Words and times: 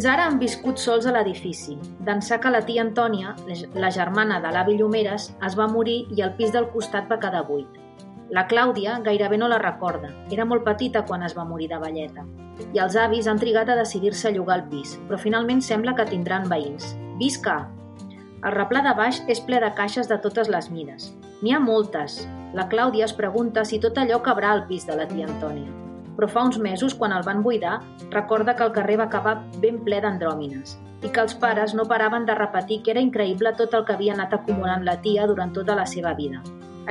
Fins 0.00 0.08
ara 0.08 0.22
han 0.30 0.38
viscut 0.40 0.78
sols 0.80 1.04
a 1.04 1.10
l'edifici, 1.12 1.74
d'ençà 2.06 2.38
que 2.40 2.48
la 2.48 2.62
tia 2.64 2.80
Antònia, 2.80 3.34
la 3.82 3.90
germana 3.92 4.38
de 4.40 4.48
l'avi 4.54 4.78
Llomeres, 4.78 5.26
es 5.44 5.56
va 5.58 5.66
morir 5.68 5.96
i 6.16 6.22
el 6.24 6.30
pis 6.38 6.54
del 6.54 6.70
costat 6.72 7.10
va 7.10 7.18
quedar 7.20 7.42
buit. 7.44 7.74
La 8.32 8.46
Clàudia 8.48 8.94
gairebé 9.04 9.36
no 9.36 9.50
la 9.52 9.58
recorda, 9.60 10.08
era 10.32 10.46
molt 10.48 10.64
petita 10.64 11.02
quan 11.10 11.26
es 11.26 11.34
va 11.36 11.44
morir 11.44 11.68
de 11.68 11.80
velleta. 11.82 12.24
I 12.72 12.80
els 12.80 12.96
avis 12.96 13.28
han 13.28 13.42
trigat 13.42 13.68
a 13.68 13.76
decidir-se 13.76 14.30
a 14.30 14.32
llogar 14.38 14.56
el 14.62 14.64
pis, 14.70 14.94
però 15.04 15.20
finalment 15.20 15.60
sembla 15.60 15.92
que 15.98 16.08
tindran 16.08 16.48
veïns. 16.48 16.94
Visca! 17.20 17.58
El 18.40 18.56
replà 18.56 18.80
de 18.88 18.96
baix 19.02 19.20
és 19.28 19.44
ple 19.50 19.60
de 19.60 19.68
caixes 19.82 20.08
de 20.08 20.16
totes 20.24 20.48
les 20.48 20.70
mides. 20.72 21.12
N'hi 21.42 21.52
ha 21.52 21.60
moltes. 21.60 22.22
La 22.56 22.70
Clàudia 22.72 23.04
es 23.04 23.12
pregunta 23.20 23.68
si 23.68 23.84
tot 23.84 24.00
allò 24.00 24.22
cabrà 24.24 24.56
al 24.56 24.64
pis 24.72 24.88
de 24.88 24.96
la 24.96 25.04
tia 25.12 25.28
Antònia 25.28 25.89
però 26.20 26.28
fa 26.28 26.44
uns 26.44 26.58
mesos, 26.60 26.92
quan 26.92 27.14
el 27.16 27.24
van 27.24 27.40
buidar, 27.40 27.78
recorda 28.10 28.52
que 28.54 28.66
el 28.66 28.74
carrer 28.76 28.98
va 29.00 29.06
acabar 29.08 29.38
ben 29.62 29.78
ple 29.86 30.02
d'andròmines 30.04 30.76
i 31.00 31.08
que 31.08 31.22
els 31.22 31.32
pares 31.40 31.72
no 31.72 31.86
paraven 31.88 32.26
de 32.28 32.36
repetir 32.36 32.82
que 32.84 32.92
era 32.92 33.00
increïble 33.00 33.54
tot 33.56 33.72
el 33.72 33.86
que 33.88 33.94
havia 33.96 34.12
anat 34.12 34.34
acumulant 34.36 34.84
la 34.84 34.98
tia 35.00 35.24
durant 35.30 35.54
tota 35.56 35.78
la 35.78 35.86
seva 35.88 36.12
vida. 36.18 36.42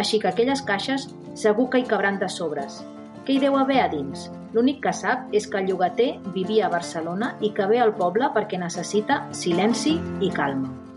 Així 0.02 0.18
que 0.18 0.32
aquelles 0.32 0.66
caixes 0.66 1.06
segur 1.38 1.70
que 1.70 1.84
hi 1.84 1.86
cabran 1.86 2.18
de 2.18 2.32
sobres. 2.40 2.82
Què 3.22 3.38
hi 3.38 3.42
deu 3.46 3.62
haver 3.62 3.84
a 3.84 3.88
dins? 3.94 4.32
L'únic 4.58 4.82
que 4.82 4.98
sap 4.98 5.30
és 5.30 5.46
que 5.46 5.62
el 5.62 5.70
llogater 5.70 6.16
vivia 6.34 6.66
a 6.66 6.74
Barcelona 6.74 7.36
i 7.46 7.54
que 7.54 7.70
ve 7.70 7.78
al 7.86 7.94
poble 8.02 8.34
perquè 8.34 8.58
necessita 8.58 9.28
silenci 9.30 10.00
i 10.26 10.34
calma. 10.34 10.89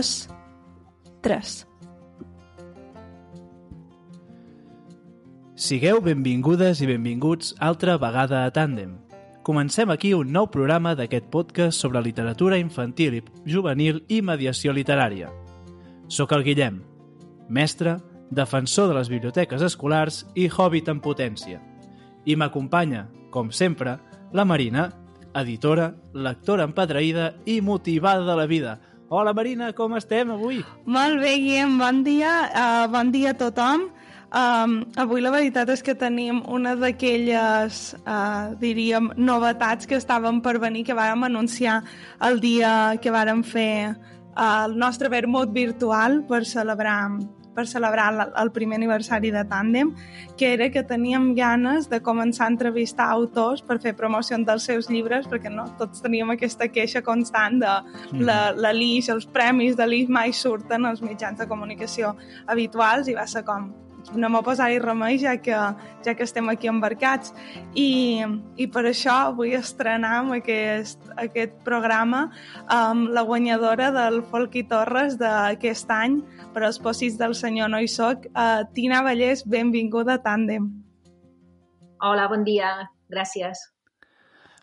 Dos, 0.00 0.28
tres. 1.20 1.66
Sigueu 5.54 6.00
benvingudes 6.00 6.80
i 6.80 6.88
benvinguts 6.88 7.52
altra 7.60 7.98
vegada 8.00 8.46
a 8.46 8.50
Tàndem. 8.50 8.96
Comencem 9.44 9.90
aquí 9.92 10.14
un 10.16 10.32
nou 10.32 10.48
programa 10.48 10.94
d'aquest 10.96 11.28
podcast 11.28 11.76
sobre 11.76 12.00
literatura 12.00 12.56
infantil 12.56 13.20
juvenil 13.44 14.00
i 14.08 14.22
mediació 14.24 14.72
literària. 14.72 15.28
Soc 16.08 16.32
el 16.32 16.44
Guillem, 16.48 16.80
mestre, 17.48 17.98
defensor 18.30 18.88
de 18.88 18.96
les 18.96 19.12
biblioteques 19.12 19.60
escolars 19.62 20.24
i 20.34 20.48
hobbit 20.48 20.88
en 20.88 21.00
potència. 21.04 21.60
I 22.24 22.36
m'acompanya, 22.36 23.08
com 23.30 23.52
sempre, 23.52 23.98
la 24.32 24.46
Marina, 24.48 24.88
editora, 25.36 25.92
lectora 26.14 26.64
empedreïda 26.64 27.34
i 27.44 27.60
motivada 27.60 28.24
de 28.24 28.36
la 28.38 28.46
vida, 28.46 28.78
Hola 29.10 29.32
Marina, 29.34 29.72
com 29.74 29.96
estem 29.98 30.28
avui? 30.30 30.60
Molt 30.86 31.16
bé, 31.18 31.32
Guillem, 31.42 31.72
bon 31.80 31.96
dia. 32.06 32.30
Uh, 32.46 32.84
bon 32.92 33.08
dia 33.10 33.32
a 33.32 33.38
tothom. 33.40 33.88
Um, 34.30 34.76
avui 35.02 35.18
la 35.18 35.32
veritat 35.34 35.72
és 35.74 35.82
que 35.82 35.96
tenim 35.98 36.38
una 36.46 36.76
d'aquelles, 36.78 37.80
uh, 38.04 38.54
diríem, 38.60 39.08
novetats 39.18 39.90
que 39.90 39.98
estaven 39.98 40.38
per 40.44 40.60
venir, 40.62 40.84
que 40.86 40.94
vàrem 40.94 41.26
anunciar 41.26 41.80
el 42.22 42.38
dia 42.38 42.70
que 43.02 43.10
vàrem 43.10 43.42
fer 43.42 43.96
uh, 43.96 44.46
el 44.68 44.78
nostre 44.78 45.10
vermut 45.10 45.50
virtual 45.58 46.20
per 46.30 46.44
celebrar 46.46 47.00
per 47.54 47.66
celebrar 47.66 48.08
el 48.40 48.52
primer 48.54 48.78
aniversari 48.78 49.32
de 49.34 49.44
Tàndem, 49.48 49.92
que 50.38 50.52
era 50.54 50.70
que 50.70 50.84
teníem 50.86 51.32
ganes 51.34 51.88
de 51.90 52.00
començar 52.00 52.46
a 52.46 52.54
entrevistar 52.54 53.10
autors 53.10 53.62
per 53.62 53.80
fer 53.82 53.94
promoció 53.98 54.38
dels 54.44 54.68
seus 54.68 54.88
llibres, 54.90 55.26
perquè 55.28 55.52
no, 55.52 55.66
tots 55.78 56.02
teníem 56.04 56.30
aquesta 56.36 56.68
queixa 56.68 57.02
constant 57.02 57.60
de 57.60 57.74
mm. 58.12 58.24
la, 58.24 58.40
la 58.56 58.72
l'IX, 58.76 59.10
els 59.16 59.26
premis 59.26 59.76
de 59.76 59.86
l'IX 59.86 60.10
mai 60.10 60.32
surten 60.32 60.86
als 60.86 61.02
mitjans 61.02 61.38
de 61.38 61.48
comunicació 61.50 62.14
habituals 62.46 63.08
i 63.08 63.16
va 63.18 63.26
ser 63.26 63.44
com, 63.44 63.70
anem 64.14 64.36
a 64.38 64.42
posar-hi 64.44 64.78
remei 64.82 65.18
ja 65.22 65.36
que, 65.42 65.56
ja 66.04 66.14
que 66.16 66.26
estem 66.26 66.48
aquí 66.52 66.70
embarcats 66.70 67.34
i, 67.74 68.20
i 68.56 68.66
per 68.72 68.84
això 68.90 69.16
vull 69.36 69.54
estrenar 69.58 70.22
aquest, 70.36 71.02
aquest 71.20 71.56
programa 71.66 72.26
amb 72.66 73.10
la 73.14 73.24
guanyadora 73.28 73.90
del 73.94 74.20
Folk 74.30 74.56
i 74.60 74.64
Torres 74.68 75.18
d'aquest 75.20 75.90
any 75.94 76.20
per 76.54 76.64
als 76.66 76.80
possis 76.82 77.18
del 77.20 77.34
senyor 77.38 77.70
No 77.70 77.80
hi 77.80 77.88
soc, 77.90 78.26
uh, 78.34 78.62
Tina 78.74 79.02
Vallès, 79.06 79.44
benvinguda 79.46 80.18
a 80.18 80.22
Tàndem. 80.24 80.70
Hola, 82.00 82.26
bon 82.32 82.46
dia, 82.46 82.72
gràcies. 83.12 83.60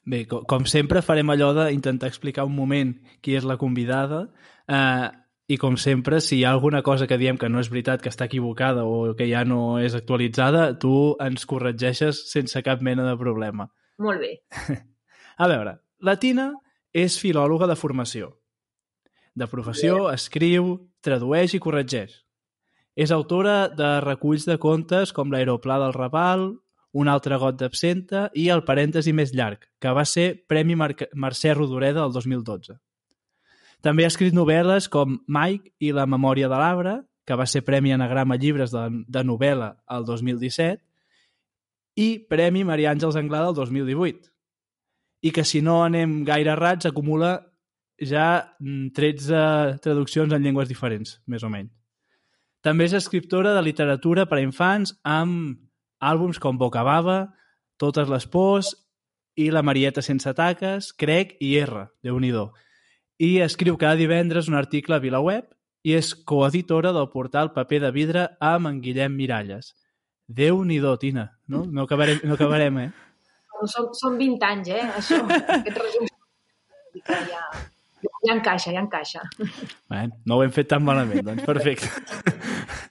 Bé, 0.07 0.23
com, 0.25 0.45
com 0.47 0.65
sempre 0.65 1.03
farem 1.03 1.29
allò 1.33 1.51
d'intentar 1.57 2.07
explicar 2.07 2.45
un 2.47 2.55
moment 2.55 2.93
qui 3.21 3.35
és 3.35 3.45
la 3.45 3.57
convidada. 3.59 4.27
Eh, 4.67 5.07
i 5.47 5.57
com 5.57 5.77
sempre, 5.79 6.19
si 6.19 6.37
hi 6.37 6.43
ha 6.43 6.51
alguna 6.51 6.81
cosa 6.83 7.07
que 7.07 7.17
diem 7.17 7.37
que 7.39 7.47
no 7.47 7.61
és 7.63 7.69
veritat, 7.71 8.01
que 8.03 8.11
està 8.11 8.27
equivocada 8.27 8.83
o 8.83 9.13
que 9.15 9.29
ja 9.29 9.45
no 9.47 9.79
és 9.79 9.95
actualitzada, 9.95 10.73
tu 10.79 11.15
ens 11.23 11.47
corregeixes 11.47 12.25
sense 12.31 12.61
cap 12.65 12.83
mena 12.83 13.05
de 13.07 13.15
problema. 13.19 13.69
Molt 14.03 14.19
bé. 14.19 14.33
A 15.43 15.47
veure, 15.47 15.77
la 16.03 16.17
Tina 16.19 16.51
és 16.91 17.15
filòloga 17.21 17.67
de 17.69 17.77
formació. 17.79 18.33
De 19.37 19.47
professió, 19.47 20.09
escriu, 20.11 20.73
tradueix 21.05 21.55
i 21.55 21.61
corregeix. 21.63 22.11
És 22.97 23.13
autora 23.13 23.67
de 23.69 23.99
reculls 24.01 24.47
de 24.49 24.57
contes 24.57 25.13
com 25.13 25.31
l'Aeroplà 25.31 25.79
del 25.83 25.95
Raval, 25.95 26.49
Un 26.97 27.09
altre 27.11 27.35
got 27.37 27.57
d'absenta 27.59 28.29
i 28.33 28.47
El 28.49 28.63
parèntesi 28.65 29.11
més 29.13 29.33
llarg, 29.35 29.67
que 29.77 29.91
va 29.93 30.05
ser 30.07 30.45
Premi 30.49 30.73
Mar 30.79 30.93
Mercè 31.13 31.51
Rodoreda 31.53 31.99
del 31.99 32.13
2012. 32.15 32.77
També 33.85 34.05
ha 34.05 34.11
escrit 34.11 34.33
novel·les 34.33 34.87
com 34.89 35.19
Mike 35.27 35.73
i 35.79 35.93
La 35.93 36.07
memòria 36.09 36.49
de 36.49 36.57
l'arbre, 36.57 36.95
que 37.27 37.35
va 37.35 37.45
ser 37.45 37.65
Premi 37.67 37.91
Anagrama 37.93 38.37
Llibres 38.39 38.71
de, 38.71 38.87
de 39.07 39.23
novel·la 39.23 39.73
el 39.93 40.07
2017, 40.07 40.81
i 41.97 42.07
Premi 42.29 42.63
Maria 42.63 42.93
Àngels 42.93 43.17
Anglada 43.19 43.51
el 43.51 43.57
2018. 43.57 44.31
I 45.27 45.33
que, 45.33 45.43
si 45.43 45.63
no 45.65 45.81
anem 45.83 46.21
gaire 46.25 46.55
rats, 46.55 46.85
acumula 46.85 47.33
ja 47.97 48.53
13 48.59 49.33
mm, 49.33 49.79
traduccions 49.81 50.33
en 50.33 50.45
llengües 50.45 50.69
diferents, 50.69 51.17
més 51.25 51.43
o 51.43 51.49
menys. 51.49 51.73
També 52.61 52.85
és 52.85 52.93
escriptora 52.97 53.53
de 53.55 53.63
literatura 53.65 54.27
per 54.29 54.39
a 54.39 54.43
infants 54.43 54.93
amb 55.05 55.57
àlbums 56.03 56.39
com 56.39 56.57
Boca 56.57 56.83
Bava, 56.85 57.33
Totes 57.77 58.09
les 58.09 58.25
pors 58.25 58.71
i 59.37 59.51
La 59.53 59.61
Marieta 59.61 60.01
sense 60.01 60.31
taques, 60.33 60.89
Crec 60.97 61.35
i 61.45 61.51
R, 61.61 61.85
déu 62.01 62.17
nhi 62.17 62.31
i 63.17 63.37
escriu 63.41 63.77
cada 63.77 63.97
divendres 63.97 64.47
un 64.47 64.57
article 64.57 64.97
a 64.97 65.01
VilaWeb 65.03 65.49
i 65.87 65.95
és 65.97 66.13
coeditora 66.27 66.91
del 66.93 67.09
portal 67.13 67.53
Paper 67.55 67.81
de 67.87 67.91
Vidre 67.95 68.27
amb 68.43 68.69
en 68.69 68.81
Guillem 68.81 69.15
Miralles. 69.17 69.73
Déu-n'hi-do, 70.27 70.97
Tina. 70.99 71.29
No, 71.47 71.63
no, 71.65 71.87
acabarem, 71.87 72.19
no 72.27 72.35
acabarem, 72.35 72.77
eh? 72.83 72.89
Són, 73.71 73.89
són 73.97 74.17
20 74.19 74.45
anys, 74.45 74.69
eh, 74.75 74.85
això. 74.99 75.21
Aquest 75.57 75.79
resum 75.79 76.07
ja, 77.07 77.41
ja 78.25 78.33
encaixa, 78.33 78.71
ja 78.73 78.81
encaixa. 78.81 79.23
Bé, 79.89 80.03
no 80.25 80.37
ho 80.37 80.43
hem 80.45 80.53
fet 80.53 80.69
tan 80.73 80.83
malament, 80.85 81.23
doncs 81.25 81.45
perfecte. 81.47 81.89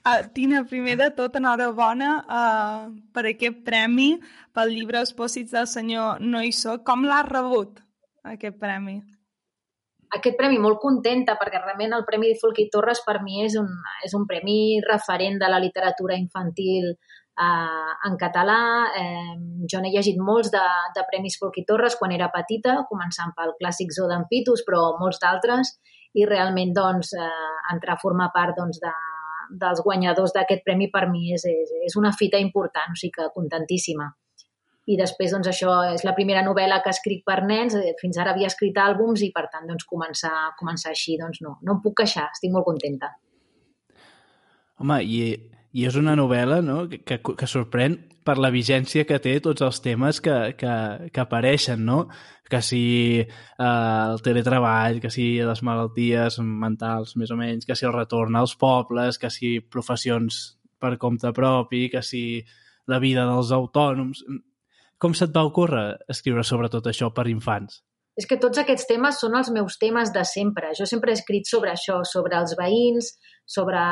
Uh, 0.07 0.23
Tina, 0.33 0.63
primer 0.67 0.95
de 0.99 1.09
tot, 1.15 1.35
enhorabona 1.39 2.11
uh, 2.23 2.87
per 3.15 3.27
aquest 3.31 3.61
premi 3.67 4.15
pel 4.55 4.73
llibre 4.73 5.01
Els 5.03 5.13
pòsits 5.15 5.53
del 5.55 5.67
senyor 5.69 6.23
No 6.23 6.41
hi 6.43 6.53
soc. 6.55 6.83
Com 6.87 7.05
l'has 7.07 7.27
rebut, 7.29 7.81
aquest 8.23 8.59
premi? 8.61 9.01
Aquest 10.15 10.37
premi 10.39 10.59
molt 10.61 10.79
contenta 10.79 11.35
perquè 11.39 11.59
realment 11.61 11.93
el 11.97 12.05
Premi 12.07 12.33
Folk 12.39 12.59
i 12.63 12.69
Torres 12.71 13.01
per 13.05 13.19
mi 13.23 13.43
és 13.43 13.57
un, 13.59 13.67
és 14.05 14.13
un 14.15 14.25
premi 14.29 14.79
referent 14.85 15.39
de 15.41 15.49
la 15.51 15.59
literatura 15.59 16.15
infantil 16.15 16.93
eh, 16.93 17.91
en 18.09 18.17
català. 18.21 18.59
Eh, 19.01 19.35
jo 19.71 19.81
n'he 19.81 19.91
llegit 19.93 20.19
molts 20.19 20.51
de, 20.53 20.63
de 20.95 21.05
Premis 21.09 21.37
Folk 21.41 21.59
i 21.59 21.65
Torres 21.67 21.97
quan 21.99 22.15
era 22.15 22.31
petita, 22.33 22.79
començant 22.89 23.35
pel 23.37 23.55
clàssic 23.59 23.91
Zo 23.95 24.07
d'en 24.11 24.27
Pitus, 24.31 24.63
però 24.67 24.93
molts 25.01 25.19
d'altres, 25.23 25.75
i 26.17 26.25
realment 26.25 26.73
doncs, 26.75 27.13
eh, 27.13 27.49
entrar 27.73 27.97
a 27.97 28.01
formar 28.01 28.31
part 28.35 28.55
doncs, 28.57 28.79
de, 28.83 28.93
dels 29.59 29.83
guanyadors 29.83 30.33
d'aquest 30.35 30.63
premi 30.63 30.89
per 30.93 31.07
mi 31.11 31.33
és, 31.35 31.43
és, 31.47 31.75
és 31.87 31.99
una 31.99 32.13
fita 32.15 32.39
important, 32.39 32.95
o 32.95 32.99
sigui 32.99 33.19
que 33.19 33.29
contentíssima 33.35 34.09
i 34.87 34.95
després 34.95 35.33
doncs, 35.35 35.49
això 35.51 35.73
és 35.91 36.05
la 36.07 36.13
primera 36.15 36.41
novel·la 36.45 36.79
que 36.83 36.93
escric 36.93 37.25
per 37.27 37.41
nens, 37.43 37.75
eh, 37.75 37.93
fins 37.99 38.17
ara 38.21 38.31
havia 38.31 38.47
escrit 38.47 38.77
àlbums 38.79 39.23
i 39.25 39.31
per 39.35 39.47
tant 39.51 39.67
doncs, 39.67 39.83
començar, 39.89 40.33
començar 40.59 40.93
així 40.93 41.17
doncs, 41.19 41.41
no, 41.43 41.57
no 41.61 41.75
em 41.75 41.81
puc 41.83 41.97
queixar, 42.01 42.29
estic 42.31 42.53
molt 42.53 42.67
contenta. 42.69 43.11
Home, 44.79 45.01
i, 45.03 45.35
i 45.75 45.87
és 45.89 45.97
una 45.99 46.15
novel·la 46.15 46.61
no? 46.63 46.85
que, 46.87 47.01
que, 47.03 47.19
que 47.19 47.49
sorprèn 47.49 47.97
per 48.27 48.37
la 48.39 48.51
vigència 48.51 49.05
que 49.07 49.19
té 49.23 49.37
tots 49.43 49.63
els 49.63 49.79
temes 49.83 50.19
que, 50.23 50.35
que, 50.59 50.73
que 51.11 51.23
apareixen, 51.23 51.83
no? 51.87 52.05
Que 52.47 52.61
si 52.63 52.81
eh, 53.19 53.27
el 53.67 54.21
teletreball, 54.23 55.01
que 55.03 55.11
si 55.11 55.33
les 55.43 55.63
malalties 55.67 56.39
mentals, 56.43 57.15
més 57.19 57.31
o 57.31 57.39
menys, 57.39 57.67
que 57.67 57.75
si 57.75 57.87
el 57.87 57.95
retorn 57.95 58.39
als 58.39 58.55
pobles, 58.59 59.19
que 59.19 59.31
si 59.31 59.57
professions 59.59 60.43
per 60.79 60.95
compte 61.01 61.31
propi, 61.35 61.87
que 61.91 62.03
si 62.03 62.43
la 62.87 62.99
vida 63.03 63.25
dels 63.27 63.51
autònoms 63.51 64.23
com 64.97 65.13
se't 65.17 65.33
va 65.35 65.45
ocórrer 65.47 65.97
escriure 66.13 66.43
sobre 66.47 66.69
tot 66.73 66.89
això 66.89 67.11
per 67.13 67.27
infants? 67.31 67.81
És 68.17 68.25
que 68.25 68.39
tots 68.41 68.57
aquests 68.57 68.87
temes 68.89 69.19
són 69.21 69.35
els 69.37 69.51
meus 69.53 69.77
temes 69.77 70.09
de 70.13 70.23
sempre. 70.25 70.71
Jo 70.77 70.87
sempre 70.89 71.13
he 71.13 71.17
escrit 71.19 71.45
sobre 71.45 71.69
això, 71.75 71.99
sobre 72.11 72.39
els 72.39 72.55
veïns, 72.57 73.11
sobre, 73.45 73.83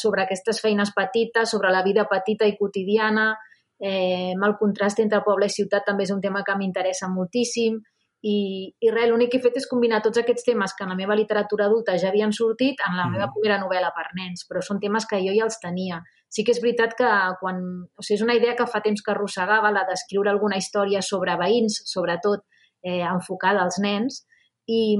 sobre 0.00 0.24
aquestes 0.24 0.62
feines 0.64 0.94
petites, 0.96 1.52
sobre 1.52 1.72
la 1.74 1.84
vida 1.84 2.06
petita 2.08 2.48
i 2.48 2.56
quotidiana. 2.56 3.34
Eh, 3.78 4.32
el 4.32 4.56
contrast 4.58 5.04
entre 5.04 5.20
poble 5.26 5.50
i 5.50 5.54
ciutat 5.54 5.84
també 5.86 6.08
és 6.08 6.14
un 6.14 6.24
tema 6.24 6.42
que 6.46 6.56
m'interessa 6.56 7.12
moltíssim. 7.12 7.76
I, 8.24 8.38
i 8.82 8.90
res, 8.90 9.06
l'únic 9.12 9.30
que 9.30 9.38
he 9.38 9.44
fet 9.44 9.60
és 9.60 9.68
combinar 9.70 10.00
tots 10.02 10.18
aquests 10.18 10.48
temes 10.48 10.72
que 10.74 10.82
en 10.82 10.90
la 10.90 10.96
meva 10.98 11.14
literatura 11.14 11.68
adulta 11.68 11.94
ja 12.00 12.08
havien 12.08 12.32
sortit 12.34 12.80
en 12.88 12.96
la 12.96 13.04
mm. 13.04 13.14
meva 13.14 13.28
primera 13.36 13.60
novel·la 13.60 13.92
per 13.94 14.08
nens, 14.16 14.48
però 14.48 14.64
són 14.64 14.80
temes 14.82 15.06
que 15.06 15.20
jo 15.22 15.36
ja 15.36 15.44
els 15.44 15.60
tenia. 15.62 16.00
Sí 16.28 16.44
que 16.44 16.52
és 16.54 16.62
veritat 16.62 16.94
que 16.98 17.10
quan... 17.40 17.60
O 17.96 18.04
sigui, 18.04 18.18
és 18.18 18.24
una 18.26 18.36
idea 18.36 18.56
que 18.56 18.68
fa 18.68 18.82
temps 18.84 19.04
que 19.04 19.14
arrossegava, 19.14 19.72
la 19.74 19.86
d'escriure 19.88 20.30
alguna 20.32 20.58
història 20.60 21.02
sobre 21.02 21.36
veïns, 21.40 21.80
sobretot, 21.88 22.44
eh, 22.84 23.04
enfocada 23.08 23.64
als 23.64 23.80
nens, 23.82 24.22
i, 24.68 24.98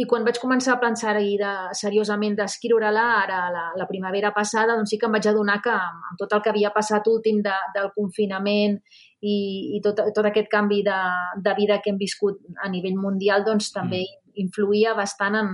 i 0.00 0.06
quan 0.08 0.24
vaig 0.24 0.38
començar 0.40 0.78
a 0.78 0.80
pensar 0.80 1.12
de, 1.18 1.50
seriosament 1.76 2.38
d'escriure-la 2.38 3.02
ara 3.18 3.40
la, 3.52 3.64
la 3.76 3.86
primavera 3.88 4.30
passada, 4.32 4.78
doncs 4.78 4.94
sí 4.94 4.98
que 4.98 5.10
em 5.10 5.16
vaig 5.16 5.28
adonar 5.28 5.58
que 5.60 5.74
amb 5.74 6.16
tot 6.22 6.32
el 6.32 6.40
que 6.40 6.52
havia 6.54 6.70
passat 6.72 7.04
últim 7.12 7.42
de, 7.44 7.56
del 7.74 7.90
confinament 7.96 8.78
i, 9.20 9.36
i 9.76 9.80
tot, 9.84 10.00
tot 10.16 10.24
aquest 10.30 10.48
canvi 10.48 10.80
de, 10.86 10.96
de 11.44 11.54
vida 11.58 11.82
que 11.84 11.92
hem 11.92 12.00
viscut 12.00 12.40
a 12.64 12.72
nivell 12.72 12.96
mundial, 12.96 13.44
doncs 13.44 13.68
també 13.76 14.00
mm. 14.06 14.32
influïa 14.46 14.96
bastant 14.96 15.36
en, 15.36 15.52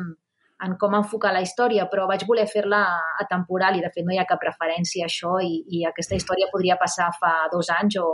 en 0.65 0.77
com 0.81 0.95
enfocar 0.97 1.35
la 1.35 1.43
història, 1.45 1.85
però 1.91 2.07
vaig 2.09 2.25
voler 2.29 2.47
fer-la 2.49 2.83
atemporal 3.21 3.77
i 3.77 3.83
de 3.85 3.91
fet 3.93 4.07
no 4.07 4.15
hi 4.15 4.21
ha 4.21 4.29
cap 4.29 4.43
referència 4.47 5.05
a 5.05 5.11
això 5.11 5.37
i, 5.45 5.61
i 5.69 5.85
aquesta 5.85 6.17
història 6.17 6.49
podria 6.53 6.79
passar 6.81 7.11
fa 7.21 7.35
dos 7.53 7.69
anys 7.75 7.99
o 8.01 8.07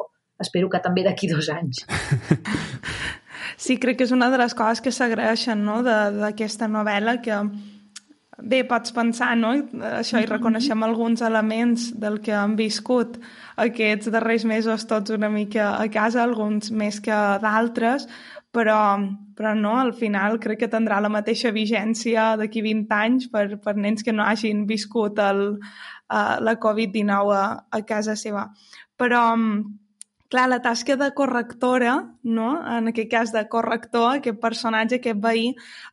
espero 0.43 0.71
que 0.71 0.83
també 0.83 1.05
d'aquí 1.07 1.31
dos 1.31 1.51
anys. 1.55 1.85
Sí, 3.63 3.77
crec 3.79 4.01
que 4.01 4.07
és 4.07 4.13
una 4.15 4.27
de 4.33 4.39
les 4.41 4.55
coses 4.59 4.81
que 4.83 4.91
s'agraeixen 4.95 5.61
no? 5.63 5.81
d'aquesta 5.85 6.67
novel·la, 6.71 7.19
que 7.23 7.37
bé, 8.43 8.63
pots 8.67 8.95
pensar, 8.97 9.33
no? 9.39 9.53
Això, 9.93 10.19
i 10.23 10.27
reconeixem 10.27 10.83
alguns 10.83 11.23
elements 11.23 11.91
del 12.03 12.19
que 12.25 12.35
han 12.35 12.57
viscut 12.59 13.21
aquests 13.63 14.11
darrers 14.15 14.47
mesos 14.49 14.87
tots 14.91 15.15
una 15.15 15.31
mica 15.31 15.77
a 15.77 15.87
casa, 15.93 16.25
alguns 16.25 16.73
més 16.75 16.99
que 17.05 17.19
d'altres, 17.43 18.09
però, 18.53 18.99
però 19.35 19.55
no, 19.57 19.77
al 19.81 19.95
final 19.97 20.39
crec 20.41 20.63
que 20.63 20.71
tindrà 20.71 21.01
la 21.01 21.11
mateixa 21.13 21.51
vigència 21.57 22.35
d'aquí 22.37 22.63
20 22.63 22.97
anys 22.99 23.31
per, 23.33 23.47
per 23.65 23.75
nens 23.81 24.05
que 24.05 24.13
no 24.13 24.27
hagin 24.29 24.67
viscut 24.69 25.19
el, 25.25 25.47
uh, 25.57 26.35
la 26.45 26.59
Covid-19 26.61 27.39
a, 27.39 27.47
a 27.73 27.81
casa 27.89 28.15
seva. 28.21 28.51
Però 29.01 29.23
clar, 30.33 30.47
la 30.49 30.61
tasca 30.65 30.97
de 31.01 31.11
correctora, 31.17 31.97
no? 32.25 32.51
en 32.77 32.93
aquest 32.93 33.11
cas 33.13 33.33
de 33.33 33.43
corrector, 33.53 34.19
aquest 34.19 34.39
personatge, 34.41 35.01
aquest 35.01 35.21
veí, 35.21 35.51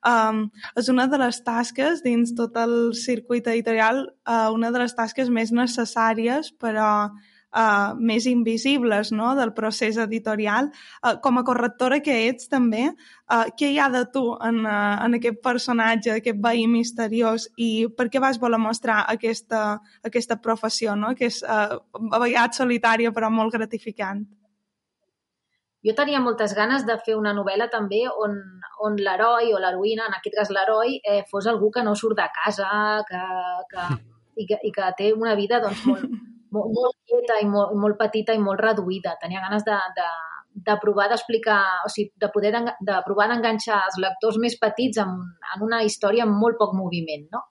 um, 0.07 0.45
és 0.79 0.91
una 0.91 1.07
de 1.11 1.19
les 1.19 1.41
tasques 1.43 2.03
dins 2.05 2.35
tot 2.35 2.55
el 2.59 2.93
circuit 2.95 3.47
editorial, 3.51 4.05
uh, 4.27 4.47
una 4.55 4.71
de 4.71 4.83
les 4.83 4.95
tasques 4.95 5.31
més 5.31 5.51
necessàries 5.55 6.53
per 6.59 6.75
a 6.79 6.93
uh, 7.07 7.35
més 7.97 8.27
invisibles 8.29 9.11
no? 9.11 9.33
del 9.35 9.53
procés 9.57 9.97
editorial. 9.97 10.69
Uh, 11.03 11.15
com 11.23 11.39
a 11.39 11.43
correctora 11.43 11.99
que 12.05 12.15
ets 12.27 12.49
també, 12.51 12.89
uh, 12.91 13.45
què 13.57 13.71
hi 13.73 13.79
ha 13.79 13.89
de 13.89 14.05
tu 14.13 14.25
en, 14.35 14.63
uh, 14.65 14.97
en 15.05 15.17
aquest 15.17 15.41
personatge, 15.43 16.13
aquest 16.19 16.41
veí 16.43 16.67
misteriós 16.69 17.49
i 17.57 17.87
per 17.97 18.09
què 18.09 18.21
vas 18.21 18.39
voler 18.39 18.61
mostrar 18.61 19.03
aquesta, 19.07 19.79
aquesta 20.05 20.37
professió, 20.41 20.95
no? 20.95 21.15
que 21.15 21.31
és 21.31 21.41
uh, 21.43 21.79
a 21.79 22.21
vegades 22.21 22.61
solitària 22.61 23.13
però 23.15 23.31
molt 23.33 23.55
gratificant? 23.55 24.27
jo 25.85 25.93
tenia 25.95 26.19
moltes 26.19 26.53
ganes 26.55 26.85
de 26.87 26.97
fer 27.05 27.15
una 27.15 27.31
novel·la 27.35 27.69
també 27.71 28.01
on, 28.09 28.33
on 28.83 28.97
l'heroi 28.99 29.53
o 29.55 29.61
l'heroïna, 29.63 30.09
en 30.09 30.17
aquest 30.17 30.35
cas 30.35 30.51
l'heroi, 30.51 30.97
eh, 30.99 31.21
fos 31.29 31.47
algú 31.47 31.71
que 31.71 31.83
no 31.87 31.95
surt 31.95 32.19
de 32.19 32.27
casa 32.35 32.71
que, 33.07 33.21
que, 33.71 33.85
i, 34.43 34.47
que, 34.49 34.59
i 34.67 34.73
que 34.75 34.91
té 34.97 35.13
una 35.15 35.37
vida 35.39 35.61
doncs, 35.63 35.85
molt, 35.87 36.03
molt, 36.55 36.73
molt 36.75 36.97
quieta 37.07 37.39
i 37.41 37.47
molt, 37.49 37.75
molt 37.79 37.97
petita 37.99 38.35
i 38.35 38.41
molt 38.41 38.61
reduïda. 38.63 39.15
Tenia 39.21 39.43
ganes 39.43 39.65
de, 39.67 39.77
de, 39.97 40.07
de 40.69 40.75
provar 40.81 41.07
d'explicar, 41.11 41.61
o 41.85 41.91
sigui, 41.93 42.11
de 42.19 42.31
poder 42.33 42.53
de, 42.55 42.97
provar 43.05 43.29
d'enganxar 43.31 43.83
els 43.87 43.99
lectors 44.01 44.39
més 44.41 44.57
petits 44.61 45.01
en, 45.03 45.15
en 45.55 45.65
una 45.65 45.83
història 45.85 46.25
amb 46.27 46.37
molt 46.41 46.59
poc 46.59 46.75
moviment, 46.77 47.27
no? 47.33 47.45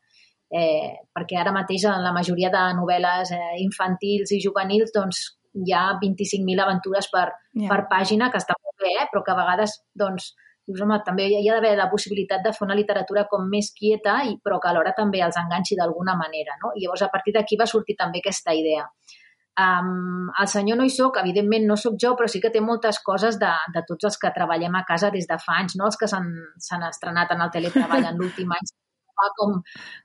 Eh, 0.48 0.94
perquè 1.12 1.36
ara 1.36 1.52
mateix 1.52 1.84
en 1.84 2.00
la 2.00 2.14
majoria 2.16 2.48
de 2.48 2.62
novel·les 2.78 3.34
eh, 3.36 3.56
infantils 3.60 4.32
i 4.32 4.40
juvenils 4.40 4.94
doncs, 4.94 5.26
hi 5.58 5.74
ha 5.74 5.84
25.000 6.00 6.64
aventures 6.64 7.08
per, 7.12 7.26
yeah. 7.52 7.68
per 7.68 7.82
pàgina, 7.90 8.30
que 8.32 8.40
està 8.40 8.56
molt 8.56 8.84
bé, 8.84 8.94
eh? 9.02 9.08
però 9.12 9.24
que 9.24 9.34
a 9.34 9.38
vegades 9.38 9.76
doncs, 9.96 10.32
dius, 10.68 10.82
home, 10.84 10.98
també 11.06 11.26
hi 11.28 11.48
ha 11.48 11.56
d'haver 11.56 11.74
la 11.78 11.88
possibilitat 11.92 12.44
de 12.44 12.52
fer 12.56 12.66
una 12.66 12.76
literatura 12.78 13.26
com 13.30 13.46
més 13.50 13.72
quieta, 13.76 14.20
i, 14.28 14.36
però 14.44 14.60
que 14.62 14.70
alhora 14.70 14.94
també 14.96 15.22
els 15.24 15.38
enganxi 15.40 15.78
d'alguna 15.78 16.16
manera. 16.20 16.58
No? 16.62 16.74
I 16.74 16.84
llavors, 16.84 17.06
a 17.06 17.12
partir 17.14 17.34
d'aquí 17.36 17.58
va 17.60 17.68
sortir 17.70 17.96
també 17.98 18.22
aquesta 18.22 18.54
idea. 18.56 18.86
Um, 19.58 20.28
el 20.38 20.46
senyor 20.46 20.78
no 20.78 20.84
hi 20.86 20.92
soc, 20.94 21.16
evidentment 21.18 21.64
no 21.66 21.74
sóc 21.80 21.96
jo, 21.98 22.12
però 22.18 22.28
sí 22.30 22.38
que 22.38 22.52
té 22.54 22.60
moltes 22.62 23.00
coses 23.02 23.40
de, 23.40 23.50
de 23.74 23.82
tots 23.88 24.06
els 24.06 24.18
que 24.22 24.30
treballem 24.36 24.76
a 24.78 24.84
casa 24.86 25.10
des 25.10 25.26
de 25.26 25.38
fa 25.42 25.56
anys, 25.62 25.74
no? 25.80 25.88
els 25.90 25.98
que 25.98 26.06
s'han 26.06 26.84
estrenat 26.92 27.34
en 27.34 27.42
el 27.42 27.50
teletreball 27.56 28.06
en 28.06 28.20
l'últim 28.22 28.54
any, 28.54 28.70
fa 29.18 29.28
com, 29.38 29.56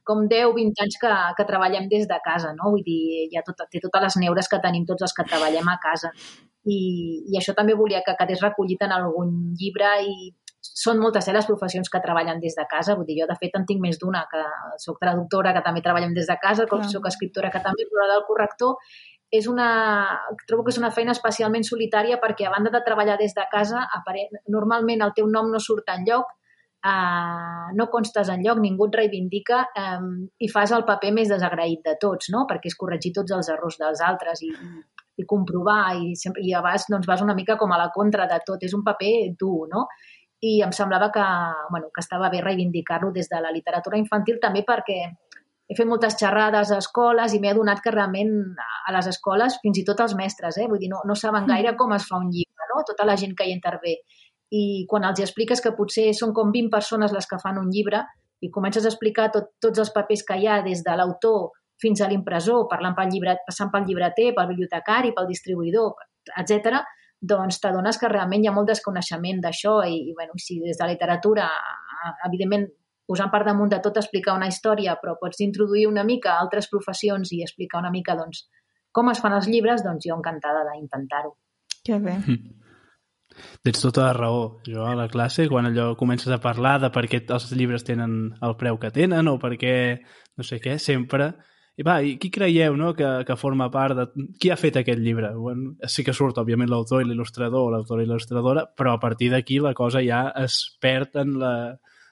com 0.09 0.25
10-20 0.31 0.83
anys 0.85 0.97
que, 1.01 1.11
que 1.37 1.47
treballem 1.49 1.89
des 1.91 2.07
de 2.09 2.19
casa, 2.25 2.53
no? 2.57 2.73
Vull 2.73 2.85
dir, 2.85 3.27
ja 3.33 3.43
tot, 3.45 3.61
té 3.71 3.81
totes 3.83 4.07
les 4.07 4.19
neures 4.25 4.49
que 4.49 4.61
tenim 4.63 4.87
tots 4.89 5.05
els 5.07 5.15
que 5.17 5.27
treballem 5.29 5.69
a 5.69 5.77
casa. 5.83 6.13
I, 6.63 6.79
i 7.29 7.37
això 7.39 7.55
també 7.57 7.77
volia 7.79 8.03
que 8.05 8.17
quedés 8.19 8.43
recollit 8.43 8.83
en 8.85 8.95
algun 8.95 9.35
llibre 9.59 9.93
i 10.07 10.31
són 10.63 10.99
moltes 11.03 11.27
eh, 11.27 11.33
les 11.35 11.47
professions 11.49 11.89
que 11.91 12.01
treballen 12.03 12.39
des 12.39 12.55
de 12.55 12.65
casa, 12.71 12.95
vull 12.95 13.07
dir, 13.07 13.19
jo 13.21 13.29
de 13.29 13.35
fet 13.39 13.55
en 13.59 13.65
tinc 13.69 13.81
més 13.83 13.99
d'una, 13.99 14.23
que 14.31 14.43
sóc 14.83 15.01
traductora, 15.01 15.53
que 15.55 15.63
també 15.65 15.83
treballem 15.83 16.13
des 16.15 16.29
de 16.29 16.37
casa, 16.41 16.67
com 16.69 16.85
sóc 16.89 17.09
escriptora, 17.11 17.51
que 17.51 17.63
també, 17.63 17.87
però 17.91 18.07
del 18.11 18.23
corrector 18.29 18.79
és 19.33 19.47
una, 19.49 19.67
trobo 20.47 20.63
que 20.63 20.69
és 20.69 20.77
una 20.77 20.91
feina 20.93 21.13
especialment 21.15 21.65
solitària 21.65 22.19
perquè 22.21 22.45
a 22.45 22.53
banda 22.53 22.69
de 22.73 22.83
treballar 22.85 23.17
des 23.17 23.33
de 23.33 23.45
casa, 23.51 23.81
normalment 24.53 25.01
el 25.01 25.13
teu 25.17 25.27
nom 25.27 25.49
no 25.49 25.59
surt 25.59 25.89
en 25.89 26.05
lloc, 26.05 26.29
uh, 26.85 27.73
no 27.73 27.87
constes 27.89 28.29
en 28.29 28.43
lloc, 28.45 28.61
ningú 28.61 28.91
et 28.91 28.99
reivindica 29.01 29.63
um, 29.83 30.11
i 30.37 30.49
fas 30.53 30.75
el 30.77 30.85
paper 30.85 31.13
més 31.17 31.33
desagraït 31.33 31.81
de 31.87 31.95
tots, 32.01 32.29
no? 32.29 32.45
perquè 32.49 32.69
és 32.69 32.77
corregir 32.77 33.13
tots 33.17 33.33
els 33.33 33.49
errors 33.49 33.79
dels 33.81 34.03
altres 34.05 34.45
i, 34.45 34.51
i 35.17 35.25
comprovar 35.29 35.95
i, 35.97 36.13
sempre, 36.19 36.45
i 36.45 36.53
a 36.53 36.61
vegades 36.61 36.89
doncs, 36.93 37.09
vas 37.09 37.25
una 37.25 37.37
mica 37.37 37.57
com 37.57 37.73
a 37.73 37.79
la 37.81 37.89
contra 37.95 38.29
de 38.29 38.37
tot. 38.45 38.61
És 38.61 38.77
un 38.77 38.85
paper 38.85 39.13
dur, 39.39 39.65
no? 39.71 39.87
I 40.43 40.57
em 40.65 40.73
semblava 40.75 41.09
que, 41.11 41.23
bueno, 41.71 41.87
que 41.93 42.01
estava 42.03 42.29
bé 42.29 42.41
reivindicar-lo 42.43 43.13
des 43.15 43.29
de 43.31 43.39
la 43.39 43.51
literatura 43.55 43.97
infantil 43.97 44.41
també 44.43 44.65
perquè 44.67 44.97
he 45.07 45.75
fet 45.77 45.87
moltes 45.87 46.17
xerrades 46.19 46.73
a 46.73 46.79
escoles 46.83 47.33
i 47.33 47.39
m'he 47.39 47.53
adonat 47.53 47.79
que 47.83 47.93
realment 47.95 48.33
a 48.59 48.91
les 48.95 49.07
escoles, 49.13 49.55
fins 49.63 49.79
i 49.79 49.85
tot 49.87 50.01
els 50.03 50.17
mestres, 50.19 50.57
eh, 50.59 50.67
vull 50.67 50.81
dir, 50.81 50.89
no, 50.91 50.99
no 51.07 51.15
saben 51.15 51.47
gaire 51.47 51.71
mm. 51.71 51.77
com 51.79 51.95
es 51.95 52.07
fa 52.09 52.19
un 52.19 52.27
llibre, 52.33 52.67
no? 52.73 52.83
tota 52.89 53.07
la 53.07 53.15
gent 53.19 53.37
que 53.39 53.47
hi 53.47 53.55
intervé. 53.55 53.95
I 54.53 54.83
quan 54.89 55.07
els 55.07 55.21
expliques 55.23 55.63
que 55.63 55.71
potser 55.77 56.09
són 56.13 56.33
com 56.35 56.51
20 56.51 56.69
persones 56.73 57.15
les 57.15 57.29
que 57.29 57.39
fan 57.41 57.61
un 57.61 57.71
llibre 57.71 58.03
i 58.43 58.51
comences 58.51 58.83
a 58.83 58.91
explicar 58.91 59.29
tot, 59.31 59.53
tots 59.63 59.79
els 59.79 59.93
papers 59.95 60.25
que 60.27 60.37
hi 60.37 60.49
ha 60.51 60.59
des 60.65 60.83
de 60.83 60.97
l'autor 60.99 61.53
fins 61.81 62.03
a 62.03 62.09
l'impressor, 62.11 62.67
parlant 62.69 62.99
pel 62.99 63.15
llibre, 63.15 63.37
passant 63.47 63.71
pel 63.71 63.87
llibreter, 63.87 64.33
pel 64.35 64.51
bibliotecari, 64.51 65.15
pel 65.15 65.31
distribuïdor, 65.31 65.95
etc 66.43 66.83
doncs 67.23 67.61
t'adones 67.63 67.99
que 67.99 68.09
realment 68.11 68.43
hi 68.43 68.49
ha 68.51 68.55
molt 68.55 68.67
desconeixement 68.67 69.39
d'això 69.43 69.77
i, 69.87 69.99
i 70.09 70.15
bueno, 70.17 70.35
si 70.37 70.59
des 70.59 70.79
de 70.79 70.83
la 70.83 70.91
literatura, 70.91 71.47
evidentment, 72.27 72.67
posant 73.07 73.31
per 73.31 73.43
damunt 73.47 73.71
de 73.71 73.79
tot 73.83 73.99
explicar 73.99 74.35
una 74.35 74.49
història, 74.51 74.97
però 74.99 75.15
pots 75.19 75.39
introduir 75.45 75.85
una 75.87 76.03
mica 76.07 76.35
altres 76.39 76.67
professions 76.71 77.31
i 77.35 77.41
explicar 77.45 77.79
una 77.83 77.91
mica 77.91 78.17
doncs, 78.19 78.45
com 78.91 79.09
es 79.11 79.23
fan 79.23 79.35
els 79.37 79.47
llibres, 79.47 79.83
doncs 79.85 80.05
jo 80.07 80.17
encantada 80.17 80.65
d'intentar-ho. 80.67 81.33
Que 81.83 81.99
bé. 81.99 82.17
Mm. 82.19 82.59
Tens 83.65 83.81
tota 83.81 84.05
la 84.05 84.13
raó. 84.13 84.43
Jo 84.67 84.85
a 84.85 84.93
la 84.95 85.07
classe, 85.09 85.47
quan 85.49 85.65
allò 85.65 85.93
comences 85.97 86.31
a 86.31 86.41
parlar 86.43 86.75
de 86.83 86.91
per 86.93 87.07
què 87.09 87.23
els 87.25 87.49
llibres 87.57 87.87
tenen 87.87 88.35
el 88.45 88.55
preu 88.59 88.77
que 88.79 88.91
tenen 88.93 89.31
o 89.31 89.39
per 89.41 89.55
què 89.57 89.75
no 90.37 90.45
sé 90.45 90.59
què, 90.61 90.77
sempre 90.79 91.31
i 91.73 91.85
va, 91.85 91.95
i 92.05 92.17
qui 92.21 92.29
creieu 92.33 92.75
no, 92.77 92.91
que, 92.97 93.07
que 93.25 93.37
forma 93.39 93.69
part 93.73 93.97
de... 93.97 94.27
Qui 94.39 94.51
ha 94.53 94.57
fet 94.59 94.77
aquest 94.77 95.01
llibre? 95.01 95.31
Bueno, 95.33 95.73
sí 95.89 96.05
que 96.05 96.13
surt, 96.13 96.37
òbviament, 96.37 96.69
l'autor 96.69 97.01
i 97.01 97.07
l'il·lustrador, 97.09 97.71
l'autor 97.73 98.03
i 98.03 98.05
l'il·lustradora, 98.05 98.67
però 98.77 98.93
a 98.93 99.01
partir 99.01 99.31
d'aquí 99.33 99.57
la 99.63 99.73
cosa 99.77 100.03
ja 100.05 100.27
es 100.43 100.59
perd 100.83 101.17
en 101.23 101.33
la, 101.41 101.53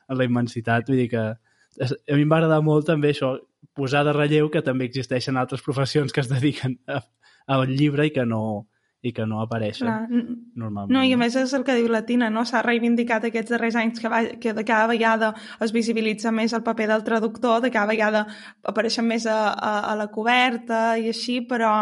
en 0.09 0.17
la 0.17 0.25
immensitat. 0.25 0.89
Vull 0.89 1.03
dir 1.03 1.11
que 1.13 1.27
a 1.29 2.17
mi 2.17 2.25
em 2.25 2.31
va 2.31 2.41
agradar 2.41 2.61
molt 2.65 2.89
també 2.89 3.13
això, 3.13 3.35
posar 3.77 4.01
de 4.07 4.15
relleu 4.17 4.49
que 4.51 4.63
també 4.65 4.89
existeixen 4.89 5.37
altres 5.37 5.61
professions 5.61 6.11
que 6.11 6.23
es 6.23 6.31
dediquen 6.31 6.79
a, 6.89 7.03
al 7.53 7.69
llibre 7.69 8.09
i 8.09 8.15
que 8.15 8.25
no, 8.25 8.65
i 9.01 9.11
que 9.17 9.25
no 9.25 9.39
apareixen 9.41 9.87
Clar. 9.87 10.23
normalment. 10.61 10.93
No, 10.93 11.01
i 11.03 11.13
a 11.15 11.17
més 11.17 11.35
és 11.39 11.53
el 11.57 11.65
que 11.65 11.75
diu 11.77 11.87
la 11.89 12.03
Tina, 12.05 12.29
no? 12.29 12.43
S'ha 12.45 12.61
reivindicat 12.65 13.25
aquests 13.27 13.55
darrers 13.55 13.77
anys 13.81 14.01
que, 14.01 14.11
va, 14.13 14.21
que 14.41 14.53
de 14.53 14.65
cada 14.67 14.85
vegada 14.91 15.31
es 15.65 15.73
visibilitza 15.73 16.33
més 16.35 16.53
el 16.53 16.61
paper 16.65 16.87
del 16.91 17.05
traductor, 17.07 17.61
de 17.65 17.71
cada 17.73 17.89
vegada 17.89 18.27
apareixen 18.61 19.07
més 19.09 19.25
a, 19.25 19.39
a, 19.53 19.73
a 19.91 19.95
la 19.97 20.11
coberta 20.13 20.83
i 21.01 21.09
així, 21.09 21.39
però, 21.49 21.73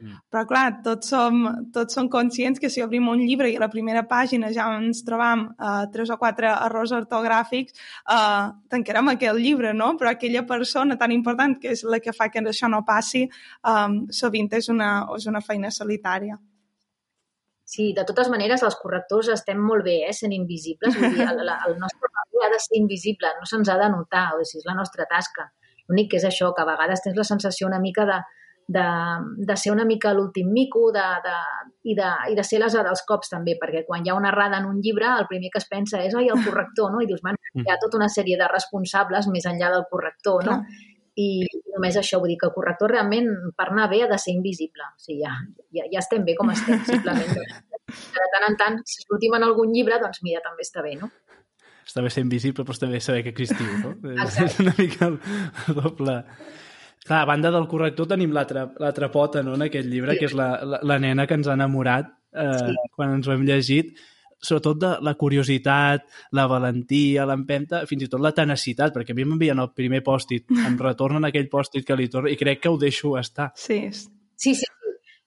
Mm. 0.00 0.16
Però, 0.32 0.42
clar, 0.50 0.64
tots 0.84 1.12
som, 1.12 1.44
tots 1.74 1.94
som 1.94 2.08
conscients 2.10 2.58
que 2.60 2.70
si 2.72 2.82
obrim 2.82 3.06
un 3.12 3.20
llibre 3.22 3.48
i 3.50 3.54
a 3.56 3.62
la 3.62 3.70
primera 3.70 4.02
pàgina 4.10 4.50
ja 4.54 4.66
ens 4.76 5.04
trobam 5.06 5.46
uh, 5.54 5.84
tres 5.94 6.10
o 6.10 6.18
quatre 6.18 6.50
errors 6.50 6.92
ortogràfics, 6.96 7.76
uh, 8.10 8.50
tancarem 8.70 9.12
aquell 9.14 9.38
llibre, 9.38 9.72
no? 9.76 9.92
Però 10.00 10.10
aquella 10.10 10.42
persona 10.48 10.98
tan 11.00 11.14
important 11.14 11.56
que 11.62 11.72
és 11.76 11.84
la 11.86 12.02
que 12.02 12.16
fa 12.16 12.28
que 12.28 12.42
això 12.42 12.70
no 12.70 12.82
passi, 12.86 13.24
um, 13.70 14.02
sovint 14.10 14.50
és 14.58 14.68
una, 14.68 14.90
és 15.16 15.30
una 15.30 15.44
feina 15.44 15.70
solitària. 15.70 16.40
Sí, 17.64 17.92
de 17.96 18.04
totes 18.04 18.28
maneres, 18.28 18.62
els 18.66 18.76
correctors 18.76 19.30
estem 19.32 19.60
molt 19.70 19.86
bé, 19.86 20.00
eh, 20.04 20.12
sent 20.12 20.34
invisibles. 20.36 20.98
Vull 20.98 21.14
dir, 21.14 21.24
el, 21.30 21.40
el 21.48 21.78
nostre 21.80 22.10
paper 22.10 22.44
ha 22.44 22.50
de 22.52 22.60
ser 22.60 22.76
invisible, 22.76 23.30
no 23.38 23.48
se'ns 23.48 23.70
ha 23.72 23.78
de 23.80 23.88
notar, 23.94 24.26
o 24.34 24.44
sigui, 24.44 24.60
és 24.60 24.68
la 24.68 24.76
nostra 24.76 25.06
tasca. 25.10 25.48
L'únic 25.88 26.10
que 26.12 26.18
és 26.20 26.26
això, 26.28 26.50
que 26.56 26.62
a 26.64 26.68
vegades 26.68 27.02
tens 27.04 27.16
la 27.16 27.24
sensació 27.28 27.68
una 27.70 27.80
mica 27.80 28.04
de, 28.08 28.18
de, 28.66 28.84
de 29.36 29.56
ser 29.56 29.72
una 29.72 29.84
mica 29.84 30.12
l'últim 30.14 30.48
mico 30.52 30.90
de, 30.92 31.04
de, 31.24 31.34
i, 31.90 31.94
de, 31.94 32.10
i 32.32 32.36
de 32.38 32.44
ser 32.46 32.60
l'asa 32.62 32.84
dels 32.86 33.04
cops 33.08 33.34
també, 33.34 33.58
perquè 33.60 33.84
quan 33.84 34.04
hi 34.04 34.10
ha 34.10 34.16
una 34.16 34.30
errada 34.32 34.58
en 34.62 34.70
un 34.70 34.80
llibre 34.80 35.10
el 35.18 35.28
primer 35.28 35.50
que 35.52 35.60
es 35.60 35.68
pensa 35.68 36.00
és 36.04 36.16
oi, 36.16 36.30
el 36.32 36.40
corrector, 36.46 36.92
no? 36.94 37.02
I 37.04 37.10
dius, 37.10 37.22
man, 37.26 37.38
hi 37.60 37.68
ha 37.68 37.78
tota 37.82 38.00
una 38.00 38.08
sèrie 38.08 38.40
de 38.40 38.48
responsables 38.50 39.28
més 39.32 39.46
enllà 39.50 39.70
del 39.74 39.86
corrector, 39.90 40.48
no? 40.48 40.58
I 41.14 41.28
només 41.74 41.94
això, 42.00 42.18
vull 42.18 42.32
dir 42.32 42.38
que 42.40 42.48
el 42.48 42.54
corrector 42.56 42.90
realment 42.90 43.28
per 43.54 43.68
anar 43.68 43.86
bé 43.92 44.00
ha 44.02 44.08
de 44.10 44.18
ser 44.18 44.32
invisible. 44.34 44.88
O 44.96 45.02
sigui, 45.02 45.20
ja, 45.22 45.36
ja, 45.76 45.84
ja 45.92 46.00
estem 46.00 46.24
bé 46.26 46.34
com 46.38 46.50
estem, 46.54 46.80
simplement. 46.88 47.30
De 47.84 48.26
tant 48.32 48.46
en 48.48 48.56
tant, 48.58 48.80
si 48.88 49.04
sortim 49.04 49.36
en 49.36 49.44
algun 49.44 49.70
llibre, 49.70 50.00
doncs 50.02 50.22
mira, 50.24 50.40
també 50.42 50.64
està 50.64 50.82
bé, 50.82 50.96
no? 50.98 51.10
Està 51.84 52.02
bé 52.02 52.10
ser 52.10 52.24
invisible, 52.24 52.64
però 52.64 52.74
està 52.74 52.88
bé 52.90 52.98
saber 53.04 53.22
que 53.26 53.34
existiu, 53.34 53.68
no? 53.82 53.92
Exacte. 54.16 54.46
És 54.48 54.60
una 54.64 54.74
mica 54.80 55.10
el, 55.12 55.18
el 55.68 55.82
doble... 55.82 56.20
Clar, 57.04 57.20
a 57.20 57.28
banda 57.28 57.50
del 57.52 57.68
corrector 57.68 58.08
tenim 58.14 58.32
l'altra 58.32 59.10
pota, 59.12 59.42
no?, 59.44 59.58
en 59.58 59.66
aquest 59.66 59.88
llibre, 59.90 60.14
sí. 60.14 60.22
que 60.22 60.28
és 60.30 60.34
la, 60.38 60.48
la, 60.64 60.80
la 60.82 60.98
nena 61.02 61.26
que 61.28 61.36
ens 61.36 61.50
ha 61.50 61.56
enamorat 61.58 62.08
eh, 62.32 62.58
sí. 62.62 62.76
quan 62.96 63.18
ens 63.18 63.28
ho 63.28 63.34
hem 63.34 63.44
llegit, 63.44 63.92
sobretot 64.44 64.78
de 64.80 64.92
la 65.04 65.14
curiositat, 65.20 66.06
la 66.36 66.46
valentia, 66.50 67.26
l'empenta, 67.28 67.82
fins 67.88 68.06
i 68.06 68.10
tot 68.12 68.22
la 68.24 68.32
tenacitat, 68.36 68.94
perquè 68.94 69.12
a 69.12 69.18
mi 69.18 69.26
m'envien 69.28 69.60
el 69.60 69.72
primer 69.76 70.00
pòstit, 70.04 70.48
em 70.68 70.78
retornen 70.80 71.28
aquell 71.28 71.50
pòstit 71.52 71.86
que 71.88 71.96
li 71.98 72.08
torna, 72.12 72.32
i 72.32 72.40
crec 72.40 72.64
que 72.64 72.72
ho 72.72 72.80
deixo 72.80 73.16
estar. 73.20 73.50
Sí. 73.56 73.82
Sí, 74.36 74.54
sí. 74.58 74.70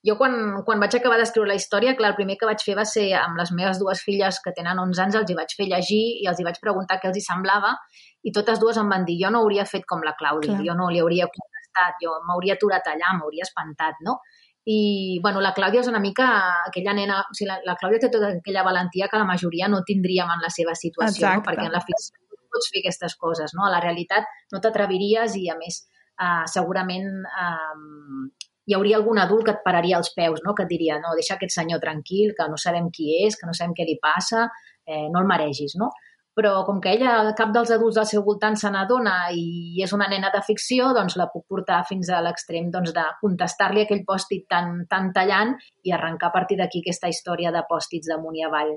Jo 0.06 0.14
quan, 0.14 0.34
quan 0.64 0.78
vaig 0.78 0.94
acabar 0.94 1.16
d'escriure 1.18 1.50
la 1.50 1.56
història, 1.58 1.96
clar, 1.98 2.12
el 2.12 2.18
primer 2.18 2.36
que 2.38 2.46
vaig 2.46 2.62
fer 2.62 2.76
va 2.78 2.84
ser 2.86 3.08
amb 3.18 3.38
les 3.40 3.50
meves 3.52 3.80
dues 3.82 4.02
filles 4.06 4.38
que 4.44 4.54
tenen 4.54 4.78
11 4.78 5.02
anys, 5.04 5.16
els 5.18 5.32
hi 5.32 5.36
vaig 5.36 5.54
fer 5.58 5.66
llegir 5.66 6.02
i 6.22 6.28
els 6.30 6.38
hi 6.38 6.46
vaig 6.46 6.60
preguntar 6.62 7.00
què 7.02 7.10
els 7.10 7.18
hi 7.18 7.24
semblava 7.24 7.74
i 8.22 8.32
totes 8.34 8.62
dues 8.62 8.78
em 8.78 8.88
van 8.94 9.04
dir 9.08 9.18
jo 9.18 9.32
no 9.34 9.42
hauria 9.42 9.66
fet 9.66 9.84
com 9.90 10.04
la 10.06 10.14
Clàudia, 10.18 10.54
clar. 10.54 10.66
jo 10.68 10.76
no 10.78 10.86
li 10.94 11.02
hauria 11.02 11.26
contestat, 11.78 11.98
jo 12.02 12.18
m'hauria 12.26 12.54
aturat 12.54 12.86
allà, 12.86 13.14
m'hauria 13.16 13.44
espantat, 13.44 13.96
no? 14.02 14.20
I, 14.68 15.18
bueno, 15.22 15.40
la 15.40 15.54
Clàudia 15.54 15.80
és 15.80 15.88
una 15.88 16.00
mica 16.00 16.26
aquella 16.66 16.92
nena... 16.92 17.22
O 17.22 17.34
sigui, 17.34 17.48
la, 17.48 17.58
la 17.64 17.76
Clàudia 17.80 18.00
té 18.00 18.10
tota 18.12 18.34
aquella 18.36 18.64
valentia 18.64 19.08
que 19.08 19.16
la 19.16 19.24
majoria 19.24 19.68
no 19.68 19.82
tindríem 19.82 20.28
en 20.28 20.42
la 20.42 20.50
seva 20.50 20.74
situació, 20.74 21.24
Exacte. 21.24 21.38
no? 21.38 21.44
perquè 21.46 21.66
en 21.66 21.72
la 21.72 21.80
ficció 21.80 22.18
no 22.28 22.50
pots 22.52 22.68
fer 22.72 22.82
aquestes 22.82 23.16
coses, 23.16 23.54
no? 23.56 23.64
A 23.64 23.70
la 23.72 23.80
realitat 23.80 24.28
no 24.52 24.60
t'atreviries 24.60 25.38
i, 25.40 25.46
a 25.48 25.56
més, 25.56 25.86
eh, 26.20 26.44
segurament 26.52 27.08
eh, 27.24 28.28
hi 28.68 28.76
hauria 28.76 28.98
algun 29.00 29.22
adult 29.22 29.46
que 29.46 29.54
et 29.56 29.64
pararia 29.64 29.96
als 29.96 30.12
peus, 30.12 30.42
no? 30.44 30.52
que 30.52 30.66
et 30.66 30.68
diria, 30.68 30.98
no, 31.00 31.14
deixa 31.16 31.38
aquest 31.38 31.54
senyor 31.54 31.80
tranquil, 31.80 32.34
que 32.36 32.50
no 32.52 32.60
sabem 32.60 32.90
qui 32.92 33.14
és, 33.22 33.38
que 33.40 33.48
no 33.48 33.56
sabem 33.56 33.72
què 33.72 33.88
li 33.88 33.96
passa, 34.02 34.50
eh, 34.84 35.06
no 35.08 35.22
el 35.22 35.30
maregis, 35.30 35.78
no? 35.80 35.88
Però 36.38 36.52
com 36.66 36.78
que 36.82 36.92
ella, 36.94 37.32
cap 37.38 37.50
dels 37.54 37.72
adults 37.74 37.96
al 37.98 38.06
seu 38.06 38.22
voltant 38.26 38.54
se 38.60 38.70
n'adona 38.70 39.16
i 39.34 39.82
és 39.82 39.94
una 39.96 40.06
nena 40.12 40.30
de 40.34 40.42
ficció, 40.46 40.92
doncs 40.94 41.16
la 41.18 41.26
puc 41.32 41.48
portar 41.50 41.80
fins 41.88 42.12
a 42.14 42.20
l'extrem 42.22 42.68
doncs, 42.74 42.92
de 42.94 43.06
contestar-li 43.24 43.82
aquell 43.82 44.04
pòstit 44.06 44.46
tan, 44.52 44.84
tan 44.92 45.10
tallant 45.16 45.56
i 45.82 45.94
arrencar 45.96 46.30
a 46.30 46.36
partir 46.36 46.60
d'aquí 46.60 46.84
aquesta 46.84 47.10
història 47.10 47.50
de 47.50 47.64
pòstits 47.66 48.06
d'amunt 48.12 48.38
i 48.38 48.46
avall 48.46 48.76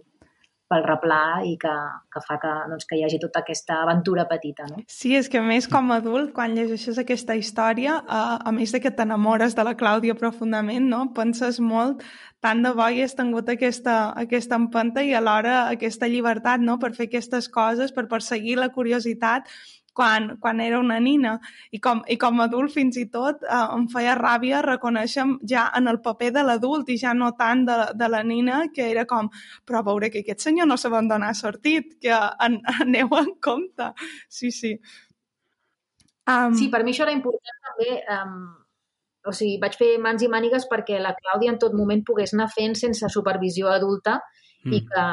pel 0.71 0.85
replà 0.87 1.43
i 1.47 1.57
que, 1.59 1.73
que 2.13 2.23
fa 2.23 2.39
que, 2.41 2.53
doncs, 2.71 2.87
que 2.87 2.97
hi 2.97 3.05
hagi 3.05 3.19
tota 3.21 3.43
aquesta 3.43 3.81
aventura 3.83 4.25
petita. 4.29 4.69
No? 4.71 4.81
Sí, 4.87 5.13
és 5.19 5.29
que 5.31 5.41
a 5.41 5.45
més 5.45 5.67
com 5.71 5.91
a 5.91 5.99
adult, 6.01 6.31
quan 6.37 6.55
llegeixes 6.55 6.99
aquesta 7.01 7.35
història, 7.35 7.99
a, 8.07 8.23
a 8.47 8.55
més 8.55 8.71
de 8.71 8.81
que 8.83 8.93
t'enamores 8.95 9.57
de 9.57 9.67
la 9.67 9.75
Clàudia 9.77 10.17
profundament, 10.17 10.87
no? 10.89 11.05
penses 11.17 11.59
molt 11.59 12.05
tant 12.41 12.63
de 12.65 12.71
bo 12.73 12.87
hi 12.89 13.03
has 13.05 13.13
tingut 13.13 13.49
aquesta, 13.53 13.97
aquesta 14.17 14.57
empenta 14.57 15.03
i 15.05 15.13
alhora 15.13 15.67
aquesta 15.69 16.09
llibertat 16.09 16.63
no? 16.65 16.79
per 16.81 16.89
fer 16.97 17.05
aquestes 17.09 17.47
coses, 17.53 17.93
per 17.93 18.07
perseguir 18.09 18.57
la 18.57 18.71
curiositat 18.73 19.45
quan, 19.93 20.37
quan 20.39 20.61
era 20.61 20.79
una 20.79 20.99
nina. 20.99 21.35
I 21.71 21.79
com, 21.83 22.01
i 22.07 22.17
com 22.21 22.39
a 22.39 22.47
adult 22.47 22.73
fins 22.75 22.97
i 23.01 23.07
tot 23.11 23.43
eh, 23.43 23.59
em 23.75 23.87
feia 23.91 24.15
ràbia 24.19 24.61
reconèixer 24.65 25.25
ja 25.49 25.67
en 25.77 25.91
el 25.91 26.01
paper 26.05 26.31
de 26.37 26.45
l'adult 26.47 26.89
i 26.89 26.97
ja 27.01 27.13
no 27.17 27.31
tant 27.39 27.65
de, 27.67 27.77
de 27.97 28.09
la 28.11 28.23
nina, 28.23 28.63
que 28.73 28.89
era 28.91 29.05
com, 29.09 29.29
però 29.65 29.81
a 29.81 29.87
veure 29.91 30.11
que 30.13 30.23
aquest 30.25 30.47
senyor 30.47 30.69
no 30.69 30.79
saben 30.79 31.11
donar 31.11 31.33
sortit, 31.35 31.97
que 32.01 32.15
en, 32.15 32.61
aneu 32.85 33.13
en 33.19 33.35
compte. 33.43 33.91
Sí, 34.29 34.51
sí. 34.51 34.77
Um... 36.29 36.55
Sí, 36.55 36.69
per 36.71 36.83
mi 36.85 36.93
això 36.95 37.07
era 37.07 37.15
important 37.17 37.63
també 37.67 37.95
um, 38.13 38.41
o 39.27 39.33
sigui, 39.35 39.57
vaig 39.61 39.75
fer 39.77 39.91
mans 40.01 40.23
i 40.25 40.29
mànigues 40.31 40.67
perquè 40.69 40.99
la 41.01 41.13
Clàudia 41.17 41.53
en 41.53 41.59
tot 41.61 41.75
moment 41.77 42.01
pogués 42.05 42.33
anar 42.33 42.49
fent 42.53 42.73
sense 42.77 43.09
supervisió 43.13 43.69
adulta 43.69 44.17
mm. 44.63 44.73
i, 44.73 44.81
que, 44.87 45.05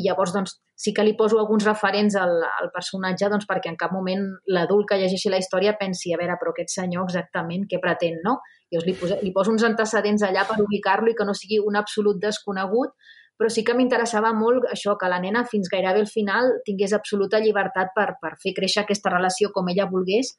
i 0.00 0.04
llavors 0.06 0.34
doncs, 0.36 0.58
sí 0.74 0.92
que 0.94 1.04
li 1.06 1.14
poso 1.16 1.38
alguns 1.38 1.64
referents 1.66 2.16
al, 2.18 2.36
al 2.44 2.70
personatge 2.74 3.30
doncs, 3.30 3.46
perquè 3.50 3.70
en 3.70 3.78
cap 3.80 3.94
moment 3.94 4.24
l'adult 4.50 4.88
que 4.90 4.98
llegeixi 4.98 5.30
la 5.30 5.38
història 5.42 5.76
pensi, 5.80 6.12
a 6.12 6.20
veure, 6.20 6.36
però 6.40 6.54
aquest 6.54 6.74
senyor 6.74 7.06
exactament 7.06 7.68
què 7.70 7.80
pretén, 7.82 8.18
no? 8.26 8.40
Llavors 8.72 8.88
li, 8.88 8.96
poso, 8.98 9.18
li 9.22 9.34
poso 9.34 9.54
uns 9.54 9.66
antecedents 9.66 10.26
allà 10.26 10.46
per 10.48 10.58
ubicar-lo 10.64 11.12
i 11.12 11.14
que 11.18 11.26
no 11.28 11.36
sigui 11.38 11.60
un 11.62 11.78
absolut 11.78 12.18
desconegut, 12.22 12.96
però 13.38 13.50
sí 13.50 13.64
que 13.66 13.74
m'interessava 13.74 14.30
molt 14.34 14.66
això, 14.70 14.94
que 14.98 15.10
la 15.10 15.20
nena 15.22 15.42
fins 15.50 15.70
gairebé 15.70 16.02
al 16.04 16.10
final 16.10 16.52
tingués 16.66 16.94
absoluta 16.94 17.40
llibertat 17.42 17.90
per, 17.94 18.12
per 18.22 18.34
fer 18.42 18.54
créixer 18.54 18.84
aquesta 18.84 19.10
relació 19.14 19.50
com 19.54 19.70
ella 19.70 19.88
volgués 19.90 20.34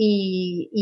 i, 0.00 0.12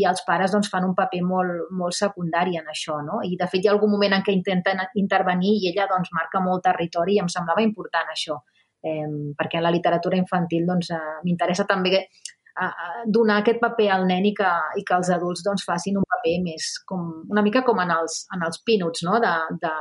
i 0.00 0.04
els 0.08 0.22
pares 0.26 0.54
doncs, 0.54 0.70
fan 0.72 0.86
un 0.86 0.94
paper 0.96 1.20
molt, 1.26 1.68
molt 1.76 1.96
secundari 1.96 2.56
en 2.60 2.70
això. 2.72 3.00
No? 3.04 3.20
I, 3.24 3.36
de 3.40 3.48
fet, 3.50 3.64
hi 3.64 3.68
ha 3.68 3.74
algun 3.74 3.92
moment 3.92 4.16
en 4.16 4.24
què 4.24 4.36
intenten 4.36 4.84
intervenir 5.00 5.56
i 5.58 5.72
ella 5.72 5.88
doncs, 5.90 6.12
marca 6.16 6.40
molt 6.44 6.64
territori 6.64 7.16
i 7.18 7.22
em 7.24 7.28
semblava 7.32 7.64
important 7.64 8.14
això, 8.14 8.38
eh, 8.82 9.06
perquè 9.38 9.60
en 9.60 9.66
la 9.66 9.74
literatura 9.74 10.18
infantil 10.20 10.66
doncs, 10.68 10.90
eh, 10.94 11.18
m'interessa 11.24 11.66
també 11.68 11.98
eh, 11.98 12.70
donar 13.06 13.42
aquest 13.42 13.60
paper 13.62 13.90
al 13.94 14.06
nen 14.08 14.30
i 14.30 14.34
que, 14.36 14.54
i 14.80 14.86
que 14.86 14.96
els 14.98 15.12
adults 15.14 15.44
doncs, 15.46 15.66
facin 15.66 16.00
un 16.00 16.08
paper 16.16 16.38
més 16.46 16.72
com, 16.88 17.06
una 17.30 17.44
mica 17.46 17.64
com 17.66 17.80
en 17.84 17.94
els, 17.98 18.24
en 18.34 18.44
els 18.46 18.62
Peanuts, 18.64 19.04
no? 19.08 19.20
de, 19.24 19.34
de, 19.62 19.74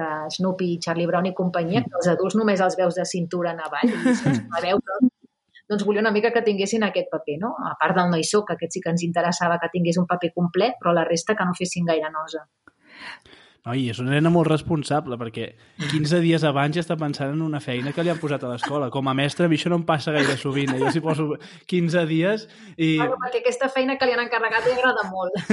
de 0.00 0.08
Snoopy, 0.38 0.72
Charlie 0.84 1.08
Brown 1.10 1.30
i 1.30 1.36
companyia, 1.36 1.84
que 1.86 2.00
els 2.00 2.10
adults 2.14 2.38
només 2.38 2.64
els 2.64 2.78
veus 2.78 2.98
de 2.98 3.06
cintura 3.08 3.54
en 3.54 3.62
avall 3.66 3.94
i 3.94 4.18
sense 4.18 4.42
veure 4.66 5.00
doncs 5.68 5.84
volia 5.84 6.00
una 6.00 6.14
mica 6.14 6.30
que 6.32 6.40
tinguessin 6.40 6.86
aquest 6.86 7.10
paper, 7.12 7.34
no? 7.42 7.50
A 7.68 7.74
part 7.80 7.98
del 7.98 8.08
no 8.08 8.16
hi 8.16 8.24
soc, 8.24 8.46
que 8.48 8.56
aquest 8.56 8.78
sí 8.78 8.80
que 8.80 8.88
ens 8.94 9.04
interessava 9.04 9.58
que 9.60 9.68
tingués 9.74 9.98
un 10.00 10.06
paper 10.08 10.30
complet, 10.32 10.78
però 10.80 10.94
la 10.96 11.04
resta 11.04 11.36
que 11.36 11.44
no 11.44 11.52
fessin 11.58 11.84
gaire 11.90 12.08
nosa. 12.14 12.46
Oi, 13.68 13.88
és 13.92 13.98
una 14.00 14.14
nena 14.14 14.30
molt 14.32 14.48
responsable, 14.48 15.18
perquè 15.20 15.50
15 15.90 16.22
dies 16.24 16.44
abans 16.48 16.76
ja 16.76 16.80
està 16.80 16.96
pensant 16.96 17.34
en 17.34 17.42
una 17.44 17.60
feina 17.60 17.92
que 17.92 18.04
li 18.04 18.12
han 18.12 18.20
posat 18.20 18.44
a 18.46 18.52
l'escola. 18.52 18.88
Com 18.94 19.10
a 19.10 19.14
mestre, 19.18 19.44
a 19.44 19.52
mi 19.52 19.58
això 19.58 19.68
no 19.72 19.80
em 19.80 19.84
passa 19.88 20.14
gaire 20.14 20.38
sovint. 20.40 20.72
Eh? 20.72 20.80
Jo 20.80 20.92
s'hi 20.94 21.02
poso 21.04 21.26
15 21.68 22.04
dies 22.08 22.46
i... 22.76 22.94
Bueno, 23.02 23.18
perquè 23.24 23.42
aquesta 23.42 23.68
feina 23.74 23.98
que 24.00 24.08
li 24.08 24.16
han 24.16 24.24
encarregat 24.24 24.68
li 24.68 24.76
agrada 24.78 25.08
molt. 25.12 25.36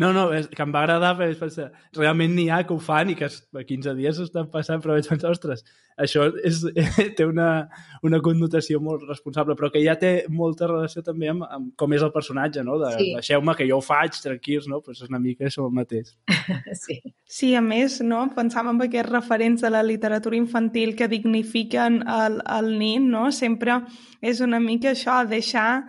No, 0.00 0.10
no, 0.12 0.24
és 0.34 0.48
que 0.50 0.62
em 0.64 0.72
va 0.74 0.82
agradar 0.82 1.12
perquè 1.18 1.36
pensar, 1.38 1.68
realment 1.96 2.32
n'hi 2.34 2.48
ha 2.50 2.62
que 2.66 2.74
ho 2.74 2.80
fan 2.82 3.12
i 3.12 3.16
que 3.18 3.28
a 3.28 3.64
15 3.68 3.94
dies 3.98 4.18
estan 4.24 4.48
passant, 4.50 4.80
però 4.82 4.96
vaig 4.96 5.06
pensar, 5.08 5.30
ostres, 5.30 5.62
això 6.00 6.26
és, 6.42 6.62
té 7.18 7.26
una, 7.26 7.68
una 8.06 8.20
connotació 8.24 8.80
molt 8.82 9.04
responsable, 9.08 9.54
però 9.58 9.70
que 9.72 9.82
ja 9.84 9.94
té 10.00 10.12
molta 10.28 10.68
relació 10.70 11.04
també 11.06 11.30
amb, 11.30 11.46
amb 11.46 11.70
com 11.78 11.94
és 11.94 12.02
el 12.02 12.12
personatge, 12.14 12.64
no? 12.66 12.78
De, 12.82 12.90
sí. 12.98 13.10
Deixeu-me 13.14 13.54
que 13.58 13.68
jo 13.68 13.78
ho 13.78 13.84
faig, 13.84 14.18
tranquils, 14.24 14.66
no? 14.70 14.80
Pues 14.84 15.02
és 15.04 15.12
una 15.12 15.22
mica 15.22 15.46
això 15.48 15.66
el 15.68 15.74
mateix. 15.76 16.14
Sí. 16.84 16.96
Sí, 17.34 17.48
a 17.58 17.60
més, 17.64 17.96
no? 18.06 18.20
pensàvem 18.30 18.76
en 18.78 18.84
aquests 18.84 19.10
referents 19.10 19.62
de 19.64 19.70
la 19.74 19.80
literatura 19.82 20.36
infantil 20.38 20.92
que 20.94 21.08
dignifiquen 21.10 21.96
el, 22.06 22.36
el 22.56 22.68
nin, 22.78 23.08
no? 23.10 23.24
sempre 23.34 23.80
és 24.22 24.42
una 24.44 24.60
mica 24.62 24.92
això, 24.92 25.16
deixar 25.26 25.82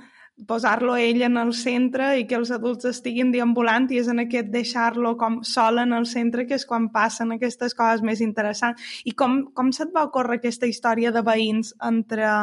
posar-lo 0.50 0.96
ell 0.98 1.22
en 1.28 1.38
el 1.38 1.54
centre 1.54 2.08
i 2.18 2.26
que 2.26 2.40
els 2.40 2.50
adults 2.56 2.90
estiguin 2.90 3.30
deambulant 3.36 3.86
i 3.94 4.02
és 4.02 4.10
en 4.10 4.24
aquest 4.26 4.50
deixar-lo 4.56 5.14
com 5.22 5.38
sol 5.46 5.84
en 5.84 5.94
el 5.94 6.10
centre 6.10 6.48
que 6.50 6.58
és 6.58 6.66
quan 6.66 6.90
passen 6.98 7.38
aquestes 7.38 7.78
coses 7.78 8.02
més 8.02 8.26
interessants. 8.26 8.82
I 9.06 9.14
com, 9.14 9.44
com 9.54 9.70
se't 9.70 9.94
va 9.94 10.08
ocórrer 10.10 10.42
aquesta 10.42 10.66
història 10.66 11.14
de 11.14 11.22
veïns 11.30 11.76
entre, 11.92 12.34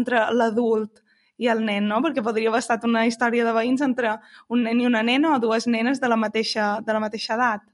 entre 0.00 0.26
l'adult 0.32 1.04
i 1.36 1.52
el 1.52 1.60
nen, 1.68 1.92
no? 1.92 2.00
Perquè 2.00 2.24
podria 2.24 2.48
haver 2.48 2.64
estat 2.64 2.88
una 2.88 3.04
història 3.04 3.44
de 3.44 3.52
veïns 3.60 3.84
entre 3.84 4.16
un 4.48 4.64
nen 4.64 4.80
i 4.80 4.88
una 4.88 5.04
nena 5.04 5.36
o 5.36 5.40
dues 5.44 5.68
nenes 5.68 6.00
de 6.00 6.08
la 6.08 6.16
mateixa, 6.16 6.78
de 6.80 6.96
la 6.96 7.04
mateixa 7.04 7.36
edat. 7.36 7.68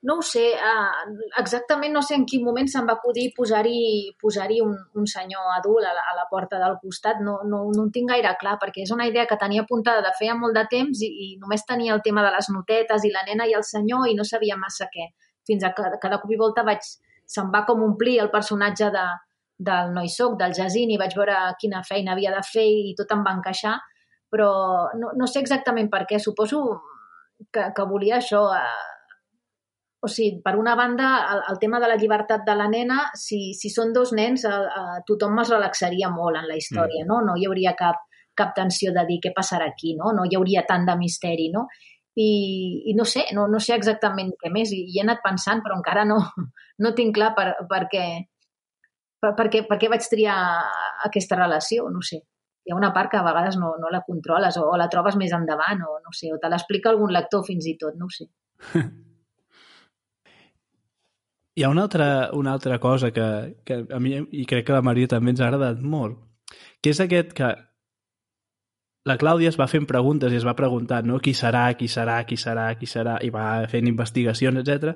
No 0.00 0.18
ho 0.18 0.22
sé, 0.22 0.52
uh, 0.54 1.14
exactament 1.40 1.92
no 1.92 2.02
sé 2.06 2.14
en 2.14 2.24
quin 2.30 2.44
moment 2.46 2.68
se'm 2.70 2.86
va 2.86 2.94
acudir 3.00 3.32
posar-hi 3.34 4.12
posar, 4.20 4.46
un, 4.62 4.76
un 4.94 5.06
senyor 5.10 5.48
adult 5.56 5.88
a 5.88 5.94
la, 5.96 6.04
a 6.12 6.14
la 6.14 6.26
porta 6.30 6.60
del 6.62 6.76
costat, 6.82 7.18
no, 7.24 7.40
no, 7.44 7.64
no 7.74 7.86
en 7.86 7.90
tinc 7.94 8.12
gaire 8.12 8.34
clar, 8.38 8.56
perquè 8.62 8.84
és 8.84 8.92
una 8.94 9.08
idea 9.10 9.26
que 9.26 9.38
tenia 9.40 9.64
apuntada 9.66 10.04
de 10.04 10.12
feia 10.18 10.36
molt 10.38 10.54
de 10.54 10.64
temps 10.70 11.02
i, 11.02 11.10
i 11.24 11.28
només 11.42 11.66
tenia 11.66 11.96
el 11.96 12.02
tema 12.04 12.22
de 12.22 12.30
les 12.36 12.50
notetes 12.54 13.04
i 13.04 13.10
la 13.14 13.24
nena 13.26 13.48
i 13.50 13.56
el 13.58 13.66
senyor 13.66 14.06
i 14.06 14.14
no 14.14 14.26
sabia 14.28 14.58
massa 14.60 14.86
què. 14.92 15.10
Fins 15.48 15.64
a 15.66 15.72
cada, 15.74 15.98
cada 15.98 16.20
cop 16.22 16.30
i 16.30 16.38
volta 16.38 16.62
vaig, 16.62 16.84
se'm 17.26 17.50
va 17.50 17.64
com 17.66 17.82
omplir 17.82 18.20
el 18.22 18.30
personatge 18.30 18.92
de, 18.94 19.06
del 19.58 19.90
no 19.96 20.04
hi 20.06 20.12
soc, 20.14 20.36
del 20.38 20.54
Jacint, 20.54 20.92
i 20.94 21.00
vaig 21.00 21.16
veure 21.18 21.40
quina 21.58 21.82
feina 21.82 22.14
havia 22.14 22.30
de 22.36 22.44
fer 22.46 22.68
i 22.68 22.94
tot 22.98 23.10
em 23.16 23.26
va 23.26 23.34
encaixar, 23.34 23.74
però 24.30 24.52
no, 25.00 25.10
no 25.18 25.26
sé 25.26 25.42
exactament 25.42 25.90
per 25.90 26.04
què. 26.06 26.20
Suposo 26.22 26.62
que, 27.50 27.66
que 27.74 27.88
volia 27.90 28.20
això, 28.22 28.44
eh, 28.54 28.97
o 30.00 30.08
sigui, 30.08 30.38
per 30.42 30.54
una 30.56 30.74
banda, 30.78 31.08
el, 31.32 31.40
el 31.52 31.58
tema 31.58 31.80
de 31.80 31.88
la 31.90 31.96
llibertat 31.98 32.44
de 32.46 32.54
la 32.54 32.68
nena, 32.70 33.00
si, 33.18 33.52
si 33.58 33.70
són 33.72 33.92
dos 33.92 34.12
nens, 34.14 34.44
a, 34.46 34.58
a, 34.62 35.00
tothom 35.06 35.40
es 35.42 35.50
relaxaria 35.50 36.10
molt 36.14 36.38
en 36.38 36.46
la 36.46 36.58
història, 36.58 37.02
mm. 37.02 37.08
no? 37.10 37.18
No 37.26 37.34
hi 37.36 37.48
hauria 37.48 37.74
cap, 37.78 38.04
cap 38.38 38.54
tensió 38.54 38.92
de 38.94 39.04
dir 39.08 39.18
què 39.24 39.32
passarà 39.34 39.66
aquí, 39.72 39.96
no? 39.98 40.12
No 40.14 40.26
hi 40.28 40.38
hauria 40.38 40.62
tant 40.68 40.86
de 40.86 40.94
misteri, 41.00 41.48
no? 41.54 41.66
I, 42.18 42.30
i 42.90 42.94
no 42.98 43.06
sé, 43.06 43.26
no, 43.34 43.46
no 43.50 43.58
sé 43.62 43.74
exactament 43.74 44.30
què 44.38 44.52
més, 44.54 44.70
i, 44.74 44.84
i 44.86 45.00
he 45.00 45.02
anat 45.02 45.22
pensant, 45.24 45.64
però 45.66 45.78
encara 45.78 46.06
no, 46.06 46.20
no 46.84 46.94
tinc 46.94 47.16
clar 47.18 47.32
per, 47.34 47.48
per, 47.70 47.82
què, 47.90 48.04
per, 49.18 49.34
per, 49.34 49.48
què, 49.50 49.64
per 49.66 49.80
què 49.82 49.90
vaig 49.90 50.06
triar 50.06 50.38
aquesta 51.10 51.40
relació, 51.42 51.88
no 51.90 52.04
sé. 52.06 52.22
Hi 52.68 52.74
ha 52.74 52.78
una 52.78 52.92
part 52.94 53.10
que 53.10 53.18
a 53.18 53.24
vegades 53.24 53.56
no, 53.58 53.72
no 53.80 53.90
la 53.90 54.04
controles 54.06 54.60
o, 54.60 54.66
o 54.68 54.78
la 54.78 54.90
trobes 54.92 55.16
més 55.18 55.34
endavant 55.34 55.82
o 55.88 55.98
no 56.04 56.14
sé, 56.14 56.30
o 56.30 56.38
te 56.38 56.50
l'explica 56.52 56.92
algun 56.92 57.14
lector 57.16 57.42
fins 57.46 57.66
i 57.66 57.78
tot, 57.80 57.98
no 57.98 58.06
ho 58.06 58.14
sé. 58.14 58.30
Hi 61.58 61.64
ha 61.64 61.68
una 61.72 61.82
altra, 61.82 62.30
una 62.38 62.52
altra 62.52 62.78
cosa 62.78 63.10
que, 63.10 63.56
que 63.66 63.80
a 63.90 63.98
mi, 63.98 64.12
i 64.14 64.44
crec 64.46 64.68
que 64.68 64.76
la 64.76 64.82
Maria 64.86 65.10
també 65.10 65.32
ens 65.32 65.40
ha 65.42 65.48
agradat 65.48 65.80
molt, 65.82 66.20
que 66.78 66.92
és 66.92 67.00
aquest 67.02 67.32
que 67.34 67.48
la 69.10 69.16
Clàudia 69.18 69.50
es 69.50 69.58
va 69.58 69.66
fent 69.66 69.88
preguntes 69.90 70.30
i 70.30 70.38
es 70.38 70.46
va 70.46 70.54
preguntar 70.54 71.00
no? 71.08 71.18
qui 71.24 71.32
serà, 71.34 71.64
qui 71.80 71.88
serà, 71.90 72.20
qui 72.28 72.38
serà, 72.38 72.68
qui 72.78 72.86
serà, 72.86 73.16
i 73.26 73.32
va 73.34 73.64
fent 73.72 73.90
investigacions, 73.90 74.60
etc. 74.62 74.94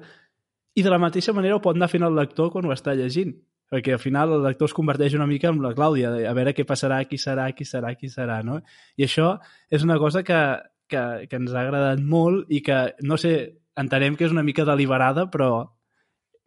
I 0.78 0.86
de 0.86 0.92
la 0.94 1.00
mateixa 1.02 1.34
manera 1.34 1.58
ho 1.58 1.64
pot 1.64 1.74
anar 1.74 1.90
fent 1.90 2.06
el 2.06 2.14
lector 2.14 2.52
quan 2.54 2.70
ho 2.70 2.76
està 2.76 2.94
llegint, 2.94 3.34
perquè 3.72 3.96
al 3.96 4.02
final 4.04 4.36
el 4.38 4.46
lector 4.46 4.70
es 4.70 4.78
converteix 4.78 5.18
una 5.18 5.26
mica 5.26 5.50
en 5.50 5.58
la 5.66 5.74
Clàudia, 5.74 6.14
a 6.30 6.38
veure 6.38 6.54
què 6.54 6.68
passarà, 6.68 7.02
qui 7.10 7.18
serà, 7.18 7.50
qui 7.58 7.66
serà, 7.66 7.96
qui 7.98 8.12
serà, 8.12 8.38
no? 8.46 8.60
I 8.94 9.10
això 9.10 9.34
és 9.66 9.82
una 9.82 9.98
cosa 9.98 10.22
que, 10.22 10.40
que, 10.86 11.04
que 11.26 11.42
ens 11.42 11.58
ha 11.58 11.66
agradat 11.66 12.06
molt 12.06 12.54
i 12.54 12.62
que, 12.62 12.84
no 13.02 13.18
sé, 13.18 13.34
entenem 13.74 14.14
que 14.14 14.30
és 14.30 14.34
una 14.38 14.46
mica 14.46 14.68
deliberada, 14.68 15.26
però 15.32 15.71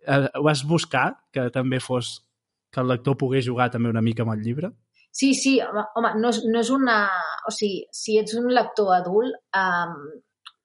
eh, 0.08 0.30
vas 0.44 0.64
buscar 0.68 1.08
que 1.34 1.50
també 1.54 1.80
fos 1.84 2.22
que 2.72 2.82
el 2.82 2.92
lector 2.92 3.18
pogués 3.18 3.48
jugar 3.48 3.70
també 3.72 3.90
una 3.90 4.04
mica 4.04 4.26
amb 4.26 4.36
el 4.36 4.44
llibre? 4.44 4.72
Sí, 5.16 5.34
sí, 5.34 5.58
home, 5.64 5.86
home 5.96 6.12
no, 6.20 6.32
és, 6.34 6.42
no 6.44 6.60
és 6.60 6.70
una... 6.76 7.00
O 7.48 7.54
sigui, 7.56 7.86
si 7.96 8.18
ets 8.20 8.36
un 8.36 8.50
lector 8.52 8.92
adult, 8.98 9.38
um, 9.56 9.94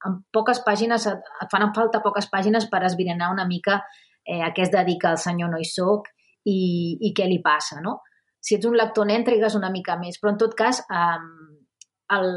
en 0.08 0.16
poques 0.34 0.62
pàgines, 0.66 1.06
et, 1.06 1.28
fan 1.52 1.68
falta 1.76 2.00
poques 2.02 2.26
pàgines 2.32 2.66
per 2.72 2.82
esbrinar 2.88 3.30
una 3.30 3.46
mica 3.46 3.78
eh, 4.24 4.40
a 4.42 4.50
què 4.56 4.64
es 4.66 4.72
dedica 4.74 5.12
el 5.14 5.20
senyor 5.22 5.52
no 5.52 5.60
hi 5.60 5.68
soc 5.68 6.08
i, 6.50 6.56
i 7.06 7.12
què 7.14 7.28
li 7.30 7.38
passa, 7.44 7.78
no? 7.84 8.00
Si 8.40 8.56
ets 8.56 8.66
un 8.66 8.74
lector 8.80 9.06
nen, 9.06 9.22
trigues 9.22 9.54
una 9.54 9.70
mica 9.70 9.98
més, 10.00 10.18
però 10.18 10.32
en 10.32 10.40
tot 10.40 10.56
cas, 10.58 10.82
um, 10.90 11.30
el, 12.16 12.32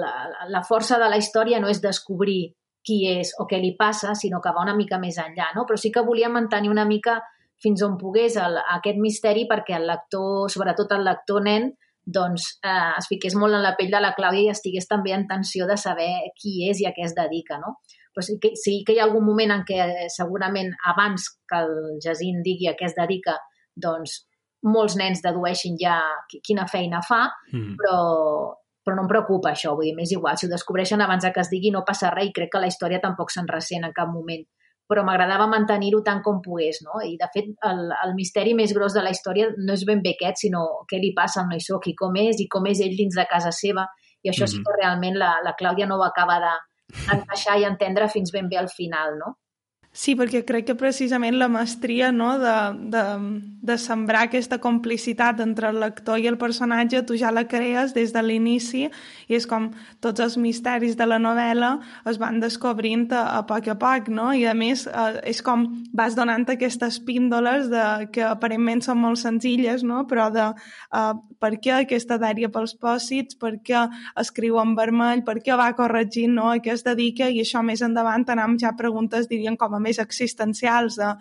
la 0.53 0.63
força 0.67 0.99
de 1.01 1.09
la 1.09 1.17
història 1.17 1.61
no 1.63 1.71
és 1.71 1.81
descobrir 1.81 2.53
qui 2.85 3.03
és 3.09 3.33
o 3.39 3.47
què 3.49 3.59
li 3.61 3.73
passa, 3.79 4.13
sinó 4.19 4.41
que 4.43 4.51
va 4.55 4.65
una 4.65 4.75
mica 4.75 4.99
més 4.99 5.17
enllà, 5.21 5.51
no? 5.55 5.63
Però 5.69 5.79
sí 5.79 5.91
que 5.91 6.03
volia 6.05 6.31
mantenir 6.31 6.71
una 6.71 6.85
mica 6.85 7.21
fins 7.63 7.83
on 7.85 7.95
pogués 7.99 8.35
el, 8.41 8.59
aquest 8.75 8.99
misteri 8.99 9.47
perquè 9.47 9.77
el 9.77 9.87
lector, 9.87 10.49
sobretot 10.51 10.91
el 10.97 11.05
lector 11.07 11.43
nen, 11.45 11.71
doncs 12.03 12.57
eh, 12.67 12.91
es 12.99 13.07
fiqués 13.07 13.35
molt 13.39 13.55
en 13.55 13.63
la 13.63 13.75
pell 13.79 13.91
de 13.93 14.01
la 14.03 14.11
Clàudia 14.17 14.49
i 14.49 14.51
estigués 14.51 14.89
també 14.89 15.13
en 15.15 15.23
tensió 15.29 15.67
de 15.69 15.77
saber 15.79 16.11
qui 16.39 16.67
és 16.67 16.83
i 16.83 16.89
a 16.89 16.91
què 16.95 17.05
es 17.07 17.15
dedica, 17.15 17.61
no? 17.61 17.77
Però 18.13 18.25
sí 18.25 18.35
que, 18.41 18.51
sí 18.59 18.81
que 18.85 18.93
hi 18.93 18.99
ha 18.99 19.07
algun 19.07 19.25
moment 19.25 19.55
en 19.55 19.63
què 19.67 19.79
eh, 19.85 20.09
segurament 20.11 20.73
abans 20.91 21.29
que 21.49 21.63
el 21.63 21.73
Jacint 22.03 22.43
digui 22.45 22.67
a 22.69 22.75
què 22.79 22.89
es 22.89 22.97
dedica, 22.99 23.37
doncs 23.73 24.19
molts 24.63 24.97
nens 24.99 25.23
dedueixin 25.23 25.79
ja 25.79 25.97
quina 26.43 26.67
feina 26.71 27.01
fa, 27.07 27.25
mm. 27.51 27.79
però, 27.79 27.97
però 28.83 28.95
no 28.97 29.05
em 29.05 29.11
preocupa 29.11 29.51
això, 29.51 29.75
vull 29.77 29.87
dir, 29.89 29.95
m'és 29.95 30.11
igual, 30.11 30.37
si 30.37 30.47
ho 30.47 30.51
descobreixen 30.51 31.01
abans 31.01 31.25
que 31.25 31.41
es 31.41 31.49
digui 31.49 31.71
no 31.71 31.85
passa 31.87 32.11
res 32.11 32.29
i 32.29 32.35
crec 32.35 32.51
que 32.51 32.61
la 32.63 32.67
història 32.67 32.99
tampoc 33.03 33.31
se'n 33.31 33.47
ressent 33.47 33.87
en 33.87 33.95
cap 33.95 34.11
moment 34.11 34.43
però 34.89 35.03
m'agradava 35.07 35.47
mantenir-ho 35.47 36.01
tant 36.05 36.19
com 36.25 36.41
pogués, 36.43 36.81
no? 36.85 36.99
I, 37.01 37.15
de 37.17 37.27
fet, 37.33 37.51
el, 37.69 37.85
el 38.03 38.13
misteri 38.17 38.53
més 38.57 38.73
gros 38.75 38.93
de 38.93 39.03
la 39.05 39.13
història 39.15 39.47
no 39.55 39.77
és 39.77 39.85
ben 39.87 40.03
bé 40.03 40.13
aquest, 40.17 40.43
sinó 40.43 40.63
què 40.89 40.99
li 41.01 41.13
passa 41.15 41.41
al 41.41 41.49
noi 41.49 41.63
soc 41.63 41.87
i 41.89 41.95
com 41.97 42.17
és, 42.19 42.41
i 42.43 42.49
com 42.51 42.67
és 42.69 42.83
ell 42.83 42.97
dins 42.99 43.15
de 43.17 43.25
casa 43.29 43.53
seva, 43.55 43.87
i 44.21 44.29
això 44.29 44.43
mm 44.43 44.51
-hmm. 44.51 44.59
sí 44.59 44.63
que 44.65 44.77
realment 44.81 45.17
la, 45.17 45.31
la 45.45 45.55
Clàudia 45.59 45.87
no 45.87 45.97
ho 45.97 46.03
acaba 46.03 46.39
d'encaixar 46.43 47.59
i 47.59 47.65
entendre 47.65 48.09
fins 48.09 48.31
ben 48.31 48.49
bé 48.49 48.57
al 48.57 48.69
final, 48.69 49.17
no? 49.17 49.37
Sí, 49.93 50.15
perquè 50.17 50.39
crec 50.41 50.65
que 50.65 50.73
precisament 50.73 51.35
la 51.37 51.45
mestria 51.53 52.07
no, 52.11 52.31
de, 52.41 52.53
de, 52.89 53.01
de 53.61 53.75
sembrar 53.77 54.23
aquesta 54.25 54.57
complicitat 54.57 55.37
entre 55.45 55.69
el 55.69 55.77
lector 55.83 56.17
i 56.17 56.25
el 56.31 56.39
personatge, 56.41 57.03
tu 57.05 57.13
ja 57.13 57.29
la 57.29 57.43
crees 57.45 57.93
des 57.93 58.09
de 58.15 58.23
l'inici 58.25 58.87
i 58.87 59.37
és 59.37 59.45
com 59.45 59.67
tots 60.01 60.23
els 60.25 60.39
misteris 60.41 60.97
de 60.97 61.05
la 61.05 61.19
novel·la 61.21 61.69
es 62.09 62.17
van 62.17 62.41
descobrint 62.41 63.05
a, 63.13 63.21
a 63.37 63.43
poc 63.45 63.69
a 63.69 63.75
poc, 63.77 64.09
no? 64.09 64.31
I 64.33 64.47
a 64.49 64.55
més 64.57 64.87
eh, 64.89 65.19
és 65.29 65.43
com 65.45 65.67
vas 65.93 66.17
donant 66.17 66.47
aquestes 66.49 66.97
píndoles 67.05 67.69
de, 67.69 67.85
que 68.17 68.25
aparentment 68.25 68.81
són 68.81 68.97
molt 69.03 69.21
senzilles, 69.21 69.85
no? 69.85 70.07
Però 70.09 70.31
de 70.33 70.47
eh, 70.49 71.13
per 71.37 71.53
què 71.61 71.75
aquesta 71.83 72.17
dèria 72.17 72.49
pels 72.49 72.73
pòsits, 72.81 73.37
per 73.37 73.59
què 73.61 73.85
escriu 74.17 74.57
en 74.63 74.73
vermell, 74.79 75.21
per 75.27 75.37
què 75.45 75.53
va 75.59 75.69
corregint 75.77 76.33
no? 76.39 76.49
a 76.49 76.57
què 76.63 76.73
es 76.73 76.85
dedica 76.87 77.29
i 77.29 77.43
això 77.43 77.61
més 77.61 77.85
endavant 77.85 78.23
anem 78.33 78.55
ja 78.61 78.71
preguntes, 78.79 79.27
diríem, 79.29 79.57
com 79.59 79.75
a 79.75 79.82
més 79.83 79.99
existencials 80.01 80.99
de 80.99 81.13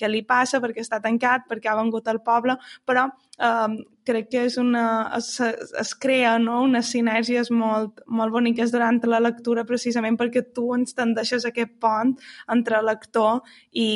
què 0.00 0.08
li 0.08 0.22
passa, 0.26 0.60
perquè 0.62 0.84
està 0.84 1.00
tancat, 1.04 1.44
perquè 1.50 1.70
ha 1.70 1.76
vengut 1.78 2.08
al 2.08 2.22
poble, 2.24 2.56
però 2.88 3.06
eh, 3.10 3.76
crec 4.08 4.30
que 4.32 4.44
és 4.48 4.56
una, 4.60 4.84
es, 5.18 5.32
es 5.40 5.92
crea 6.00 6.36
no? 6.42 6.62
unes 6.68 6.92
sinergies 6.94 7.52
molt, 7.52 8.00
molt 8.06 8.34
boniques 8.34 8.72
durant 8.72 9.00
la 9.10 9.20
lectura 9.22 9.66
precisament 9.68 10.18
perquè 10.20 10.46
tu 10.56 10.70
ens 10.76 10.96
tendeixes 10.96 11.46
aquest 11.48 11.76
pont 11.82 12.16
entre 12.52 12.80
lector 12.86 13.42
i, 13.72 13.90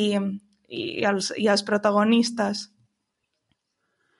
i, 0.69 0.85
els, 1.09 1.33
i 1.41 1.49
els 1.51 1.65
protagonistes. 1.65 2.69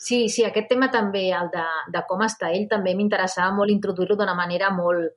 Sí, 0.05 0.25
sí, 0.29 0.43
aquest 0.45 0.67
tema 0.69 0.89
també, 0.93 1.29
el 1.33 1.47
de, 1.53 1.65
de 1.93 2.01
com 2.09 2.21
està 2.25 2.51
ell, 2.53 2.67
també 2.69 2.93
m'interessava 2.97 3.55
molt 3.55 3.73
introduir-lo 3.73 4.17
d'una 4.19 4.35
manera 4.37 4.69
molt, 4.75 5.15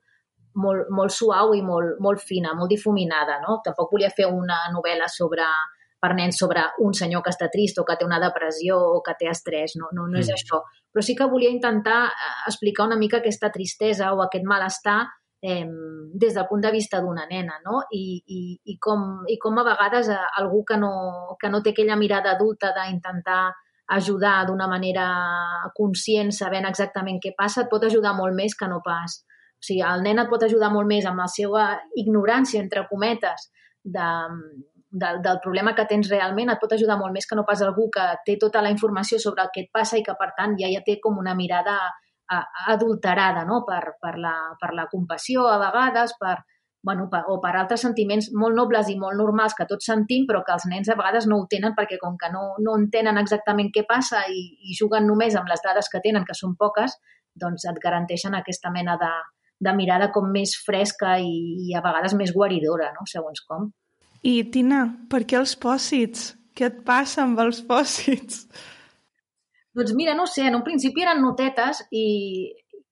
molt, 0.55 0.87
molt 0.89 1.13
suau 1.13 1.53
i 1.53 1.61
molt, 1.65 1.99
molt 2.01 2.21
fina, 2.23 2.55
molt 2.57 2.71
difuminada, 2.71 3.39
no? 3.43 3.59
Tampoc 3.65 3.91
volia 3.93 4.09
fer 4.15 4.29
una 4.31 4.65
novel·la 4.73 5.09
sobre 5.11 5.45
per 5.99 6.13
nens 6.15 6.37
sobre 6.39 6.63
un 6.79 6.93
senyor 6.95 7.21
que 7.23 7.31
està 7.33 7.49
trist 7.51 7.79
o 7.79 7.83
que 7.83 7.97
té 7.99 8.05
una 8.07 8.21
depressió 8.23 8.77
o 8.95 9.01
que 9.03 9.15
té 9.19 9.27
estrès, 9.27 9.75
no, 9.75 9.89
no, 9.91 10.07
no 10.07 10.19
és 10.19 10.29
mm. 10.29 10.37
això. 10.37 10.61
Però 10.93 11.03
sí 11.03 11.15
que 11.15 11.27
volia 11.27 11.51
intentar 11.51 12.05
eh, 12.07 12.35
explicar 12.47 12.87
una 12.87 12.97
mica 12.97 13.19
aquesta 13.19 13.51
tristesa 13.51 14.13
o 14.15 14.23
aquest 14.23 14.47
malestar 14.47 15.01
eh, 15.43 15.65
des 16.23 16.35
del 16.35 16.47
punt 16.47 16.63
de 16.63 16.71
vista 16.71 17.01
d'una 17.03 17.27
nena, 17.27 17.59
no? 17.65 17.83
I, 17.91 18.03
i, 18.25 18.41
i, 18.63 18.77
com, 18.79 19.25
I 19.27 19.35
com 19.43 19.59
a 19.59 19.65
vegades 19.67 20.11
eh, 20.15 20.19
algú 20.39 20.63
que 20.67 20.79
no, 20.79 20.93
que 21.39 21.51
no 21.51 21.59
té 21.61 21.75
aquella 21.75 21.99
mirada 21.99 22.37
adulta 22.37 22.71
d'intentar 22.75 23.49
ajudar 23.89 24.43
d'una 24.45 24.67
manera 24.69 25.09
conscient, 25.75 26.31
sabent 26.31 26.67
exactament 26.69 27.17
què 27.19 27.33
passa, 27.35 27.65
et 27.65 27.71
pot 27.71 27.83
ajudar 27.83 28.13
molt 28.15 28.37
més 28.37 28.53
que 28.55 28.67
no 28.69 28.83
pas 28.85 29.23
o 29.59 29.67
sigui, 29.67 29.83
el 29.83 30.03
nen 30.05 30.23
et 30.23 30.29
pot 30.31 30.43
ajudar 30.47 30.71
molt 30.71 30.87
més 30.87 31.05
amb 31.05 31.19
la 31.19 31.27
seva 31.27 31.69
ignorància, 31.99 32.61
entre 32.63 32.85
cometes, 32.87 33.49
de, 33.83 34.09
del, 34.89 35.21
del 35.21 35.39
problema 35.43 35.75
que 35.75 35.85
tens 35.89 36.09
realment, 36.09 36.49
et 36.49 36.61
pot 36.61 36.73
ajudar 36.73 36.97
molt 36.99 37.13
més 37.13 37.27
que 37.27 37.37
no 37.37 37.45
pas 37.47 37.61
algú 37.61 37.89
que 37.93 38.05
té 38.25 38.37
tota 38.41 38.63
la 38.65 38.71
informació 38.73 39.19
sobre 39.19 39.43
el 39.43 39.51
que 39.53 39.65
et 39.67 39.73
passa 39.73 39.99
i 39.99 40.05
que, 40.05 40.15
per 40.19 40.31
tant, 40.37 40.55
ja 40.59 40.71
ja 40.71 40.83
té 40.85 40.99
com 41.03 41.19
una 41.19 41.35
mirada 41.35 41.79
adulterada 42.69 43.43
no? 43.43 43.63
per, 43.65 43.97
per, 44.01 44.15
la, 44.21 44.35
per 44.61 44.73
la 44.77 44.85
compassió 44.91 45.47
a 45.49 45.57
vegades, 45.57 46.13
per, 46.19 46.35
bueno, 46.85 47.07
per, 47.09 47.23
o 47.27 47.39
per 47.41 47.55
altres 47.57 47.81
sentiments 47.81 48.29
molt 48.37 48.55
nobles 48.55 48.89
i 48.89 48.97
molt 49.01 49.17
normals 49.17 49.55
que 49.57 49.65
tots 49.69 49.89
sentim, 49.89 50.27
però 50.29 50.43
que 50.45 50.53
els 50.53 50.67
nens 50.69 50.89
a 50.89 50.97
vegades 50.99 51.27
no 51.27 51.39
ho 51.41 51.47
tenen 51.49 51.73
perquè 51.77 51.97
com 52.01 52.17
que 52.21 52.29
no, 52.33 52.53
no 52.61 52.77
entenen 52.77 53.17
exactament 53.17 53.73
què 53.73 53.83
passa 53.89 54.23
i, 54.29 54.45
i 54.61 54.77
juguen 54.77 55.09
només 55.09 55.35
amb 55.35 55.49
les 55.49 55.65
dades 55.65 55.89
que 55.89 56.03
tenen, 56.05 56.27
que 56.27 56.37
són 56.37 56.55
poques, 56.59 56.95
doncs 57.35 57.65
et 57.69 57.81
garanteixen 57.81 58.37
aquesta 58.37 58.71
mena 58.71 58.95
de, 59.01 59.11
de 59.59 59.73
mirada 59.75 60.09
com 60.15 60.29
més 60.31 60.55
fresca 60.65 61.17
i, 61.19 61.67
i 61.67 61.75
a 61.75 61.83
vegades 61.85 62.15
més 62.15 62.33
guaridora, 62.35 62.93
no? 62.95 63.05
segons 63.11 63.43
com. 63.47 63.69
I, 64.23 64.43
Tina, 64.51 64.85
per 65.11 65.23
què 65.27 65.39
els 65.39 65.55
pòsits? 65.59 66.33
Què 66.55 66.67
et 66.67 66.81
passa 66.87 67.23
amb 67.23 67.39
els 67.43 67.61
pòsits? 67.67 68.45
Doncs 69.75 69.93
mira, 69.95 70.15
no 70.17 70.25
sé, 70.27 70.47
en 70.49 70.57
un 70.57 70.65
principi 70.65 71.05
eren 71.05 71.21
notetes 71.23 71.83
i, 71.95 72.05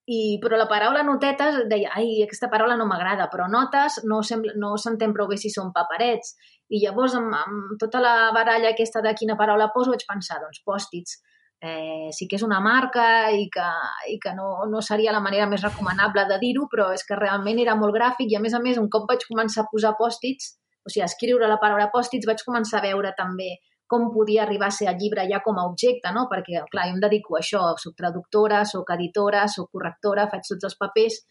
i, 0.08 0.20
però 0.44 0.60
la 0.60 0.70
paraula 0.70 1.02
notetes 1.04 1.64
deia, 1.68 1.92
ai, 2.00 2.22
aquesta 2.24 2.48
paraula 2.52 2.78
no 2.80 2.86
m'agrada, 2.88 3.28
però 3.32 3.48
notes 3.52 4.00
no 4.08 4.22
s'entén 4.24 4.54
no 4.62 5.16
prou 5.16 5.28
bé 5.28 5.40
si 5.42 5.52
són 5.52 5.74
paperets 5.76 6.38
I 6.70 6.80
llavors, 6.84 7.16
amb, 7.20 7.34
amb 7.36 7.76
tota 7.82 8.00
la 8.04 8.30
baralla 8.36 8.72
aquesta 8.72 9.02
de 9.04 9.14
quina 9.20 9.36
paraula 9.40 9.72
poso, 9.74 9.92
vaig 9.92 10.06
pensar, 10.08 10.40
doncs, 10.44 10.62
pòstits, 10.68 11.20
eh, 11.62 12.10
sí 12.14 12.28
que 12.28 12.38
és 12.38 12.46
una 12.46 12.60
marca 12.62 13.30
i 13.34 13.48
que, 13.54 13.68
i 14.14 14.18
que 14.22 14.34
no, 14.38 14.66
no 14.70 14.82
seria 14.86 15.16
la 15.16 15.24
manera 15.24 15.48
més 15.50 15.64
recomanable 15.66 16.28
de 16.30 16.38
dir-ho, 16.44 16.68
però 16.72 16.92
és 16.94 17.06
que 17.08 17.18
realment 17.18 17.60
era 17.64 17.76
molt 17.80 17.96
gràfic 17.96 18.32
i, 18.32 18.38
a 18.38 18.44
més 18.44 18.54
a 18.54 18.62
més, 18.64 18.78
un 18.78 18.90
cop 18.94 19.08
vaig 19.10 19.26
començar 19.30 19.66
a 19.66 19.72
posar 19.72 19.96
pòstits, 20.00 20.54
o 20.86 20.92
sigui, 20.92 21.04
a 21.04 21.10
escriure 21.10 21.50
la 21.50 21.60
paraula 21.62 21.90
pòstits, 21.94 22.28
vaig 22.30 22.44
començar 22.46 22.80
a 22.80 22.88
veure 22.88 23.14
també 23.18 23.58
com 23.88 24.10
podia 24.12 24.44
arribar 24.44 24.68
a 24.68 24.76
ser 24.76 24.90
el 24.92 24.98
llibre 25.00 25.24
ja 25.32 25.40
com 25.44 25.58
a 25.60 25.66
objecte, 25.68 26.12
no? 26.12 26.26
perquè, 26.32 26.66
clar, 26.72 26.90
jo 26.90 26.98
em 26.98 27.04
dedico 27.04 27.38
a 27.38 27.40
això, 27.40 27.62
soc 27.80 27.96
traductora, 27.96 28.66
soc 28.68 28.90
editora, 28.98 29.46
soc 29.48 29.72
correctora, 29.72 30.28
faig 30.32 30.44
tots 30.50 30.68
els 30.68 30.76
papers, 30.76 31.22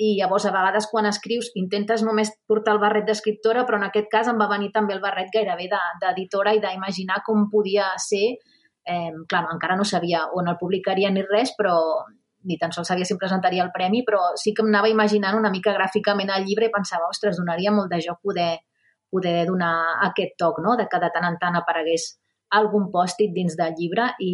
i 0.00 0.14
llavors 0.16 0.46
a 0.48 0.52
vegades 0.54 0.88
quan 0.90 1.06
escrius 1.06 1.50
intentes 1.60 2.02
només 2.02 2.32
portar 2.48 2.74
el 2.74 2.80
barret 2.82 3.06
d'escriptora, 3.06 3.66
però 3.68 3.78
en 3.78 3.86
aquest 3.90 4.08
cas 4.12 4.30
em 4.32 4.38
va 4.40 4.48
venir 4.50 4.70
també 4.74 4.96
el 4.96 5.02
barret 5.04 5.28
gairebé 5.34 5.68
d'editora 6.02 6.54
i 6.56 6.62
d'imaginar 6.62 7.20
com 7.26 7.46
podia 7.52 7.92
ser 8.00 8.38
Eh, 8.90 9.10
clar, 9.28 9.44
encara 9.52 9.76
no 9.78 9.84
sabia 9.86 10.24
on 10.34 10.48
el 10.50 10.58
publicaria 10.60 11.10
ni 11.14 11.22
res, 11.26 11.54
però 11.58 11.76
ni 12.48 12.56
tan 12.58 12.72
sols 12.72 12.88
sabia 12.88 13.04
si 13.04 13.14
em 13.14 13.20
presentaria 13.20 13.64
el 13.64 13.72
premi, 13.74 14.02
però 14.06 14.32
sí 14.40 14.54
que 14.56 14.64
em 14.64 14.70
anava 14.72 14.88
imaginant 14.88 15.36
una 15.36 15.52
mica 15.52 15.74
gràficament 15.76 16.32
el 16.34 16.46
llibre 16.48 16.70
i 16.70 16.74
pensava, 16.74 17.10
ostres, 17.12 17.36
donaria 17.36 17.72
molt 17.74 17.92
de 17.92 18.00
joc 18.06 18.20
poder, 18.24 18.54
poder 19.12 19.44
donar 19.46 19.74
aquest 20.08 20.38
toc, 20.40 20.62
no?, 20.64 20.76
de 20.80 20.88
que 20.88 21.00
de 21.02 21.10
tant 21.14 21.28
en 21.28 21.38
tant 21.42 21.58
aparegués 21.60 22.14
algun 22.58 22.88
pòstit 22.90 23.30
dins 23.34 23.54
del 23.58 23.76
llibre 23.78 24.08
i, 24.26 24.32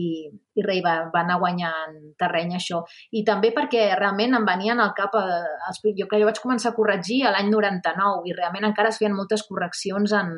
i 0.56 0.64
rei, 0.64 0.80
va, 0.84 0.94
va 1.12 1.20
anar 1.20 1.36
guanyant 1.42 1.98
terreny 2.20 2.54
això. 2.56 2.80
I 3.12 3.22
també 3.28 3.50
perquè 3.56 3.90
realment 3.98 4.38
em 4.38 4.46
venien 4.48 4.80
al 4.80 4.94
cap, 4.96 5.18
eh, 5.20 5.56
els, 5.68 5.82
jo 5.98 6.06
que 6.08 6.20
jo 6.22 6.28
vaig 6.28 6.40
començar 6.40 6.72
a 6.72 6.78
corregir 6.78 7.24
l'any 7.26 7.50
99 7.52 8.30
i 8.30 8.36
realment 8.38 8.70
encara 8.70 8.94
es 8.94 9.02
feien 9.02 9.16
moltes 9.16 9.44
correccions 9.48 10.16
en, 10.16 10.32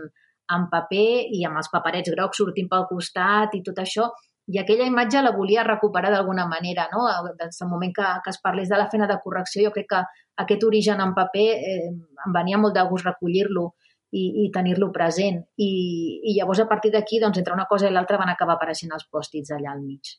en 0.55 0.69
paper 0.73 1.09
i 1.37 1.45
amb 1.47 1.61
els 1.61 1.71
paperets 1.73 2.11
grocs 2.15 2.41
sortint 2.41 2.69
pel 2.71 2.87
costat 2.89 3.55
i 3.59 3.63
tot 3.67 3.81
això, 3.83 4.09
i 4.49 4.57
aquella 4.61 4.87
imatge 4.89 5.21
la 5.21 5.35
volia 5.37 5.65
recuperar 5.67 6.11
d'alguna 6.13 6.47
manera, 6.49 6.87
no? 6.93 7.05
Des 7.37 7.59
del 7.59 7.69
moment 7.69 7.93
que, 7.93 8.07
que 8.25 8.33
es 8.33 8.41
parlés 8.41 8.71
de 8.71 8.79
la 8.81 8.89
feina 8.89 9.07
de 9.07 9.19
correcció, 9.25 9.67
jo 9.67 9.75
crec 9.75 9.91
que 9.91 10.01
aquest 10.45 10.65
origen 10.65 11.03
en 11.05 11.13
paper 11.17 11.49
eh, 11.57 11.91
em 12.27 12.33
venia 12.33 12.61
molt 12.61 12.79
de 12.79 12.85
gust 12.89 13.05
recollir-lo 13.05 13.67
i, 14.11 14.25
i 14.45 14.49
tenir-lo 14.55 14.89
present. 14.95 15.43
I, 15.61 15.69
I 16.33 16.39
llavors, 16.39 16.65
a 16.65 16.69
partir 16.71 16.95
d'aquí, 16.95 17.21
doncs, 17.21 17.43
entre 17.43 17.53
una 17.53 17.69
cosa 17.69 17.91
i 17.91 17.93
l'altra 17.93 18.21
van 18.21 18.33
acabar 18.33 18.57
apareixent 18.57 18.97
els 18.97 19.05
pòstits 19.13 19.53
allà 19.53 19.75
al 19.75 19.85
mig. 19.85 20.17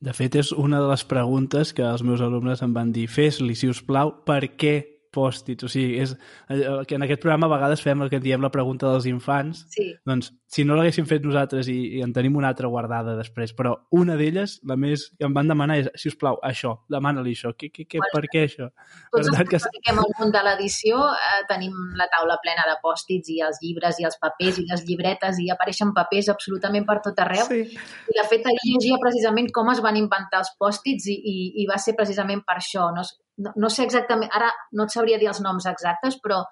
De 0.00 0.12
fet, 0.16 0.40
és 0.40 0.52
una 0.56 0.80
de 0.80 0.88
les 0.88 1.04
preguntes 1.08 1.72
que 1.76 1.84
els 1.84 2.04
meus 2.04 2.24
alumnes 2.24 2.64
em 2.64 2.72
van 2.72 2.96
dir 2.96 3.06
fes-li, 3.12 3.56
si 3.56 3.68
us 3.68 3.82
plau, 3.84 4.12
per 4.24 4.42
què 4.56 4.76
pòstits. 5.16 5.66
O 5.66 5.72
sigui, 5.72 5.98
és, 6.04 6.14
eh, 6.52 6.62
que 6.86 6.98
en 6.98 7.06
aquest 7.06 7.24
programa 7.24 7.48
a 7.48 7.54
vegades 7.56 7.84
fem 7.84 8.04
el 8.04 8.12
que 8.12 8.20
diem 8.22 8.44
la 8.44 8.52
pregunta 8.54 8.90
dels 8.92 9.08
infants. 9.10 9.64
Sí. 9.74 9.88
Doncs, 10.06 10.32
si 10.46 10.62
no 10.64 10.76
l'haguéssim 10.78 11.06
fet 11.10 11.24
nosaltres 11.26 11.66
i, 11.72 11.76
i 11.98 12.02
en 12.04 12.12
tenim 12.14 12.36
una 12.38 12.52
altra 12.52 12.68
guardada 12.70 13.16
després, 13.18 13.50
però 13.56 13.72
una 13.98 14.14
d'elles, 14.18 14.60
la 14.70 14.76
més 14.78 15.08
que 15.18 15.26
em 15.26 15.34
van 15.34 15.50
demanar 15.50 15.78
és, 15.80 15.88
si 15.98 16.12
us 16.12 16.16
plau, 16.20 16.38
això, 16.46 16.76
demana-li 16.92 17.34
això. 17.34 17.50
Què, 17.58 17.72
què, 17.74 17.86
què, 17.90 18.02
per 18.12 18.22
què 18.30 18.44
això? 18.46 18.68
Tots 19.14 19.32
els 19.32 19.40
que 19.50 19.60
dediquem 19.64 19.98
al 20.02 20.14
món 20.20 20.30
de 20.36 20.44
l'edició 20.46 21.02
eh, 21.10 21.42
tenim 21.50 21.74
la 21.98 22.06
taula 22.14 22.38
plena 22.44 22.68
de 22.70 22.78
pòstits 22.84 23.34
i 23.34 23.40
els 23.48 23.58
llibres 23.64 23.98
i 23.98 24.06
els 24.06 24.18
papers 24.22 24.62
i 24.62 24.68
les 24.70 24.86
llibretes 24.86 25.42
i 25.42 25.50
apareixen 25.50 25.90
papers 25.96 26.30
absolutament 26.30 26.86
per 26.86 27.00
tot 27.08 27.18
arreu. 27.26 27.44
Sí. 27.50 27.62
I 27.66 28.18
de 28.20 28.26
fet, 28.30 28.46
ahir 28.46 28.76
llegia 28.76 29.02
precisament 29.02 29.50
com 29.54 29.74
es 29.74 29.82
van 29.82 29.98
inventar 29.98 30.44
els 30.44 30.54
pòstits 30.62 31.10
i, 31.10 31.18
i, 31.18 31.36
i 31.64 31.70
va 31.70 31.80
ser 31.82 31.98
precisament 31.98 32.46
per 32.46 32.60
això. 32.62 32.86
No? 32.94 33.02
no, 33.36 33.52
no 33.56 33.70
sé 33.70 33.84
exactament, 33.84 34.30
ara 34.34 34.48
no 34.72 34.86
et 34.86 34.94
sabria 34.94 35.18
dir 35.20 35.28
els 35.32 35.42
noms 35.44 35.66
exactes, 35.68 36.16
però 36.22 36.42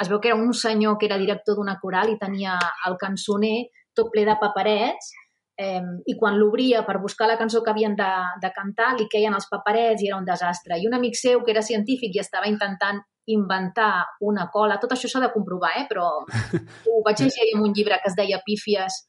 es 0.00 0.08
veu 0.08 0.20
que 0.20 0.32
era 0.32 0.38
un 0.38 0.54
senyor 0.54 0.96
que 0.98 1.06
era 1.06 1.18
director 1.20 1.56
d'una 1.56 1.78
coral 1.80 2.10
i 2.12 2.18
tenia 2.20 2.56
el 2.88 2.96
cançoner 3.00 3.68
tot 3.94 4.08
ple 4.12 4.24
de 4.24 4.36
paperets 4.40 5.12
eh, 5.60 5.82
i 6.08 6.16
quan 6.18 6.38
l'obria 6.38 6.82
per 6.86 6.98
buscar 7.02 7.28
la 7.28 7.36
cançó 7.38 7.62
que 7.62 7.70
havien 7.70 7.94
de, 7.98 8.10
de 8.42 8.50
cantar 8.56 8.94
li 8.96 9.08
queien 9.12 9.36
els 9.36 9.48
paperets 9.50 10.02
i 10.02 10.08
era 10.08 10.18
un 10.18 10.28
desastre. 10.28 10.78
I 10.80 10.88
un 10.88 10.96
amic 10.98 11.18
seu 11.18 11.44
que 11.44 11.52
era 11.54 11.62
científic 11.62 12.16
i 12.16 12.22
estava 12.24 12.48
intentant 12.50 13.02
inventar 13.30 14.18
una 14.26 14.48
cola, 14.50 14.80
tot 14.82 14.96
això 14.96 15.08
s'ha 15.08 15.22
de 15.22 15.30
comprovar, 15.34 15.76
eh? 15.78 15.86
però 15.88 16.08
ho 16.90 17.02
vaig 17.06 17.22
llegir 17.22 17.52
en 17.54 17.62
un 17.68 17.74
llibre 17.76 18.00
que 18.02 18.10
es 18.10 18.18
deia 18.18 18.42
Pífies 18.44 19.04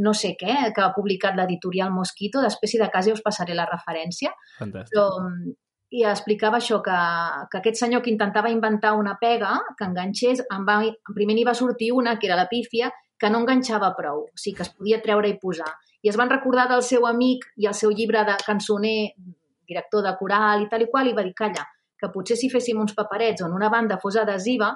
no 0.00 0.14
sé 0.16 0.32
què, 0.38 0.70
que 0.72 0.80
ha 0.80 0.94
publicat 0.94 1.36
l'editorial 1.36 1.90
Mosquito, 1.92 2.40
després 2.40 2.72
si 2.72 2.78
de 2.80 2.88
casa 2.92 3.12
us 3.12 3.20
passaré 3.24 3.56
la 3.58 3.66
referència. 3.68 4.30
Fantàstic. 4.56 4.94
Però 4.94 5.08
i 5.90 6.04
explicava 6.06 6.60
això, 6.60 6.78
que, 6.84 6.96
que 7.50 7.58
aquest 7.58 7.80
senyor 7.80 8.02
que 8.04 8.12
intentava 8.12 8.50
inventar 8.52 8.94
una 8.98 9.16
pega 9.20 9.56
que 9.78 9.86
enganxés, 9.88 10.44
en 10.54 10.66
va, 10.68 10.78
primer 11.14 11.34
n'hi 11.34 11.46
va 11.46 11.56
sortir 11.58 11.90
una, 11.92 12.16
que 12.18 12.28
era 12.30 12.38
la 12.38 12.46
pífia, 12.50 12.92
que 13.20 13.30
no 13.30 13.42
enganxava 13.42 13.90
prou, 13.98 14.22
o 14.30 14.38
sigui, 14.38 14.56
que 14.58 14.66
es 14.68 14.72
podia 14.72 15.00
treure 15.02 15.28
i 15.28 15.36
posar. 15.42 15.68
I 16.00 16.12
es 16.12 16.16
van 16.16 16.30
recordar 16.30 16.68
del 16.70 16.84
seu 16.86 17.04
amic 17.08 17.44
i 17.60 17.66
el 17.68 17.76
seu 17.76 17.90
llibre 17.92 18.22
de 18.24 18.38
cançoner, 18.46 19.12
director 19.70 20.06
de 20.06 20.14
coral 20.18 20.64
i 20.64 20.70
tal 20.70 20.86
i 20.86 20.88
qual, 20.90 21.10
i 21.10 21.16
va 21.16 21.26
dir, 21.26 21.34
calla, 21.36 21.66
que 22.00 22.08
potser 22.14 22.38
si 22.38 22.48
féssim 22.52 22.78
uns 22.80 22.94
paperets 22.96 23.44
on 23.44 23.52
una 23.56 23.68
banda 23.68 23.98
fos 24.00 24.16
adhesiva, 24.16 24.72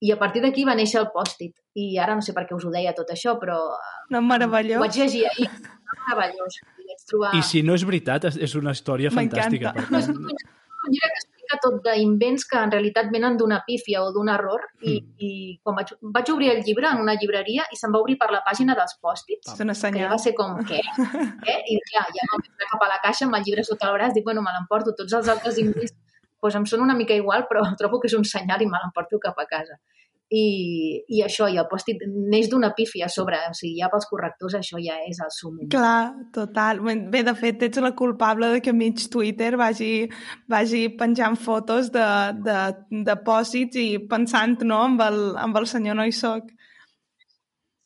i 0.00 0.12
a 0.12 0.18
partir 0.20 0.42
d'aquí 0.44 0.64
va 0.68 0.76
néixer 0.78 1.00
el 1.02 1.10
pòstit. 1.14 1.54
I 1.76 1.92
ara 2.02 2.16
no 2.18 2.24
sé 2.24 2.34
per 2.36 2.46
què 2.48 2.56
us 2.56 2.66
ho 2.66 2.72
deia 2.74 2.96
tot 2.96 3.12
això, 3.12 3.36
però... 3.40 3.60
No, 4.10 4.22
meravellós. 4.24 4.80
Ho 4.80 4.84
vaig 4.86 5.00
llegir 5.02 5.26
ahir. 5.28 5.50
Meravellós 6.00 6.60
trobar... 7.10 7.34
I 7.36 7.42
si 7.46 7.62
no 7.66 7.76
és 7.78 7.84
veritat, 7.86 8.30
és 8.30 8.56
una 8.58 8.74
història 8.76 9.12
fantàstica. 9.14 9.74
No, 9.90 10.00
és 10.00 10.08
un 10.10 10.94
llibre 10.94 11.10
que 11.12 11.20
explica 11.20 11.58
tot 11.62 11.78
d'invents 11.84 12.46
que 12.48 12.60
en 12.64 12.72
realitat 12.72 13.10
venen 13.12 13.36
d'una 13.40 13.60
pífia 13.66 14.02
o 14.04 14.10
d'un 14.14 14.30
error 14.32 14.62
i, 14.80 14.96
mm. 14.96 15.26
i 15.26 15.30
quan 15.62 15.76
vaig, 15.80 15.92
vaig 16.16 16.32
obrir 16.34 16.52
el 16.54 16.62
llibre 16.66 16.88
en 16.88 17.02
una 17.04 17.16
llibreria 17.20 17.66
i 17.68 17.78
se'm 17.80 17.94
va 17.94 18.02
obrir 18.04 18.16
per 18.20 18.30
la 18.32 18.42
pàgina 18.46 18.76
dels 18.78 18.96
pòstits. 19.02 19.52
És 19.52 19.64
una 19.64 19.76
senyal. 19.76 20.06
Que 20.08 20.12
va 20.14 20.20
ser 20.22 20.34
com, 20.38 20.56
què? 20.70 20.80
què? 21.46 21.56
I 21.74 21.80
clar, 21.90 22.06
ja 22.16 22.28
vam 22.32 22.46
cap 22.64 22.86
a 22.86 22.92
la 22.94 23.00
caixa 23.04 23.26
amb 23.28 23.40
el 23.40 23.44
llibre 23.46 23.66
sota 23.66 23.90
el 23.90 23.98
braç, 23.98 24.16
dic, 24.16 24.26
bueno, 24.26 24.44
me 24.46 24.54
l'emporto. 24.56 24.96
Tots 24.96 25.18
els 25.20 25.32
altres 25.34 25.60
invents 25.62 25.96
doncs 26.42 26.58
em 26.60 26.68
són 26.72 26.84
una 26.86 26.96
mica 26.98 27.16
igual, 27.16 27.46
però 27.48 27.64
trobo 27.80 28.00
que 28.00 28.10
és 28.10 28.18
un 28.18 28.28
senyal 28.28 28.62
i 28.62 28.68
me 28.70 28.82
l'emporto 28.82 29.22
cap 29.22 29.38
a 29.38 29.48
casa 29.50 29.78
i, 30.30 31.02
i 31.10 31.22
això, 31.26 31.48
i 31.50 31.58
el 31.58 31.66
pòstit 31.66 32.04
neix 32.06 32.48
d'una 32.50 32.70
pífia 32.76 33.08
a 33.08 33.10
sobre, 33.10 33.38
o 33.50 33.54
sigui, 33.56 33.80
ja 33.80 33.88
pels 33.90 34.06
correctors 34.06 34.54
això 34.60 34.78
ja 34.78 34.94
és 35.02 35.18
el 35.24 35.32
sum. 35.34 35.58
Clar, 35.72 36.30
total. 36.34 36.78
Bé, 37.10 37.24
de 37.26 37.34
fet, 37.34 37.64
ets 37.66 37.82
la 37.82 37.92
culpable 37.98 38.52
de 38.54 38.62
que 38.62 38.72
mig 38.72 39.02
Twitter 39.10 39.56
vagi, 39.58 40.06
vagi 40.50 40.84
penjant 41.00 41.34
fotos 41.34 41.90
de, 41.90 42.06
de, 42.46 42.58
de 43.10 43.18
pòsits 43.26 43.82
i 43.82 43.88
pensant 44.10 44.60
no, 44.62 44.84
amb, 44.86 45.02
el, 45.08 45.20
amb 45.42 45.58
el 45.58 45.66
senyor 45.66 45.98
no 45.98 46.06
hi 46.06 46.14
soc. 46.14 46.54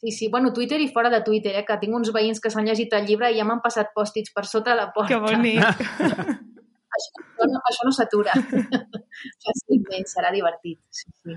Sí, 0.05 0.13
sí, 0.13 0.29
bueno, 0.29 0.53
Twitter 0.53 0.77
i 0.85 0.91
fora 0.93 1.09
de 1.09 1.23
Twitter, 1.25 1.55
eh, 1.57 1.65
que 1.65 1.81
tinc 1.81 1.97
uns 1.97 2.13
veïns 2.13 2.45
que 2.45 2.53
s'han 2.53 2.69
llegit 2.69 2.93
el 2.93 3.09
llibre 3.09 3.33
i 3.33 3.41
ja 3.41 3.49
m'han 3.49 3.65
passat 3.65 3.97
pòstits 3.97 4.37
per 4.37 4.45
sota 4.45 4.77
la 4.77 4.91
porta. 4.93 5.17
Que 5.17 5.23
bonic. 5.25 6.45
això, 6.99 7.25
això 7.25 7.51
no, 7.51 7.61
això 7.71 7.89
no 7.89 7.93
s'atura. 7.97 8.37
Fàcilment, 9.47 10.09
serà 10.11 10.33
divertit. 10.35 10.81
Sí, 10.91 11.11
sí. 11.23 11.37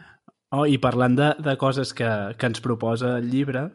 Oh, 0.56 0.63
I 0.65 0.78
parlant 0.80 1.17
de, 1.17 1.34
de 1.43 1.58
coses 1.60 1.91
que, 1.93 2.08
que 2.39 2.50
ens 2.50 2.63
proposa 2.63 3.17
el 3.20 3.28
llibre, 3.32 3.67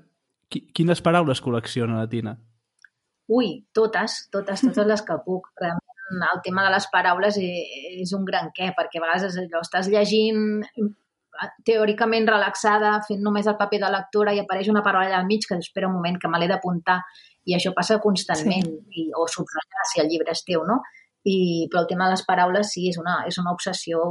qui, 0.48 0.64
quines 0.72 1.02
paraules 1.04 1.42
col·lecciona 1.44 2.00
la 2.00 2.08
Tina? 2.08 2.36
Ui, 3.32 3.54
totes, 3.76 4.26
totes, 4.32 4.64
totes 4.64 4.88
les 4.88 5.04
que 5.04 5.18
puc. 5.26 5.50
Realment 5.60 6.26
el 6.32 6.40
tema 6.44 6.64
de 6.66 6.72
les 6.74 6.88
paraules 6.92 7.38
és 7.40 8.12
un 8.16 8.24
gran 8.28 8.50
què, 8.56 8.72
perquè 8.76 9.00
a 9.00 9.04
vegades 9.04 9.38
allò, 9.40 9.62
estàs 9.64 9.88
llegint 9.92 10.58
teòricament 11.66 12.28
relaxada, 12.28 12.98
fent 13.06 13.22
només 13.24 13.48
el 13.48 13.56
paper 13.60 13.80
de 13.82 13.90
lectora 13.92 14.34
i 14.36 14.40
apareix 14.42 14.68
una 14.70 14.82
paraula 14.84 15.08
allà 15.08 15.20
al 15.22 15.28
mig 15.28 15.46
que 15.48 15.56
espera 15.58 15.88
un 15.88 15.96
moment 15.96 16.18
que 16.20 16.28
me 16.28 16.40
l'he 16.40 16.50
d'apuntar 16.50 17.00
i 17.48 17.56
això 17.56 17.72
passa 17.74 17.98
constantment, 18.02 18.68
sí. 18.68 19.02
i, 19.02 19.06
o 19.16 19.24
subratllar 19.26 19.86
si 19.90 20.02
el 20.02 20.10
llibre 20.12 20.36
és 20.36 20.44
teu, 20.46 20.62
no? 20.68 20.78
I, 21.24 21.68
però 21.70 21.84
el 21.84 21.90
tema 21.90 22.08
de 22.08 22.16
les 22.16 22.24
paraules 22.26 22.72
sí, 22.74 22.88
és 22.90 22.98
una, 22.98 23.22
és 23.28 23.38
una 23.38 23.52
obsessió 23.54 24.02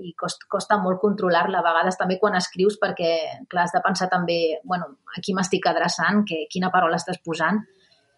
i 0.00 0.14
costa, 0.16 0.46
costa 0.48 0.78
molt 0.80 1.00
controlar-la 1.02 1.60
a 1.60 1.64
vegades 1.66 1.98
també 2.00 2.16
quan 2.20 2.36
escrius 2.38 2.78
perquè, 2.80 3.10
clar, 3.50 3.66
has 3.66 3.74
de 3.74 3.82
pensar 3.84 4.08
també, 4.12 4.38
bueno, 4.64 4.94
a 5.10 5.20
qui 5.24 5.34
m'estic 5.36 5.66
adreçant, 5.68 6.22
que, 6.28 6.44
quina 6.52 6.70
paraula 6.72 7.00
estàs 7.00 7.20
posant, 7.24 7.60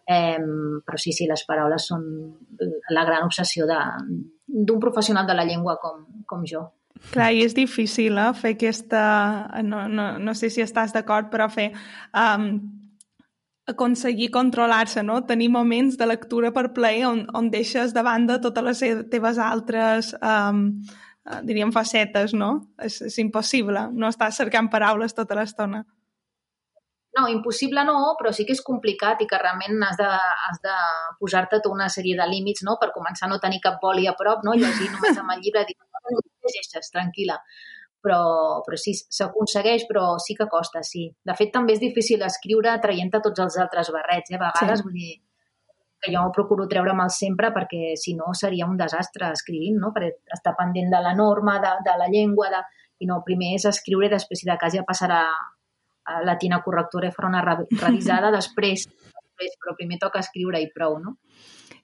eh, 0.05 0.37
però 0.85 0.99
sí, 1.01 1.15
sí, 1.15 1.27
les 1.29 1.43
paraules 1.47 1.89
són 1.89 2.05
la 2.93 3.03
gran 3.09 3.27
obsessió 3.27 3.67
d'un 3.67 4.79
professional 4.79 5.27
de 5.27 5.35
la 5.35 5.47
llengua 5.49 5.77
com, 5.81 6.05
com 6.29 6.45
jo. 6.47 6.67
Clar, 7.11 7.31
i 7.35 7.43
és 7.43 7.55
difícil 7.57 8.17
eh, 8.21 8.29
fer 8.37 8.53
aquesta... 8.55 9.03
No, 9.65 9.87
no, 9.89 10.13
no 10.23 10.37
sé 10.37 10.49
si 10.53 10.63
estàs 10.63 10.95
d'acord, 10.95 11.31
però 11.33 11.49
fer... 11.51 11.71
Um, 12.15 12.82
aconseguir 13.67 14.29
controlar-se, 14.31 15.03
no? 15.03 15.21
Tenir 15.25 15.49
moments 15.49 15.97
de 15.97 16.07
lectura 16.07 16.51
per 16.51 16.73
plaer 16.75 17.07
on, 17.07 17.23
on 17.33 17.49
deixes 17.51 17.93
de 17.95 18.03
banda 18.03 18.41
totes 18.43 18.65
les 18.67 18.83
teves 19.11 19.39
altres 19.39 20.11
um, 20.19 20.65
eh, 21.29 21.41
diríem, 21.47 21.71
facetes, 21.71 22.33
no? 22.35 22.53
És, 22.77 22.99
és 23.07 23.19
impossible 23.23 23.87
no 23.93 24.11
estar 24.11 24.31
cercant 24.35 24.69
paraules 24.71 25.15
tota 25.15 25.39
l'estona. 25.39 25.83
No, 27.13 27.27
impossible 27.29 27.83
no, 27.85 28.15
però 28.17 28.31
sí 28.33 28.43
que 28.45 28.55
és 28.57 28.63
complicat 28.65 29.19
i 29.21 29.27
que 29.29 29.37
realment 29.37 29.83
has 29.85 29.99
de, 29.99 30.07
has 30.47 30.61
de 30.63 30.77
posar-te 31.19 31.59
tota 31.59 31.73
una 31.75 31.85
sèrie 31.95 32.17
de 32.17 32.25
límits 32.25 32.65
no? 32.65 32.79
per 32.81 32.89
començar 32.95 33.27
a 33.27 33.31
no 33.35 33.37
tenir 33.43 33.61
cap 33.61 33.77
boli 33.83 34.07
a 34.09 34.15
prop, 34.17 34.41
no? 34.47 34.55
llegir 34.57 34.89
només 34.89 35.19
amb 35.21 35.35
el 35.35 35.43
llibre 35.45 35.61
dir, 35.69 35.77
no, 35.77 36.01
no 36.09 36.23
llegeixes, 36.25 36.89
tranquil·la. 36.95 37.37
Però, 38.03 38.61
però 38.65 38.79
sí, 38.79 38.93
s'aconsegueix, 38.93 39.85
però 39.89 40.17
sí 40.19 40.35
que 40.35 40.49
costa, 40.51 40.83
sí. 40.83 41.07
De 41.23 41.35
fet, 41.39 41.53
també 41.53 41.77
és 41.77 41.81
difícil 41.83 42.23
escriure 42.27 42.73
traient-te 42.83 43.21
tots 43.23 43.45
els 43.45 43.59
altres 43.63 43.91
barrets, 43.95 44.33
eh? 44.33 44.39
a 44.39 44.41
vegades, 44.43 44.81
sí. 44.81 44.87
vull 44.87 44.97
dir, 44.97 45.13
que 46.03 46.11
jo 46.11 46.23
procuro 46.35 46.67
treure'm 46.67 47.05
sempre 47.15 47.53
perquè 47.55 47.93
si 47.99 48.13
no 48.17 48.33
seria 48.35 48.67
un 48.67 48.75
desastre 48.77 49.31
escrivint, 49.31 49.79
no? 49.79 49.93
perquè 49.95 50.35
està 50.35 50.51
pendent 50.57 50.91
de 50.91 50.99
la 51.05 51.15
norma, 51.15 51.57
de, 51.63 51.71
de 51.87 51.97
la 52.01 52.09
llengua, 52.11 52.51
de... 52.51 52.63
i 52.99 53.07
no, 53.07 53.21
primer 53.25 53.55
és 53.55 53.65
escriure 53.71 54.07
i 54.07 54.11
després 54.11 54.43
si 54.43 54.49
de 54.49 54.59
cas 54.59 54.75
ja 54.75 54.83
passarà 54.87 55.23
a 56.03 56.19
la 56.27 56.35
tina 56.39 56.59
correctora 56.63 57.07
i 57.07 57.15
farà 57.15 57.31
una 57.31 57.43
revisada 57.47 58.31
després, 58.37 58.83
després, 58.83 59.55
però 59.63 59.75
primer 59.79 59.99
toca 60.01 60.19
escriure 60.19 60.59
i 60.59 60.69
prou, 60.75 60.99
no? 60.99 61.15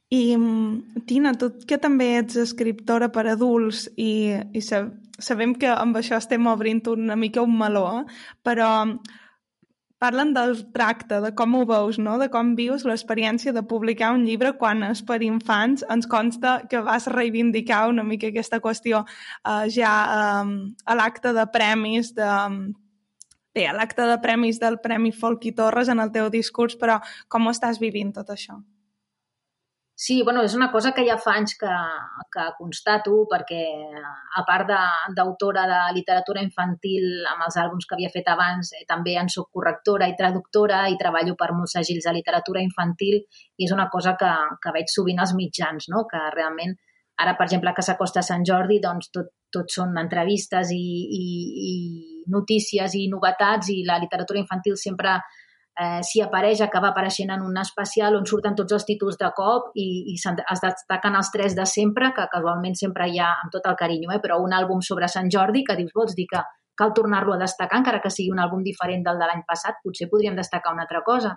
I, 0.09 0.35
mm, 0.35 1.05
Tina, 1.05 1.35
tu 1.37 1.51
que 1.69 1.77
també 1.77 2.15
ets 2.17 2.37
escriptora 2.41 3.11
per 3.13 3.27
adults 3.29 3.85
i, 3.95 4.33
i 4.57 4.61
sabem 4.65 5.53
que 5.61 5.69
amb 5.69 5.99
això 5.99 6.17
estem 6.17 6.47
obrint 6.49 6.81
una 6.89 7.17
mica 7.19 7.43
un 7.45 7.53
meló, 7.59 8.05
però 8.41 8.69
parlen 9.99 10.31
del 10.33 10.55
tracte, 10.73 11.19
de 11.21 11.33
com 11.35 11.53
ho 11.55 11.65
veus, 11.67 11.99
no? 11.99 12.15
de 12.17 12.29
com 12.31 12.55
vius 12.55 12.85
l'experiència 12.87 13.53
de 13.53 13.61
publicar 13.67 14.13
un 14.15 14.23
llibre 14.25 14.53
quan 14.57 14.81
és 14.87 15.03
per 15.05 15.19
infants. 15.27 15.83
Ens 15.91 16.07
consta 16.09 16.55
que 16.71 16.81
vas 16.87 17.05
reivindicar 17.11 17.83
una 17.91 18.05
mica 18.07 18.31
aquesta 18.31 18.61
qüestió 18.63 19.03
uh, 19.03 19.67
ja 19.69 19.93
uh, 20.15 20.55
a 20.85 20.97
l'acte 20.97 21.35
de 21.35 21.45
premis 21.51 22.13
de, 22.15 22.31
bé, 23.53 23.67
a 23.67 23.75
l'acte 23.75 24.07
de 24.07 24.17
premis 24.23 24.63
del 24.63 24.79
Premi 24.79 25.11
Folk 25.11 25.45
i 25.51 25.53
Torres 25.53 25.91
en 25.91 25.99
el 25.99 26.15
teu 26.15 26.31
discurs, 26.33 26.79
però 26.79 27.01
com 27.27 27.45
ho 27.45 27.53
estàs 27.53 27.83
vivint 27.83 28.15
tot 28.15 28.31
això? 28.31 28.57
Sí, 30.01 30.23
bueno, 30.23 30.43
és 30.47 30.53
una 30.55 30.69
cosa 30.71 30.93
que 30.95 31.03
ja 31.03 31.17
fa 31.19 31.33
anys 31.35 31.57
que, 31.59 31.69
que 32.31 32.43
constato 32.55 33.17
perquè 33.27 33.63
a 34.39 34.43
part 34.47 34.69
d'autora 35.17 35.65
de, 35.67 35.79
de 35.89 35.95
literatura 35.97 36.39
infantil 36.45 37.25
amb 37.27 37.43
els 37.43 37.57
àlbums 37.59 37.83
que 37.89 37.97
havia 37.97 38.11
fet 38.13 38.29
abans, 38.31 38.69
eh, 38.77 38.85
també 38.87 39.17
en 39.19 39.27
soc 39.33 39.49
correctora 39.57 40.07
i 40.07 40.15
traductora 40.21 40.85
i 40.87 40.95
treballo 41.01 41.35
per 41.41 41.49
molts 41.51 41.75
segils 41.75 42.07
de 42.07 42.13
literatura 42.15 42.63
infantil 42.63 43.17
i 43.19 43.67
és 43.67 43.75
una 43.75 43.89
cosa 43.91 44.15
que, 44.21 44.31
que 44.63 44.73
veig 44.77 44.87
sovint 44.87 45.19
als 45.19 45.35
mitjans, 45.35 45.89
no? 45.91 46.05
que 46.07 46.23
realment 46.37 46.77
ara, 47.19 47.35
per 47.35 47.49
exemple, 47.49 47.75
que 47.75 47.83
s'acosta 47.83 48.23
Sant 48.23 48.47
Jordi, 48.47 48.79
doncs 48.79 49.11
tot, 49.11 49.33
tot 49.51 49.67
són 49.75 49.99
entrevistes 49.99 50.71
i, 50.71 50.85
i, 51.19 51.25
i 51.73 51.75
notícies 52.31 52.95
i 52.95 53.09
novetats 53.11 53.75
i 53.75 53.81
la 53.83 53.99
literatura 53.99 54.39
infantil 54.39 54.79
sempre 54.79 55.19
eh, 55.79 56.01
si 56.03 56.21
apareix, 56.21 56.61
acaba 56.61 56.91
apareixent 56.91 57.31
en 57.33 57.43
un 57.45 57.57
especial 57.61 58.17
on 58.19 58.27
surten 58.29 58.55
tots 58.57 58.75
els 58.77 58.85
títols 58.87 59.17
de 59.19 59.29
cop 59.35 59.71
i, 59.75 59.87
i 60.13 60.15
es 60.19 60.63
destaquen 60.63 61.17
els 61.19 61.31
tres 61.33 61.55
de 61.57 61.65
sempre, 61.69 62.11
que 62.15 62.27
casualment 62.31 62.75
sempre 62.75 63.09
hi 63.09 63.19
ha, 63.19 63.31
amb 63.43 63.53
tot 63.55 63.67
el 63.71 63.77
carinyo, 63.79 64.11
eh, 64.15 64.21
però 64.23 64.39
un 64.43 64.55
àlbum 64.55 64.83
sobre 64.85 65.07
Sant 65.07 65.31
Jordi 65.33 65.63
que 65.67 65.77
dius, 65.79 65.93
vols 65.95 66.15
dir 66.17 66.27
que 66.31 66.43
cal 66.79 66.93
tornar-lo 66.95 67.35
a 67.35 67.41
destacar, 67.41 67.81
encara 67.81 67.99
que 68.03 68.11
sigui 68.13 68.31
un 68.31 68.39
àlbum 68.39 68.63
diferent 68.63 69.03
del 69.03 69.19
de 69.19 69.27
l'any 69.27 69.43
passat, 69.47 69.81
potser 69.83 70.07
podríem 70.11 70.37
destacar 70.37 70.73
una 70.75 70.87
altra 70.87 71.03
cosa. 71.03 71.35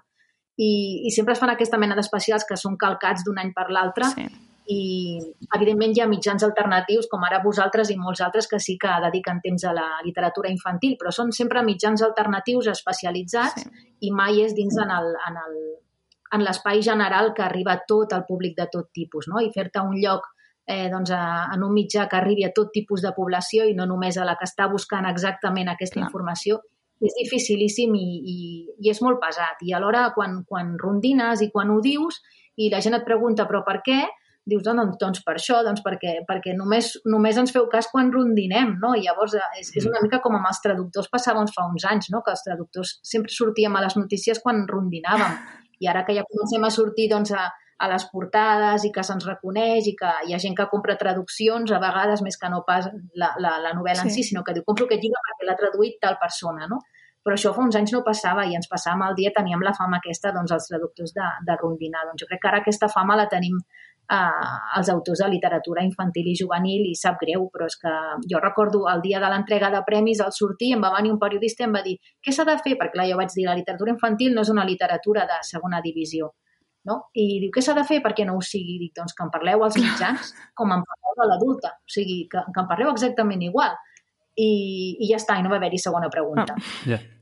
I, 0.58 0.70
i 1.08 1.10
sempre 1.10 1.32
es 1.32 1.40
fan 1.40 1.50
aquesta 1.50 1.80
mena 1.80 1.96
d'especials 1.98 2.44
que 2.48 2.58
són 2.60 2.76
calcats 2.78 3.24
d'un 3.24 3.38
any 3.40 3.54
per 3.56 3.70
l'altre 3.72 4.10
sí 4.12 4.26
i 4.70 5.18
evidentment 5.56 5.96
hi 5.96 6.02
ha 6.02 6.08
mitjans 6.10 6.44
alternatius 6.46 7.08
com 7.10 7.24
ara 7.26 7.40
vosaltres 7.42 7.90
i 7.90 7.96
molts 7.98 8.22
altres 8.22 8.46
que 8.50 8.60
sí 8.62 8.76
que 8.80 8.92
dediquen 9.06 9.40
temps 9.42 9.64
a 9.66 9.72
la 9.74 9.86
literatura 10.06 10.50
infantil, 10.52 10.96
però 11.00 11.10
són 11.10 11.32
sempre 11.34 11.64
mitjans 11.66 12.04
alternatius 12.06 12.70
especialitzats 12.74 13.64
sí. 13.64 13.88
i 14.06 14.12
mai 14.14 14.42
és 14.44 14.54
dins 14.54 14.78
en 14.78 14.92
el, 14.94 15.10
en 15.28 15.40
el, 15.46 15.56
en 16.38 16.44
l'espai 16.46 16.82
general 16.82 17.32
que 17.34 17.42
arriba 17.42 17.74
a 17.74 17.82
tot 17.88 18.14
el 18.14 18.24
públic 18.28 18.56
de 18.56 18.68
tot 18.70 18.92
tipus, 18.94 19.28
no? 19.28 19.42
I 19.42 19.50
fer-te 19.54 19.82
un 19.82 19.98
lloc 19.98 20.30
eh, 20.66 20.88
doncs, 20.92 21.10
a, 21.10 21.48
en 21.54 21.64
un 21.66 21.74
mitjà 21.74 22.06
que 22.08 22.20
arribi 22.20 22.46
a 22.46 22.52
tot 22.54 22.70
tipus 22.72 23.02
de 23.02 23.12
població 23.16 23.66
i 23.66 23.74
no 23.74 23.86
només 23.90 24.16
a 24.16 24.28
la 24.28 24.36
que 24.38 24.46
està 24.48 24.68
buscant 24.70 25.08
exactament 25.10 25.72
aquesta 25.72 25.98
Clar. 25.98 26.08
informació, 26.08 26.62
és 27.02 27.14
dificilíssim 27.18 27.94
i, 27.98 28.08
i, 28.32 28.38
i 28.78 28.90
és 28.92 29.02
molt 29.02 29.18
pesat. 29.22 29.62
I 29.66 29.74
alhora, 29.74 30.06
quan, 30.14 30.42
quan 30.46 30.76
rondines 30.78 31.42
i 31.42 31.50
quan 31.50 31.72
ho 31.74 31.80
dius 31.82 32.20
i 32.62 32.68
la 32.70 32.82
gent 32.84 32.94
et 32.94 33.06
pregunta 33.06 33.48
però 33.48 33.64
per 33.66 33.80
què, 33.82 34.04
dius, 34.48 34.62
doncs, 34.66 34.96
doncs 34.98 35.22
per 35.22 35.36
això, 35.38 35.60
doncs 35.62 35.82
perquè, 35.84 36.16
perquè 36.26 36.54
només, 36.58 36.92
només 37.06 37.38
ens 37.38 37.54
feu 37.54 37.68
cas 37.70 37.88
quan 37.92 38.10
rondinem, 38.14 38.76
no? 38.82 38.92
I 38.98 39.06
llavors 39.06 39.36
eh, 39.38 39.48
és, 39.60 39.70
és 39.76 39.86
una 39.86 40.00
mm. 40.00 40.08
mica 40.08 40.22
com 40.24 40.36
amb 40.38 40.50
els 40.50 40.62
traductors 40.64 41.10
passava 41.12 41.44
fa 41.54 41.66
uns 41.70 41.86
anys, 41.88 42.10
no? 42.14 42.22
Que 42.26 42.34
els 42.34 42.42
traductors 42.46 42.96
sempre 43.06 43.30
sortíem 43.34 43.76
a 43.78 43.82
les 43.84 43.96
notícies 43.98 44.42
quan 44.42 44.64
rondinàvem. 44.68 45.36
I 45.82 45.90
ara 45.90 46.04
que 46.06 46.14
ja 46.16 46.26
comencem 46.26 46.64
a 46.66 46.70
sortir 46.74 47.08
doncs, 47.10 47.34
a, 47.34 47.48
a 47.82 47.88
les 47.90 48.04
portades 48.10 48.86
i 48.86 48.90
que 48.94 49.02
se'ns 49.06 49.26
reconeix 49.26 49.88
i 49.90 49.94
que 49.98 50.10
hi 50.26 50.34
ha 50.34 50.40
gent 50.42 50.54
que 50.58 50.68
compra 50.70 50.98
traduccions, 50.98 51.70
a 51.70 51.80
vegades 51.82 52.22
més 52.26 52.38
que 52.38 52.50
no 52.50 52.62
pas 52.66 52.88
la, 53.18 53.32
la, 53.42 53.56
la 53.62 53.72
novel·la 53.78 54.04
sí. 54.04 54.10
en 54.10 54.16
si, 54.16 54.26
sinó 54.30 54.42
que 54.46 54.54
diu, 54.54 54.66
compro 54.66 54.86
aquest 54.86 55.02
llibre 55.02 55.22
perquè 55.28 55.48
l'ha 55.48 55.58
traduït 55.58 55.98
tal 56.02 56.18
persona, 56.22 56.68
no? 56.70 56.82
Però 57.22 57.38
això 57.38 57.52
fa 57.54 57.62
uns 57.62 57.78
anys 57.78 57.92
no 57.94 58.02
passava 58.02 58.42
i 58.50 58.56
ens 58.58 58.66
passàvem 58.70 59.04
el 59.06 59.14
dia, 59.18 59.30
teníem 59.34 59.62
la 59.62 59.74
fama 59.76 60.00
aquesta, 60.02 60.32
doncs, 60.34 60.50
els 60.54 60.66
traductors 60.70 61.14
de, 61.14 61.28
de 61.46 61.54
rondinar. 61.60 62.02
Doncs 62.08 62.24
jo 62.24 62.26
crec 62.30 62.42
que 62.42 62.50
ara 62.50 62.62
aquesta 62.62 62.88
fama 62.90 63.14
la 63.18 63.28
tenim 63.30 63.60
eh, 64.10 64.50
els 64.78 64.90
autors 64.92 65.22
de 65.22 65.28
literatura 65.30 65.84
infantil 65.86 66.28
i 66.32 66.36
juvenil 66.38 66.86
i 66.88 66.94
sap 66.98 67.20
greu, 67.20 67.48
però 67.52 67.68
és 67.70 67.78
que 67.80 67.92
jo 68.30 68.40
recordo 68.42 68.84
el 68.92 69.02
dia 69.04 69.20
de 69.22 69.30
l'entrega 69.32 69.70
de 69.74 69.82
premis 69.86 70.20
al 70.20 70.32
sortir 70.36 70.72
em 70.76 70.82
va 70.84 70.92
venir 70.96 71.12
un 71.12 71.20
periodista 71.22 71.64
i 71.64 71.68
em 71.68 71.76
va 71.76 71.84
dir 71.86 71.96
què 72.22 72.34
s'ha 72.34 72.46
de 72.48 72.58
fer? 72.58 72.76
Perquè 72.80 72.96
clar, 72.98 73.08
jo 73.10 73.20
vaig 73.20 73.34
dir 73.34 73.46
la 73.48 73.58
literatura 73.58 73.94
infantil 73.94 74.34
no 74.34 74.46
és 74.46 74.52
una 74.52 74.66
literatura 74.68 75.26
de 75.30 75.38
segona 75.48 75.82
divisió. 75.84 76.32
No? 76.82 76.96
I 77.14 77.38
diu, 77.38 77.50
què 77.54 77.62
s'ha 77.62 77.76
de 77.78 77.86
fer 77.86 78.00
perquè 78.02 78.26
no 78.26 78.34
ho 78.34 78.42
sigui? 78.42 78.74
Dic, 78.80 78.90
doncs 78.96 79.14
que 79.14 79.22
en 79.22 79.30
parleu 79.30 79.62
als 79.62 79.78
mitjans 79.78 80.32
com 80.58 80.72
en 80.74 80.82
parleu 80.82 81.18
de 81.20 81.28
l'adulta. 81.30 81.76
O 81.78 81.94
sigui, 81.94 82.24
que, 82.30 82.42
que 82.42 82.62
en 82.64 82.70
parleu 82.70 82.90
exactament 82.90 83.46
igual. 83.46 83.78
I, 84.34 84.50
i 84.98 85.10
ja 85.12 85.20
està, 85.20 85.36
i 85.38 85.44
no 85.44 85.52
va 85.52 85.60
haver-hi 85.60 85.78
segona 85.78 86.10
pregunta. 86.10 86.56
Oh, 86.58 86.88
yeah. 86.90 87.21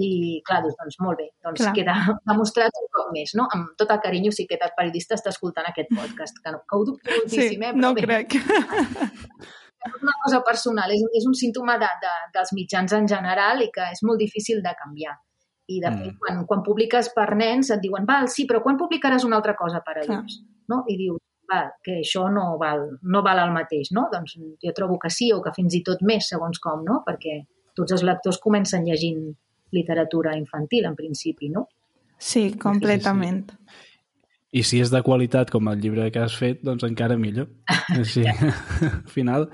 I, 0.00 0.40
clar, 0.46 0.62
dius, 0.64 0.76
doncs 0.78 0.98
molt 1.04 1.20
bé, 1.20 1.26
doncs 1.44 1.60
clar. 1.60 1.72
queda 1.76 1.96
demostrat 2.30 2.78
un 2.80 2.86
cop 2.94 3.10
més, 3.14 3.34
no? 3.38 3.48
Amb 3.52 3.74
tot 3.80 3.90
el 3.92 4.00
carinyo, 4.04 4.32
si 4.32 4.46
aquest 4.46 4.76
periodista 4.78 5.18
està 5.18 5.32
escoltant 5.34 5.68
aquest 5.68 5.90
podcast, 5.92 6.38
que, 6.40 6.54
no, 6.54 6.62
que 6.68 6.78
ho 6.78 6.86
dubto 6.88 7.10
moltíssim, 7.10 7.58
sí, 7.58 7.58
eh? 7.58 7.72
Però 7.74 7.82
no 7.82 7.92
bé. 7.96 8.06
crec. 8.06 8.38
És 8.38 9.98
una 10.06 10.14
cosa 10.24 10.40
personal, 10.46 10.94
és, 10.94 11.04
és 11.20 11.26
un 11.28 11.36
símptoma 11.36 11.76
de, 11.82 11.90
de, 12.04 12.14
dels 12.38 12.54
mitjans 12.56 12.96
en 12.96 13.10
general 13.10 13.60
i 13.64 13.68
que 13.74 13.90
és 13.92 14.00
molt 14.06 14.22
difícil 14.22 14.64
de 14.64 14.72
canviar. 14.78 15.18
I, 15.70 15.78
de 15.78 15.90
fet, 15.92 16.08
mm. 16.08 16.16
quan, 16.22 16.40
quan 16.48 16.64
publiques 16.66 17.12
per 17.14 17.28
nens 17.38 17.70
et 17.70 17.80
diuen, 17.84 18.08
val, 18.08 18.26
sí, 18.32 18.48
però 18.48 18.62
quan 18.64 18.80
publicaràs 18.80 19.28
una 19.28 19.38
altra 19.38 19.54
cosa 19.58 19.80
per 19.84 20.00
adults? 20.00 20.40
No? 20.72 20.82
I 20.90 20.96
dius, 20.98 21.20
val, 21.48 21.70
que 21.84 22.00
això 22.00 22.26
no 22.32 22.56
val, 22.60 22.88
no 23.02 23.22
val 23.24 23.40
el 23.44 23.54
mateix, 23.54 23.92
no? 23.96 24.08
Doncs 24.12 24.36
jo 24.62 24.74
trobo 24.76 24.98
que 25.02 25.10
sí, 25.12 25.30
o 25.32 25.40
que 25.44 25.54
fins 25.54 25.76
i 25.78 25.82
tot 25.86 26.02
més, 26.06 26.28
segons 26.32 26.60
com, 26.62 26.82
no? 26.88 27.00
Perquè 27.06 27.42
tots 27.78 27.94
els 27.96 28.04
lectors 28.06 28.40
comencen 28.42 28.84
llegint 28.86 29.30
literatura 29.72 30.36
infantil, 30.38 30.86
en 30.86 30.96
principi, 30.96 31.48
no? 31.50 31.66
Sí, 32.18 32.52
completament. 32.60 33.50
Sí, 33.50 33.56
sí. 33.56 33.88
I 34.52 34.62
si 34.68 34.82
és 34.84 34.90
de 34.92 35.00
qualitat 35.00 35.50
com 35.50 35.68
el 35.72 35.80
llibre 35.80 36.10
que 36.12 36.20
has 36.20 36.34
fet, 36.36 36.60
doncs 36.64 36.84
encara 36.88 37.16
millor. 37.16 37.48
Sí, 38.12 38.26
al 38.28 39.04
final... 39.16 39.50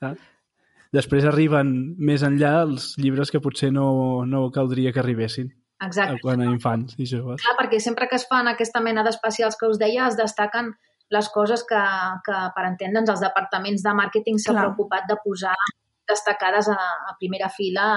Ah. 0.00 0.14
Després 0.94 1.26
arriben 1.28 1.70
més 2.00 2.22
enllà 2.24 2.62
els 2.62 2.94
llibres 2.96 3.28
que 3.28 3.42
potser 3.44 3.68
no, 3.74 4.24
no 4.24 4.46
caldria 4.54 4.88
que 4.94 5.02
arribessin. 5.02 5.50
Exacte. 5.84 6.16
Quan 6.22 6.40
a 6.40 6.46
infants 6.48 6.96
i 6.96 7.04
joves. 7.06 7.42
Clar, 7.42 7.56
perquè 7.58 7.80
sempre 7.82 8.08
que 8.08 8.16
es 8.16 8.24
fan 8.30 8.48
aquesta 8.48 8.80
mena 8.80 9.04
d'especials 9.04 9.58
que 9.60 9.68
us 9.68 9.76
deia, 9.82 10.06
es 10.08 10.16
destaquen 10.16 10.72
les 11.12 11.28
coses 11.34 11.64
que, 11.68 11.82
que 12.24 12.38
per 12.54 12.64
entendre'ns, 12.70 13.12
els 13.12 13.20
departaments 13.24 13.84
de 13.84 13.94
màrqueting 14.00 14.40
s'han 14.40 14.58
preocupat 14.62 15.04
de 15.10 15.18
posar 15.24 15.54
destacades 16.08 16.70
a, 16.72 16.78
a 17.10 17.14
primera 17.20 17.50
fila 17.52 17.88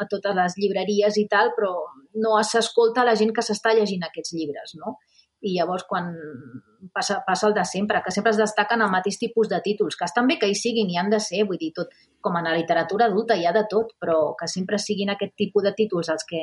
a 0.00 0.08
totes 0.10 0.36
les 0.36 0.56
llibreries 0.58 1.18
i 1.20 1.26
tal, 1.30 1.52
però 1.56 1.72
no 2.24 2.36
s'escolta 2.46 3.04
la 3.06 3.16
gent 3.18 3.32
que 3.36 3.44
s'està 3.44 3.74
llegint 3.76 4.04
aquests 4.06 4.34
llibres, 4.36 4.76
no? 4.80 4.96
I 5.40 5.54
llavors 5.54 5.86
quan 5.88 6.10
passa, 6.92 7.20
passa 7.26 7.48
el 7.48 7.54
de 7.56 7.64
sempre, 7.64 8.02
que 8.04 8.12
sempre 8.12 8.32
es 8.34 8.40
destaquen 8.40 8.82
el 8.84 8.90
mateix 8.92 9.16
tipus 9.20 9.48
de 9.48 9.60
títols, 9.64 9.96
que 9.96 10.08
estan 10.08 10.28
bé 10.28 10.36
que 10.40 10.50
hi 10.50 10.56
siguin 10.58 10.90
i 10.92 10.98
han 11.00 11.12
de 11.12 11.20
ser, 11.24 11.46
vull 11.48 11.60
dir, 11.60 11.72
tot, 11.76 11.94
com 12.20 12.36
en 12.36 12.48
la 12.50 12.56
literatura 12.56 13.08
adulta 13.08 13.36
hi 13.36 13.46
ha 13.48 13.54
de 13.56 13.64
tot, 13.70 13.94
però 14.00 14.34
que 14.40 14.48
sempre 14.52 14.78
siguin 14.78 15.14
aquest 15.14 15.36
tipus 15.40 15.64
de 15.64 15.72
títols 15.78 16.12
els 16.12 16.26
que, 16.28 16.42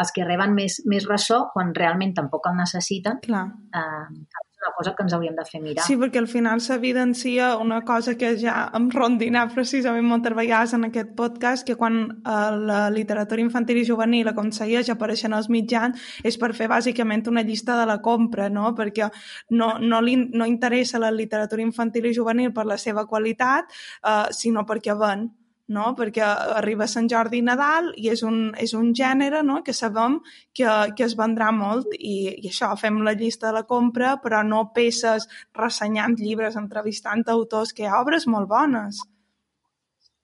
els 0.00 0.14
que 0.16 0.24
reben 0.24 0.54
més, 0.56 0.80
més 0.88 1.08
ressò 1.08 1.42
quan 1.52 1.74
realment 1.76 2.14
tampoc 2.16 2.48
el 2.50 2.56
necessiten, 2.62 3.20
Clar. 3.26 3.44
Eh, 3.76 4.48
una 4.60 4.72
cosa 4.76 4.94
que 4.94 5.02
ens 5.02 5.14
hauríem 5.16 5.36
de 5.36 5.44
fer 5.48 5.60
mirar. 5.62 5.84
Sí, 5.86 5.96
perquè 5.96 6.20
al 6.20 6.28
final 6.28 6.60
s'evidencia 6.60 7.54
una 7.60 7.80
cosa 7.88 8.16
que 8.20 8.34
ja 8.38 8.56
hem 8.76 8.90
rondinat 8.92 9.54
precisament 9.54 10.06
moltes 10.06 10.36
vegades 10.36 10.74
en 10.76 10.84
aquest 10.90 11.14
podcast, 11.16 11.66
que 11.66 11.76
quan 11.80 12.00
eh, 12.04 12.36
la 12.68 12.82
literatura 12.92 13.40
infantil 13.40 13.80
i 13.80 13.86
juvenil 13.88 14.28
aconsegueix 14.28 14.92
apareixen 14.92 15.34
als 15.36 15.48
mitjans 15.48 16.00
és 16.24 16.36
per 16.40 16.52
fer 16.56 16.68
bàsicament 16.68 17.26
una 17.32 17.44
llista 17.46 17.78
de 17.78 17.88
la 17.88 18.00
compra, 18.04 18.50
no? 18.52 18.74
perquè 18.76 19.08
no, 19.56 19.72
no, 19.80 20.00
li, 20.04 20.16
no 20.16 20.46
interessa 20.46 21.00
la 21.00 21.10
literatura 21.10 21.64
infantil 21.64 22.10
i 22.10 22.14
juvenil 22.16 22.52
per 22.52 22.66
la 22.68 22.78
seva 22.78 23.06
qualitat, 23.06 23.72
eh, 24.04 24.26
sinó 24.36 24.66
perquè 24.68 24.96
ven 24.98 25.28
no? 25.72 25.92
perquè 25.98 26.24
arriba 26.58 26.88
Sant 26.90 27.08
Jordi 27.10 27.40
i 27.40 27.46
Nadal 27.46 27.92
i 27.96 28.10
és 28.12 28.24
un, 28.26 28.50
és 28.58 28.74
un 28.76 28.90
gènere 28.96 29.42
no? 29.46 29.60
que 29.66 29.74
sabem 29.76 30.18
que, 30.56 30.66
que 30.96 31.06
es 31.06 31.16
vendrà 31.18 31.50
molt 31.54 31.88
i, 31.98 32.16
i 32.42 32.50
això, 32.50 32.72
fem 32.80 33.00
la 33.06 33.14
llista 33.18 33.48
de 33.48 33.60
la 33.60 33.66
compra 33.70 34.16
però 34.22 34.42
no 34.46 34.66
peces 34.74 35.28
ressenyant 35.56 36.18
llibres, 36.20 36.58
entrevistant 36.60 37.24
autors, 37.30 37.72
que 37.72 37.84
hi 37.84 37.88
ha 37.90 38.00
obres 38.00 38.26
molt 38.26 38.48
bones. 38.50 39.00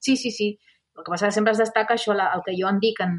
Sí, 0.02 0.16
sí, 0.16 0.30
sí. 0.30 0.52
El 0.96 1.04
que 1.04 1.12
passa 1.12 1.30
sempre 1.34 1.52
es 1.52 1.60
destaca 1.60 1.94
això, 1.94 2.14
la, 2.16 2.30
el 2.36 2.44
que 2.46 2.54
jo 2.56 2.68
en 2.70 2.78
dic 2.80 3.02
en, 3.04 3.18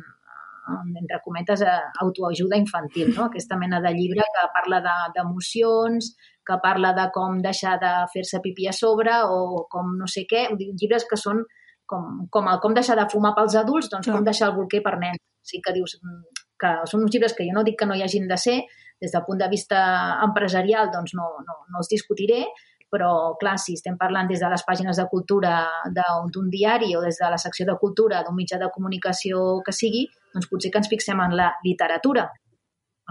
entre 1.00 1.20
cometes, 1.24 1.62
eh, 1.62 1.76
autoajuda 2.04 2.58
infantil, 2.58 3.14
no? 3.16 3.28
aquesta 3.28 3.58
mena 3.58 3.80
de 3.82 3.94
llibre 3.94 4.26
que 4.36 4.48
parla 4.56 4.82
d'emocions, 5.16 6.10
de, 6.12 6.34
que 6.48 6.58
parla 6.64 6.94
de 6.96 7.10
com 7.14 7.40
deixar 7.44 7.78
de 7.82 7.94
fer-se 8.14 8.42
pipí 8.44 8.68
a 8.68 8.74
sobre 8.74 9.14
o 9.28 9.68
com 9.72 9.96
no 10.00 10.08
sé 10.08 10.26
què, 10.30 10.48
llibres 10.58 11.06
que 11.10 11.20
són 11.20 11.44
com, 11.90 12.28
com 12.34 12.50
el 12.52 12.60
com 12.64 12.76
deixar 12.78 12.98
de 13.00 13.08
fumar 13.12 13.34
pels 13.38 13.56
adults, 13.60 13.90
doncs 13.94 14.10
com 14.12 14.26
deixar 14.26 14.52
el 14.52 14.58
bolquer 14.60 14.84
per 14.86 14.98
nens. 15.02 15.18
O 15.18 15.48
sigui 15.48 15.64
que 15.66 15.76
dius 15.78 15.98
mm, 16.02 16.46
que 16.62 16.74
són 16.92 17.06
uns 17.06 17.14
llibres 17.14 17.36
que 17.38 17.48
jo 17.48 17.56
no 17.56 17.66
dic 17.66 17.78
que 17.80 17.88
no 17.90 17.96
hi 17.96 18.04
hagin 18.06 18.28
de 18.30 18.38
ser, 18.42 18.62
des 19.02 19.14
del 19.14 19.24
punt 19.28 19.40
de 19.40 19.50
vista 19.50 19.80
empresarial 20.26 20.90
doncs 20.94 21.14
no, 21.18 21.28
no, 21.46 21.60
no 21.70 21.84
els 21.84 21.92
discutiré, 21.92 22.46
però 22.90 23.36
clar, 23.40 23.58
si 23.60 23.76
estem 23.78 23.98
parlant 24.00 24.30
des 24.30 24.42
de 24.42 24.50
les 24.50 24.64
pàgines 24.66 24.98
de 24.98 25.06
cultura 25.12 25.60
d'un 25.94 26.50
diari 26.50 26.96
o 26.96 27.04
des 27.04 27.20
de 27.20 27.30
la 27.30 27.40
secció 27.42 27.68
de 27.68 27.76
cultura 27.80 28.24
d'un 28.24 28.36
mitjà 28.36 28.60
de 28.62 28.72
comunicació 28.74 29.62
que 29.66 29.76
sigui, 29.76 30.06
doncs 30.34 30.48
potser 30.50 30.72
que 30.72 30.82
ens 30.82 30.90
fixem 30.90 31.20
en 31.24 31.36
la 31.36 31.52
literatura, 31.66 32.30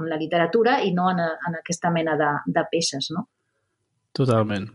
en 0.01 0.09
la 0.11 0.19
literatura 0.21 0.81
i 0.83 0.95
no 0.97 1.11
en, 1.13 1.21
en 1.21 1.61
aquesta 1.61 1.93
mena 1.93 2.17
de, 2.17 2.33
de 2.57 2.65
peces, 2.73 3.13
no? 3.13 3.29
Totalment. 4.17 4.67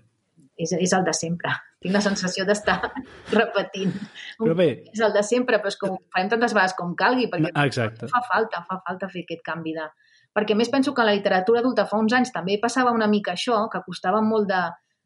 És, 0.57 0.73
és 0.77 0.93
el 0.93 1.03
de 1.03 1.13
sempre. 1.17 1.53
Tinc 1.81 1.95
la 1.95 2.03
sensació 2.05 2.45
d'estar 2.45 2.77
repetint. 3.39 3.95
Però 4.37 4.53
bé... 4.57 4.69
És 4.93 5.01
el 5.01 5.15
de 5.15 5.23
sempre, 5.25 5.57
però 5.61 5.71
és 5.73 5.79
com 5.81 5.97
farem 6.13 6.29
tantes 6.29 6.53
vegades 6.53 6.77
com 6.77 6.93
calgui, 6.97 7.25
perquè 7.31 7.49
Exacte. 7.65 8.09
fa 8.11 8.21
falta, 8.27 8.61
fa 8.69 8.77
falta 8.85 9.09
fer 9.09 9.25
aquest 9.25 9.43
canvi 9.47 9.73
de... 9.79 9.89
Perquè 10.31 10.55
més 10.55 10.69
penso 10.71 10.93
que 10.95 11.03
en 11.03 11.09
la 11.09 11.17
literatura 11.17 11.59
adulta 11.59 11.87
fa 11.89 11.97
uns 11.99 12.13
anys 12.15 12.31
també 12.31 12.55
passava 12.61 12.93
una 12.95 13.09
mica 13.11 13.33
això, 13.33 13.65
que 13.73 13.81
costava 13.83 14.21
molt 14.23 14.47
de, 14.47 14.61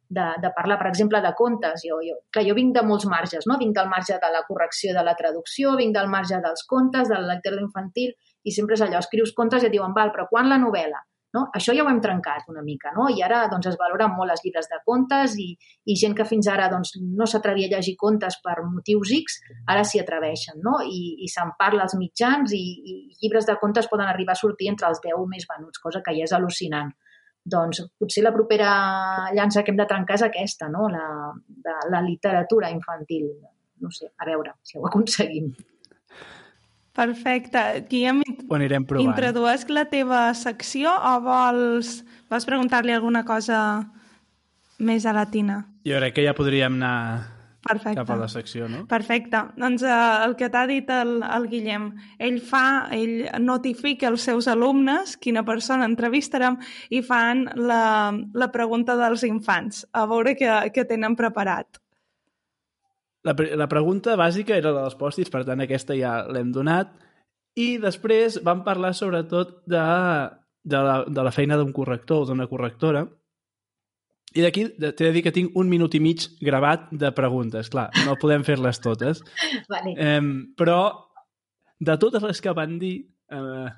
de, 0.10 0.28
de 0.44 0.52
parlar, 0.58 0.78
per 0.82 0.92
exemple, 0.92 1.22
de 1.24 1.32
contes. 1.38 1.82
Jo, 1.88 2.02
jo, 2.06 2.20
clar, 2.36 2.46
jo 2.50 2.58
vinc 2.60 2.76
de 2.76 2.84
molts 2.86 3.08
marges, 3.10 3.48
no? 3.50 3.58
Vinc 3.62 3.74
del 3.80 3.90
marge 3.90 4.20
de 4.22 4.32
la 4.36 4.44
correcció 4.48 4.94
de 4.94 5.04
la 5.08 5.16
traducció, 5.18 5.74
vinc 5.80 5.96
del 5.96 6.12
marge 6.12 6.44
dels 6.44 6.68
contes, 6.70 7.10
de 7.10 7.18
la 7.18 7.34
lectura 7.34 7.64
infantil, 7.64 8.14
i 8.44 8.54
sempre 8.54 8.78
és 8.78 8.86
allò, 8.86 9.02
escrius 9.02 9.34
contes 9.34 9.64
i 9.64 9.72
et 9.72 9.74
diuen, 9.74 9.96
val, 9.96 10.14
però 10.14 10.28
quan 10.30 10.52
la 10.52 10.62
novel·la? 10.62 11.02
No? 11.36 11.46
Això 11.58 11.74
ja 11.76 11.84
ho 11.84 11.90
hem 11.92 12.00
trencat 12.04 12.50
una 12.52 12.64
mica, 12.64 12.94
no? 12.96 13.08
I 13.12 13.24
ara 13.26 13.44
doncs, 13.52 13.68
es 13.72 13.78
valoren 13.80 14.14
molt 14.16 14.32
els 14.32 14.44
llibres 14.46 14.70
de 14.72 14.80
contes 14.88 15.36
i, 15.42 15.50
i 15.92 15.98
gent 16.00 16.16
que 16.18 16.28
fins 16.30 16.48
ara 16.52 16.70
doncs, 16.72 16.96
no 17.02 17.28
s'atrevia 17.28 17.68
a 17.68 17.76
llegir 17.76 17.96
contes 18.00 18.40
per 18.46 18.58
motius 18.64 19.12
X, 19.18 19.40
ara 19.72 19.84
s'hi 19.84 20.00
atreveixen, 20.04 20.62
no? 20.64 20.78
I, 20.86 21.02
i 21.26 21.32
se'n 21.32 21.56
parla 21.60 21.84
als 21.86 21.98
mitjans 22.00 22.56
i, 22.56 22.64
i 22.94 22.96
llibres 23.22 23.50
de 23.50 23.58
contes 23.62 23.92
poden 23.92 24.08
arribar 24.08 24.38
a 24.38 24.42
sortir 24.44 24.72
entre 24.72 24.88
els 24.92 25.04
10 25.04 25.28
més 25.32 25.48
venuts, 25.52 25.84
cosa 25.84 26.04
que 26.06 26.16
ja 26.16 26.30
és 26.30 26.36
al·lucinant 26.36 26.96
doncs 27.46 27.84
potser 28.02 28.24
la 28.26 28.34
propera 28.34 28.70
llança 29.38 29.62
que 29.62 29.70
hem 29.70 29.78
de 29.78 29.86
trencar 29.86 30.18
és 30.18 30.24
aquesta, 30.26 30.70
no? 30.74 30.88
la, 30.90 31.06
de, 31.46 31.76
la 31.94 32.02
literatura 32.02 32.72
infantil. 32.74 33.30
No 33.84 33.92
sé, 33.94 34.10
a 34.18 34.26
veure 34.26 34.56
si 34.66 34.80
ho 34.80 34.88
aconseguim. 34.90 35.52
Perfecte. 36.96 37.62
Guillem, 37.90 38.22
ho 38.48 38.56
anirem 38.56 38.86
provant. 38.88 39.12
introdueix 39.12 39.68
la 39.70 39.86
teva 39.92 40.30
secció 40.34 40.94
o 40.96 41.14
vols, 41.26 42.00
vols 42.32 42.48
preguntar-li 42.48 42.96
alguna 42.96 43.26
cosa 43.28 43.60
més 44.80 45.06
a 45.06 45.14
la 45.16 45.26
Tina? 45.32 45.66
Jo 45.86 46.00
crec 46.00 46.16
que 46.16 46.24
ja 46.26 46.34
podríem 46.38 46.80
anar 46.80 47.36
Perfecte. 47.66 47.98
cap 47.98 48.10
a 48.14 48.18
la 48.20 48.28
secció, 48.30 48.70
no? 48.70 48.86
Perfecte. 48.88 49.42
Doncs 49.58 49.84
eh, 49.84 49.94
el 50.26 50.36
que 50.40 50.50
t'ha 50.54 50.66
dit 50.70 50.90
el, 50.94 51.18
el 51.24 51.48
Guillem, 51.52 51.90
ell 52.22 52.40
fa, 52.40 52.88
ell 52.96 53.26
notifica 53.42 54.08
als 54.12 54.28
seus 54.30 54.48
alumnes 54.48 55.18
quina 55.18 55.44
persona 55.44 55.88
entrevistarem 55.90 56.60
i 56.94 57.02
fan 57.02 57.48
la, 57.56 58.14
la 58.34 58.52
pregunta 58.54 58.96
dels 59.00 59.26
infants, 59.28 59.84
a 59.92 60.06
veure 60.08 60.36
què, 60.38 60.52
què 60.72 60.86
tenen 60.88 61.18
preparat. 61.20 61.82
La, 63.26 63.34
la 63.58 63.68
pregunta 63.72 64.16
bàsica 64.20 64.54
era 64.56 64.74
la 64.74 64.86
dels 64.86 64.98
pòstits, 65.00 65.32
per 65.34 65.44
tant 65.48 65.64
aquesta 65.64 65.98
ja 65.98 66.20
l'hem 66.30 66.52
donat, 66.54 66.92
i 67.58 67.76
després 67.82 68.40
vam 68.46 68.62
parlar 68.66 68.94
sobretot 68.94 69.62
de, 69.66 69.84
de, 70.64 70.82
la, 70.88 70.98
de 71.08 71.24
la 71.26 71.34
feina 71.34 71.58
d'un 71.58 71.72
corrector 71.74 72.24
o 72.24 72.28
d'una 72.30 72.50
correctora, 72.52 73.06
i 74.36 74.44
d'aquí 74.44 74.66
t'he 74.76 74.92
de 74.92 75.14
dir 75.16 75.24
que 75.24 75.32
tinc 75.32 75.56
un 75.56 75.70
minut 75.72 75.96
i 75.96 76.02
mig 76.04 76.26
gravat 76.44 76.90
de 76.92 77.08
preguntes. 77.16 77.70
Clar, 77.72 77.88
no 78.04 78.18
podem 78.20 78.44
fer-les 78.44 78.82
totes. 78.84 79.22
Vale. 79.72 79.96
Eh, 79.96 80.22
però 80.60 80.80
de 81.80 81.96
totes 82.02 82.24
les 82.24 82.44
que 82.44 82.54
van 82.58 82.76
dir, 82.82 82.98
eh, 83.32 83.70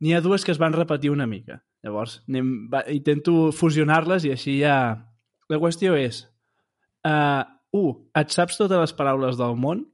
n'hi 0.00 0.16
ha 0.16 0.22
dues 0.24 0.46
que 0.46 0.54
es 0.56 0.60
van 0.60 0.72
repetir 0.72 1.12
una 1.12 1.28
mica. 1.28 1.60
Llavors, 1.84 2.22
anem, 2.28 2.50
va, 2.72 2.86
intento 2.92 3.50
fusionar-les 3.56 4.26
i 4.28 4.34
així 4.36 4.58
ja... 4.62 4.80
La 5.50 5.58
qüestió 5.58 5.96
és... 5.98 6.22
Eh, 7.04 7.42
un, 7.76 7.90
et 8.18 8.34
saps 8.34 8.58
totes 8.58 8.80
les 8.82 8.94
paraules 8.96 9.38
del 9.38 9.56
món? 9.60 9.84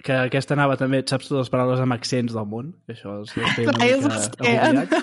Que 0.00 0.16
aquesta 0.16 0.56
anava 0.56 0.78
també, 0.80 1.02
et 1.02 1.10
saps 1.12 1.28
totes 1.28 1.44
les 1.44 1.52
paraules 1.52 1.82
amb 1.82 1.94
accents 1.96 2.32
del 2.32 2.46
món? 2.48 2.72
Que 2.86 2.96
això 2.96 3.18
té 3.28 3.66
una 3.68 3.76
mica. 4.80 5.02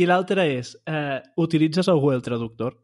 I 0.00 0.06
l'altra 0.08 0.44
és, 0.48 0.74
eh, 0.86 1.18
utilitzes 1.40 1.88
el 1.88 1.98
Google 2.00 2.22
Traductor? 2.24 2.76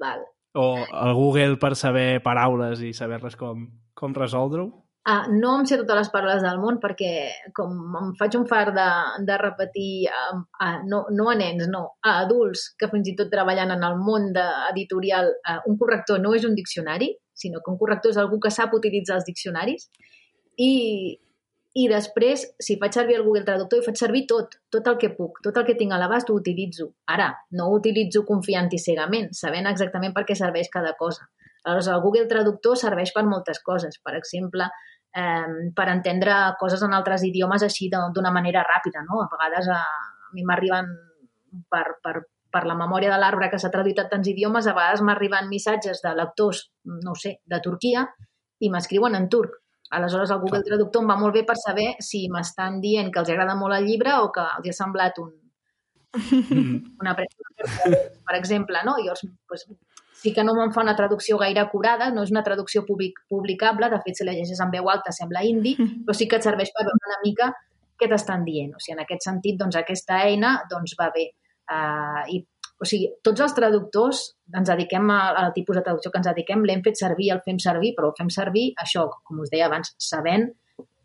Val. 0.00 0.24
O 0.54 0.78
el 0.78 1.12
Google 1.14 1.58
per 1.58 1.74
saber 1.78 2.22
paraules 2.22 2.80
i 2.86 2.92
saber-les 2.94 3.36
com, 3.36 3.66
com 3.98 4.14
resoldre-ho? 4.14 4.83
Ah, 5.06 5.26
no 5.28 5.50
em 5.58 5.66
sé 5.68 5.76
totes 5.76 5.98
les 5.98 6.08
paraules 6.08 6.40
del 6.40 6.60
món 6.62 6.78
perquè 6.80 7.08
com 7.56 7.96
em 8.00 8.12
faig 8.16 8.38
un 8.38 8.46
far 8.48 8.70
de, 8.72 8.86
de 9.28 9.34
repetir, 9.42 10.06
a, 10.08 10.22
a, 10.64 10.68
no, 10.88 11.02
no 11.12 11.26
a 11.28 11.34
nens, 11.36 11.66
no, 11.68 11.82
a 12.00 12.14
adults 12.22 12.70
que 12.80 12.88
fins 12.88 13.10
i 13.12 13.14
tot 13.18 13.28
treballant 13.34 13.74
en 13.74 13.84
el 13.84 13.98
món 14.00 14.30
editorial, 14.70 15.28
uh, 15.44 15.58
un 15.68 15.76
corrector 15.82 16.22
no 16.24 16.32
és 16.38 16.48
un 16.48 16.56
diccionari, 16.56 17.10
sinó 17.36 17.60
que 17.60 17.74
un 17.74 17.76
corrector 17.82 18.14
és 18.14 18.22
algú 18.22 18.40
que 18.40 18.54
sap 18.54 18.72
utilitzar 18.78 19.18
els 19.18 19.28
diccionaris 19.28 19.90
i, 20.56 20.72
i 21.74 21.86
després, 21.90 22.46
si 22.62 22.78
faig 22.80 22.96
servir 22.96 23.18
el 23.18 23.28
Google 23.28 23.44
Traductor, 23.44 23.82
hi 23.82 23.88
faig 23.90 24.00
servir 24.00 24.24
tot, 24.30 24.56
tot 24.72 24.88
el 24.88 24.96
que 25.04 25.12
puc, 25.18 25.40
tot 25.44 25.60
el 25.60 25.68
que 25.68 25.76
tinc 25.76 25.92
a 25.92 26.00
l'abast 26.00 26.32
ho 26.32 26.38
utilitzo. 26.40 26.92
Ara, 27.12 27.28
no 27.52 27.68
ho 27.68 27.76
utilitzo 27.76 28.24
confiant-hi 28.24 28.80
cegament, 28.80 29.32
sabent 29.36 29.68
exactament 29.68 30.16
per 30.16 30.24
què 30.24 30.38
serveix 30.38 30.72
cada 30.72 30.94
cosa. 30.96 31.28
Aleshores, 31.64 31.88
el 31.96 32.02
Google 32.04 32.28
Traductor 32.28 32.76
serveix 32.76 33.10
per 33.16 33.24
moltes 33.26 33.60
coses. 33.64 33.96
Per 34.04 34.14
exemple, 34.18 34.68
eh, 35.14 35.70
per 35.74 35.88
entendre 35.92 36.36
coses 36.60 36.82
en 36.82 36.94
altres 36.96 37.24
idiomes 37.26 37.62
així 37.62 37.90
d'una 37.92 38.32
manera 38.34 38.66
ràpida. 38.66 39.04
No? 39.08 39.22
A 39.22 39.28
vegades 39.32 39.70
a, 39.70 39.80
a 39.80 40.30
mi 40.34 40.44
m'arriben 40.46 40.90
per, 41.70 41.84
per, 42.02 42.16
per 42.50 42.64
la 42.70 42.76
memòria 42.78 43.12
de 43.12 43.18
l'arbre 43.22 43.50
que 43.50 43.60
s'ha 43.62 43.72
traduït 43.74 44.00
a 44.02 44.08
tants 44.10 44.30
idiomes, 44.30 44.66
a 44.66 44.76
vegades 44.76 45.04
m'arriben 45.06 45.50
missatges 45.50 46.02
de 46.04 46.14
lectors, 46.18 46.68
no 46.84 47.14
sé, 47.18 47.38
de 47.46 47.60
Turquia 47.64 48.08
i 48.60 48.70
m'escriuen 48.70 49.16
en 49.18 49.28
turc. 49.30 49.60
Aleshores, 49.94 50.30
el 50.34 50.40
Google 50.42 50.64
Traductor 50.66 51.04
em 51.04 51.10
va 51.12 51.18
molt 51.20 51.34
bé 51.36 51.44
per 51.46 51.54
saber 51.60 51.92
si 52.02 52.24
m'estan 52.32 52.80
dient 52.82 53.12
que 53.12 53.20
els 53.22 53.30
agrada 53.30 53.54
molt 53.58 53.76
el 53.76 53.86
llibre 53.86 54.16
o 54.22 54.30
que 54.34 54.42
els 54.58 54.70
ha 54.72 54.76
semblat 54.78 55.20
un, 55.22 55.34
una 57.02 57.14
per 57.14 58.36
exemple, 58.38 58.80
no? 58.86 58.96
I 58.98 59.06
llavors, 59.06 59.26
pues, 59.50 59.66
sí 60.24 60.32
que 60.32 60.44
no 60.46 60.54
me'n 60.56 60.72
fa 60.72 60.80
una 60.80 60.96
traducció 60.96 61.36
gaire 61.36 61.60
acurada, 61.60 62.08
no 62.14 62.24
és 62.24 62.32
una 62.32 62.42
traducció 62.46 62.84
public, 62.88 63.20
publicable, 63.28 63.90
de 63.92 64.00
fet, 64.06 64.16
si 64.16 64.24
la 64.24 64.32
llegeix 64.32 64.62
en 64.64 64.72
veu 64.72 64.88
alta 64.88 65.12
sembla 65.12 65.44
indi, 65.44 65.74
però 66.06 66.16
sí 66.16 66.28
que 66.30 66.40
et 66.40 66.46
serveix 66.46 66.72
per 66.72 66.86
veure 66.86 67.10
una 67.10 67.20
mica 67.26 67.50
què 68.00 68.08
t'estan 68.08 68.46
dient. 68.46 68.72
O 68.72 68.80
sigui, 68.80 68.96
en 68.96 69.04
aquest 69.04 69.28
sentit, 69.28 69.58
doncs, 69.60 69.76
aquesta 69.76 70.22
eina 70.24 70.56
doncs, 70.70 70.96
va 71.00 71.10
bé. 71.12 71.28
Uh, 71.68 72.24
i, 72.32 72.40
o 72.80 72.88
sigui, 72.88 73.10
tots 73.24 73.44
els 73.44 73.54
traductors 73.56 74.24
ens 74.56 74.72
dediquem 74.72 75.12
al, 75.12 75.52
tipus 75.56 75.76
de 75.78 75.84
traducció 75.84 76.10
que 76.10 76.20
ens 76.22 76.30
dediquem, 76.30 76.64
l'hem 76.64 76.82
fet 76.88 76.98
servir, 77.00 77.30
el 77.36 77.44
fem 77.44 77.60
servir, 77.62 77.92
però 77.98 78.10
fem 78.16 78.32
servir, 78.32 78.70
això, 78.80 79.06
com 79.28 79.44
us 79.44 79.52
deia 79.52 79.68
abans, 79.68 79.92
sabent 80.00 80.48